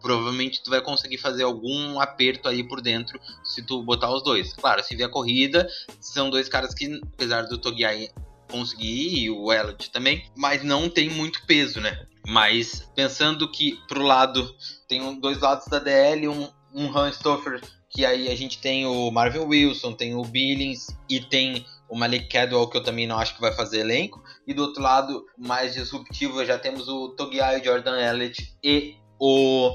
provavelmente 0.00 0.62
tu 0.62 0.70
vai 0.70 0.80
conseguir 0.80 1.18
fazer 1.18 1.42
algum 1.42 1.98
aperto 2.00 2.48
aí 2.48 2.62
por 2.62 2.80
dentro 2.80 3.20
se 3.42 3.60
tu 3.62 3.82
botar 3.82 4.12
os 4.12 4.22
dois. 4.22 4.52
Claro, 4.54 4.84
se 4.84 4.94
vier 4.94 5.08
a 5.08 5.12
corrida, 5.12 5.68
são 6.00 6.30
dois 6.30 6.48
caras 6.48 6.72
que, 6.72 7.00
apesar 7.12 7.42
do 7.42 7.58
Togiai 7.58 8.08
conseguir 8.50 9.24
e 9.24 9.30
o 9.30 9.52
Elliott 9.52 9.90
também, 9.90 10.24
mas 10.36 10.62
não 10.62 10.88
tem 10.88 11.08
muito 11.08 11.44
peso, 11.46 11.80
né? 11.80 12.06
Mas 12.26 12.88
pensando 12.94 13.50
que 13.50 13.78
pro 13.88 14.02
lado 14.02 14.54
tem 14.88 15.18
dois 15.20 15.38
lados 15.38 15.66
da 15.66 15.78
DL, 15.78 16.28
um, 16.28 16.48
um 16.74 16.96
Hans 16.96 17.16
Stoffer, 17.16 17.60
que 17.88 18.04
aí 18.04 18.30
a 18.30 18.36
gente 18.36 18.58
tem 18.58 18.86
o 18.86 19.10
Marvin 19.10 19.40
Wilson, 19.40 19.92
tem 19.92 20.14
o 20.14 20.22
Billings 20.22 20.86
e 21.08 21.20
tem 21.20 21.66
o 21.88 21.96
Malik 21.96 22.28
Cadwell, 22.28 22.68
que 22.68 22.76
eu 22.76 22.82
também 22.82 23.06
não 23.06 23.18
acho 23.18 23.34
que 23.34 23.40
vai 23.40 23.52
fazer 23.52 23.80
elenco. 23.80 24.22
E 24.46 24.54
do 24.54 24.62
outro 24.62 24.80
lado, 24.80 25.24
mais 25.36 25.74
disruptivo, 25.74 26.44
já 26.44 26.56
temos 26.56 26.88
o 26.88 27.08
Togiai, 27.10 27.62
Jordan 27.62 27.98
Elliott 27.98 28.56
e 28.62 28.94
o 29.18 29.74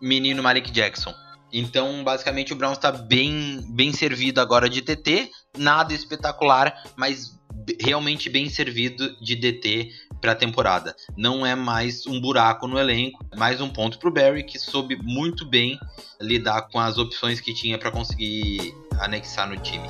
menino 0.00 0.42
Malik 0.42 0.70
Jackson. 0.70 1.14
Então, 1.50 2.04
basicamente, 2.04 2.52
o 2.52 2.56
Browns 2.56 2.76
está 2.76 2.92
bem, 2.92 3.64
bem 3.70 3.92
servido 3.92 4.40
agora 4.40 4.68
de 4.68 4.82
TT, 4.82 5.30
nada 5.56 5.94
espetacular, 5.94 6.82
mas 6.96 7.36
realmente 7.80 8.28
bem 8.28 8.48
servido 8.48 9.16
de 9.20 9.34
DT 9.34 9.90
para 10.26 10.32
a 10.32 10.36
temporada. 10.36 10.96
Não 11.16 11.46
é 11.46 11.54
mais 11.54 12.04
um 12.04 12.20
buraco 12.20 12.66
no 12.66 12.76
elenco, 12.76 13.24
mais 13.36 13.60
um 13.60 13.68
ponto 13.68 13.96
para 13.96 14.08
o 14.08 14.12
Barry 14.12 14.42
que 14.42 14.58
soube 14.58 14.96
muito 15.00 15.46
bem 15.46 15.78
lidar 16.20 16.62
com 16.62 16.80
as 16.80 16.98
opções 16.98 17.40
que 17.40 17.54
tinha 17.54 17.78
para 17.78 17.92
conseguir 17.92 18.74
anexar 18.98 19.48
no 19.48 19.56
time. 19.58 19.86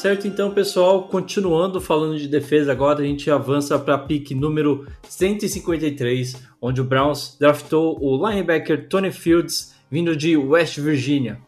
Certo 0.00 0.26
então, 0.26 0.50
pessoal. 0.50 1.08
Continuando 1.08 1.78
falando 1.78 2.18
de 2.18 2.26
defesa, 2.26 2.72
agora 2.72 3.00
a 3.00 3.04
gente 3.04 3.30
avança 3.30 3.78
para 3.78 3.96
a 3.96 3.98
pick 3.98 4.30
número 4.30 4.86
153, 5.06 6.36
onde 6.60 6.80
o 6.80 6.84
Browns 6.84 7.36
draftou 7.38 7.98
o 8.00 8.16
linebacker 8.26 8.88
Tony 8.88 9.12
Fields, 9.12 9.74
vindo 9.90 10.16
de 10.16 10.38
West 10.38 10.78
Virginia. 10.78 11.38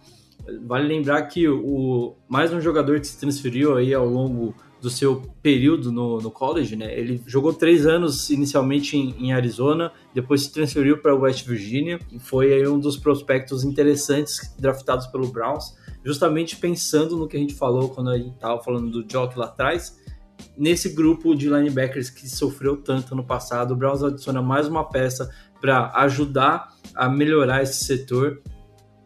Vale 0.67 0.87
lembrar 0.87 1.23
que 1.23 1.49
o 1.49 2.15
mais 2.29 2.53
um 2.53 2.61
jogador 2.61 3.01
que 3.01 3.07
se 3.07 3.19
transferiu 3.19 3.75
aí 3.75 3.95
ao 3.95 4.07
longo 4.07 4.55
do 4.83 4.91
seu 4.91 5.23
período 5.43 5.91
no, 5.91 6.21
no 6.21 6.31
college, 6.31 6.77
né? 6.77 6.93
Ele 6.99 7.23
jogou 7.27 7.55
três 7.55 7.87
anos 7.87 8.29
inicialmente 8.29 8.99
em, 8.99 9.15
em 9.19 9.33
Arizona, 9.33 9.93
depois 10.13 10.43
se 10.43 10.53
transferiu 10.53 10.99
para 10.99 11.15
West 11.15 11.47
Virginia 11.47 11.99
e 12.11 12.19
foi 12.19 12.53
aí 12.53 12.69
um 12.69 12.79
dos 12.79 12.99
prospectos 12.99 13.65
interessantes 13.65 14.55
draftados 14.59 15.07
pelo 15.07 15.29
Browns 15.29 15.81
justamente 16.05 16.57
pensando 16.57 17.17
no 17.17 17.29
que 17.29 17.37
a 17.37 17.41
gente 17.41 17.55
falou 17.55 17.89
quando 17.89 18.11
a 18.11 18.19
gente 18.19 18.35
estava 18.35 18.63
falando 18.63 18.91
do 18.91 19.07
Jock 19.11 19.39
lá 19.39 19.47
atrás, 19.47 19.97
nesse 20.57 20.91
grupo 20.91 21.35
de 21.35 21.49
linebackers 21.49 22.11
que 22.11 22.29
sofreu 22.29 22.77
tanto 22.77 23.15
no 23.15 23.25
passado, 23.25 23.73
o 23.73 23.77
Browns 23.77 24.03
adiciona 24.03 24.43
mais 24.43 24.67
uma 24.67 24.89
peça 24.89 25.31
para 25.61 25.93
ajudar 25.97 26.69
a 26.95 27.09
melhorar 27.09 27.63
esse 27.63 27.85
setor. 27.85 28.43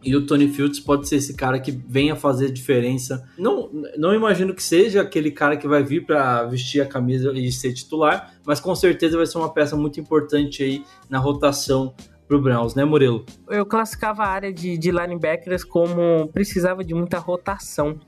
E 0.03 0.15
o 0.15 0.25
Tony 0.25 0.47
Fields 0.47 0.79
pode 0.79 1.07
ser 1.07 1.17
esse 1.17 1.35
cara 1.35 1.59
que 1.59 1.71
venha 1.71 2.15
fazer 2.15 2.51
diferença. 2.51 3.27
Não, 3.37 3.69
não 3.97 4.13
imagino 4.13 4.53
que 4.53 4.63
seja 4.63 5.01
aquele 5.01 5.31
cara 5.31 5.57
que 5.57 5.67
vai 5.67 5.83
vir 5.83 6.05
para 6.05 6.43
vestir 6.45 6.81
a 6.81 6.85
camisa 6.85 7.31
e 7.33 7.51
ser 7.51 7.73
titular, 7.73 8.33
mas 8.45 8.59
com 8.59 8.73
certeza 8.75 9.17
vai 9.17 9.25
ser 9.25 9.37
uma 9.37 9.51
peça 9.51 9.75
muito 9.75 9.99
importante 9.99 10.63
aí 10.63 10.83
na 11.09 11.17
rotação 11.17 11.93
pro 12.27 12.41
Browns, 12.41 12.75
né, 12.75 12.83
Murilo? 12.83 13.25
Eu 13.49 13.65
classificava 13.65 14.23
a 14.23 14.27
área 14.27 14.51
de, 14.51 14.77
de 14.77 14.91
linebackers 14.91 15.63
como 15.63 16.27
precisava 16.33 16.83
de 16.83 16.93
muita 16.93 17.17
rotação. 17.19 17.99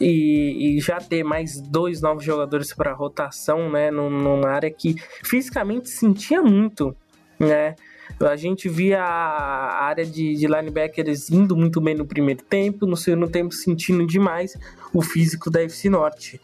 e, 0.00 0.76
e 0.76 0.80
já 0.80 0.98
ter 0.98 1.22
mais 1.22 1.60
dois 1.60 2.00
novos 2.00 2.24
jogadores 2.24 2.74
para 2.74 2.92
rotação, 2.92 3.70
né, 3.70 3.90
numa 3.90 4.48
área 4.48 4.70
que 4.70 4.96
fisicamente 5.22 5.88
sentia 5.88 6.42
muito, 6.42 6.96
né? 7.38 7.76
A 8.20 8.36
gente 8.36 8.68
via 8.68 9.02
a 9.02 9.84
área 9.84 10.04
de, 10.04 10.34
de 10.34 10.46
linebackers 10.46 11.30
indo 11.30 11.56
muito 11.56 11.80
bem 11.80 11.94
no 11.94 12.06
primeiro 12.06 12.42
tempo, 12.44 12.86
no 12.86 12.96
segundo 12.96 13.28
tempo 13.28 13.52
sentindo 13.52 14.06
demais 14.06 14.56
o 14.92 15.02
físico 15.02 15.50
da 15.50 15.62
FC 15.62 15.88
Norte. 15.88 16.40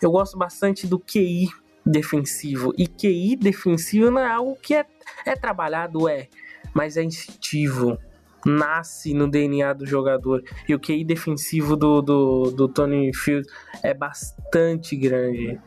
Eu 0.00 0.10
gosto 0.12 0.38
bastante 0.38 0.86
do 0.86 0.98
QI 0.98 1.48
defensivo. 1.84 2.72
E 2.78 2.86
QI 2.86 3.36
defensivo 3.36 4.10
não 4.10 4.20
é 4.20 4.30
algo 4.30 4.56
que 4.56 4.74
é, 4.74 4.86
é 5.26 5.34
trabalhado, 5.34 6.08
é, 6.08 6.28
mas 6.74 6.96
é 6.96 7.02
instintivo. 7.02 7.98
Nasce 8.44 9.12
no 9.12 9.28
DNA 9.28 9.72
do 9.74 9.86
jogador. 9.86 10.42
E 10.66 10.74
o 10.74 10.80
QI 10.80 11.04
defensivo 11.04 11.76
do, 11.76 12.00
do, 12.00 12.50
do 12.50 12.68
Tony 12.68 13.14
Field 13.14 13.46
é 13.82 13.92
bastante 13.92 14.96
grande. 14.96 15.60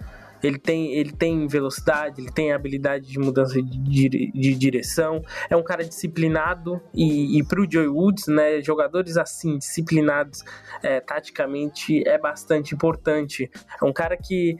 Ele 0.43 0.59
tem, 0.59 0.93
ele 0.93 1.13
tem 1.13 1.47
velocidade, 1.47 2.21
ele 2.21 2.31
tem 2.31 2.51
habilidade 2.51 3.07
de 3.07 3.17
mudança 3.17 3.61
de, 3.61 4.09
de 4.09 4.55
direção. 4.55 5.21
É 5.49 5.55
um 5.55 5.63
cara 5.63 5.83
disciplinado 5.85 6.81
e, 6.93 7.39
e 7.39 7.43
pro 7.43 7.65
Joey 7.69 7.87
Woods, 7.87 8.27
né, 8.27 8.61
jogadores 8.61 9.15
assim, 9.15 9.57
disciplinados 9.57 10.43
é, 10.83 10.99
taticamente, 10.99 12.05
é 12.07 12.17
bastante 12.17 12.75
importante. 12.75 13.49
É 13.81 13.85
um 13.85 13.93
cara 13.93 14.17
que, 14.17 14.57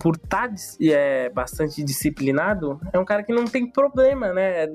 por 0.00 0.14
estar 0.14 0.48
tá, 0.48 0.54
é, 0.80 1.28
bastante 1.30 1.82
disciplinado, 1.82 2.80
é 2.92 2.98
um 2.98 3.04
cara 3.04 3.24
que 3.24 3.32
não 3.32 3.44
tem 3.44 3.68
problema, 3.68 4.32
né, 4.32 4.66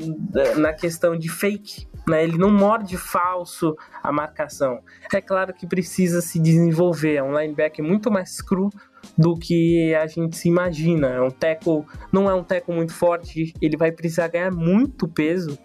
na 0.57 0.73
questão 0.73 1.17
de 1.17 1.29
fake. 1.29 1.87
Né, 2.05 2.21
ele 2.21 2.37
não 2.37 2.51
morde 2.51 2.97
falso 2.97 3.77
a 4.03 4.11
marcação. 4.11 4.81
É 5.13 5.21
claro 5.21 5.53
que 5.53 5.65
precisa 5.65 6.19
se 6.19 6.37
desenvolver. 6.37 7.15
É 7.15 7.23
um 7.23 7.39
linebacker 7.39 7.83
muito 7.83 8.11
mais 8.11 8.41
cru 8.41 8.69
do 9.17 9.35
que 9.35 9.93
a 9.95 10.07
gente 10.07 10.37
se 10.37 10.47
imagina. 10.47 11.07
É 11.07 11.21
um 11.21 11.29
teco, 11.29 11.85
não 12.11 12.29
é 12.29 12.33
um 12.33 12.43
teco 12.43 12.73
muito 12.73 12.93
forte, 12.93 13.53
ele 13.61 13.77
vai 13.77 13.91
precisar 13.91 14.27
ganhar 14.27 14.51
muito 14.51 15.07
peso, 15.07 15.57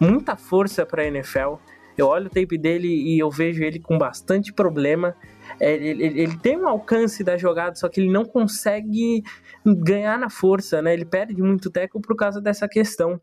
muita 0.00 0.36
força 0.36 0.84
para 0.84 1.02
a 1.02 1.06
NFL. 1.06 1.56
Eu 1.96 2.08
olho 2.08 2.26
o 2.26 2.30
tape 2.30 2.58
dele 2.58 2.88
e 2.88 3.18
eu 3.18 3.30
vejo 3.30 3.62
ele 3.62 3.78
com 3.78 3.96
bastante 3.96 4.52
problema. 4.52 5.16
É, 5.58 5.72
ele, 5.72 6.04
ele, 6.04 6.20
ele, 6.20 6.36
tem 6.36 6.58
um 6.58 6.68
alcance 6.68 7.24
da 7.24 7.38
jogada, 7.38 7.74
só 7.74 7.88
que 7.88 8.00
ele 8.00 8.10
não 8.10 8.24
consegue 8.24 9.22
ganhar 9.64 10.18
na 10.18 10.28
força, 10.28 10.82
né? 10.82 10.92
Ele 10.92 11.06
perde 11.06 11.40
muito 11.40 11.70
teco 11.70 12.00
por 12.00 12.14
causa 12.14 12.40
dessa 12.40 12.68
questão 12.68 13.18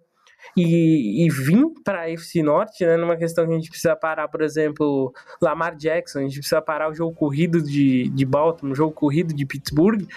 e, 0.55 1.25
e 1.25 1.29
vir 1.29 1.65
para 1.83 2.01
a 2.01 2.11
FC 2.11 2.43
Norte, 2.43 2.85
né, 2.85 2.97
numa 2.97 3.15
questão 3.15 3.45
que 3.45 3.51
a 3.51 3.55
gente 3.55 3.69
precisa 3.69 3.95
parar, 3.95 4.27
por 4.27 4.41
exemplo, 4.41 5.13
Lamar 5.41 5.75
Jackson, 5.75 6.19
a 6.19 6.21
gente 6.23 6.39
precisa 6.39 6.61
parar 6.61 6.89
o 6.89 6.93
jogo 6.93 7.15
corrido 7.15 7.61
de, 7.61 8.09
de 8.09 8.25
Baltimore, 8.25 8.73
o 8.73 8.75
jogo 8.75 8.91
corrido 8.91 9.33
de 9.33 9.45
Pittsburgh, 9.45 10.07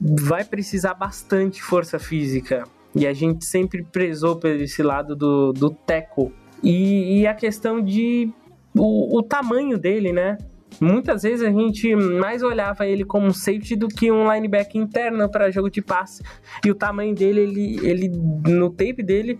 vai 0.00 0.44
precisar 0.44 0.94
bastante 0.94 1.62
força 1.62 1.98
física. 1.98 2.64
E 2.94 3.06
a 3.06 3.12
gente 3.12 3.46
sempre 3.46 3.82
prezou 3.82 4.36
por 4.36 4.50
esse 4.50 4.82
lado 4.82 5.16
do, 5.16 5.52
do 5.52 5.70
teco. 5.70 6.32
E, 6.62 7.20
e 7.20 7.26
a 7.26 7.34
questão 7.34 7.80
de 7.80 8.30
o, 8.74 9.18
o 9.18 9.22
tamanho 9.22 9.78
dele, 9.78 10.12
né? 10.12 10.36
Muitas 10.80 11.22
vezes 11.22 11.46
a 11.46 11.50
gente 11.50 11.94
mais 11.94 12.42
olhava 12.42 12.86
ele 12.86 13.04
como 13.04 13.26
um 13.26 13.32
safety 13.32 13.76
do 13.76 13.88
que 13.88 14.10
um 14.10 14.32
linebacker 14.32 14.80
interno 14.80 15.30
para 15.30 15.50
jogo 15.50 15.70
de 15.70 15.80
passe. 15.80 16.22
E 16.64 16.70
o 16.70 16.74
tamanho 16.74 17.14
dele, 17.14 17.40
ele, 17.40 17.86
ele 17.86 18.08
no 18.08 18.70
tape 18.70 19.02
dele, 19.02 19.38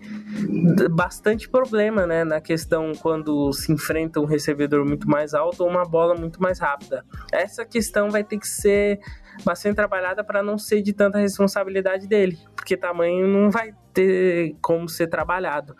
bastante 0.91 1.49
problema, 1.49 2.05
né? 2.05 2.23
Na 2.23 2.39
questão 2.39 2.91
quando 3.01 3.51
se 3.53 3.71
enfrenta 3.71 4.19
um 4.19 4.25
recebedor 4.25 4.85
muito 4.85 5.09
mais 5.09 5.33
alto 5.33 5.63
ou 5.63 5.69
uma 5.69 5.83
bola 5.83 6.15
muito 6.15 6.41
mais 6.41 6.59
rápida. 6.59 7.05
Essa 7.31 7.65
questão 7.65 8.09
vai 8.09 8.23
ter 8.23 8.37
que 8.37 8.47
ser 8.47 8.99
bastante 9.43 9.75
trabalhada 9.75 10.23
para 10.23 10.43
não 10.43 10.57
ser 10.57 10.81
de 10.81 10.93
tanta 10.93 11.17
responsabilidade 11.17 12.07
dele, 12.07 12.37
porque 12.55 12.77
tamanho 12.77 13.27
não 13.27 13.49
vai 13.49 13.73
ter 13.93 14.55
como 14.61 14.87
ser 14.87 15.07
trabalhado. 15.07 15.75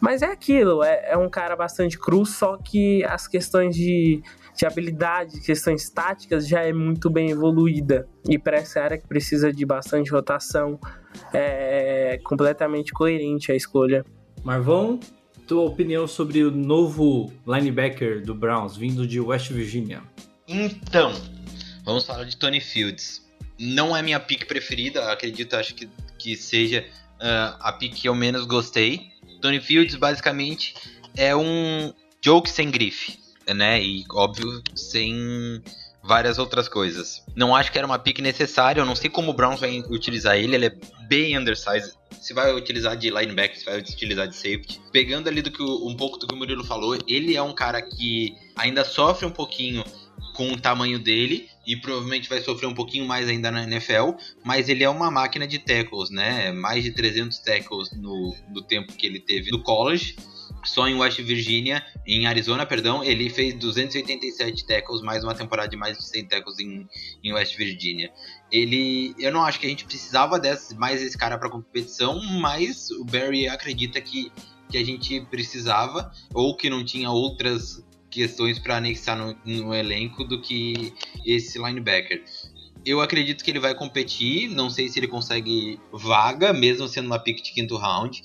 Mas 0.00 0.20
é 0.20 0.26
aquilo, 0.26 0.82
é, 0.82 1.12
é 1.12 1.16
um 1.16 1.28
cara 1.28 1.54
bastante 1.54 1.96
cru, 1.96 2.26
só 2.26 2.56
que 2.56 3.04
as 3.04 3.28
questões 3.28 3.74
de 3.76 4.20
de 4.62 4.66
habilidade, 4.66 5.40
questões 5.40 5.90
táticas 5.90 6.46
já 6.46 6.60
é 6.60 6.72
muito 6.72 7.10
bem 7.10 7.30
evoluída. 7.30 8.08
E 8.28 8.38
para 8.38 8.58
essa 8.58 8.80
área 8.80 8.96
que 8.96 9.08
precisa 9.08 9.52
de 9.52 9.66
bastante 9.66 10.12
rotação, 10.12 10.78
é 11.34 12.20
completamente 12.22 12.92
coerente 12.92 13.50
a 13.50 13.56
escolha. 13.56 14.06
Marvão, 14.44 15.00
tua 15.48 15.62
opinião 15.62 16.06
sobre 16.06 16.44
o 16.44 16.50
novo 16.52 17.32
linebacker 17.44 18.24
do 18.24 18.36
Browns 18.36 18.76
vindo 18.76 19.04
de 19.04 19.18
West 19.18 19.50
Virginia? 19.50 20.00
Então, 20.46 21.12
vamos 21.84 22.06
falar 22.06 22.22
de 22.22 22.36
Tony 22.36 22.60
Fields. 22.60 23.28
Não 23.58 23.96
é 23.96 24.00
minha 24.00 24.20
pick 24.20 24.46
preferida, 24.46 25.10
acredito, 25.10 25.56
acho 25.56 25.74
que, 25.74 25.90
que 26.16 26.36
seja 26.36 26.86
uh, 27.16 27.58
a 27.58 27.72
pick 27.72 27.94
que 27.94 28.08
eu 28.08 28.14
menos 28.14 28.46
gostei. 28.46 29.08
Tony 29.40 29.60
Fields 29.60 29.96
basicamente 29.96 30.72
é 31.16 31.34
um 31.34 31.92
joke 32.24 32.48
sem 32.48 32.70
grife 32.70 33.21
né? 33.46 33.82
E 33.82 34.04
óbvio, 34.10 34.62
sem 34.74 35.62
várias 36.02 36.38
outras 36.38 36.68
coisas. 36.68 37.22
Não 37.34 37.54
acho 37.54 37.70
que 37.70 37.78
era 37.78 37.86
uma 37.86 37.98
pick 37.98 38.18
necessária, 38.18 38.80
eu 38.80 38.86
não 38.86 38.96
sei 38.96 39.08
como 39.08 39.30
o 39.30 39.34
Browns 39.34 39.60
vai 39.60 39.78
utilizar 39.88 40.36
ele, 40.36 40.56
ele 40.56 40.66
é 40.66 40.76
bem 41.08 41.38
undersized. 41.38 41.92
Se 42.20 42.34
vai 42.34 42.52
utilizar 42.52 42.96
de 42.96 43.10
linebacker, 43.10 43.58
se 43.58 43.64
vai 43.64 43.78
utilizar 43.78 44.28
de 44.28 44.36
safety. 44.36 44.80
Pegando 44.92 45.28
ali 45.28 45.42
do 45.42 45.50
que 45.50 45.62
um 45.62 45.96
pouco 45.96 46.18
do 46.18 46.26
que 46.26 46.34
o 46.34 46.36
Murilo 46.36 46.64
falou, 46.64 46.98
ele 47.06 47.36
é 47.36 47.42
um 47.42 47.54
cara 47.54 47.80
que 47.80 48.34
ainda 48.56 48.84
sofre 48.84 49.26
um 49.26 49.30
pouquinho 49.30 49.84
com 50.34 50.50
o 50.52 50.58
tamanho 50.58 50.98
dele 50.98 51.48
e 51.66 51.76
provavelmente 51.76 52.28
vai 52.28 52.40
sofrer 52.40 52.66
um 52.66 52.74
pouquinho 52.74 53.06
mais 53.06 53.28
ainda 53.28 53.50
na 53.50 53.64
NFL, 53.64 54.12
mas 54.44 54.68
ele 54.68 54.82
é 54.82 54.88
uma 54.88 55.10
máquina 55.10 55.46
de 55.46 55.58
tackles, 55.58 56.10
né? 56.10 56.52
Mais 56.52 56.82
de 56.82 56.90
300 56.92 57.38
tackles 57.38 57.92
no, 57.92 58.34
no 58.48 58.62
tempo 58.62 58.92
que 58.94 59.06
ele 59.06 59.20
teve 59.20 59.50
no 59.50 59.62
college 59.62 60.16
só 60.64 60.88
em 60.88 60.94
West 60.94 61.20
Virginia, 61.20 61.84
em 62.06 62.26
Arizona, 62.26 62.64
perdão, 62.64 63.02
ele 63.02 63.28
fez 63.28 63.54
287 63.54 64.66
tackles, 64.66 65.02
mais 65.02 65.24
uma 65.24 65.34
temporada 65.34 65.68
de 65.68 65.76
mais 65.76 65.98
de 65.98 66.04
100 66.04 66.26
tackles 66.26 66.58
em, 66.58 66.88
em 67.22 67.32
West 67.32 67.56
Virginia. 67.56 68.12
Ele, 68.50 69.14
eu 69.18 69.32
não 69.32 69.42
acho 69.42 69.58
que 69.58 69.66
a 69.66 69.68
gente 69.68 69.84
precisava 69.84 70.38
desse, 70.38 70.74
mais 70.76 71.02
esse 71.02 71.16
cara 71.16 71.38
para 71.38 71.50
competição, 71.50 72.22
mas 72.40 72.90
o 72.90 73.04
Barry 73.04 73.48
acredita 73.48 74.00
que, 74.00 74.30
que 74.70 74.78
a 74.78 74.84
gente 74.84 75.20
precisava 75.22 76.12
ou 76.32 76.56
que 76.56 76.70
não 76.70 76.84
tinha 76.84 77.10
outras 77.10 77.84
questões 78.10 78.58
para 78.58 78.76
anexar 78.76 79.16
no, 79.16 79.36
no 79.44 79.74
elenco 79.74 80.22
do 80.22 80.40
que 80.40 80.92
esse 81.24 81.58
linebacker. 81.58 82.22
Eu 82.84 83.00
acredito 83.00 83.44
que 83.44 83.50
ele 83.50 83.60
vai 83.60 83.74
competir, 83.74 84.50
não 84.50 84.68
sei 84.68 84.88
se 84.88 84.98
ele 84.98 85.06
consegue 85.06 85.80
vaga, 85.92 86.52
mesmo 86.52 86.88
sendo 86.88 87.06
uma 87.06 87.18
pick 87.18 87.40
de 87.40 87.52
quinto 87.52 87.76
round 87.76 88.22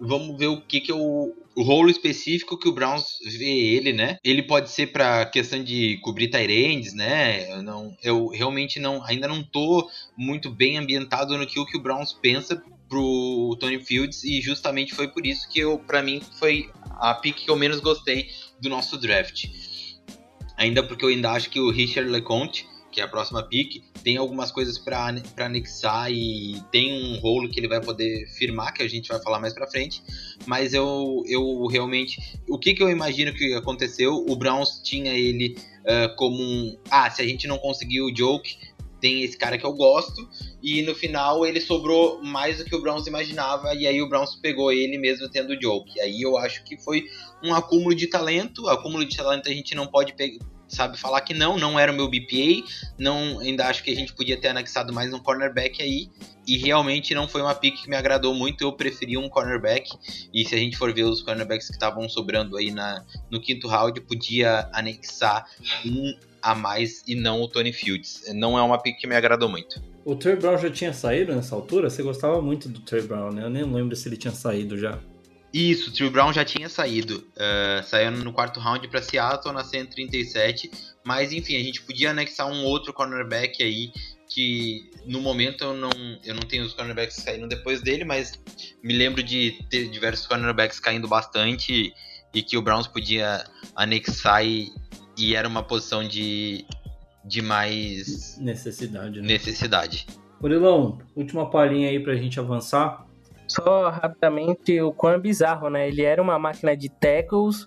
vamos 0.00 0.38
ver 0.38 0.46
o 0.48 0.60
que, 0.60 0.80
que 0.80 0.92
é 0.92 0.94
o, 0.94 1.34
rolo 1.56 1.90
específico 1.90 2.56
que 2.56 2.68
o 2.68 2.72
Browns 2.72 3.18
vê 3.36 3.48
ele, 3.48 3.92
né? 3.92 4.18
Ele 4.22 4.42
pode 4.42 4.70
ser 4.70 4.88
para 4.88 5.26
questão 5.26 5.62
de 5.62 5.98
cobrir 6.02 6.28
Tyrands, 6.28 6.94
né? 6.94 7.52
Eu, 7.52 7.62
não, 7.62 7.96
eu 8.02 8.28
realmente 8.28 8.78
não, 8.78 9.04
ainda 9.04 9.26
não 9.26 9.42
tô 9.42 9.90
muito 10.16 10.50
bem 10.50 10.78
ambientado 10.78 11.36
no 11.36 11.46
que 11.46 11.58
o 11.58 11.66
que 11.66 11.76
o 11.76 11.82
Browns 11.82 12.12
pensa 12.12 12.62
pro 12.88 13.56
Tony 13.58 13.80
Fields 13.84 14.22
e 14.24 14.40
justamente 14.40 14.94
foi 14.94 15.08
por 15.08 15.26
isso 15.26 15.48
que 15.50 15.58
eu, 15.58 15.78
para 15.78 16.02
mim, 16.02 16.22
foi 16.38 16.70
a 16.90 17.14
pick 17.14 17.44
que 17.44 17.50
eu 17.50 17.56
menos 17.56 17.80
gostei 17.80 18.28
do 18.60 18.68
nosso 18.68 18.96
draft. 18.96 19.46
Ainda 20.56 20.82
porque 20.82 21.04
eu 21.04 21.08
ainda 21.08 21.32
acho 21.32 21.50
que 21.50 21.60
o 21.60 21.70
Richard 21.70 22.10
LeConte 22.10 22.66
que 22.98 23.02
é 23.02 23.04
a 23.04 23.08
próxima 23.08 23.44
pick, 23.44 23.80
tem 24.02 24.16
algumas 24.16 24.50
coisas 24.50 24.76
para 24.76 25.14
anexar 25.38 26.10
e 26.10 26.60
tem 26.72 26.92
um 26.92 27.20
rolo 27.20 27.48
que 27.48 27.60
ele 27.60 27.68
vai 27.68 27.80
poder 27.80 28.26
firmar, 28.36 28.74
que 28.74 28.82
a 28.82 28.88
gente 28.88 29.08
vai 29.08 29.22
falar 29.22 29.38
mais 29.38 29.54
para 29.54 29.68
frente. 29.68 30.02
Mas 30.46 30.74
eu, 30.74 31.22
eu 31.28 31.66
realmente. 31.66 32.20
O 32.48 32.58
que, 32.58 32.74
que 32.74 32.82
eu 32.82 32.90
imagino 32.90 33.32
que 33.32 33.54
aconteceu? 33.54 34.26
O 34.28 34.34
Browns 34.34 34.80
tinha 34.82 35.12
ele 35.12 35.56
uh, 35.84 36.16
como 36.16 36.42
um. 36.42 36.76
Ah, 36.90 37.08
se 37.08 37.22
a 37.22 37.24
gente 37.24 37.46
não 37.46 37.56
conseguiu 37.56 38.06
o 38.06 38.16
joke, 38.16 38.58
tem 39.00 39.22
esse 39.22 39.38
cara 39.38 39.56
que 39.56 39.64
eu 39.64 39.74
gosto. 39.74 40.28
E 40.60 40.82
no 40.82 40.92
final 40.92 41.46
ele 41.46 41.60
sobrou 41.60 42.20
mais 42.24 42.58
do 42.58 42.64
que 42.64 42.74
o 42.74 42.82
Browns 42.82 43.06
imaginava. 43.06 43.76
E 43.76 43.86
aí 43.86 44.02
o 44.02 44.08
Browns 44.08 44.34
pegou 44.34 44.72
ele 44.72 44.98
mesmo 44.98 45.28
tendo 45.28 45.52
o 45.52 45.60
joke. 45.60 45.96
E 45.96 46.00
aí 46.00 46.20
eu 46.20 46.36
acho 46.36 46.64
que 46.64 46.76
foi 46.76 47.04
um 47.44 47.54
acúmulo 47.54 47.94
de 47.94 48.08
talento. 48.08 48.68
Acúmulo 48.68 49.04
de 49.04 49.16
talento 49.16 49.48
a 49.48 49.52
gente 49.52 49.72
não 49.76 49.86
pode 49.86 50.14
pegar 50.14 50.44
sabe 50.68 50.98
falar 50.98 51.22
que 51.22 51.34
não, 51.34 51.58
não 51.58 51.78
era 51.78 51.90
o 51.90 51.94
meu 51.94 52.08
BPA, 52.08 52.64
não, 52.98 53.40
ainda 53.40 53.66
acho 53.66 53.82
que 53.82 53.90
a 53.90 53.94
gente 53.94 54.12
podia 54.12 54.36
ter 54.36 54.48
anexado 54.48 54.92
mais 54.92 55.12
um 55.12 55.18
cornerback 55.18 55.82
aí, 55.82 56.08
e 56.46 56.56
realmente 56.56 57.14
não 57.14 57.26
foi 57.26 57.42
uma 57.42 57.54
pick 57.54 57.82
que 57.82 57.90
me 57.90 57.96
agradou 57.96 58.34
muito, 58.34 58.62
eu 58.62 58.72
preferi 58.72 59.16
um 59.16 59.28
cornerback, 59.28 59.90
e 60.32 60.44
se 60.44 60.54
a 60.54 60.58
gente 60.58 60.76
for 60.76 60.92
ver 60.92 61.04
os 61.04 61.22
cornerbacks 61.22 61.66
que 61.66 61.74
estavam 61.74 62.08
sobrando 62.08 62.56
aí 62.56 62.70
na, 62.70 63.04
no 63.30 63.40
quinto 63.40 63.66
round, 63.66 64.00
podia 64.02 64.68
anexar 64.72 65.46
um 65.84 66.14
a 66.40 66.54
mais 66.54 67.02
e 67.06 67.14
não 67.14 67.42
o 67.42 67.48
Tony 67.48 67.72
Fields, 67.72 68.24
não 68.34 68.56
é 68.56 68.62
uma 68.62 68.80
pick 68.80 68.98
que 68.98 69.06
me 69.06 69.16
agradou 69.16 69.48
muito. 69.48 69.82
O 70.04 70.16
Trey 70.16 70.36
Brown 70.36 70.56
já 70.56 70.70
tinha 70.70 70.92
saído 70.92 71.34
nessa 71.34 71.54
altura? 71.54 71.90
Você 71.90 72.02
gostava 72.02 72.40
muito 72.40 72.68
do 72.68 72.80
Trey 72.80 73.02
Brown, 73.02 73.30
né? 73.30 73.42
Eu 73.42 73.50
nem 73.50 73.62
lembro 73.62 73.94
se 73.94 74.08
ele 74.08 74.16
tinha 74.16 74.32
saído 74.32 74.78
já. 74.78 74.98
Isso, 75.52 75.90
o 75.90 75.92
Trey 75.92 76.10
Brown 76.10 76.32
já 76.32 76.44
tinha 76.44 76.68
saído. 76.68 77.26
Uh, 77.34 77.82
saiu 77.84 78.10
no 78.10 78.32
quarto 78.32 78.60
round 78.60 78.86
para 78.88 79.00
Seattle 79.00 79.54
na 79.54 79.64
137. 79.64 80.70
Mas 81.04 81.32
enfim, 81.32 81.56
a 81.56 81.62
gente 81.62 81.82
podia 81.82 82.10
anexar 82.10 82.46
um 82.46 82.64
outro 82.64 82.92
cornerback 82.92 83.62
aí. 83.62 83.90
Que 84.28 84.90
no 85.06 85.22
momento 85.22 85.64
eu 85.64 85.74
não, 85.74 85.90
eu 86.22 86.34
não 86.34 86.42
tenho 86.42 86.64
os 86.64 86.74
cornerbacks 86.74 87.16
que 87.16 87.22
saíram 87.22 87.48
depois 87.48 87.80
dele, 87.80 88.04
mas 88.04 88.38
me 88.82 88.92
lembro 88.92 89.22
de 89.22 89.58
ter 89.70 89.88
diversos 89.88 90.26
cornerbacks 90.26 90.78
caindo 90.78 91.08
bastante 91.08 91.94
e 92.34 92.42
que 92.42 92.58
o 92.58 92.62
Browns 92.62 92.86
podia 92.86 93.42
anexar 93.74 94.44
e, 94.44 94.70
e 95.16 95.34
era 95.34 95.48
uma 95.48 95.62
posição 95.62 96.06
de, 96.06 96.66
de 97.24 97.40
mais 97.40 98.36
necessidade. 98.38 99.20
Né? 99.22 99.26
necessidade. 99.26 100.06
Murilão, 100.40 100.98
última 101.16 101.50
palhinha 101.50 101.88
aí 101.88 101.98
pra 101.98 102.14
gente 102.14 102.38
avançar. 102.38 103.07
Só 103.48 103.88
rapidamente, 103.88 104.80
o 104.80 104.92
quão 104.92 105.14
é 105.14 105.18
bizarro, 105.18 105.70
né? 105.70 105.88
Ele 105.88 106.02
era 106.02 106.22
uma 106.22 106.38
máquina 106.38 106.76
de 106.76 106.90
tackles 106.90 107.66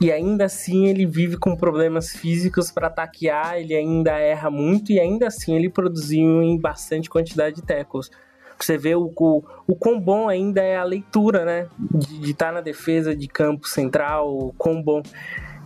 e 0.00 0.10
ainda 0.10 0.46
assim 0.46 0.86
ele 0.86 1.06
vive 1.06 1.36
com 1.36 1.54
problemas 1.54 2.10
físicos 2.10 2.72
para 2.72 2.90
taquear, 2.90 3.54
ele 3.54 3.72
ainda 3.74 4.18
erra 4.18 4.50
muito 4.50 4.90
e 4.90 4.98
ainda 4.98 5.28
assim 5.28 5.54
ele 5.54 5.68
produziu 5.68 6.42
em 6.42 6.58
bastante 6.58 7.08
quantidade 7.08 7.56
de 7.56 7.62
tackles. 7.62 8.10
Você 8.58 8.76
vê 8.76 8.94
o, 8.94 9.12
o, 9.16 9.44
o 9.66 9.76
quão 9.76 10.00
bom 10.00 10.28
ainda 10.28 10.60
é 10.60 10.76
a 10.76 10.84
leitura, 10.84 11.44
né? 11.44 11.68
De 11.78 12.30
estar 12.30 12.46
tá 12.46 12.52
na 12.52 12.60
defesa 12.60 13.14
de 13.14 13.28
campo 13.28 13.68
central, 13.68 14.36
o 14.36 14.52
quão 14.58 14.82
bom 14.82 15.02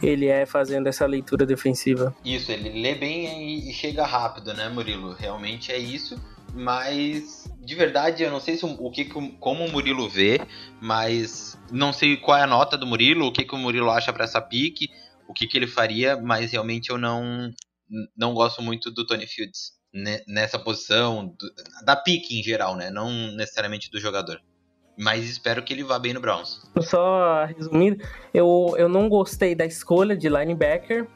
ele 0.02 0.26
é 0.26 0.44
fazendo 0.44 0.86
essa 0.86 1.06
leitura 1.06 1.46
defensiva. 1.46 2.14
Isso, 2.22 2.52
ele 2.52 2.82
lê 2.82 2.94
bem 2.94 3.68
e 3.68 3.72
chega 3.72 4.04
rápido, 4.04 4.52
né, 4.52 4.68
Murilo? 4.68 5.12
Realmente 5.12 5.72
é 5.72 5.78
isso 5.78 6.18
mas 6.56 7.45
de 7.66 7.74
verdade 7.74 8.22
eu 8.22 8.30
não 8.30 8.40
sei 8.40 8.56
se 8.56 8.64
o 8.64 8.90
que 8.90 9.04
como 9.04 9.64
o 9.64 9.70
Murilo 9.70 10.08
vê, 10.08 10.40
mas 10.80 11.58
não 11.70 11.92
sei 11.92 12.16
qual 12.16 12.38
é 12.38 12.42
a 12.42 12.46
nota 12.46 12.78
do 12.78 12.86
Murilo, 12.86 13.26
o 13.26 13.32
que, 13.32 13.44
que 13.44 13.54
o 13.54 13.58
Murilo 13.58 13.90
acha 13.90 14.12
para 14.12 14.24
essa 14.24 14.40
pique, 14.40 14.88
o 15.28 15.34
que, 15.34 15.48
que 15.48 15.58
ele 15.58 15.66
faria, 15.66 16.16
mas 16.16 16.52
realmente 16.52 16.90
eu 16.90 16.96
não 16.96 17.50
não 18.16 18.34
gosto 18.34 18.62
muito 18.62 18.90
do 18.90 19.04
Tony 19.04 19.26
Fields 19.26 19.72
nessa 20.26 20.58
posição 20.58 21.26
do, 21.26 21.84
da 21.84 21.96
pique 21.96 22.38
em 22.38 22.42
geral, 22.42 22.76
né? 22.76 22.90
Não 22.90 23.10
necessariamente 23.32 23.90
do 23.90 23.98
jogador. 23.98 24.40
Mas 24.98 25.28
espero 25.28 25.62
que 25.62 25.72
ele 25.72 25.84
vá 25.84 25.98
bem 25.98 26.14
no 26.14 26.20
Browns. 26.20 26.62
Só 26.80 27.44
resumindo, 27.44 28.02
eu, 28.32 28.74
eu 28.78 28.88
não 28.88 29.08
gostei 29.08 29.54
da 29.54 29.66
escolha 29.66 30.16
de 30.16 30.28
linebacker 30.28 31.06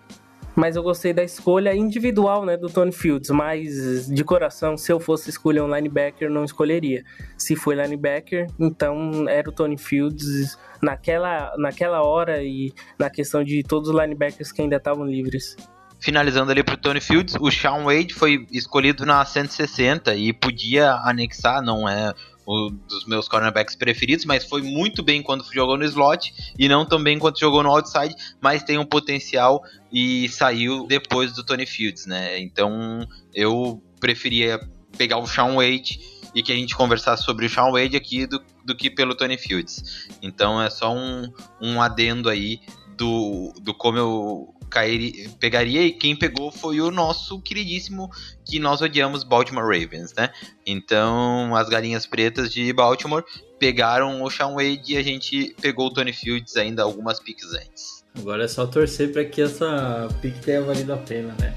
mas 0.60 0.76
eu 0.76 0.82
gostei 0.82 1.14
da 1.14 1.24
escolha 1.24 1.74
individual, 1.74 2.44
né, 2.44 2.54
do 2.54 2.68
Tony 2.68 2.92
Fields, 2.92 3.30
mas 3.30 4.06
de 4.06 4.22
coração, 4.22 4.76
se 4.76 4.92
eu 4.92 5.00
fosse 5.00 5.30
escolher 5.30 5.62
um 5.62 5.74
linebacker, 5.74 6.30
não 6.30 6.44
escolheria. 6.44 7.02
Se 7.38 7.56
foi 7.56 7.74
linebacker, 7.74 8.46
então 8.58 9.26
era 9.26 9.48
o 9.48 9.52
Tony 9.52 9.78
Fields 9.78 10.58
naquela, 10.82 11.50
naquela 11.56 12.02
hora 12.02 12.42
e 12.42 12.74
na 12.98 13.08
questão 13.08 13.42
de 13.42 13.62
todos 13.62 13.88
os 13.88 13.98
linebackers 13.98 14.52
que 14.52 14.60
ainda 14.60 14.76
estavam 14.76 15.06
livres. 15.06 15.56
Finalizando 15.98 16.50
ali 16.50 16.62
pro 16.62 16.76
Tony 16.76 17.00
Fields, 17.00 17.36
o 17.40 17.50
Sean 17.50 17.82
Wade 17.84 18.12
foi 18.12 18.46
escolhido 18.52 19.06
na 19.06 19.24
160 19.24 20.14
e 20.14 20.30
podia 20.30 20.92
anexar, 20.92 21.62
não 21.62 21.88
é 21.88 22.12
um 22.46 22.70
dos 22.88 23.06
meus 23.06 23.28
cornerbacks 23.28 23.76
preferidos, 23.76 24.24
mas 24.24 24.44
foi 24.44 24.62
muito 24.62 25.02
bem 25.02 25.22
quando 25.22 25.44
jogou 25.52 25.76
no 25.76 25.84
slot 25.84 26.32
e 26.58 26.68
não 26.68 26.84
tão 26.84 27.02
bem 27.02 27.18
quando 27.18 27.38
jogou 27.38 27.62
no 27.62 27.70
outside, 27.70 28.14
mas 28.40 28.62
tem 28.62 28.78
um 28.78 28.84
potencial 28.84 29.62
e 29.92 30.28
saiu 30.28 30.86
depois 30.86 31.32
do 31.32 31.44
Tony 31.44 31.66
Fields, 31.66 32.06
né? 32.06 32.38
Então 32.38 33.06
eu 33.34 33.82
preferia 34.00 34.60
pegar 34.96 35.18
o 35.18 35.26
Sean 35.26 35.54
Wade 35.54 36.00
e 36.34 36.42
que 36.42 36.52
a 36.52 36.54
gente 36.54 36.76
conversasse 36.76 37.24
sobre 37.24 37.46
o 37.46 37.50
Sean 37.50 37.70
Wade 37.70 37.96
aqui 37.96 38.26
do, 38.26 38.42
do 38.64 38.74
que 38.74 38.90
pelo 38.90 39.14
Tony 39.14 39.36
Fields. 39.36 40.08
Então 40.22 40.60
é 40.60 40.70
só 40.70 40.94
um, 40.94 41.32
um 41.60 41.80
adendo 41.80 42.28
aí 42.28 42.60
do, 43.00 43.54
do 43.62 43.72
como 43.72 43.96
eu 43.96 44.54
cairia, 44.68 45.30
pegaria 45.40 45.82
e 45.82 45.90
quem 45.90 46.14
pegou 46.14 46.52
foi 46.52 46.82
o 46.82 46.90
nosso 46.90 47.40
queridíssimo 47.40 48.10
que 48.44 48.58
nós 48.58 48.82
odiamos 48.82 49.24
Baltimore 49.24 49.64
Ravens, 49.64 50.12
né? 50.12 50.30
Então 50.66 51.56
as 51.56 51.70
galinhas 51.70 52.06
pretas 52.06 52.52
de 52.52 52.70
Baltimore 52.74 53.24
pegaram 53.58 54.22
o 54.22 54.30
Sean 54.30 54.54
Wade 54.54 54.92
e 54.92 54.96
a 54.98 55.02
gente 55.02 55.56
pegou 55.62 55.86
o 55.86 55.92
Tony 55.92 56.12
Fields 56.12 56.56
ainda 56.56 56.82
algumas 56.82 57.18
piques 57.18 57.54
antes. 57.54 58.04
Agora 58.18 58.44
é 58.44 58.48
só 58.48 58.66
torcer 58.66 59.10
para 59.12 59.24
que 59.24 59.40
essa 59.40 60.08
pique 60.20 60.40
tenha 60.40 60.60
valido 60.60 60.92
a 60.92 60.98
pena, 60.98 61.34
né? 61.40 61.54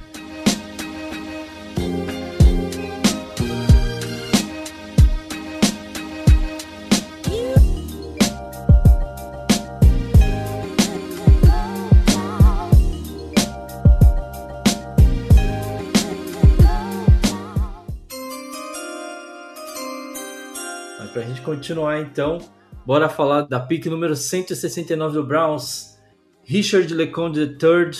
Continuar 21.43 22.01
então, 22.01 22.39
bora 22.85 23.07
falar 23.07 23.41
da 23.41 23.59
pick 23.59 23.85
número 23.85 24.15
169 24.15 25.13
do 25.13 25.23
Browns, 25.23 25.99
Richard 26.43 26.91
LeConte 26.91 27.39
III, 27.39 27.91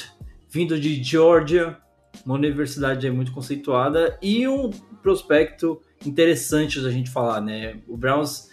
vindo 0.49 0.79
de 0.79 1.03
Georgia, 1.03 1.77
uma 2.25 2.33
universidade 2.33 3.09
muito 3.11 3.31
conceituada 3.31 4.17
e 4.21 4.47
um 4.47 4.71
prospecto 5.01 5.79
interessante 6.05 6.81
da 6.81 6.89
gente 6.89 7.11
falar, 7.11 7.39
né? 7.39 7.81
O 7.87 7.95
Browns 7.95 8.49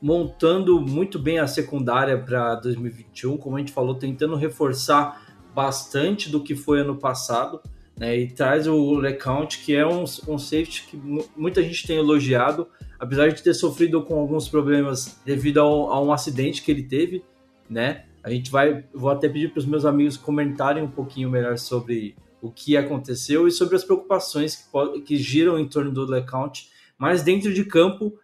montando 0.00 0.80
muito 0.80 1.18
bem 1.18 1.38
a 1.38 1.46
secundária 1.46 2.18
para 2.18 2.56
2021, 2.56 3.38
como 3.38 3.56
a 3.56 3.60
gente 3.60 3.72
falou, 3.72 3.94
tentando 3.94 4.36
reforçar 4.36 5.22
bastante 5.54 6.28
do 6.28 6.42
que 6.42 6.54
foi 6.54 6.80
ano 6.80 6.96
passado, 6.96 7.62
né? 7.96 8.18
E 8.18 8.28
traz 8.28 8.66
o 8.66 8.94
LeCount, 8.94 9.58
que 9.64 9.74
é 9.74 9.86
um, 9.86 10.04
um 10.28 10.38
safety 10.38 10.86
que 10.88 10.96
muita 11.36 11.62
gente 11.62 11.86
tem 11.86 11.96
elogiado, 11.96 12.68
apesar 12.98 13.28
de 13.28 13.42
ter 13.42 13.54
sofrido 13.54 14.02
com 14.02 14.18
alguns 14.18 14.48
problemas 14.48 15.20
devido 15.24 15.58
ao, 15.58 15.92
a 15.92 16.00
um 16.00 16.12
acidente 16.12 16.62
que 16.62 16.70
ele 16.70 16.82
teve, 16.82 17.24
né? 17.68 18.04
A 18.22 18.30
gente 18.30 18.50
vai, 18.50 18.84
vou 18.94 19.10
até 19.10 19.28
pedir 19.28 19.50
para 19.50 19.58
os 19.58 19.66
meus 19.66 19.84
amigos 19.84 20.16
comentarem 20.16 20.82
um 20.82 20.90
pouquinho 20.90 21.28
melhor 21.28 21.58
sobre 21.58 22.14
o 22.40 22.50
que 22.50 22.76
aconteceu 22.76 23.46
e 23.46 23.50
sobre 23.50 23.76
as 23.76 23.84
preocupações 23.84 24.56
que, 24.56 25.00
que 25.00 25.16
giram 25.16 25.58
em 25.58 25.68
torno 25.68 25.92
do 25.92 26.04
LeCount, 26.04 26.68
mas 26.96 27.22
dentro 27.22 27.52
de 27.52 27.64
campo 27.64 28.18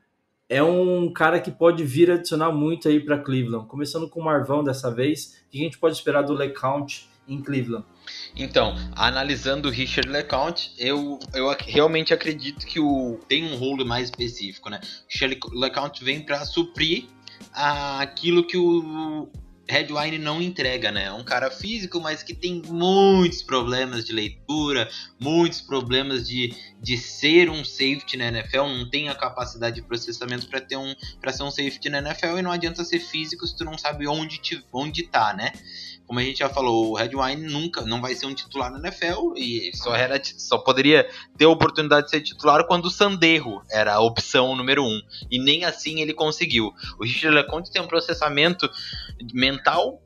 é 0.48 0.62
um 0.62 1.12
cara 1.12 1.40
que 1.40 1.50
pode 1.50 1.84
vir 1.84 2.10
adicionar 2.10 2.50
muito 2.50 2.88
aí 2.88 2.98
para 2.98 3.18
Cleveland. 3.18 3.66
Começando 3.66 4.08
com 4.08 4.20
o 4.20 4.24
Marvão 4.24 4.64
dessa 4.64 4.90
vez, 4.90 5.42
o 5.46 5.50
que 5.50 5.60
a 5.60 5.64
gente 5.64 5.78
pode 5.78 5.94
esperar 5.94 6.22
do 6.22 6.32
LeCount 6.32 7.08
em 7.28 7.42
Cleveland? 7.42 7.84
Então, 8.34 8.74
analisando 8.96 9.68
o 9.68 9.70
Richard 9.70 10.08
LeCount, 10.08 10.72
eu, 10.78 11.18
eu 11.34 11.54
realmente 11.60 12.14
acredito 12.14 12.66
que 12.66 12.80
o, 12.80 13.20
tem 13.28 13.44
um 13.44 13.56
rolo 13.56 13.84
mais 13.84 14.04
específico, 14.04 14.70
né? 14.70 14.80
Richard 15.08 15.38
LeCount 15.52 16.02
vem 16.02 16.20
para 16.20 16.44
suprir 16.44 17.04
aquilo 17.52 18.44
que 18.46 18.56
o 18.56 19.28
Red 19.68 19.88
Wine 19.90 20.18
não 20.18 20.40
entrega, 20.40 20.90
né? 20.90 21.04
É 21.04 21.12
um 21.12 21.22
cara 21.22 21.50
físico, 21.50 22.00
mas 22.00 22.22
que 22.22 22.32
tem 22.32 22.62
muitos 22.66 23.42
problemas 23.42 24.04
de 24.04 24.12
leitura, 24.12 24.88
muitos 25.20 25.60
problemas 25.60 26.26
de, 26.26 26.54
de 26.80 26.96
ser 26.96 27.50
um 27.50 27.62
safety 27.62 28.16
na 28.16 28.28
NFL, 28.28 28.62
não 28.62 28.88
tem 28.88 29.10
a 29.10 29.14
capacidade 29.14 29.76
de 29.76 29.82
processamento 29.82 30.48
para 30.48 30.60
ter 30.60 30.76
um 30.76 30.94
para 31.20 31.32
ser 31.32 31.42
um 31.42 31.50
safety 31.50 31.90
na 31.90 31.98
NFL 31.98 32.38
e 32.38 32.42
não 32.42 32.50
adianta 32.50 32.82
ser 32.82 32.98
físico 32.98 33.46
se 33.46 33.54
tu 33.54 33.64
não 33.64 33.76
sabe 33.76 34.08
onde 34.08 34.38
te, 34.38 34.64
onde 34.72 35.02
tá, 35.02 35.34
né? 35.34 35.52
Como 36.08 36.20
a 36.20 36.22
gente 36.22 36.38
já 36.38 36.48
falou, 36.48 36.90
o 36.90 36.94
Red 36.94 37.10
Wine 37.14 37.52
nunca 37.52 37.82
não 37.82 38.00
vai 38.00 38.14
ser 38.14 38.24
um 38.24 38.34
titular 38.34 38.72
na 38.72 38.78
NFL 38.78 39.34
e 39.36 39.70
só, 39.76 39.94
era, 39.94 40.18
só 40.24 40.56
poderia 40.56 41.06
ter 41.36 41.44
a 41.44 41.50
oportunidade 41.50 42.06
de 42.06 42.10
ser 42.12 42.22
titular 42.22 42.66
quando 42.66 42.86
o 42.86 42.90
Sanderro 42.90 43.62
era 43.70 43.92
a 43.92 44.00
opção 44.00 44.56
número 44.56 44.82
um. 44.82 45.02
E 45.30 45.38
nem 45.38 45.66
assim 45.66 46.00
ele 46.00 46.14
conseguiu. 46.14 46.72
O 46.98 47.04
Richard 47.04 47.36
LeConte 47.36 47.70
tem 47.70 47.82
um 47.82 47.86
processamento 47.86 48.68
mental 49.34 50.02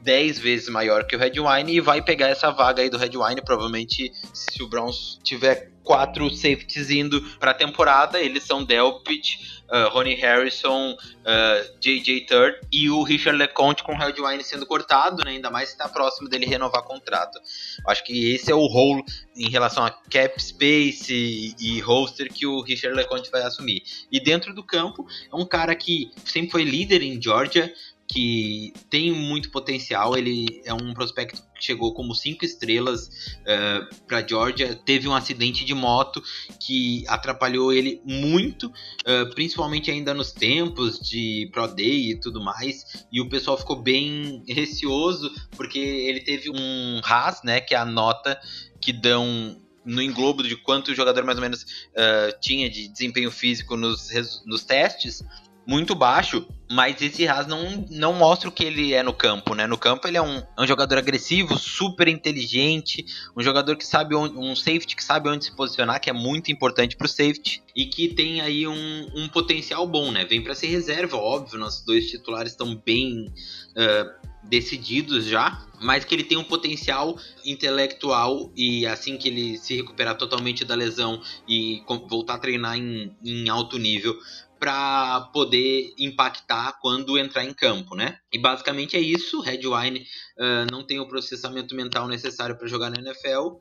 10 0.00 0.38
vezes 0.38 0.68
maior 0.68 1.04
que 1.04 1.16
o 1.16 1.18
Red 1.18 1.32
Wine 1.40 1.74
e 1.74 1.80
vai 1.80 2.00
pegar 2.00 2.28
essa 2.28 2.52
vaga 2.52 2.80
aí 2.80 2.88
do 2.88 2.96
Red 2.96 3.16
Wine. 3.16 3.42
Provavelmente, 3.42 4.12
se 4.32 4.62
o 4.62 4.68
Browns 4.68 5.18
tiver 5.24 5.71
quatro 5.82 6.30
safeties 6.30 6.90
indo 6.90 7.20
para 7.38 7.50
a 7.50 7.54
temporada, 7.54 8.20
eles 8.20 8.44
são 8.44 8.64
Delpit, 8.64 9.62
uh, 9.72 9.88
Ronnie 9.90 10.14
Harrison, 10.14 10.92
uh, 10.92 10.98
ah, 11.24 11.64
J.J. 11.80 12.26
Third 12.26 12.60
e 12.70 12.90
o 12.90 13.02
Richard 13.02 13.38
LeConte 13.38 13.82
com 13.82 13.92
o 13.92 13.96
Hardwine 13.96 14.44
sendo 14.44 14.66
cortado, 14.66 15.24
né? 15.24 15.32
ainda 15.32 15.50
mais 15.50 15.70
se 15.70 15.74
está 15.74 15.88
próximo 15.88 16.28
dele 16.28 16.46
renovar 16.46 16.82
contrato. 16.82 17.38
Acho 17.86 18.04
que 18.04 18.34
esse 18.34 18.50
é 18.50 18.54
o 18.54 18.66
role 18.66 19.02
em 19.34 19.48
relação 19.48 19.84
a 19.84 19.90
cap 19.90 20.40
space 20.40 21.12
e, 21.12 21.54
e 21.58 21.80
roster 21.80 22.32
que 22.32 22.46
o 22.46 22.60
Richard 22.60 22.96
LeConte 22.96 23.30
vai 23.30 23.42
assumir. 23.42 23.82
E 24.10 24.20
dentro 24.20 24.54
do 24.54 24.62
campo, 24.62 25.06
é 25.32 25.36
um 25.36 25.46
cara 25.46 25.74
que 25.74 26.10
sempre 26.24 26.50
foi 26.50 26.64
líder 26.64 27.02
em 27.02 27.20
Georgia, 27.20 27.72
que 28.12 28.74
tem 28.90 29.10
muito 29.10 29.50
potencial. 29.50 30.14
Ele 30.16 30.60
é 30.66 30.74
um 30.74 30.92
prospecto 30.92 31.42
que 31.54 31.64
chegou 31.64 31.94
como 31.94 32.14
cinco 32.14 32.44
estrelas 32.44 33.08
uh, 33.40 34.04
para 34.06 34.26
Georgia. 34.26 34.74
Teve 34.74 35.08
um 35.08 35.14
acidente 35.14 35.64
de 35.64 35.72
moto 35.72 36.22
que 36.60 37.04
atrapalhou 37.08 37.72
ele 37.72 38.02
muito, 38.04 38.66
uh, 38.66 39.34
principalmente 39.34 39.90
ainda 39.90 40.12
nos 40.12 40.30
tempos 40.30 41.00
de 41.00 41.48
Pro 41.52 41.66
Day 41.66 42.10
e 42.10 42.20
tudo 42.20 42.42
mais. 42.42 43.06
E 43.10 43.18
o 43.18 43.30
pessoal 43.30 43.56
ficou 43.56 43.80
bem 43.80 44.44
receoso 44.46 45.32
porque 45.56 45.78
ele 45.78 46.20
teve 46.20 46.50
um 46.50 47.00
RAS, 47.02 47.40
né, 47.42 47.62
que 47.62 47.74
é 47.74 47.78
a 47.78 47.86
nota 47.86 48.38
que 48.78 48.92
dão 48.92 49.56
no 49.86 50.02
englobo 50.02 50.42
de 50.42 50.54
quanto 50.54 50.92
o 50.92 50.94
jogador 50.94 51.24
mais 51.24 51.38
ou 51.38 51.42
menos 51.42 51.62
uh, 51.62 52.40
tinha 52.40 52.68
de 52.68 52.88
desempenho 52.88 53.30
físico 53.30 53.74
nos, 53.76 54.10
nos 54.44 54.64
testes, 54.64 55.24
muito 55.66 55.94
baixo, 55.94 56.46
mas 56.70 57.00
esse 57.02 57.26
Haas 57.28 57.46
não, 57.46 57.86
não 57.90 58.12
mostra 58.14 58.48
o 58.48 58.52
que 58.52 58.64
ele 58.64 58.94
é 58.94 59.02
no 59.02 59.12
campo, 59.12 59.54
né? 59.54 59.66
No 59.66 59.76
campo 59.76 60.08
ele 60.08 60.16
é 60.16 60.22
um, 60.22 60.38
é 60.38 60.62
um 60.62 60.66
jogador 60.66 60.98
agressivo, 60.98 61.58
super 61.58 62.08
inteligente, 62.08 63.04
um 63.36 63.42
jogador 63.42 63.76
que 63.76 63.86
sabe 63.86 64.14
onde, 64.14 64.36
um 64.36 64.56
safety 64.56 64.96
que 64.96 65.04
sabe 65.04 65.28
onde 65.28 65.44
se 65.44 65.52
posicionar, 65.52 66.00
que 66.00 66.10
é 66.10 66.12
muito 66.12 66.50
importante 66.50 66.96
para 66.96 67.04
o 67.04 67.08
safety 67.08 67.62
e 67.76 67.86
que 67.86 68.08
tem 68.08 68.40
aí 68.40 68.66
um, 68.66 69.06
um 69.14 69.28
potencial 69.28 69.86
bom, 69.86 70.10
né? 70.10 70.24
Vem 70.24 70.42
para 70.42 70.54
ser 70.54 70.68
reserva, 70.68 71.16
óbvio, 71.16 71.58
nossos 71.58 71.84
dois 71.84 72.10
titulares 72.10 72.52
estão 72.52 72.74
bem 72.74 73.32
uh, 73.76 74.32
decididos 74.42 75.26
já, 75.26 75.66
mas 75.80 76.04
que 76.04 76.14
ele 76.14 76.24
tem 76.24 76.38
um 76.38 76.44
potencial 76.44 77.16
intelectual 77.44 78.50
e 78.56 78.86
assim 78.86 79.16
que 79.16 79.28
ele 79.28 79.58
se 79.58 79.76
recuperar 79.76 80.16
totalmente 80.16 80.64
da 80.64 80.74
lesão 80.74 81.20
e 81.48 81.82
voltar 82.08 82.34
a 82.34 82.38
treinar 82.38 82.76
em, 82.76 83.14
em 83.24 83.48
alto 83.48 83.78
nível, 83.78 84.18
para 84.62 85.22
poder 85.32 85.92
impactar 85.98 86.78
quando 86.80 87.18
entrar 87.18 87.44
em 87.44 87.52
campo, 87.52 87.96
né? 87.96 88.18
E 88.32 88.38
basicamente 88.38 88.96
é 88.96 89.00
isso. 89.00 89.40
Red 89.40 89.66
Wine 89.66 89.98
uh, 90.38 90.70
não 90.70 90.86
tem 90.86 91.00
o 91.00 91.08
processamento 91.08 91.74
mental 91.74 92.06
necessário 92.06 92.56
para 92.56 92.68
jogar 92.68 92.88
na 92.88 93.00
NFL, 93.00 93.40
uh, 93.48 93.60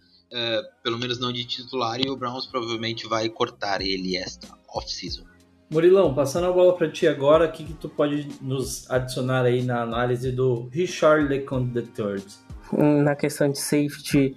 pelo 0.84 1.00
menos 1.00 1.20
não 1.20 1.34
de 1.34 1.44
titular, 1.44 2.00
e 2.00 2.08
o 2.08 2.16
Browns 2.16 2.46
provavelmente 2.46 3.08
vai 3.08 3.28
cortar 3.30 3.82
ele 3.82 4.16
esta 4.16 4.48
off-season. 4.70 5.24
Murilão, 5.72 6.14
passando 6.14 6.46
a 6.46 6.52
bola 6.52 6.76
para 6.76 6.88
ti 6.88 7.08
agora, 7.08 7.48
o 7.48 7.52
que, 7.52 7.64
que 7.64 7.74
tu 7.74 7.90
pode 7.90 8.28
nos 8.40 8.88
adicionar 8.88 9.44
aí 9.44 9.64
na 9.64 9.82
análise 9.82 10.32
do 10.32 10.70
Richard 10.72 11.28
LeConte 11.28 11.80
III? 11.80 13.02
Na 13.02 13.16
questão 13.16 13.50
de 13.50 13.58
safety, 13.58 14.36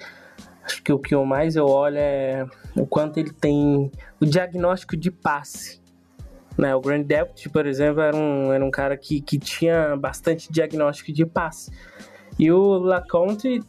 acho 0.62 0.82
que 0.82 0.94
o 0.94 0.98
que 0.98 1.14
eu 1.14 1.26
mais 1.26 1.56
eu 1.56 1.66
olho 1.66 1.98
é 1.98 2.46
o 2.74 2.86
quanto 2.86 3.18
ele 3.18 3.34
tem 3.34 3.92
o 4.18 4.24
diagnóstico 4.24 4.96
de 4.96 5.10
passe 5.10 5.84
né? 6.56 6.74
O 6.74 6.81
Grand 6.81 7.02
Deputy, 7.02 7.48
por 7.48 7.66
exemplo, 7.66 8.01
era 8.01 8.16
um, 8.16 8.52
era 8.52 8.64
um 8.64 8.70
cara 8.70 8.97
que, 8.97 9.20
que 9.20 9.39
tinha 9.39 9.97
bastante 9.97 10.52
diagnóstico 10.52 11.12
de 11.12 11.26
passe. 11.26 11.70
E 12.39 12.51
o 12.51 12.78
Laconte 12.78 13.60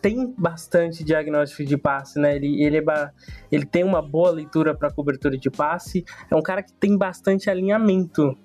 tem 0.00 0.34
bastante 0.36 1.02
diagnóstico 1.02 1.64
de 1.64 1.78
passe, 1.78 2.18
né? 2.18 2.36
Ele, 2.36 2.62
ele, 2.62 2.76
é, 2.76 3.10
ele 3.50 3.64
tem 3.64 3.82
uma 3.82 4.02
boa 4.02 4.30
leitura 4.30 4.74
para 4.74 4.92
cobertura 4.92 5.36
de 5.38 5.50
passe. 5.50 6.04
É 6.30 6.36
um 6.36 6.42
cara 6.42 6.62
que 6.62 6.72
tem 6.74 6.96
bastante 6.96 7.48
alinhamento. 7.48 8.36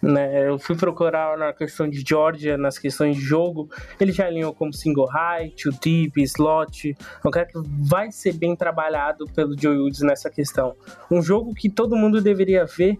Né? 0.00 0.48
Eu 0.48 0.60
fui 0.60 0.76
procurar 0.76 1.36
na 1.36 1.52
questão 1.52 1.88
de 1.88 2.04
Georgia, 2.06 2.56
nas 2.56 2.78
questões 2.78 3.16
de 3.16 3.22
jogo. 3.22 3.68
Ele 3.98 4.12
já 4.12 4.26
alinhou 4.26 4.54
como 4.54 4.72
single 4.72 5.06
high, 5.06 5.50
two 5.50 5.72
deep, 5.82 6.22
slot. 6.22 6.96
É 7.24 7.26
um 7.28 7.32
cara 7.32 7.46
que 7.46 7.58
vai 7.80 8.12
ser 8.12 8.34
bem 8.34 8.54
trabalhado 8.54 9.24
pelo 9.34 9.60
Joe 9.60 9.76
Woods 9.76 10.02
nessa 10.02 10.30
questão. 10.30 10.76
Um 11.10 11.20
jogo 11.20 11.52
que 11.52 11.68
todo 11.68 11.96
mundo 11.96 12.22
deveria 12.22 12.64
ver 12.64 12.96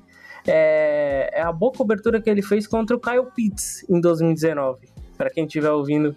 é, 0.49 1.31
é 1.33 1.43
a 1.43 1.53
boa 1.53 1.73
cobertura 1.73 2.21
que 2.21 2.29
ele 2.29 2.43
fez 2.43 2.67
contra 2.67 2.97
o 2.97 3.01
Kyle 3.01 3.27
Pitts 3.35 3.85
em 3.89 4.01
2019. 4.01 4.89
Para 5.17 5.31
quem 5.31 5.45
estiver 5.45 5.71
ouvindo, 5.71 6.17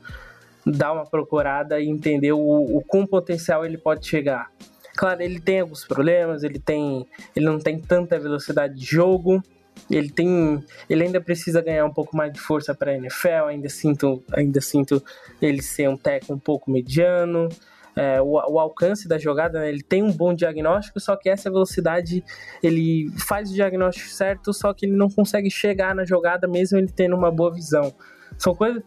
dar 0.66 0.94
uma 0.94 1.06
procurada 1.06 1.80
e 1.80 1.88
entender 1.88 2.32
o, 2.32 2.40
o 2.40 2.84
quão 2.88 3.06
potencial 3.06 3.66
ele 3.66 3.78
pode 3.78 4.08
chegar. 4.08 4.49
Claro, 4.95 5.22
ele 5.22 5.40
tem 5.40 5.60
alguns 5.60 5.86
problemas, 5.86 6.44
ele 6.44 6.60
tem, 6.60 7.06
ele 7.36 7.45
não 7.45 7.60
tem 7.60 7.80
tanta 7.80 8.20
velocidade 8.20 8.76
de 8.76 8.86
jogo, 8.86 9.41
ele 9.90 10.10
tem, 10.10 10.64
ele 10.90 11.03
ainda 11.03 11.20
precisa 11.20 11.62
ganhar 11.62 11.86
um 11.86 11.94
pouco 11.94 12.16
mais 12.16 12.32
de 12.32 12.40
força 12.40 12.74
para 12.74 12.91
a 12.91 12.95
NFL. 12.95 13.45
Ainda 13.49 13.70
sinto, 13.70 14.24
ainda 14.32 14.62
sinto 14.62 15.03
ele 15.41 15.62
ser 15.62 15.90
um 15.90 15.98
técnico 15.98 16.34
um 16.34 16.40
pouco 16.40 16.70
mediano 16.70 17.49
é, 17.95 18.22
o, 18.22 18.34
o, 18.34 18.59
alcance 18.59 19.07
da 19.07 19.18
jogada, 19.18 19.59
né? 19.59 19.69
ele 19.69 19.84
tem 19.84 20.01
um 20.01 20.11
bom 20.11 20.34
diagnóstico, 20.34 20.99
só 20.99 21.15
que 21.15 21.30
essa 21.30 21.49
velocidade 21.49 22.23
ele 22.63 23.11
faz 23.27 23.51
o 23.51 23.53
diagnóstico 23.53 24.09
certo, 24.09 24.53
só 24.53 24.73
que 24.73 24.85
ele 24.85 24.95
não 24.95 25.09
consegue 25.09 25.49
chegar 25.49 25.93
na 25.93 26.05
jogada 26.05 26.47
mesmo 26.47 26.77
ele 26.77 26.88
tendo 26.88 27.15
uma 27.15 27.31
boa 27.31 27.53
visão. 27.53 27.93
São 28.38 28.55
coisas 28.55 28.81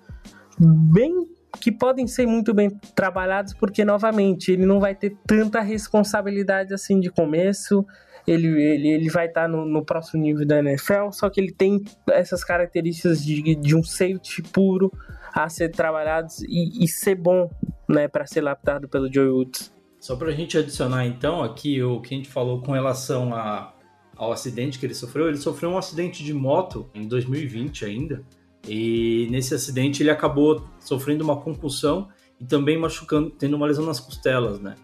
bem 0.59 1.29
que 1.61 1.71
podem 1.71 2.07
ser 2.07 2.27
muito 2.27 2.53
bem 2.53 2.71
trabalhadas, 2.95 3.55
porque 3.55 3.85
novamente 3.85 4.51
ele 4.51 4.67
não 4.67 4.81
vai 4.81 4.95
ter 4.95 5.17
tanta 5.27 5.61
responsabilidade 5.61 6.75
assim 6.75 6.99
de 6.99 7.11
começo. 7.11 7.87
Ele, 8.27 8.49
ele, 8.49 8.89
ele 8.89 9.11
vai 9.11 9.27
estar 9.27 9.49
no, 9.49 9.67
no 9.67 9.85
próximo 9.85 10.23
nível 10.23 10.47
da 10.47 10.59
NFL, 10.59 11.11
só 11.13 11.29
que 11.29 11.41
ele 11.41 11.53
tem 11.53 11.85
essas 12.11 12.43
características 12.43 13.23
de, 13.23 13.55
de 13.55 13.77
um 13.77 13.83
safety 13.83 14.43
puro 14.43 14.91
a 15.35 15.49
ser 15.49 15.71
trabalhados 15.71 16.41
e, 16.43 16.85
e 16.85 16.87
ser 16.87 17.17
bom 17.17 17.51
né, 17.89 18.07
para 18.07 18.25
ser 18.25 18.41
lapidado 18.41 18.89
pelo 18.89 19.13
Joe 19.13 19.29
Woods. 19.29 19.75
Só 19.99 20.15
para 20.15 20.29
a 20.29 20.33
gente 20.33 20.57
adicionar 20.57 21.07
então 21.07 21.43
aqui 21.43 21.83
o 21.83 22.01
que 22.01 22.15
a 22.15 22.17
gente 22.17 22.29
falou 22.29 22.61
com 22.61 22.73
relação 22.73 23.35
a, 23.35 23.75
ao 24.17 24.31
acidente 24.33 24.79
que 24.79 24.87
ele 24.87 24.95
sofreu, 24.95 25.29
ele 25.29 25.39
sofreu 25.39 25.71
um 25.71 25.79
acidente 25.79 26.23
de 26.23 26.33
moto 26.33 26.89
em 26.95 27.09
2020 27.09 27.85
ainda, 27.85 28.23
e 28.69 29.27
nesse 29.31 29.55
acidente 29.55 30.03
ele 30.03 30.11
acabou 30.11 30.67
sofrendo 30.79 31.25
uma 31.25 31.41
concussão 31.41 32.09
e 32.41 32.45
também 32.45 32.79
machucando, 32.79 33.31
tendo 33.31 33.57
uma 33.57 33.67
lesão 33.67 33.85
nas 33.85 33.99
costelas, 33.99 34.61
né? 34.61 34.75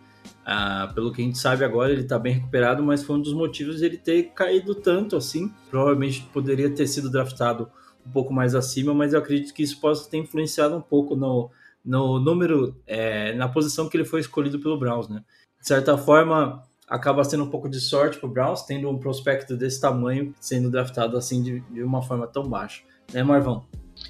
Ah, 0.44 0.90
pelo 0.94 1.12
que 1.12 1.22
a 1.22 1.24
gente 1.24 1.38
sabe 1.38 1.64
agora, 1.64 1.92
ele 1.92 2.02
está 2.02 2.18
bem 2.18 2.34
recuperado, 2.34 2.82
mas 2.82 3.04
foi 3.04 3.16
um 3.16 3.20
dos 3.20 3.32
motivos 3.32 3.82
ele 3.82 3.96
ter 3.96 4.32
caído 4.34 4.74
tanto 4.74 5.16
assim. 5.16 5.52
Provavelmente 5.70 6.22
poderia 6.32 6.68
ter 6.70 6.86
sido 6.86 7.10
draftado 7.10 7.70
um 8.06 8.10
pouco 8.10 8.32
mais 8.32 8.54
acima, 8.54 8.94
mas 8.94 9.12
eu 9.12 9.18
acredito 9.18 9.52
que 9.52 9.62
isso 9.62 9.80
possa 9.80 10.08
ter 10.08 10.18
influenciado 10.18 10.76
um 10.76 10.80
pouco 10.80 11.14
no, 11.14 11.50
no 11.84 12.18
número, 12.18 12.76
é, 12.86 13.32
na 13.34 13.48
posição 13.48 13.88
que 13.88 13.96
ele 13.96 14.04
foi 14.04 14.20
escolhido 14.20 14.58
pelo 14.58 14.78
Browns, 14.78 15.08
né? 15.08 15.22
De 15.60 15.66
certa 15.66 15.96
forma, 15.96 16.62
acaba 16.88 17.22
sendo 17.24 17.44
um 17.44 17.50
pouco 17.50 17.68
de 17.68 17.80
sorte 17.80 18.18
para 18.18 18.28
o 18.28 18.32
Browns, 18.32 18.62
tendo 18.62 18.88
um 18.88 18.98
prospecto 18.98 19.56
desse 19.56 19.80
tamanho 19.80 20.34
sendo 20.40 20.70
draftado 20.70 21.16
assim 21.16 21.42
de, 21.42 21.60
de 21.60 21.82
uma 21.82 22.02
forma 22.02 22.26
tão 22.26 22.42
baixa, 22.48 22.82
né, 23.12 23.22
Marvão? 23.22 23.64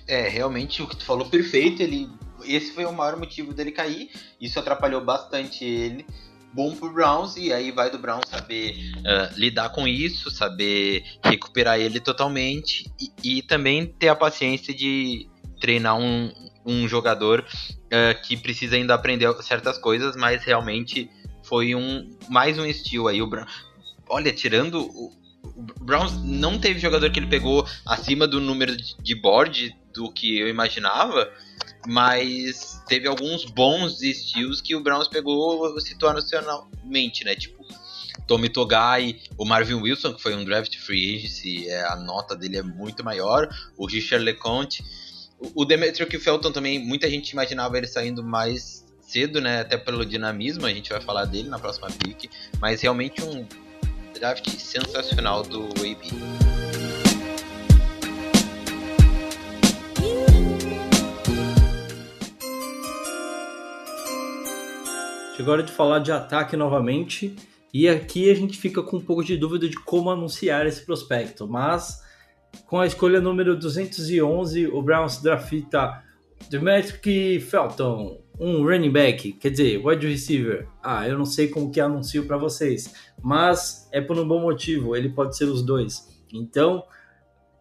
É, 0.06 0.28
realmente 0.28 0.82
o 0.82 0.86
que 0.86 0.96
tu 0.96 1.04
falou 1.04 1.28
perfeito, 1.28 1.82
ele 1.82 2.08
esse 2.44 2.72
foi 2.72 2.84
o 2.84 2.92
maior 2.92 3.18
motivo 3.18 3.52
dele 3.52 3.72
cair, 3.72 4.10
isso 4.40 4.58
atrapalhou 4.58 5.04
bastante 5.04 5.64
ele. 5.64 6.06
Bom 6.52 6.74
pro 6.74 6.92
Browns, 6.92 7.36
e 7.36 7.52
aí 7.52 7.70
vai 7.70 7.90
do 7.90 7.98
Browns 7.98 8.28
saber 8.28 8.74
uh, 8.98 9.38
lidar 9.38 9.68
com 9.70 9.86
isso, 9.86 10.30
saber 10.30 11.04
recuperar 11.24 11.78
ele 11.78 12.00
totalmente 12.00 12.90
e, 13.00 13.38
e 13.38 13.42
também 13.42 13.86
ter 13.86 14.08
a 14.08 14.16
paciência 14.16 14.74
de 14.74 15.28
treinar 15.60 15.96
um, 15.96 16.32
um 16.66 16.88
jogador 16.88 17.44
uh, 17.44 18.22
que 18.22 18.36
precisa 18.36 18.76
ainda 18.76 18.94
aprender 18.94 19.32
certas 19.42 19.78
coisas, 19.78 20.16
mas 20.16 20.42
realmente 20.42 21.08
foi 21.44 21.74
um 21.74 22.10
mais 22.28 22.58
um 22.58 22.64
estilo 22.64 23.06
aí. 23.06 23.22
O 23.22 23.26
Brown, 23.26 23.46
olha, 24.08 24.32
tirando 24.32 24.80
o, 24.80 25.12
o 25.44 25.84
Browns 25.84 26.22
não 26.24 26.58
teve 26.58 26.80
jogador 26.80 27.10
que 27.10 27.18
ele 27.18 27.26
pegou 27.26 27.66
acima 27.86 28.26
do 28.26 28.40
número 28.40 28.76
de 28.76 29.14
board 29.14 29.74
do 29.94 30.10
que 30.12 30.38
eu 30.38 30.48
imaginava, 30.48 31.30
mas 31.86 32.82
teve 32.86 33.08
alguns 33.08 33.44
bons 33.44 34.02
estilos 34.02 34.60
que 34.60 34.74
o 34.74 34.80
Browns 34.80 35.08
pegou 35.08 35.78
situacionalmente, 35.80 37.24
né? 37.24 37.34
Tipo, 37.34 37.64
Tommy 38.26 38.48
Togai, 38.48 39.20
o 39.36 39.44
Marvin 39.44 39.74
Wilson, 39.74 40.14
que 40.14 40.22
foi 40.22 40.34
um 40.34 40.44
draft 40.44 40.76
free 40.76 41.16
agency, 41.16 41.68
é, 41.68 41.82
a 41.84 41.96
nota 41.96 42.36
dele 42.36 42.58
é 42.58 42.62
muito 42.62 43.04
maior, 43.04 43.48
o 43.76 43.86
Richard 43.86 44.24
LeConte 44.24 44.84
o 45.54 45.64
Demetrio 45.64 46.20
Felton 46.20 46.52
também, 46.52 46.78
muita 46.78 47.08
gente 47.08 47.30
imaginava 47.30 47.78
ele 47.78 47.86
saindo 47.86 48.22
mais 48.22 48.84
cedo, 49.00 49.40
né? 49.40 49.60
Até 49.60 49.76
pelo 49.76 50.04
dinamismo, 50.04 50.66
a 50.66 50.70
gente 50.70 50.90
vai 50.90 51.00
falar 51.00 51.24
dele 51.24 51.48
na 51.48 51.58
próxima 51.58 51.88
pick. 51.90 52.30
Mas 52.60 52.82
realmente 52.82 53.22
um 53.22 53.46
draft 54.14 54.48
sensacional 54.50 55.42
do 55.42 55.64
AB. 55.80 56.69
Chegou 65.40 65.54
a 65.54 65.56
hora 65.56 65.62
de 65.62 65.72
falar 65.72 66.00
de 66.00 66.12
ataque 66.12 66.54
novamente. 66.54 67.34
E 67.72 67.88
aqui 67.88 68.30
a 68.30 68.34
gente 68.34 68.58
fica 68.58 68.82
com 68.82 68.98
um 68.98 69.00
pouco 69.00 69.24
de 69.24 69.38
dúvida 69.38 69.66
de 69.66 69.76
como 69.84 70.10
anunciar 70.10 70.66
esse 70.66 70.84
prospecto. 70.84 71.48
Mas 71.48 72.02
com 72.66 72.78
a 72.78 72.86
escolha 72.86 73.22
número 73.22 73.56
211, 73.56 74.66
o 74.66 74.82
Browns 74.82 75.22
drafta 75.22 76.02
Demetric 76.50 77.40
Felton, 77.40 78.20
um 78.38 78.62
running 78.62 78.92
back, 78.92 79.32
quer 79.32 79.48
dizer, 79.48 79.78
wide 79.82 80.06
receiver. 80.06 80.68
Ah, 80.82 81.08
eu 81.08 81.16
não 81.16 81.24
sei 81.24 81.48
como 81.48 81.70
que 81.70 81.80
anuncio 81.80 82.26
para 82.26 82.36
vocês, 82.36 82.94
mas 83.22 83.88
é 83.92 83.98
por 84.02 84.18
um 84.18 84.28
bom 84.28 84.42
motivo, 84.42 84.94
ele 84.94 85.08
pode 85.08 85.38
ser 85.38 85.44
os 85.44 85.62
dois. 85.62 86.06
Então, 86.34 86.84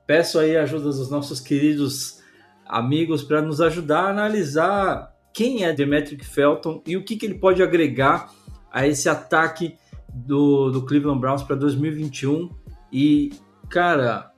peço 0.05 0.37
aí 0.37 0.57
a 0.57 0.63
ajuda 0.63 0.83
dos 0.83 1.09
nossos 1.09 1.39
queridos 1.39 2.21
amigos 2.65 3.23
para 3.23 3.41
nos 3.41 3.61
ajudar 3.61 4.01
a 4.01 4.09
analisar 4.09 5.17
quem 5.39 5.63
é 5.63 5.71
Demetric 5.71 6.25
Felton 6.25 6.83
e 6.85 6.97
o 6.97 7.03
que, 7.05 7.15
que 7.15 7.25
ele 7.25 7.35
pode 7.35 7.63
agregar 7.63 8.29
a 8.69 8.85
esse 8.85 9.07
ataque 9.07 9.77
do, 10.13 10.69
do 10.69 10.85
Cleveland 10.85 11.21
Browns 11.21 11.43
para 11.43 11.55
2021. 11.55 12.49
E, 12.91 13.31
cara, 13.69 14.33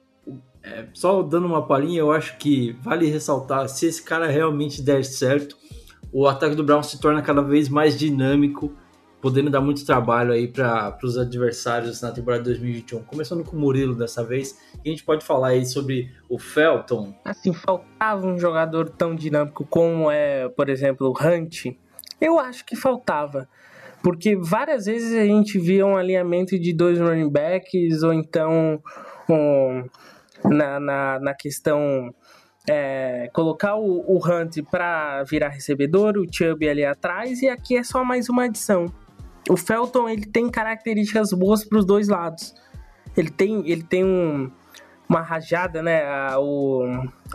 é, 0.62 0.86
só 0.94 1.24
dando 1.24 1.48
uma 1.48 1.66
palhinha, 1.66 2.02
eu 2.02 2.12
acho 2.12 2.38
que 2.38 2.74
vale 2.84 3.08
ressaltar: 3.08 3.68
se 3.68 3.88
esse 3.88 4.04
cara 4.04 4.28
realmente 4.28 4.80
der 4.84 5.04
certo, 5.04 5.58
o 6.14 6.28
ataque 6.28 6.54
do 6.54 6.64
Browns 6.64 6.86
se 6.86 7.02
torna 7.02 7.24
cada 7.24 7.42
vez 7.42 7.68
mais 7.68 7.98
dinâmico, 7.98 8.72
podendo 9.22 9.50
dar 9.50 9.62
muito 9.62 9.86
trabalho 9.86 10.34
aí 10.34 10.48
para 10.48 10.98
os 11.04 11.18
adversários 11.18 12.02
na 12.02 12.12
temporada 12.12 12.44
2021. 12.44 13.04
Começando 13.04 13.44
com 13.44 13.56
o 13.56 13.60
Murilo 13.60 13.96
dessa 13.96 14.24
vez, 14.24 14.58
a 14.74 14.90
gente 14.90 15.04
pode 15.04 15.24
falar 15.24 15.50
aí 15.50 15.66
sobre 15.66 16.12
o 16.28 16.40
Felton. 16.40 17.14
Assim, 17.24 17.54
faltava 17.54 18.26
um 18.26 18.38
jogador 18.38 18.90
tão 18.90 19.16
dinâmico 19.16 19.66
como 19.66 20.10
é, 20.10 20.50
por 20.50 20.70
exemplo, 20.70 21.08
o 21.08 21.12
Hunt. 21.12 21.68
Eu 22.20 22.40
acho 22.40 22.66
que 22.66 22.76
faltava. 22.76 23.48
Porque 24.04 24.36
várias 24.36 24.86
vezes 24.86 25.14
a 25.14 25.26
gente 25.26 25.60
via 25.60 25.86
um 25.86 25.96
alinhamento 25.96 26.58
de 26.60 26.74
dois 26.74 27.00
running 27.00 27.30
backs, 27.30 28.02
ou 28.02 28.12
então 28.12 28.82
um, 29.30 29.84
na, 30.44 30.80
na, 30.80 31.20
na 31.20 31.34
questão 31.36 32.12
é, 32.68 33.30
colocar 33.34 33.76
o, 33.76 34.00
o 34.08 34.18
Hunt 34.18 34.58
para 34.70 35.24
virar 35.24 35.50
recebedor, 35.50 36.18
o 36.18 36.26
Chubb 36.32 36.68
ali 36.68 36.84
atrás, 36.84 37.44
e 37.44 37.48
aqui 37.48 37.78
é 37.78 37.84
só 37.84 38.04
mais 38.04 38.28
uma 38.28 38.46
adição. 38.46 38.88
O 39.50 39.58
Felton 39.58 40.08
ele 40.08 40.26
tem 40.26 40.50
características 40.50 41.32
boas 41.34 41.64
para 41.64 41.80
os 41.80 41.86
dois 41.86 42.08
lados. 42.08 42.54
Ele 43.18 43.30
tem, 43.30 43.70
ele 43.70 43.84
tem 43.84 44.04
um, 44.04 44.50
uma 45.10 45.22
rajada, 45.22 45.82
né? 45.82 46.04
O, 46.38 46.86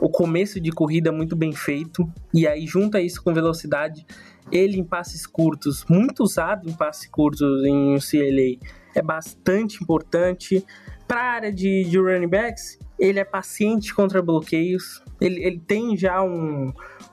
o 0.00 0.08
começo 0.08 0.58
de 0.60 0.70
corrida 0.72 1.12
muito 1.12 1.36
bem 1.36 1.52
feito, 1.52 2.10
e 2.32 2.46
aí 2.46 2.66
junta 2.66 3.00
isso 3.00 3.22
com 3.22 3.34
velocidade. 3.34 4.06
Ele 4.50 4.78
em 4.78 4.84
passes 4.84 5.26
curtos, 5.26 5.84
muito 5.88 6.22
usado 6.22 6.68
em 6.68 6.72
passes 6.72 7.06
curtos 7.10 7.64
em 7.64 7.98
CLA, 7.98 8.66
é 8.94 9.02
bastante 9.02 9.82
importante. 9.82 10.64
Para 11.06 11.20
a 11.20 11.32
área 11.34 11.52
de, 11.52 11.84
de 11.84 11.98
running 11.98 12.28
backs, 12.28 12.78
ele 12.98 13.18
é 13.18 13.24
paciente 13.24 13.94
contra 13.94 14.22
bloqueios, 14.22 15.02
ele, 15.20 15.44
ele 15.44 15.58
tem 15.58 15.96
já 15.96 16.22
um, 16.22 16.72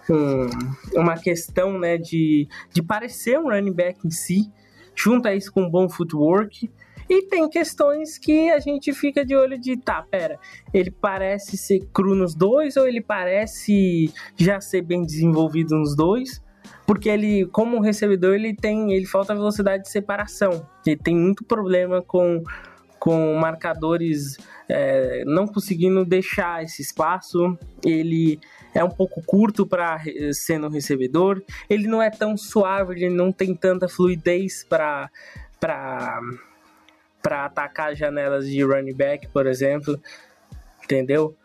um, 0.09 0.49
uma 0.93 1.17
questão 1.17 1.77
né, 1.77 1.97
de, 1.97 2.47
de 2.71 2.81
parecer 2.81 3.37
um 3.37 3.49
running 3.49 3.73
back 3.73 3.99
em 4.05 4.11
si, 4.11 4.51
junta 4.95 5.33
isso 5.33 5.51
com 5.51 5.63
um 5.63 5.69
bom 5.69 5.89
footwork. 5.89 6.69
E 7.09 7.21
tem 7.23 7.49
questões 7.49 8.17
que 8.17 8.49
a 8.49 8.59
gente 8.59 8.93
fica 8.93 9.25
de 9.25 9.35
olho 9.35 9.59
de, 9.59 9.77
tá, 9.77 10.01
pera, 10.01 10.39
ele 10.73 10.89
parece 10.89 11.57
ser 11.57 11.81
cru 11.93 12.15
nos 12.15 12.33
dois 12.33 12.77
ou 12.77 12.87
ele 12.87 13.01
parece 13.01 14.11
já 14.37 14.61
ser 14.61 14.81
bem 14.81 15.03
desenvolvido 15.03 15.75
nos 15.75 15.95
dois? 15.95 16.41
Porque 16.87 17.09
ele, 17.09 17.45
como 17.47 17.81
recebedor, 17.81 18.35
ele 18.35 18.55
tem, 18.55 18.93
ele 18.93 19.05
falta 19.05 19.35
velocidade 19.35 19.83
de 19.83 19.89
separação. 19.89 20.65
Ele 20.85 20.97
tem 20.97 21.15
muito 21.15 21.43
problema 21.43 22.01
com 22.01 22.41
com 23.03 23.35
marcadores 23.35 24.37
é, 24.69 25.25
não 25.25 25.45
conseguindo 25.45 26.05
deixar 26.05 26.63
esse 26.63 26.81
espaço. 26.81 27.57
Ele 27.83 28.39
é 28.73 28.83
um 28.83 28.89
pouco 28.89 29.21
curto 29.25 29.65
para 29.65 29.99
ser 30.33 30.57
no 30.57 30.69
recebedor. 30.69 31.41
Ele 31.69 31.87
não 31.87 32.01
é 32.01 32.09
tão 32.09 32.35
suave, 32.35 32.95
ele 32.95 33.09
não 33.09 33.31
tem 33.31 33.55
tanta 33.55 33.87
fluidez 33.87 34.63
para 34.63 35.09
para 35.59 37.45
atacar 37.45 37.95
janelas 37.95 38.49
de 38.49 38.61
running 38.63 38.93
back, 38.93 39.29
por 39.29 39.47
exemplo. 39.47 39.97
Entendeu? 40.83 41.35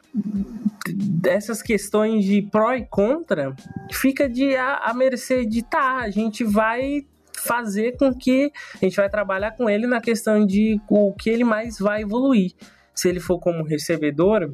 Essas 1.24 1.62
questões 1.62 2.24
de 2.24 2.42
pró 2.42 2.74
e 2.74 2.84
contra 2.84 3.54
fica 3.92 4.28
de 4.28 4.56
a, 4.56 4.76
a 4.76 4.94
mercê 4.94 5.46
de 5.46 5.62
tá, 5.62 5.98
a 5.98 6.10
gente 6.10 6.42
vai 6.42 7.06
fazer 7.32 7.96
com 7.96 8.12
que 8.12 8.50
a 8.74 8.84
gente 8.84 8.96
vai 8.96 9.08
trabalhar 9.08 9.52
com 9.52 9.70
ele 9.70 9.86
na 9.86 10.00
questão 10.00 10.44
de 10.44 10.80
o 10.88 11.12
que 11.14 11.30
ele 11.30 11.44
mais 11.44 11.78
vai 11.78 12.02
evoluir. 12.02 12.52
Se 12.92 13.08
ele 13.08 13.20
for 13.20 13.38
como 13.38 13.62
recebedor, 13.62 14.52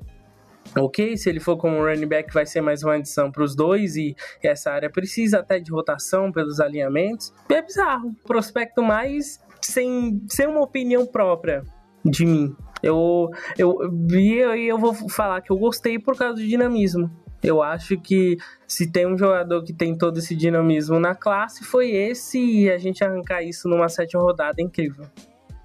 ok. 0.77 1.17
Se 1.17 1.29
ele 1.29 1.41
for 1.41 1.57
como 1.57 1.85
running 1.85 2.07
back, 2.07 2.33
vai 2.33 2.47
ser 2.47 2.61
mais 2.61 2.83
uma 2.83 2.95
adição 2.95 3.31
para 3.31 3.43
os 3.43 3.55
dois 3.55 3.97
e 3.97 4.15
essa 4.43 4.71
área 4.71 4.91
precisa 4.91 5.41
até 5.41 5.59
de 5.59 5.71
rotação 5.71 6.33
pelos 6.33 6.61
alinhamentos. 6.61 7.33
É 7.49 7.63
bizarro. 7.63 8.15
Prospecto 8.25 8.83
mais 8.83 9.41
sem, 9.61 10.23
sem 10.29 10.47
uma 10.47 10.63
opinião 10.63 11.07
própria 11.07 11.65
de 12.05 12.27
mim. 12.27 12.55
Eu, 12.83 13.31
eu, 13.57 13.79
eu, 13.83 14.55
eu 14.55 14.79
vou 14.79 14.95
falar 15.09 15.41
que 15.41 15.51
eu 15.51 15.57
gostei 15.57 15.99
por 15.99 16.17
causa 16.17 16.35
do 16.35 16.47
dinamismo. 16.47 17.11
Eu 17.43 17.63
acho 17.63 17.99
que 17.99 18.37
se 18.67 18.91
tem 18.91 19.07
um 19.07 19.19
jogador 19.19 19.63
que 19.63 19.73
tem 19.73 19.97
todo 19.97 20.19
esse 20.19 20.35
dinamismo 20.35 20.99
na 20.99 21.15
classe, 21.15 21.63
foi 21.63 21.91
esse 21.91 22.39
e 22.39 22.71
a 22.71 22.79
gente 22.79 23.05
arrancar 23.05 23.43
isso 23.43 23.69
numa 23.69 23.89
sétima 23.89 24.23
rodada 24.23 24.63
incrível. 24.63 25.05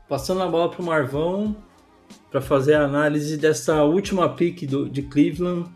Passando 0.07 0.43
a 0.43 0.47
bola 0.47 0.69
para 0.69 0.81
o 0.81 0.85
Marvão 0.85 1.55
para 2.29 2.41
fazer 2.41 2.75
a 2.75 2.83
análise 2.83 3.37
dessa 3.37 3.83
última 3.83 4.29
pick 4.29 4.67
do, 4.67 4.89
de 4.89 5.01
Cleveland 5.03 5.69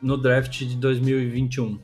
no 0.00 0.16
draft 0.16 0.58
de 0.58 0.76
2021. 0.76 1.80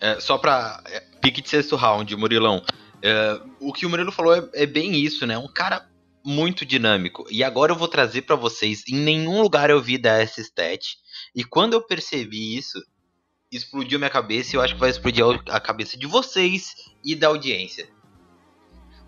É, 0.00 0.20
só 0.20 0.36
para 0.36 0.82
é, 0.86 1.00
pick 1.20 1.42
de 1.42 1.48
sexto 1.48 1.76
round, 1.76 2.14
Murilão. 2.16 2.62
É, 3.02 3.40
o 3.60 3.72
que 3.72 3.86
o 3.86 3.90
Murilo 3.90 4.12
falou 4.12 4.34
é, 4.34 4.48
é 4.54 4.66
bem 4.66 4.94
isso, 4.94 5.26
né? 5.26 5.38
Um 5.38 5.48
cara 5.48 5.88
muito 6.24 6.66
dinâmico. 6.66 7.24
E 7.30 7.44
agora 7.44 7.72
eu 7.72 7.76
vou 7.76 7.88
trazer 7.88 8.22
para 8.22 8.36
vocês. 8.36 8.82
Em 8.88 8.96
nenhum 8.96 9.40
lugar 9.40 9.70
eu 9.70 9.80
vi 9.80 9.96
dar 9.96 10.20
essa 10.20 10.40
stat. 10.40 10.96
E 11.34 11.44
quando 11.44 11.74
eu 11.74 11.82
percebi 11.82 12.56
isso, 12.56 12.82
explodiu 13.50 13.98
minha 13.98 14.10
cabeça 14.10 14.54
e 14.54 14.56
eu 14.56 14.62
acho 14.62 14.74
que 14.74 14.80
vai 14.80 14.90
explodir 14.90 15.24
a 15.48 15.60
cabeça 15.60 15.96
de 15.96 16.06
vocês 16.06 16.74
e 17.04 17.14
da 17.14 17.28
audiência. 17.28 17.88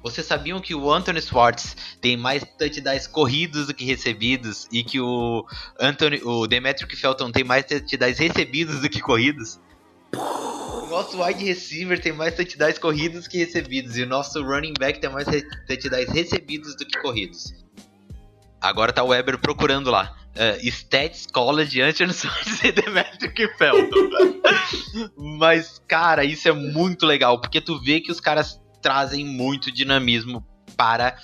Vocês 0.03 0.27
sabiam 0.27 0.61
que 0.61 0.75
o 0.75 0.93
Anthony 0.93 1.21
Schwartz 1.21 1.77
tem 2.01 2.17
mais 2.17 2.45
touchdowns 2.57 3.07
corridos 3.07 3.67
do 3.67 3.75
que 3.75 3.85
recebidos 3.85 4.69
e 4.71 4.85
que 4.85 5.01
o 5.01 5.45
Anthony, 5.79 6.21
o 6.23 6.47
Demetric 6.47 6.95
Felton 6.97 7.33
tem 7.33 7.43
mais 7.43 7.65
touchdowns 7.65 8.19
recebidos 8.19 8.81
do 8.81 8.89
que 8.89 9.01
corridos? 9.01 9.61
O 10.15 10.87
nosso 10.87 11.23
wide 11.23 11.45
receiver 11.45 12.01
tem 12.01 12.13
mais 12.13 12.35
touchdowns 12.35 12.79
corridos 12.79 13.27
que 13.27 13.39
recebidos 13.39 13.97
e 13.97 14.03
o 14.03 14.07
nosso 14.07 14.43
running 14.43 14.75
back 14.79 15.01
tem 15.01 15.11
mais 15.11 15.27
touchdowns 15.67 16.09
recebidos 16.11 16.77
do 16.77 16.87
que 16.87 16.99
corridos. 17.01 17.53
Agora 18.61 18.93
tá 18.93 19.03
o 19.03 19.09
Weber 19.09 19.39
procurando 19.39 19.91
lá. 19.91 20.17
Uh, 20.35 20.69
Stats 20.69 21.27
College 21.27 21.81
Anthony 21.81 22.13
Schwartz 22.13 22.63
e 22.63 22.71
Demetric 22.71 23.49
Felton. 23.57 24.11
Mas, 25.39 25.83
cara, 25.89 26.25
isso 26.25 26.49
é 26.49 26.53
muito 26.53 27.05
legal, 27.05 27.41
porque 27.41 27.61
tu 27.61 27.81
vê 27.81 28.01
que 28.01 28.13
os 28.13 28.21
caras 28.21 28.61
trazem 28.81 29.25
muito 29.25 29.73
dinamismo 29.73 30.47
para 30.77 31.17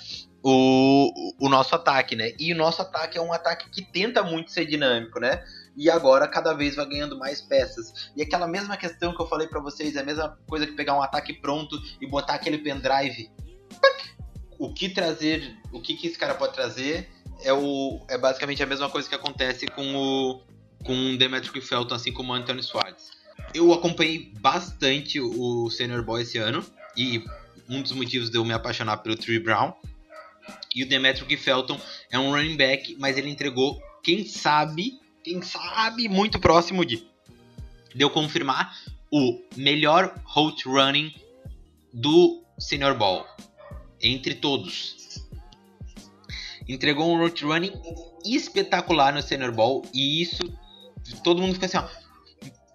o, 0.43 1.11
o 1.39 1.49
nosso 1.49 1.73
ataque, 1.73 2.15
né? 2.15 2.33
E 2.37 2.53
o 2.53 2.55
nosso 2.55 2.81
ataque 2.81 3.17
é 3.17 3.21
um 3.21 3.33
ataque 3.33 3.69
que 3.71 3.81
tenta 3.81 4.21
muito 4.21 4.51
ser 4.51 4.65
dinâmico, 4.65 5.19
né? 5.19 5.43
E 5.75 5.89
agora 5.89 6.27
cada 6.27 6.53
vez 6.53 6.75
vai 6.75 6.85
ganhando 6.85 7.17
mais 7.17 7.41
peças. 7.41 8.11
E 8.15 8.21
aquela 8.21 8.47
mesma 8.47 8.77
questão 8.77 9.15
que 9.15 9.21
eu 9.21 9.27
falei 9.27 9.47
para 9.47 9.59
vocês, 9.59 9.95
é 9.95 10.01
a 10.01 10.03
mesma 10.03 10.37
coisa 10.47 10.67
que 10.67 10.73
pegar 10.73 10.95
um 10.95 11.01
ataque 11.01 11.33
pronto 11.33 11.75
e 11.99 12.07
botar 12.07 12.35
aquele 12.35 12.59
pendrive. 12.59 13.31
O 14.59 14.71
que 14.71 14.87
trazer, 14.87 15.57
o 15.73 15.81
que, 15.81 15.95
que 15.95 16.07
esse 16.07 16.17
cara 16.17 16.35
pode 16.35 16.53
trazer 16.53 17.09
é, 17.41 17.51
o, 17.51 18.05
é 18.07 18.17
basicamente 18.17 18.61
a 18.61 18.65
mesma 18.65 18.89
coisa 18.89 19.09
que 19.09 19.15
acontece 19.15 19.67
com 19.67 19.95
o 19.95 20.41
com 20.85 21.17
Demetric 21.17 21.59
Felton, 21.61 21.95
assim 21.95 22.13
como 22.13 22.31
o 22.31 22.35
Anthony 22.35 22.61
Schwartz. 22.61 23.09
Eu 23.53 23.73
acompanhei 23.73 24.31
bastante 24.39 25.19
o 25.19 25.69
Senior 25.71 26.03
Boy 26.03 26.21
esse 26.21 26.37
ano 26.37 26.63
e 26.95 27.25
um 27.69 27.81
dos 27.81 27.91
motivos 27.91 28.29
de 28.29 28.37
eu 28.37 28.45
me 28.45 28.53
apaixonar 28.53 28.97
pelo 28.97 29.15
Tree 29.15 29.39
Brown. 29.39 29.73
E 30.75 30.83
o 30.83 30.87
Demetric 30.87 31.37
Felton 31.37 31.79
é 32.11 32.19
um 32.19 32.31
running 32.31 32.55
back, 32.55 32.95
mas 32.99 33.17
ele 33.17 33.29
entregou, 33.29 33.81
quem 34.03 34.25
sabe, 34.25 34.99
quem 35.23 35.41
sabe, 35.41 36.07
muito 36.07 36.39
próximo 36.39 36.85
de, 36.85 37.07
de 37.93 38.03
eu 38.03 38.09
confirmar 38.09 38.75
o 39.11 39.41
melhor 39.55 40.13
route 40.23 40.67
running 40.67 41.13
do 41.93 42.43
Senior 42.59 42.95
Ball. 42.95 43.25
Entre 44.01 44.35
todos 44.35 44.95
entregou 46.67 47.13
um 47.13 47.17
route 47.17 47.45
running 47.45 47.71
espetacular 48.25 49.13
no 49.13 49.21
Senior 49.21 49.51
Ball 49.51 49.83
e 49.93 50.21
isso 50.21 50.41
todo 51.23 51.41
mundo 51.41 51.53
fica 51.53 51.67
assim, 51.67 51.77
ó, 51.77 51.87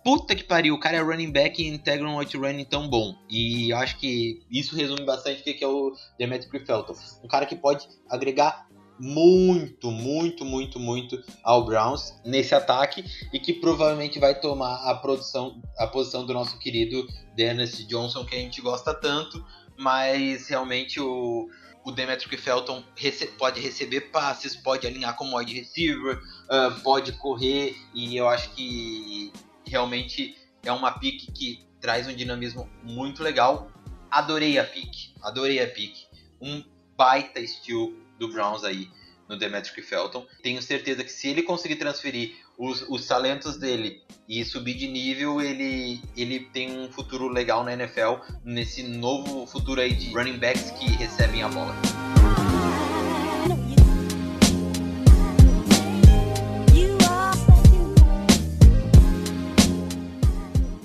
puta 0.04 0.34
que 0.34 0.44
pariu, 0.44 0.74
o 0.74 0.80
cara 0.80 0.96
é 0.96 1.00
running 1.00 1.30
back 1.30 1.62
e 1.62 1.68
integra 1.68 2.06
um 2.06 2.14
route 2.14 2.36
running 2.36 2.64
tão 2.64 2.88
bom. 2.88 3.14
E 3.28 3.70
eu 3.70 3.76
acho 3.76 3.98
que 3.98 4.42
isso 4.50 4.76
resume 4.76 5.04
bastante 5.04 5.40
o 5.40 5.44
que 5.44 5.64
é 5.64 5.68
o 5.68 5.92
Demetric 6.18 6.64
Felton. 6.64 6.94
Um 7.22 7.28
cara 7.28 7.46
que 7.46 7.56
pode 7.56 7.88
agregar 8.08 8.68
muito, 8.98 9.90
muito, 9.90 10.44
muito, 10.44 10.78
muito 10.78 11.22
ao 11.42 11.64
Browns 11.64 12.14
nesse 12.24 12.54
ataque 12.54 13.02
e 13.32 13.38
que 13.38 13.54
provavelmente 13.54 14.18
vai 14.18 14.38
tomar 14.38 14.76
a 14.90 14.94
produção, 14.94 15.62
a 15.78 15.86
posição 15.86 16.26
do 16.26 16.34
nosso 16.34 16.58
querido 16.58 17.06
Dennis 17.34 17.86
Johnson 17.86 18.24
que 18.26 18.34
a 18.34 18.38
gente 18.38 18.60
gosta 18.60 18.92
tanto, 18.92 19.42
mas 19.78 20.48
realmente 20.48 21.00
o 21.00 21.48
o 21.84 21.90
Demetric 21.90 22.36
Felton 22.36 22.82
rece 22.94 23.26
pode 23.26 23.60
receber 23.60 24.02
passes, 24.12 24.54
pode 24.54 24.86
alinhar 24.86 25.16
como 25.16 25.36
wide 25.36 25.58
receiver, 25.58 26.18
uh, 26.18 26.80
pode 26.82 27.12
correr, 27.12 27.76
e 27.94 28.16
eu 28.16 28.28
acho 28.28 28.50
que 28.50 29.32
realmente 29.66 30.36
é 30.64 30.72
uma 30.72 30.92
pick 30.92 31.32
que 31.32 31.64
traz 31.80 32.06
um 32.06 32.14
dinamismo 32.14 32.68
muito 32.82 33.22
legal. 33.22 33.70
Adorei 34.10 34.58
a 34.58 34.64
pick, 34.64 35.12
adorei 35.22 35.62
a 35.62 35.68
pick. 35.68 36.06
Um 36.40 36.62
baita 36.96 37.40
estilo 37.40 37.96
do 38.18 38.28
Browns 38.28 38.64
aí 38.64 38.88
no 39.28 39.38
Demetric 39.38 39.80
Felton. 39.82 40.26
Tenho 40.42 40.60
certeza 40.60 41.04
que 41.04 41.10
se 41.10 41.28
ele 41.28 41.42
conseguir 41.42 41.76
transferir 41.76 42.36
os, 42.58 42.82
os 42.88 43.06
talentos 43.06 43.56
dele 43.56 44.02
e 44.28 44.44
subir 44.44 44.74
de 44.74 44.86
nível, 44.86 45.40
ele, 45.40 46.02
ele 46.16 46.40
tem 46.40 46.78
um 46.78 46.92
futuro 46.92 47.28
legal 47.28 47.64
na 47.64 47.72
NFL, 47.72 48.16
nesse 48.44 48.82
novo 48.82 49.46
futuro 49.46 49.80
aí 49.80 49.94
de 49.94 50.12
running 50.12 50.38
backs 50.38 50.70
que 50.72 50.90
recebem 50.90 51.42
a 51.42 51.48
bola. 51.48 51.74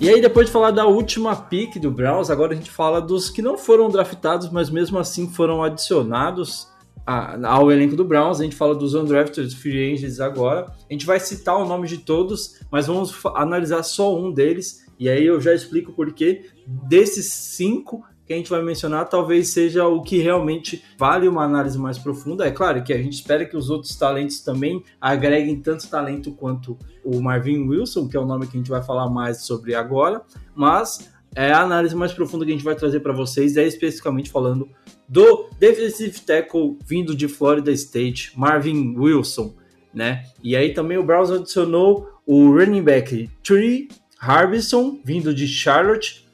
E 0.06 0.08
aí, 0.08 0.20
depois 0.20 0.46
de 0.46 0.52
falar 0.52 0.70
da 0.70 0.86
última 0.86 1.34
pick 1.34 1.80
do 1.80 1.90
Browns, 1.90 2.30
agora 2.30 2.52
a 2.52 2.54
gente 2.54 2.70
fala 2.70 3.00
dos 3.00 3.28
que 3.28 3.42
não 3.42 3.58
foram 3.58 3.90
draftados, 3.90 4.48
mas 4.50 4.70
mesmo 4.70 5.00
assim 5.00 5.28
foram 5.28 5.64
adicionados 5.64 6.68
ao 7.04 7.72
elenco 7.72 7.96
do 7.96 8.04
Browns. 8.04 8.40
A 8.40 8.44
gente 8.44 8.54
fala 8.54 8.72
dos 8.72 8.94
undrafted 8.94 9.52
free 9.56 9.92
agents 9.92 10.20
agora. 10.20 10.72
A 10.88 10.92
gente 10.92 11.04
vai 11.04 11.18
citar 11.18 11.56
o 11.56 11.66
nome 11.66 11.88
de 11.88 11.98
todos, 11.98 12.60
mas 12.70 12.86
vamos 12.86 13.12
analisar 13.34 13.82
só 13.82 14.16
um 14.16 14.32
deles. 14.32 14.86
E 14.96 15.08
aí 15.08 15.26
eu 15.26 15.40
já 15.40 15.52
explico 15.52 15.92
por 15.92 16.12
quê. 16.12 16.50
Desses 16.64 17.32
cinco, 17.32 18.04
que 18.26 18.32
a 18.32 18.36
gente 18.36 18.50
vai 18.50 18.62
mencionar 18.62 19.08
talvez 19.08 19.50
seja 19.50 19.86
o 19.86 20.02
que 20.02 20.18
realmente 20.18 20.82
vale 20.98 21.28
uma 21.28 21.44
análise 21.44 21.78
mais 21.78 21.96
profunda. 21.96 22.46
É 22.46 22.50
claro 22.50 22.82
que 22.82 22.92
a 22.92 22.98
gente 22.98 23.14
espera 23.14 23.44
que 23.44 23.56
os 23.56 23.70
outros 23.70 23.96
talentos 23.96 24.40
também 24.40 24.82
agreguem 25.00 25.60
tanto 25.60 25.88
talento 25.88 26.32
quanto 26.32 26.76
o 27.06 27.22
Marvin 27.22 27.68
Wilson, 27.68 28.08
que 28.08 28.16
é 28.16 28.20
o 28.20 28.26
nome 28.26 28.46
que 28.46 28.56
a 28.56 28.60
gente 28.60 28.70
vai 28.70 28.82
falar 28.82 29.08
mais 29.08 29.42
sobre 29.42 29.74
agora, 29.74 30.22
mas 30.54 31.08
é 31.34 31.52
a 31.52 31.60
análise 31.60 31.94
mais 31.94 32.12
profunda 32.12 32.44
que 32.44 32.50
a 32.50 32.54
gente 32.54 32.64
vai 32.64 32.74
trazer 32.74 33.00
para 33.00 33.12
vocês 33.12 33.56
é 33.56 33.64
especificamente 33.64 34.30
falando 34.30 34.68
do 35.08 35.48
defensive 35.58 36.18
tackle 36.20 36.76
vindo 36.84 37.14
de 37.14 37.28
Florida 37.28 37.70
State, 37.70 38.32
Marvin 38.36 38.96
Wilson, 38.96 39.54
né? 39.94 40.24
E 40.42 40.56
aí 40.56 40.74
também 40.74 40.98
o 40.98 41.04
Browns 41.04 41.30
adicionou 41.30 42.08
o 42.26 42.50
running 42.50 42.82
back 42.82 43.30
Tree 43.42 43.88
Harbison, 44.18 44.98
vindo 45.04 45.32
de 45.32 45.46
Charlotte, 45.46 46.26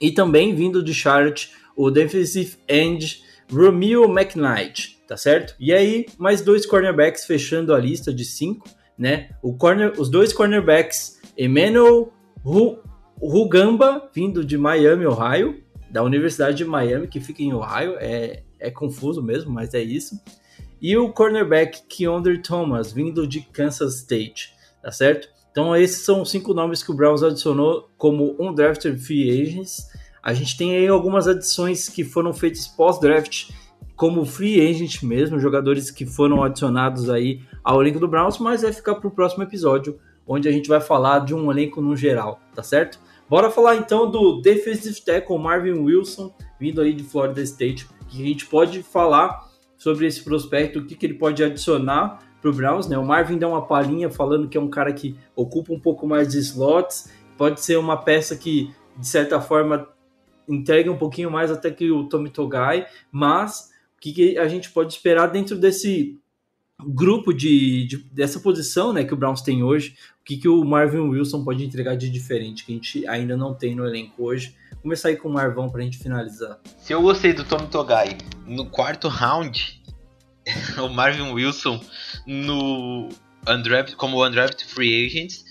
e 0.00 0.10
também 0.10 0.54
vindo 0.54 0.82
de 0.82 0.92
Charlotte, 0.92 1.52
o 1.76 1.90
defensive 1.90 2.56
end 2.68 3.22
Romeo 3.50 4.04
McKnight, 4.04 4.98
tá 5.06 5.16
certo? 5.16 5.54
E 5.58 5.72
aí, 5.72 6.06
mais 6.18 6.40
dois 6.40 6.66
cornerbacks 6.66 7.24
fechando 7.24 7.74
a 7.74 7.78
lista 7.78 8.12
de 8.12 8.24
cinco, 8.24 8.68
né? 9.00 9.30
O 9.42 9.54
corner, 9.54 9.98
os 9.98 10.10
dois 10.10 10.30
cornerbacks, 10.30 11.18
Emmanuel 11.36 12.12
Rugamba, 13.18 14.10
vindo 14.14 14.44
de 14.44 14.58
Miami, 14.58 15.06
Ohio, 15.06 15.62
da 15.90 16.02
Universidade 16.02 16.58
de 16.58 16.66
Miami, 16.66 17.08
que 17.08 17.18
fica 17.18 17.42
em 17.42 17.54
Ohio, 17.54 17.96
é, 17.98 18.42
é 18.58 18.70
confuso 18.70 19.22
mesmo, 19.22 19.50
mas 19.50 19.72
é 19.72 19.80
isso. 19.80 20.20
E 20.82 20.94
o 20.98 21.10
cornerback 21.14 21.80
Keondre 21.88 22.42
Thomas, 22.42 22.92
vindo 22.92 23.26
de 23.26 23.40
Kansas 23.40 23.96
State, 23.96 24.52
tá 24.82 24.92
certo? 24.92 25.28
Então 25.50 25.74
esses 25.74 26.04
são 26.04 26.20
os 26.20 26.30
cinco 26.30 26.52
nomes 26.52 26.82
que 26.82 26.90
o 26.90 26.94
Browns 26.94 27.22
adicionou 27.22 27.88
como 27.96 28.36
undrafted 28.38 28.98
free 28.98 29.30
agents. 29.30 29.88
A 30.22 30.34
gente 30.34 30.58
tem 30.58 30.76
aí 30.76 30.86
algumas 30.86 31.26
adições 31.26 31.88
que 31.88 32.04
foram 32.04 32.34
feitas 32.34 32.68
pós-draft 32.68 33.48
como 34.00 34.24
free 34.24 34.66
agent 34.66 35.02
mesmo, 35.02 35.38
jogadores 35.38 35.90
que 35.90 36.06
foram 36.06 36.42
adicionados 36.42 37.10
aí 37.10 37.42
ao 37.62 37.82
elenco 37.82 38.00
do 38.00 38.08
Browns, 38.08 38.38
mas 38.38 38.62
vai 38.62 38.72
ficar 38.72 38.94
para 38.94 39.06
o 39.06 39.10
próximo 39.10 39.42
episódio, 39.42 40.00
onde 40.26 40.48
a 40.48 40.50
gente 40.50 40.70
vai 40.70 40.80
falar 40.80 41.18
de 41.18 41.34
um 41.34 41.50
elenco 41.50 41.82
no 41.82 41.94
geral, 41.94 42.40
tá 42.54 42.62
certo? 42.62 42.98
Bora 43.28 43.50
falar 43.50 43.76
então 43.76 44.10
do 44.10 44.40
defensive 44.40 44.98
tackle 45.02 45.38
Marvin 45.38 45.80
Wilson, 45.80 46.34
vindo 46.58 46.80
aí 46.80 46.94
de 46.94 47.04
Florida 47.04 47.42
State, 47.42 47.86
que 48.08 48.22
a 48.22 48.26
gente 48.26 48.46
pode 48.46 48.82
falar 48.82 49.46
sobre 49.76 50.06
esse 50.06 50.24
prospecto, 50.24 50.78
o 50.78 50.86
que, 50.86 50.94
que 50.94 51.04
ele 51.04 51.18
pode 51.18 51.44
adicionar 51.44 52.20
para 52.40 52.50
o 52.50 52.54
Browns, 52.54 52.88
né? 52.88 52.96
O 52.96 53.04
Marvin 53.04 53.36
dá 53.36 53.48
uma 53.48 53.66
palhinha 53.66 54.08
falando 54.08 54.48
que 54.48 54.56
é 54.56 54.60
um 54.62 54.70
cara 54.70 54.94
que 54.94 55.14
ocupa 55.36 55.74
um 55.74 55.78
pouco 55.78 56.06
mais 56.06 56.26
de 56.28 56.38
slots, 56.38 57.12
pode 57.36 57.60
ser 57.60 57.76
uma 57.76 57.98
peça 57.98 58.34
que, 58.34 58.72
de 58.96 59.06
certa 59.06 59.42
forma, 59.42 59.86
entrega 60.48 60.90
um 60.90 60.96
pouquinho 60.96 61.30
mais 61.30 61.50
até 61.50 61.70
que 61.70 61.90
o 61.90 62.04
Tommy 62.04 62.30
Togai, 62.30 62.86
mas 63.12 63.69
que, 64.00 64.12
que 64.12 64.38
a 64.38 64.48
gente 64.48 64.70
pode 64.70 64.92
esperar 64.92 65.26
dentro 65.26 65.56
desse 65.56 66.18
grupo 66.86 67.32
de, 67.32 67.86
de, 67.86 67.96
dessa 68.10 68.40
posição 68.40 68.92
né, 68.92 69.04
que 69.04 69.12
o 69.12 69.16
Browns 69.16 69.42
tem 69.42 69.62
hoje, 69.62 69.96
o 70.20 70.24
que, 70.24 70.38
que 70.38 70.48
o 70.48 70.64
Marvin 70.64 71.00
Wilson 71.00 71.44
pode 71.44 71.64
entregar 71.64 71.96
de 71.96 72.08
diferente, 72.08 72.64
que 72.64 72.72
a 72.72 72.74
gente 72.74 73.06
ainda 73.06 73.36
não 73.36 73.54
tem 73.54 73.74
no 73.74 73.86
elenco 73.86 74.24
hoje. 74.24 74.54
Começar 74.82 75.08
aí 75.08 75.16
com 75.16 75.28
o 75.28 75.32
Marvão 75.32 75.68
para 75.68 75.82
a 75.82 75.84
gente 75.84 75.98
finalizar. 75.98 76.58
Se 76.78 76.92
eu 76.92 77.02
gostei 77.02 77.34
do 77.34 77.44
Tommy 77.44 77.68
Togai 77.68 78.16
no 78.46 78.66
quarto 78.66 79.08
round, 79.08 79.82
o 80.82 80.88
Marvin 80.88 81.32
Wilson 81.32 81.80
no 82.26 83.08
undraft, 83.46 83.94
como 83.96 84.24
undrafted 84.24 84.64
free 84.64 85.06
agent 85.06 85.49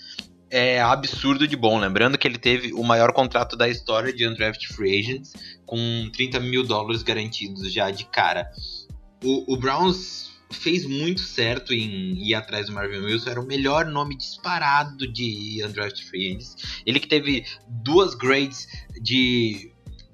é 0.50 0.80
absurdo 0.80 1.46
de 1.46 1.56
bom. 1.56 1.78
Lembrando 1.78 2.18
que 2.18 2.26
ele 2.26 2.38
teve 2.38 2.72
o 2.72 2.82
maior 2.82 3.12
contrato 3.12 3.56
da 3.56 3.68
história 3.68 4.12
de 4.12 4.26
undrafted 4.26 4.68
free 4.68 5.00
agents, 5.00 5.32
com 5.64 6.10
30 6.12 6.40
mil 6.40 6.64
dólares 6.64 7.02
garantidos 7.02 7.72
já 7.72 7.90
de 7.90 8.04
cara. 8.06 8.50
O, 9.22 9.54
o 9.54 9.56
Browns 9.56 10.30
fez 10.50 10.84
muito 10.84 11.20
certo 11.20 11.72
em 11.72 12.14
ir 12.26 12.34
atrás 12.34 12.66
do 12.66 12.72
Marvin 12.72 12.98
Wilson, 12.98 13.30
era 13.30 13.40
o 13.40 13.46
melhor 13.46 13.86
nome 13.86 14.16
disparado 14.16 15.06
de 15.06 15.62
undrafted 15.64 16.04
free 16.04 16.30
agents. 16.30 16.56
Ele 16.84 16.98
que 16.98 17.06
teve 17.06 17.44
duas 17.68 18.14
grades 18.14 18.66
de 19.00 19.70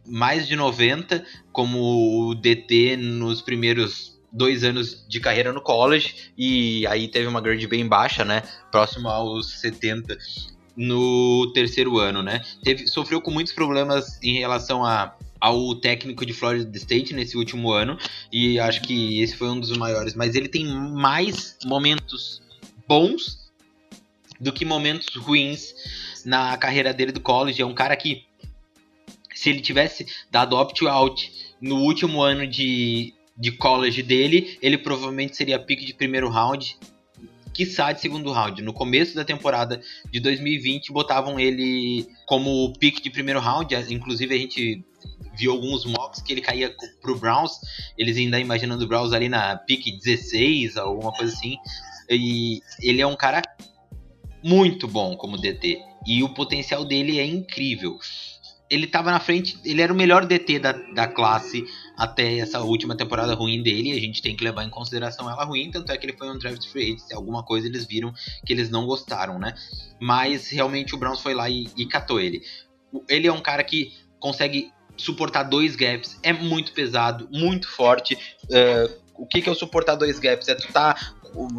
mais 0.06 0.46
de 0.46 0.54
90 0.54 1.24
como 1.52 2.34
DT 2.34 2.96
nos 2.96 3.40
primeiros 3.40 4.15
dois 4.36 4.62
anos 4.62 5.04
de 5.08 5.18
carreira 5.18 5.52
no 5.52 5.62
college 5.62 6.30
e 6.36 6.86
aí 6.86 7.08
teve 7.08 7.26
uma 7.26 7.40
grade 7.40 7.66
bem 7.66 7.88
baixa, 7.88 8.24
né? 8.24 8.42
Próximo 8.70 9.08
aos 9.08 9.60
70 9.60 10.16
no 10.76 11.50
terceiro 11.54 11.98
ano, 11.98 12.22
né? 12.22 12.42
Teve, 12.62 12.86
sofreu 12.86 13.20
com 13.20 13.30
muitos 13.30 13.54
problemas 13.54 14.22
em 14.22 14.38
relação 14.38 14.84
a, 14.84 15.16
ao 15.40 15.74
técnico 15.76 16.26
de 16.26 16.34
Florida 16.34 16.76
State 16.76 17.14
nesse 17.14 17.36
último 17.36 17.72
ano 17.72 17.98
e 18.30 18.60
acho 18.60 18.82
que 18.82 19.22
esse 19.22 19.34
foi 19.34 19.48
um 19.48 19.58
dos 19.58 19.74
maiores. 19.76 20.14
Mas 20.14 20.34
ele 20.34 20.48
tem 20.48 20.66
mais 20.66 21.56
momentos 21.64 22.42
bons 22.86 23.50
do 24.38 24.52
que 24.52 24.66
momentos 24.66 25.16
ruins 25.16 25.74
na 26.26 26.58
carreira 26.58 26.92
dele 26.92 27.10
do 27.10 27.20
college. 27.20 27.62
É 27.62 27.66
um 27.66 27.74
cara 27.74 27.96
que, 27.96 28.26
se 29.34 29.48
ele 29.48 29.62
tivesse 29.62 30.06
dado 30.30 30.56
opt-out 30.56 31.32
no 31.58 31.76
último 31.76 32.20
ano 32.20 32.46
de 32.46 33.15
de 33.36 33.52
college 33.52 34.02
dele, 34.02 34.58
ele 34.62 34.78
provavelmente 34.78 35.36
seria 35.36 35.58
pick 35.58 35.84
de 35.84 35.92
primeiro 35.92 36.28
round, 36.28 36.78
quiçá 37.52 37.92
de 37.92 38.00
segundo 38.00 38.32
round. 38.32 38.62
No 38.62 38.72
começo 38.72 39.14
da 39.14 39.24
temporada 39.24 39.80
de 40.10 40.20
2020, 40.20 40.92
botavam 40.92 41.38
ele 41.38 42.06
como 42.26 42.72
pick 42.78 43.02
de 43.02 43.10
primeiro 43.10 43.40
round, 43.40 43.74
inclusive 43.90 44.34
a 44.34 44.38
gente 44.38 44.84
viu 45.36 45.52
alguns 45.52 45.84
mocks 45.84 46.22
que 46.22 46.32
ele 46.32 46.40
caía 46.40 46.74
pro 47.02 47.18
Browns, 47.18 47.52
eles 47.96 48.16
ainda 48.16 48.40
imaginando 48.40 48.84
o 48.84 48.88
Browns 48.88 49.12
ali 49.12 49.28
na 49.28 49.56
pick 49.56 49.84
16, 49.98 50.76
alguma 50.76 51.12
coisa 51.12 51.32
assim. 51.32 51.56
E 52.10 52.60
ele 52.80 53.02
é 53.02 53.06
um 53.06 53.16
cara 53.16 53.42
muito 54.42 54.86
bom 54.86 55.16
como 55.16 55.36
DT. 55.36 55.78
E 56.06 56.22
o 56.22 56.28
potencial 56.28 56.84
dele 56.84 57.18
é 57.18 57.26
incrível 57.26 57.98
ele 58.68 58.86
estava 58.86 59.10
na 59.10 59.20
frente, 59.20 59.58
ele 59.64 59.80
era 59.80 59.92
o 59.92 59.96
melhor 59.96 60.26
DT 60.26 60.58
da, 60.58 60.72
da 60.72 61.06
classe 61.06 61.64
até 61.96 62.38
essa 62.38 62.60
última 62.60 62.96
temporada 62.96 63.34
ruim 63.34 63.62
dele, 63.62 63.92
a 63.92 64.00
gente 64.00 64.20
tem 64.20 64.36
que 64.36 64.44
levar 64.44 64.64
em 64.64 64.70
consideração 64.70 65.30
ela 65.30 65.44
ruim, 65.44 65.70
tanto 65.70 65.90
é 65.92 65.96
que 65.96 66.06
ele 66.06 66.16
foi 66.16 66.28
um 66.28 66.38
draft 66.38 66.66
free 66.66 66.94
agent, 66.94 67.12
alguma 67.12 67.42
coisa 67.44 67.66
eles 67.66 67.86
viram 67.86 68.12
que 68.44 68.52
eles 68.52 68.68
não 68.68 68.86
gostaram, 68.86 69.38
né? 69.38 69.54
Mas 70.00 70.50
realmente 70.50 70.94
o 70.94 70.98
Browns 70.98 71.20
foi 71.20 71.34
lá 71.34 71.48
e, 71.48 71.68
e 71.76 71.86
catou 71.86 72.20
ele. 72.20 72.42
Ele 73.08 73.26
é 73.26 73.32
um 73.32 73.40
cara 73.40 73.62
que 73.62 73.92
consegue 74.18 74.72
suportar 74.96 75.44
dois 75.44 75.76
gaps, 75.76 76.18
é 76.22 76.32
muito 76.32 76.72
pesado, 76.72 77.28
muito 77.30 77.68
forte. 77.68 78.14
Uh, 78.44 79.06
o 79.14 79.26
que, 79.26 79.40
que 79.40 79.48
é 79.48 79.52
o 79.52 79.54
suportar 79.54 79.94
dois 79.94 80.18
gaps? 80.18 80.48
É 80.48 80.54
tu 80.54 80.72
tá 80.72 80.94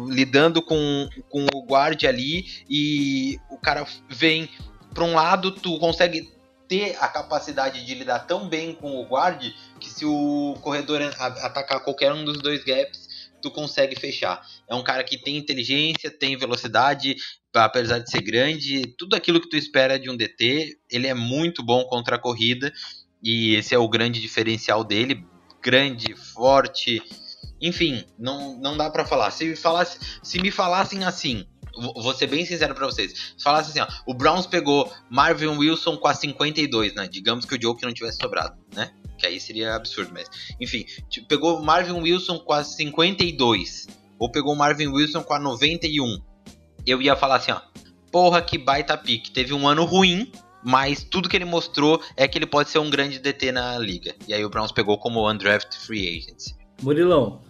lidando 0.08 0.60
com, 0.60 1.08
com 1.28 1.46
o 1.54 1.64
guard 1.64 2.04
ali 2.04 2.44
e 2.68 3.38
o 3.50 3.56
cara 3.56 3.86
vem 4.08 4.48
para 4.92 5.04
um 5.04 5.14
lado, 5.14 5.52
tu 5.52 5.78
consegue 5.78 6.28
ter 6.68 6.96
a 7.00 7.08
capacidade 7.08 7.84
de 7.84 7.94
lidar 7.94 8.20
tão 8.20 8.48
bem 8.48 8.74
com 8.74 9.00
o 9.00 9.04
guard 9.04 9.42
que 9.80 9.88
se 9.88 10.04
o 10.04 10.54
corredor 10.60 11.00
atacar 11.18 11.80
qualquer 11.80 12.12
um 12.12 12.24
dos 12.24 12.38
dois 12.38 12.62
gaps, 12.62 13.08
tu 13.40 13.50
consegue 13.50 13.98
fechar. 13.98 14.44
É 14.68 14.74
um 14.74 14.82
cara 14.82 15.02
que 15.02 15.16
tem 15.16 15.36
inteligência, 15.36 16.10
tem 16.10 16.36
velocidade, 16.36 17.16
apesar 17.54 17.98
de 17.98 18.10
ser 18.10 18.20
grande, 18.20 18.82
tudo 18.98 19.14
aquilo 19.14 19.40
que 19.40 19.48
tu 19.48 19.56
espera 19.56 19.98
de 19.98 20.10
um 20.10 20.16
DT, 20.16 20.78
ele 20.90 21.06
é 21.06 21.14
muito 21.14 21.64
bom 21.64 21.84
contra 21.84 22.16
a 22.16 22.20
corrida 22.20 22.72
e 23.22 23.54
esse 23.54 23.74
é 23.74 23.78
o 23.78 23.88
grande 23.88 24.20
diferencial 24.20 24.84
dele, 24.84 25.24
grande, 25.62 26.14
forte, 26.14 27.02
enfim, 27.60 28.04
não, 28.18 28.58
não 28.58 28.76
dá 28.76 28.90
para 28.90 29.04
falar. 29.04 29.30
Se 29.30 29.56
falasse, 29.56 29.98
se 30.22 30.40
me 30.40 30.50
falassem 30.50 31.04
assim, 31.04 31.46
vou 31.80 32.14
ser 32.14 32.26
bem 32.26 32.44
sincero 32.44 32.74
pra 32.74 32.86
vocês. 32.86 33.34
Se 33.36 33.42
falasse 33.42 33.70
assim, 33.70 33.80
ó, 33.80 33.86
o 34.06 34.14
Browns 34.14 34.46
pegou 34.46 34.92
Marvin 35.10 35.46
Wilson 35.46 35.96
com 35.96 36.08
a 36.08 36.14
52, 36.14 36.94
né? 36.94 37.08
Digamos 37.10 37.44
que 37.44 37.54
o 37.54 37.60
Joe 37.60 37.76
que 37.76 37.86
não 37.86 37.92
tivesse 37.92 38.18
sobrado, 38.20 38.56
né? 38.74 38.92
Que 39.16 39.26
aí 39.26 39.40
seria 39.40 39.74
absurdo, 39.74 40.10
mas. 40.12 40.28
Enfim, 40.60 40.84
pegou 41.28 41.60
Marvin 41.62 42.00
Wilson 42.00 42.38
com 42.38 42.52
a 42.52 42.62
52. 42.62 43.86
Ou 44.18 44.30
pegou 44.30 44.54
Marvin 44.54 44.88
Wilson 44.88 45.22
com 45.22 45.34
a 45.34 45.38
91. 45.38 46.18
Eu 46.86 47.00
ia 47.00 47.16
falar 47.16 47.36
assim, 47.36 47.52
ó. 47.52 47.60
Porra, 48.10 48.40
que 48.40 48.56
baita 48.56 48.96
pique. 48.96 49.30
Teve 49.30 49.52
um 49.52 49.68
ano 49.68 49.84
ruim, 49.84 50.32
mas 50.64 51.04
tudo 51.04 51.28
que 51.28 51.36
ele 51.36 51.44
mostrou 51.44 52.02
é 52.16 52.26
que 52.26 52.38
ele 52.38 52.46
pode 52.46 52.70
ser 52.70 52.78
um 52.78 52.90
grande 52.90 53.18
DT 53.18 53.52
na 53.52 53.78
liga. 53.78 54.14
E 54.26 54.34
aí 54.34 54.44
o 54.44 54.50
Browns 54.50 54.72
pegou 54.72 54.98
como 54.98 55.30
undraft 55.30 55.74
free 55.76 56.08
agent. 56.08 56.54
Murilão, 56.82 57.42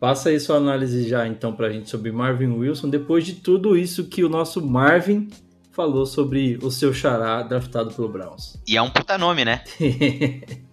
passa 0.00 0.28
aí 0.28 0.38
sua 0.38 0.56
análise 0.56 1.08
já 1.08 1.26
então 1.26 1.52
pra 1.52 1.70
gente 1.70 1.90
sobre 1.90 2.12
Marvin 2.12 2.52
Wilson, 2.52 2.88
depois 2.88 3.24
de 3.24 3.34
tudo 3.34 3.76
isso 3.76 4.08
que 4.08 4.24
o 4.24 4.28
nosso 4.28 4.64
Marvin 4.64 5.28
falou 5.72 6.06
sobre 6.06 6.58
o 6.62 6.70
seu 6.70 6.92
xará 6.94 7.42
draftado 7.42 7.92
pelo 7.92 8.08
Browns. 8.08 8.58
E 8.66 8.78
é 8.78 8.82
um 8.82 8.88
puta 8.88 9.18
nome, 9.18 9.44
né? 9.44 9.62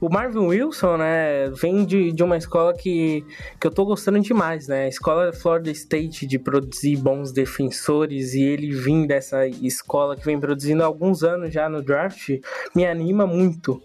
O 0.00 0.08
Marvin 0.08 0.46
Wilson, 0.46 0.96
né, 0.96 1.50
vem 1.50 1.84
de, 1.84 2.12
de 2.12 2.22
uma 2.22 2.36
escola 2.36 2.72
que, 2.72 3.24
que 3.60 3.66
eu 3.66 3.70
tô 3.70 3.84
gostando 3.84 4.20
demais, 4.20 4.68
né? 4.68 4.84
A 4.84 4.88
escola 4.88 5.32
Florida 5.32 5.72
State 5.72 6.24
de 6.24 6.38
produzir 6.38 6.96
bons 6.96 7.32
defensores 7.32 8.32
e 8.32 8.42
ele 8.42 8.70
vir 8.70 9.08
dessa 9.08 9.44
escola 9.48 10.14
que 10.14 10.24
vem 10.24 10.38
produzindo 10.38 10.84
há 10.84 10.86
alguns 10.86 11.24
anos 11.24 11.52
já 11.52 11.68
no 11.68 11.82
draft 11.82 12.28
me 12.76 12.86
anima 12.86 13.26
muito. 13.26 13.82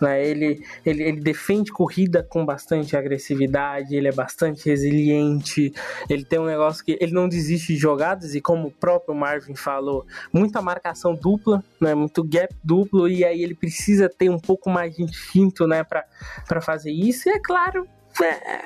Né? 0.00 0.26
Ele, 0.26 0.64
ele, 0.84 1.02
ele 1.02 1.20
defende 1.20 1.72
corrida 1.72 2.22
com 2.22 2.44
bastante 2.44 2.96
agressividade, 2.96 3.94
ele 3.94 4.08
é 4.08 4.12
bastante 4.12 4.68
resiliente, 4.68 5.72
ele 6.08 6.24
tem 6.24 6.38
um 6.38 6.46
negócio 6.46 6.84
que 6.84 6.98
ele 7.00 7.12
não 7.12 7.28
desiste 7.28 7.74
de 7.74 7.78
jogadas 7.78 8.34
e 8.34 8.40
como 8.40 8.68
o 8.68 8.72
próprio 8.72 9.14
Marvin 9.14 9.54
falou, 9.54 10.04
muita 10.32 10.60
marcação 10.60 11.14
dupla, 11.14 11.62
né? 11.80 11.94
muito 11.94 12.24
gap 12.24 12.54
duplo 12.62 13.08
e 13.08 13.24
aí 13.24 13.42
ele 13.42 13.54
precisa 13.54 14.08
ter 14.08 14.28
um 14.28 14.38
pouco 14.38 14.68
mais 14.68 14.94
de 14.94 15.02
instinto 15.02 15.66
né? 15.66 15.84
para 15.84 16.60
fazer 16.60 16.90
isso 16.90 17.28
e 17.28 17.32
é 17.32 17.40
claro 17.40 17.86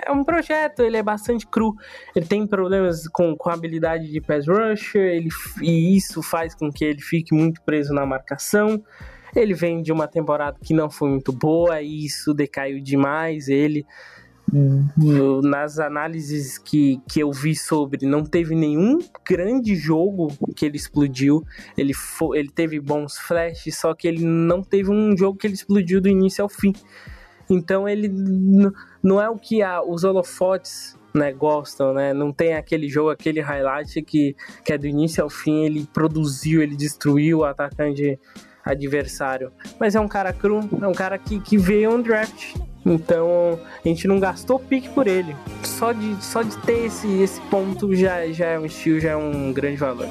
é 0.04 0.12
um 0.12 0.22
projeto, 0.22 0.82
ele 0.82 0.98
é 0.98 1.02
bastante 1.02 1.46
cru. 1.46 1.74
Ele 2.14 2.26
tem 2.26 2.46
problemas 2.46 3.08
com, 3.08 3.34
com 3.34 3.48
a 3.48 3.54
habilidade 3.54 4.10
de 4.10 4.20
pass 4.20 4.46
rusher, 4.46 5.00
ele, 5.00 5.28
e 5.62 5.96
isso 5.96 6.22
faz 6.22 6.54
com 6.54 6.70
que 6.70 6.84
ele 6.84 7.00
fique 7.00 7.34
muito 7.34 7.62
preso 7.62 7.94
na 7.94 8.04
marcação. 8.04 8.82
Ele 9.34 9.54
vem 9.54 9.82
de 9.82 9.92
uma 9.92 10.06
temporada 10.06 10.58
que 10.62 10.74
não 10.74 10.90
foi 10.90 11.10
muito 11.10 11.32
boa, 11.32 11.80
e 11.82 12.04
isso 12.04 12.32
decaiu 12.32 12.80
demais. 12.80 13.48
Ele, 13.48 13.84
nas 15.42 15.78
análises 15.78 16.58
que, 16.58 17.00
que 17.08 17.20
eu 17.20 17.30
vi 17.30 17.54
sobre, 17.54 18.06
não 18.06 18.24
teve 18.24 18.54
nenhum 18.54 18.98
grande 19.28 19.76
jogo 19.76 20.28
que 20.56 20.64
ele 20.64 20.76
explodiu. 20.76 21.44
Ele, 21.76 21.92
fo, 21.92 22.34
ele 22.34 22.50
teve 22.50 22.80
bons 22.80 23.18
flashes, 23.18 23.76
só 23.78 23.94
que 23.94 24.08
ele 24.08 24.24
não 24.24 24.62
teve 24.62 24.90
um 24.90 25.16
jogo 25.16 25.38
que 25.38 25.46
ele 25.46 25.54
explodiu 25.54 26.00
do 26.00 26.08
início 26.08 26.42
ao 26.42 26.48
fim. 26.48 26.72
Então 27.50 27.88
ele 27.88 28.10
não 29.02 29.20
é 29.20 29.28
o 29.28 29.38
que 29.38 29.62
a, 29.62 29.82
os 29.82 30.04
holofotes 30.04 30.98
né, 31.14 31.32
gostam, 31.32 31.94
né? 31.94 32.12
Não 32.12 32.32
tem 32.32 32.54
aquele 32.54 32.88
jogo, 32.88 33.10
aquele 33.10 33.40
highlight 33.40 34.02
que, 34.02 34.36
que 34.64 34.72
é 34.72 34.78
do 34.78 34.86
início 34.86 35.22
ao 35.22 35.30
fim, 35.30 35.64
ele 35.64 35.86
produziu, 35.92 36.62
ele 36.62 36.76
destruiu 36.76 37.38
o 37.38 37.44
atacante 37.44 38.18
adversário. 38.68 39.50
Mas 39.78 39.94
é 39.94 40.00
um 40.00 40.08
cara 40.08 40.32
cru, 40.32 40.60
é 40.80 40.86
um 40.86 40.92
cara 40.92 41.18
que, 41.18 41.40
que 41.40 41.56
veio 41.56 41.90
um 41.94 42.02
draft. 42.02 42.54
Então 42.84 43.58
a 43.84 43.88
gente 43.88 44.06
não 44.06 44.20
gastou 44.20 44.58
pique 44.58 44.88
por 44.90 45.06
ele. 45.06 45.34
Só 45.64 45.92
de, 45.92 46.24
só 46.24 46.42
de 46.42 46.56
ter 46.58 46.86
esse, 46.86 47.08
esse 47.20 47.40
ponto 47.42 47.94
já, 47.94 48.26
já 48.28 48.46
é 48.46 48.58
um 48.58 48.66
estilo, 48.66 49.00
já 49.00 49.10
é 49.10 49.16
um 49.16 49.52
grande 49.52 49.76
valor. 49.76 50.08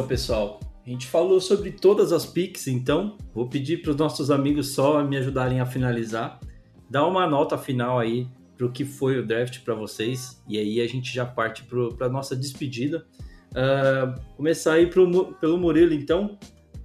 Então, 0.00 0.08
pessoal. 0.08 0.60
A 0.86 0.88
gente 0.88 1.06
falou 1.06 1.40
sobre 1.40 1.72
todas 1.72 2.10
as 2.10 2.24
picks, 2.24 2.66
então 2.66 3.18
vou 3.34 3.46
pedir 3.48 3.82
para 3.82 3.90
os 3.90 3.96
nossos 3.96 4.30
amigos 4.30 4.74
só 4.74 5.04
me 5.04 5.16
ajudarem 5.18 5.60
a 5.60 5.66
finalizar. 5.66 6.40
Dá 6.88 7.06
uma 7.06 7.26
nota 7.26 7.58
final 7.58 7.98
aí 7.98 8.26
para 8.56 8.66
o 8.66 8.72
que 8.72 8.84
foi 8.84 9.18
o 9.18 9.26
draft 9.26 9.60
para 9.60 9.74
vocês 9.74 10.42
e 10.48 10.58
aí 10.58 10.80
a 10.80 10.88
gente 10.88 11.12
já 11.12 11.26
parte 11.26 11.64
para 11.64 12.06
a 12.06 12.08
nossa 12.08 12.34
despedida. 12.34 13.06
Ah, 13.54 14.14
começar 14.36 14.74
aí 14.74 14.86
pro, 14.86 15.34
pelo 15.34 15.58
Murilo, 15.58 15.92
então. 15.92 16.38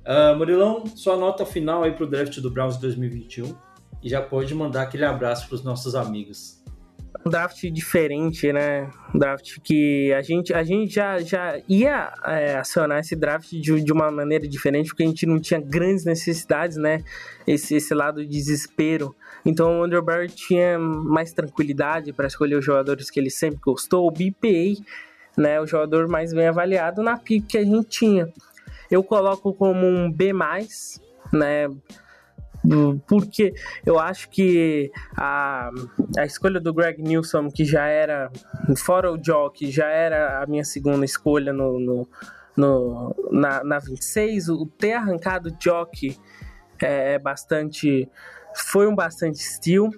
Ah, 0.03 0.35
Murilão, 0.35 0.85
sua 0.93 1.15
nota 1.15 1.45
final 1.45 1.83
aí 1.83 1.93
para 1.93 2.03
o 2.03 2.07
draft 2.07 2.37
do 2.39 2.51
Browns 2.51 2.77
2021 2.77 3.55
e 4.03 4.09
já 4.09 4.21
pode 4.21 4.53
mandar 4.53 4.81
aquele 4.83 5.05
abraço 5.05 5.47
para 5.47 5.55
os 5.55 5.63
nossos 5.63 5.95
amigos. 5.95 6.61
Um 7.23 7.29
draft 7.29 7.63
diferente, 7.71 8.51
né? 8.51 8.89
Um 9.13 9.19
draft 9.19 9.59
que 9.63 10.11
a 10.13 10.21
gente, 10.21 10.53
a 10.53 10.63
gente 10.63 10.95
já, 10.95 11.19
já 11.19 11.59
ia 11.67 12.13
é, 12.25 12.55
acionar 12.55 12.99
esse 12.99 13.15
draft 13.15 13.49
de, 13.49 13.81
de 13.81 13.91
uma 13.91 14.11
maneira 14.11 14.47
diferente, 14.47 14.89
porque 14.89 15.03
a 15.03 15.07
gente 15.07 15.25
não 15.25 15.39
tinha 15.39 15.59
grandes 15.59 16.05
necessidades, 16.05 16.77
né? 16.77 17.03
Esse, 17.45 17.75
esse 17.75 17.93
lado 17.93 18.21
de 18.21 18.27
desespero. 18.27 19.15
Então 19.45 19.79
o 19.79 19.83
Andrew 19.83 20.03
Barry 20.03 20.29
tinha 20.29 20.79
mais 20.79 21.31
tranquilidade 21.31 22.11
para 22.11 22.27
escolher 22.27 22.55
os 22.55 22.65
jogadores 22.65 23.09
que 23.09 23.19
ele 23.19 23.29
sempre 23.29 23.59
gostou. 23.61 24.07
O 24.07 24.11
BPA, 24.11 24.81
né? 25.37 25.61
O 25.61 25.67
jogador 25.67 26.07
mais 26.07 26.33
bem 26.33 26.47
avaliado 26.47 27.03
na 27.03 27.17
pick 27.17 27.45
que 27.47 27.57
a 27.57 27.63
gente 27.63 27.87
tinha. 27.87 28.27
Eu 28.89 29.03
coloco 29.03 29.53
como 29.53 29.85
um 29.85 30.11
B+, 30.11 30.31
né? 31.31 31.67
Porque 33.07 33.53
eu 33.85 33.99
acho 33.99 34.29
que 34.29 34.91
a, 35.15 35.69
a 36.17 36.25
escolha 36.25 36.59
do 36.59 36.73
Greg 36.73 37.01
Newsom, 37.01 37.49
que 37.49 37.63
já 37.65 37.85
era, 37.85 38.31
fora 38.77 39.11
o 39.11 39.19
Joe, 39.23 39.51
que 39.51 39.71
já 39.71 39.87
era 39.87 40.41
a 40.41 40.45
minha 40.47 40.63
segunda 40.63 41.05
escolha 41.05 41.51
no, 41.53 41.79
no, 41.79 42.07
no- 42.55 43.15
na, 43.31 43.63
na 43.63 43.79
26, 43.79 44.49
o 44.49 44.65
ter 44.65 44.93
arrancado 44.93 45.49
o 45.49 45.57
Jock 45.63 46.17
é 46.81 47.19
bastante. 47.19 48.09
Foi 48.55 48.87
um 48.87 48.95
bastante 48.95 49.37
steal. 49.39 49.89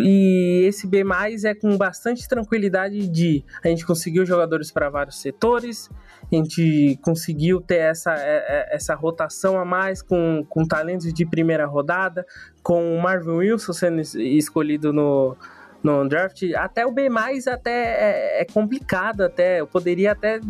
E 0.00 0.64
esse 0.68 0.86
B 0.86 1.02
é 1.44 1.54
com 1.54 1.76
bastante 1.76 2.28
tranquilidade 2.28 3.08
de 3.08 3.44
a 3.62 3.68
gente 3.68 3.84
conseguiu 3.84 4.24
jogadores 4.24 4.70
para 4.70 4.88
vários 4.88 5.20
setores, 5.20 5.90
a 6.36 6.38
gente 6.38 6.98
conseguiu 7.02 7.60
ter 7.60 7.76
essa, 7.78 8.14
é- 8.14 8.44
é- 8.70 8.76
essa 8.76 8.94
rotação 8.94 9.58
a 9.58 9.64
mais 9.64 10.02
com, 10.02 10.44
com 10.48 10.64
talentos 10.66 11.12
de 11.12 11.26
primeira 11.26 11.66
rodada, 11.66 12.26
com 12.62 12.96
o 12.96 13.02
Marvin 13.02 13.32
Wilson 13.32 13.72
sendo 13.72 14.00
es- 14.00 14.14
escolhido 14.14 14.92
no, 14.92 15.36
no 15.82 16.08
draft. 16.08 16.42
Até 16.54 16.86
o 16.86 16.92
B 16.92 17.08
até 17.50 17.70
é, 17.70 18.42
é 18.42 18.44
complicado, 18.44 19.22
até. 19.22 19.60
Eu 19.60 19.66
poderia 19.66 20.12
até 20.12 20.40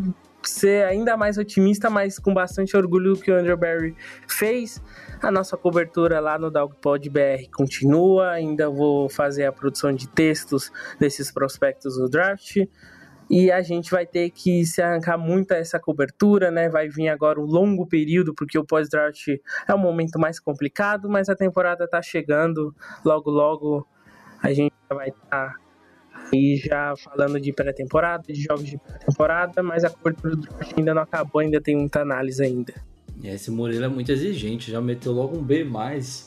ser 0.43 0.85
ainda 0.85 1.17
mais 1.17 1.39
otimista, 1.39 1.89
mas 1.89 2.19
com 2.19 2.35
bastante 2.35 2.77
orgulho 2.77 3.15
do 3.15 3.21
que 3.21 3.31
o 3.31 3.35
Andrew 3.37 3.57
Barry 3.57 3.95
fez. 4.29 4.83
A 5.21 5.31
nossa 5.31 5.57
cobertura 5.57 6.19
lá 6.21 6.39
no 6.39 6.51
Dogpod 6.51 7.09
BR 7.09 7.49
continua. 7.55 8.31
Ainda 8.33 8.69
vou 8.69 9.09
fazer 9.09 9.45
a 9.45 9.53
produção 9.53 9.93
de 9.93 10.09
textos 10.09 10.71
desses 10.99 11.31
prospectos 11.31 11.97
do 11.97 12.09
draft. 12.09 12.57
E 13.33 13.51
a 13.51 13.63
gente 13.63 13.91
vai 13.91 14.05
ter 14.05 14.29
que 14.29 14.63
se 14.67 14.83
arrancar 14.83 15.17
muito 15.17 15.53
a 15.53 15.57
essa 15.57 15.81
cobertura, 15.81 16.51
né? 16.51 16.69
Vai 16.69 16.91
vir 16.91 17.09
agora 17.09 17.41
o 17.41 17.47
longo 17.47 17.87
período, 17.87 18.35
porque 18.35 18.59
o 18.59 18.65
pós-draft 18.65 19.27
é 19.67 19.75
um 19.75 19.79
momento 19.79 20.19
mais 20.19 20.39
complicado, 20.39 21.09
mas 21.09 21.31
a 21.31 21.35
temporada 21.35 21.89
tá 21.89 22.03
chegando. 22.03 22.75
Logo, 23.03 23.31
logo 23.31 23.89
a 24.43 24.53
gente 24.53 24.75
vai 24.87 25.09
estar 25.09 25.55
aí 26.31 26.57
já 26.63 26.93
falando 26.95 27.41
de 27.41 27.55
pré-temporada, 27.55 28.25
de 28.31 28.43
jogos 28.43 28.67
de 28.67 28.77
pré-temporada, 28.77 29.63
mas 29.63 29.83
a 29.83 29.89
cobertura 29.89 30.37
do 30.37 30.43
draft 30.43 30.75
ainda 30.77 30.93
não 30.93 31.03
acabou, 31.03 31.41
ainda 31.41 31.59
tem 31.59 31.75
muita 31.75 32.03
análise 32.03 32.45
ainda. 32.45 32.75
Esse 33.25 33.51
Murilo 33.51 33.85
é 33.85 33.89
muito 33.89 34.13
exigente, 34.13 34.71
já 34.71 34.81
meteu 34.83 35.11
logo 35.13 35.39
um 35.39 35.43
B+, 35.43 35.67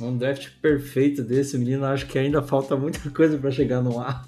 um 0.02 0.18
draft 0.18 0.50
perfeito 0.60 1.22
desse 1.22 1.56
menino, 1.56 1.86
acho 1.86 2.08
que 2.08 2.18
ainda 2.18 2.42
falta 2.42 2.76
muita 2.76 3.08
coisa 3.12 3.38
para 3.38 3.52
chegar 3.52 3.84
no 3.84 4.00
A. 4.00 4.26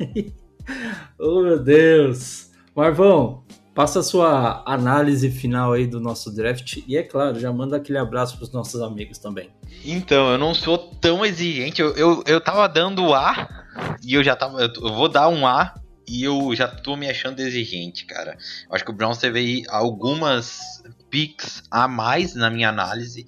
oh 1.17 1.41
meu 1.41 1.57
Deus! 1.57 2.46
Marvão, 2.77 3.43
passa 3.73 4.01
a 4.01 4.03
sua 4.03 4.61
análise 4.63 5.31
final 5.31 5.73
aí 5.73 5.87
do 5.87 5.99
nosso 5.99 6.31
draft 6.31 6.77
e 6.87 6.95
é 6.95 7.01
claro, 7.01 7.39
já 7.39 7.51
manda 7.51 7.75
aquele 7.75 7.97
abraço 7.97 8.37
pros 8.37 8.51
nossos 8.51 8.79
amigos 8.83 9.17
também. 9.17 9.49
Então, 9.83 10.31
eu 10.31 10.37
não 10.37 10.53
sou 10.53 10.77
tão 10.77 11.25
exigente. 11.25 11.81
Eu, 11.81 11.95
eu, 11.95 12.23
eu 12.27 12.39
tava 12.39 12.69
dando 12.69 13.15
A 13.15 13.65
e 14.03 14.13
eu 14.13 14.23
já 14.23 14.35
tava. 14.35 14.61
Eu, 14.61 14.71
eu 14.75 14.93
vou 14.93 15.09
dar 15.09 15.27
um 15.27 15.47
A 15.47 15.73
e 16.07 16.23
eu 16.23 16.55
já 16.55 16.67
tô 16.67 16.95
me 16.95 17.09
achando 17.09 17.39
exigente, 17.39 18.05
cara. 18.05 18.37
Eu 18.69 18.75
acho 18.75 18.85
que 18.85 18.91
o 18.91 18.93
Browns 18.93 19.17
teve 19.17 19.39
aí 19.39 19.63
algumas 19.69 20.83
picks 21.09 21.63
a 21.71 21.87
mais 21.87 22.35
na 22.35 22.51
minha 22.51 22.69
análise 22.69 23.25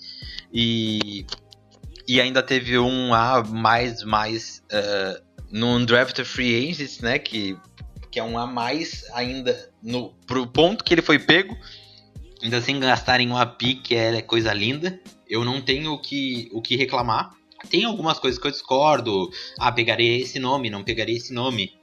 e, 0.53 1.25
e 2.07 2.21
ainda 2.21 2.43
teve 2.43 2.77
um 2.77 3.15
a 3.15 3.43
mais 3.43 4.03
mais 4.03 4.61
uh, 4.71 5.29
no 5.51 5.83
draft 5.85 6.23
free 6.23 6.69
agents, 6.69 6.99
né, 6.99 7.17
que, 7.17 7.57
que 8.11 8.19
é 8.19 8.23
um 8.23 8.37
a 8.37 8.47
mais 8.47 9.05
ainda 9.13 9.71
no 9.81 10.13
pro 10.25 10.47
ponto 10.47 10.83
que 10.83 10.93
ele 10.93 11.01
foi 11.01 11.19
pego, 11.19 11.57
ainda 12.41 12.61
sem 12.61 12.79
gastar 12.79 13.19
em 13.19 13.29
uma 13.29 13.45
pick, 13.45 13.91
é 13.91 14.21
coisa 14.21 14.53
linda. 14.53 14.99
Eu 15.27 15.45
não 15.45 15.61
tenho 15.61 15.93
o 15.93 16.01
que, 16.01 16.49
o 16.51 16.61
que 16.61 16.75
reclamar. 16.75 17.35
Tem 17.69 17.83
algumas 17.83 18.17
coisas 18.17 18.39
que 18.39 18.47
eu 18.47 18.51
discordo. 18.51 19.29
Ah, 19.59 19.71
pegaria 19.71 20.17
esse 20.17 20.39
nome, 20.39 20.69
não 20.69 20.83
pegaria 20.83 21.15
esse 21.15 21.33
nome. 21.33 21.73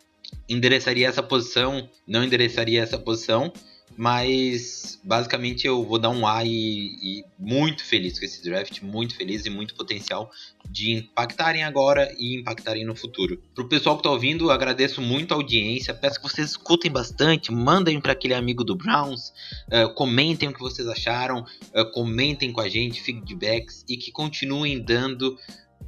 Endereçaria 0.49 1.07
essa 1.07 1.23
posição, 1.23 1.89
não 2.07 2.25
endereçaria 2.25 2.83
essa 2.83 2.99
posição. 2.99 3.53
Mas 3.97 5.01
basicamente 5.03 5.67
eu 5.67 5.83
vou 5.85 5.99
dar 5.99 6.11
um 6.11 6.27
A 6.27 6.45
e, 6.45 6.51
e, 6.51 7.25
muito 7.39 7.83
feliz 7.85 8.19
com 8.19 8.25
esse 8.25 8.43
draft, 8.43 8.83
muito 8.83 9.17
feliz 9.17 9.47
e 9.47 9.51
muito 9.51 9.75
potencial 9.75 10.31
de 10.69 10.93
impactarem 10.93 11.65
agora 11.65 12.15
e 12.19 12.37
impactarem 12.37 12.85
no 12.85 12.95
futuro. 12.95 13.43
Pro 13.55 13.69
pessoal 13.69 13.97
que 13.97 14.03
tá 14.03 14.11
ouvindo, 14.11 14.51
agradeço 14.51 15.01
muito 15.01 15.33
a 15.33 15.37
audiência, 15.37 15.95
peço 15.95 16.21
que 16.21 16.29
vocês 16.29 16.51
escutem 16.51 16.91
bastante, 16.91 17.51
mandem 17.51 18.01
para 18.01 18.13
aquele 18.13 18.35
amigo 18.35 18.63
do 18.65 18.77
Browns, 18.77 19.33
uh, 19.69 19.93
comentem 19.95 20.49
o 20.49 20.53
que 20.53 20.61
vocês 20.61 20.87
acharam, 20.89 21.41
uh, 21.75 21.91
comentem 21.93 22.53
com 22.53 22.61
a 22.61 22.69
gente 22.69 23.01
feedbacks 23.01 23.85
e 23.89 23.97
que 23.97 24.13
continuem 24.13 24.79
dando 24.79 25.39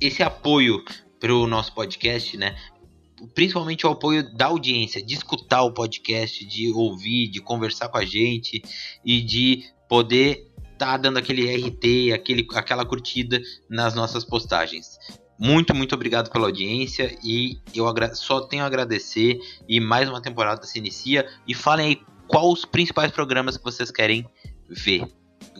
esse 0.01 0.23
apoio 0.23 0.83
pro 1.19 1.47
nosso 1.47 1.75
podcast, 1.75 2.37
né? 2.37 2.57
Principalmente 3.35 3.87
o 3.87 3.91
apoio 3.91 4.35
da 4.35 4.47
audiência, 4.47 5.03
de 5.05 5.15
escutar 5.15 5.63
o 5.63 5.73
podcast, 5.73 6.45
de 6.45 6.71
ouvir, 6.73 7.29
de 7.29 7.41
conversar 7.41 7.89
com 7.89 7.99
a 7.99 8.05
gente 8.05 8.63
e 9.05 9.21
de 9.21 9.65
poder 9.89 10.49
estar 10.73 10.93
tá 10.93 10.97
dando 10.97 11.19
aquele 11.19 11.47
RT, 11.55 12.13
aquele, 12.15 12.47
aquela 12.55 12.85
curtida 12.85 13.41
nas 13.69 13.95
nossas 13.95 14.25
postagens. 14.25 14.99
Muito, 15.39 15.75
muito 15.75 15.95
obrigado 15.95 16.31
pela 16.31 16.47
audiência 16.47 17.17
e 17.23 17.61
eu 17.75 17.87
só 18.15 18.41
tenho 18.41 18.65
a 18.65 18.67
agradecer 18.67 19.39
e 19.69 19.81
mais 19.81 20.09
uma 20.09 20.21
temporada 20.21 20.65
se 20.65 20.79
inicia 20.79 21.29
e 21.47 21.55
falem 21.55 21.87
aí 21.87 22.01
quais 22.27 22.47
os 22.47 22.65
principais 22.65 23.13
programas 23.13 23.57
que 23.57 23.63
vocês 23.63 23.91
querem 23.91 24.27
ver, 24.69 25.07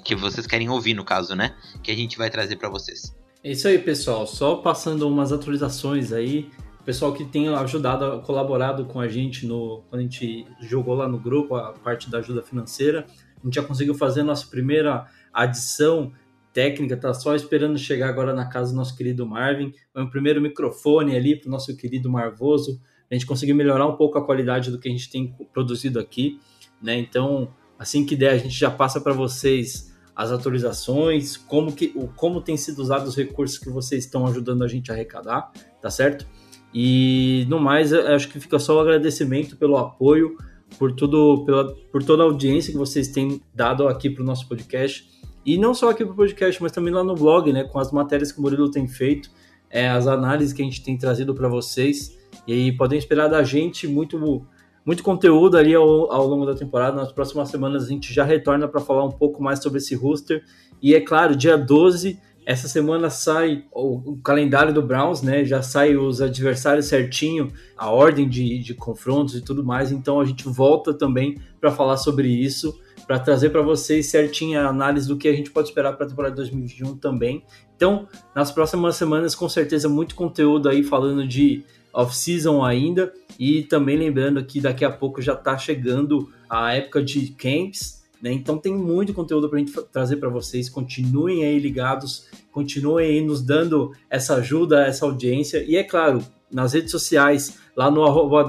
que 0.05 0.17
vocês 0.17 0.47
querem 0.47 0.69
ouvir 0.69 0.95
no 0.95 1.05
caso, 1.05 1.37
né? 1.37 1.55
Que 1.83 1.93
a 1.93 1.95
gente 1.95 2.19
vai 2.19 2.29
trazer 2.29 2.57
para 2.57 2.69
vocês. 2.69 3.17
É 3.43 3.53
isso 3.53 3.69
aí, 3.69 3.79
pessoal. 3.79 4.27
Só 4.27 4.57
passando 4.57 5.09
umas 5.09 5.33
atualizações 5.33 6.13
aí 6.13 6.51
pessoal 6.89 7.13
que 7.13 7.23
tem 7.23 7.49
ajudado, 7.49 8.23
colaborado 8.23 8.87
com 8.87 8.99
a 8.99 9.07
gente 9.07 9.47
no 9.47 9.83
quando 9.91 10.01
a 10.01 10.03
gente 10.05 10.47
jogou 10.59 10.95
lá 10.95 11.07
no 11.07 11.19
grupo 11.19 11.55
a 11.55 11.75
parte 11.75 12.11
da 12.11 12.17
ajuda 12.17 12.43
financeira. 12.43 13.05
A 13.39 13.45
gente 13.45 13.57
já 13.57 13.63
conseguiu 13.63 13.95
fazer 13.95 14.23
a 14.23 14.25
nossa 14.25 14.47
primeira 14.47 15.07
adição 15.31 16.11
técnica, 16.51 16.97
tá 16.97 17.13
só 17.13 17.35
esperando 17.35 17.77
chegar 17.77 18.09
agora 18.09 18.33
na 18.33 18.47
casa 18.47 18.73
do 18.73 18.77
nosso 18.79 18.97
querido 18.97 19.27
Marvin. 19.27 19.71
Foi 19.93 20.03
um 20.03 20.09
primeiro 20.09 20.41
microfone 20.41 21.15
ali 21.15 21.39
para 21.39 21.49
o 21.49 21.51
nosso 21.51 21.77
querido 21.77 22.11
Marvoso. 22.11 22.81
A 23.11 23.15
gente 23.15 23.27
conseguiu 23.27 23.55
melhorar 23.55 23.87
um 23.87 23.95
pouco 23.95 24.17
a 24.17 24.25
qualidade 24.25 24.71
do 24.71 24.81
que 24.81 24.89
a 24.89 24.91
gente 24.91 25.11
tem 25.11 25.37
produzido 25.53 26.01
aqui, 26.01 26.41
né? 26.83 26.97
Então, 26.97 27.53
assim 27.79 28.07
que 28.07 28.17
der, 28.17 28.31
a 28.31 28.39
gente 28.39 28.59
já 28.59 28.71
passa 28.71 28.99
para 28.99 29.13
vocês 29.13 29.95
as 30.17 30.33
atualizações, 30.33 31.37
como 31.37 31.71
que 31.71 31.89
como 32.17 32.41
tem 32.41 32.57
sido 32.57 32.79
usados 32.79 33.11
os 33.11 33.15
recursos 33.17 33.59
que 33.59 33.69
vocês 33.69 34.07
estão 34.07 34.27
ajudando 34.27 34.65
a 34.65 34.67
gente 34.67 34.91
a 34.91 34.95
arrecadar, 34.95 35.53
tá 35.83 35.91
certo? 35.91 36.27
E 36.73 37.47
no 37.49 37.59
mais, 37.59 37.93
acho 37.93 38.29
que 38.29 38.39
fica 38.39 38.59
só 38.59 38.77
o 38.77 38.81
agradecimento 38.81 39.57
pelo 39.57 39.77
apoio, 39.77 40.37
por 40.79 40.93
tudo, 40.93 41.45
pela, 41.45 41.75
por 41.91 42.03
toda 42.03 42.23
a 42.23 42.27
audiência 42.27 42.73
que 42.73 42.79
vocês 42.79 43.09
têm 43.09 43.41
dado 43.55 43.89
aqui 43.89 44.11
para 44.11 44.23
o 44.23 44.27
nosso 44.27 44.47
podcast. 44.47 45.09
E 45.45 45.57
não 45.57 45.73
só 45.73 45.91
aqui 45.91 46.05
para 46.05 46.13
o 46.13 46.17
podcast, 46.17 46.63
mas 46.63 46.73
também 46.73 46.93
lá 46.93 47.03
no 47.03 47.15
blog, 47.15 47.53
né? 47.53 47.65
Com 47.65 47.79
as 47.79 47.91
matérias 47.91 48.31
que 48.31 48.39
o 48.39 48.43
Murilo 48.43 48.71
tem 48.71 48.87
feito, 48.87 49.31
é, 49.71 49.89
as 49.89 50.07
análises 50.07 50.53
que 50.53 50.61
a 50.61 50.65
gente 50.65 50.83
tem 50.83 50.97
trazido 50.97 51.35
para 51.35 51.49
vocês. 51.49 52.19
E 52.47 52.53
aí 52.53 52.73
podem 52.73 52.99
esperar 52.99 53.29
da 53.29 53.43
gente 53.43 53.87
muito, 53.87 54.47
muito 54.85 55.03
conteúdo 55.03 55.57
ali 55.57 55.75
ao, 55.75 56.13
ao 56.13 56.27
longo 56.27 56.45
da 56.45 56.55
temporada. 56.55 56.97
Nas 56.97 57.13
próximas 57.13 57.49
semanas 57.49 57.85
a 57.85 57.89
gente 57.89 58.13
já 58.13 58.25
retorna 58.25 58.69
para 58.69 58.81
falar 58.81 59.05
um 59.05 59.11
pouco 59.11 59.43
mais 59.43 59.63
sobre 59.63 59.79
esse 59.79 59.95
roster. 59.95 60.45
E 60.83 60.95
é 60.95 61.01
claro, 61.01 61.35
dia 61.35 61.57
12 61.57 62.19
essa 62.49 62.67
semana 62.67 63.11
sai 63.11 63.67
o, 63.71 64.13
o, 64.13 64.17
calendário 64.23 64.73
do 64.73 64.81
Browns, 64.81 65.21
né? 65.21 65.45
Já 65.45 65.61
sai 65.61 65.97
os 65.97 66.23
adversários 66.23 66.87
certinho, 66.87 67.53
a 67.77 67.91
ordem 67.91 68.27
de, 68.27 68.59
de 68.61 68.73
confrontos 68.73 69.35
e 69.35 69.43
tudo 69.43 69.63
mais. 69.63 69.93
Então 69.93 70.19
a 70.19 70.25
gente 70.25 70.49
volta 70.49 70.95
também 70.95 71.37
para 71.61 71.71
falar 71.71 71.99
sobre 71.99 72.27
isso, 72.27 72.81
para 73.07 73.19
trazer 73.19 73.51
para 73.51 73.61
vocês 73.61 74.07
certinha 74.07 74.63
a 74.63 74.69
análise 74.71 75.07
do 75.07 75.19
que 75.19 75.29
a 75.29 75.33
gente 75.35 75.51
pode 75.51 75.69
esperar 75.69 75.93
para 75.93 76.07
a 76.07 76.09
temporada 76.09 76.37
2021 76.37 76.97
também. 76.97 77.45
Então, 77.77 78.09
nas 78.35 78.51
próximas 78.51 78.97
semanas, 78.97 79.35
com 79.35 79.47
certeza, 79.47 79.87
muito 79.87 80.15
conteúdo 80.15 80.71
aí 80.71 80.83
falando 80.83 81.29
de 81.29 81.63
off-season 81.93 82.65
ainda. 82.65 83.13
E 83.39 83.65
também 83.65 83.99
lembrando 83.99 84.43
que 84.43 84.59
daqui 84.59 84.87
a 84.87 84.91
pouco 84.91 85.21
já 85.21 85.35
está 85.35 85.59
chegando 85.59 86.33
a 86.49 86.73
época 86.73 87.03
de 87.03 87.27
camps 87.33 87.98
né? 88.23 88.33
Então 88.33 88.59
tem 88.59 88.75
muito 88.75 89.15
conteúdo 89.15 89.49
para 89.49 89.59
gente 89.59 89.73
trazer 89.93 90.17
para 90.17 90.29
vocês. 90.29 90.69
Continuem 90.69 91.45
aí 91.45 91.59
ligados, 91.59 92.27
continuem 92.51 93.07
aí 93.07 93.21
nos 93.21 93.43
dando 93.43 93.93
essa 94.11 94.37
ajuda, 94.37 94.87
essa 94.87 95.05
audiência. 95.05 95.63
E 95.65 95.77
é 95.77 95.85
claro, 95.85 96.23
nas 96.51 96.73
redes 96.73 96.91
sociais, 96.91 97.59
lá 97.77 97.91
no 97.91 98.05
arroba 98.05 98.43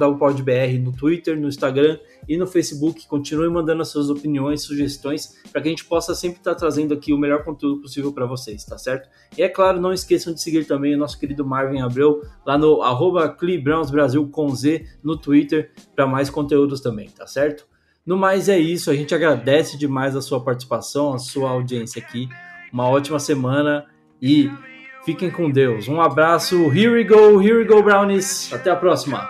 no 0.79 0.91
Twitter, 0.93 1.39
no 1.39 1.47
Instagram 1.47 1.99
e 2.27 2.37
no 2.37 2.47
Facebook, 2.47 3.07
continuem 3.07 3.51
mandando 3.51 3.81
as 3.81 3.89
suas 3.89 4.09
opiniões, 4.09 4.63
sugestões, 4.63 5.37
para 5.51 5.61
que 5.61 5.67
a 5.67 5.71
gente 5.71 5.85
possa 5.85 6.15
sempre 6.15 6.39
estar 6.39 6.53
tá 6.53 6.59
trazendo 6.59 6.93
aqui 6.93 7.11
o 7.11 7.17
melhor 7.17 7.43
conteúdo 7.43 7.81
possível 7.81 8.13
para 8.13 8.25
vocês, 8.25 8.63
tá 8.63 8.77
certo? 8.77 9.09
E 9.37 9.43
é 9.43 9.49
claro, 9.49 9.81
não 9.81 9.93
esqueçam 9.93 10.33
de 10.33 10.41
seguir 10.41 10.65
também 10.65 10.95
o 10.95 10.97
nosso 10.97 11.19
querido 11.19 11.45
Marvin 11.45 11.81
Abreu 11.81 12.21
lá 12.45 12.57
no 12.57 12.81
arroba 12.81 13.35
com 14.31 14.55
Z 14.55 14.85
no 15.03 15.17
Twitter 15.17 15.71
para 15.95 16.07
mais 16.07 16.29
conteúdos 16.29 16.81
também, 16.81 17.09
tá 17.09 17.27
certo? 17.27 17.67
No 18.09 18.17
mais 18.17 18.49
é 18.49 18.57
isso, 18.57 18.89
a 18.89 18.95
gente 18.95 19.13
agradece 19.13 19.77
demais 19.77 20.15
a 20.15 20.21
sua 20.21 20.43
participação, 20.43 21.13
a 21.13 21.19
sua 21.19 21.51
audiência 21.51 22.01
aqui. 22.01 22.27
Uma 22.73 22.89
ótima 22.89 23.19
semana 23.19 23.85
e 24.19 24.49
fiquem 25.05 25.29
com 25.29 25.47
Deus. 25.47 25.87
Um 25.87 26.01
abraço, 26.01 26.55
here 26.75 26.89
we 26.89 27.03
go, 27.03 27.39
here 27.39 27.59
we 27.59 27.65
go, 27.65 27.83
Brownies. 27.83 28.51
Até 28.51 28.71
a 28.71 28.75
próxima. 28.75 29.29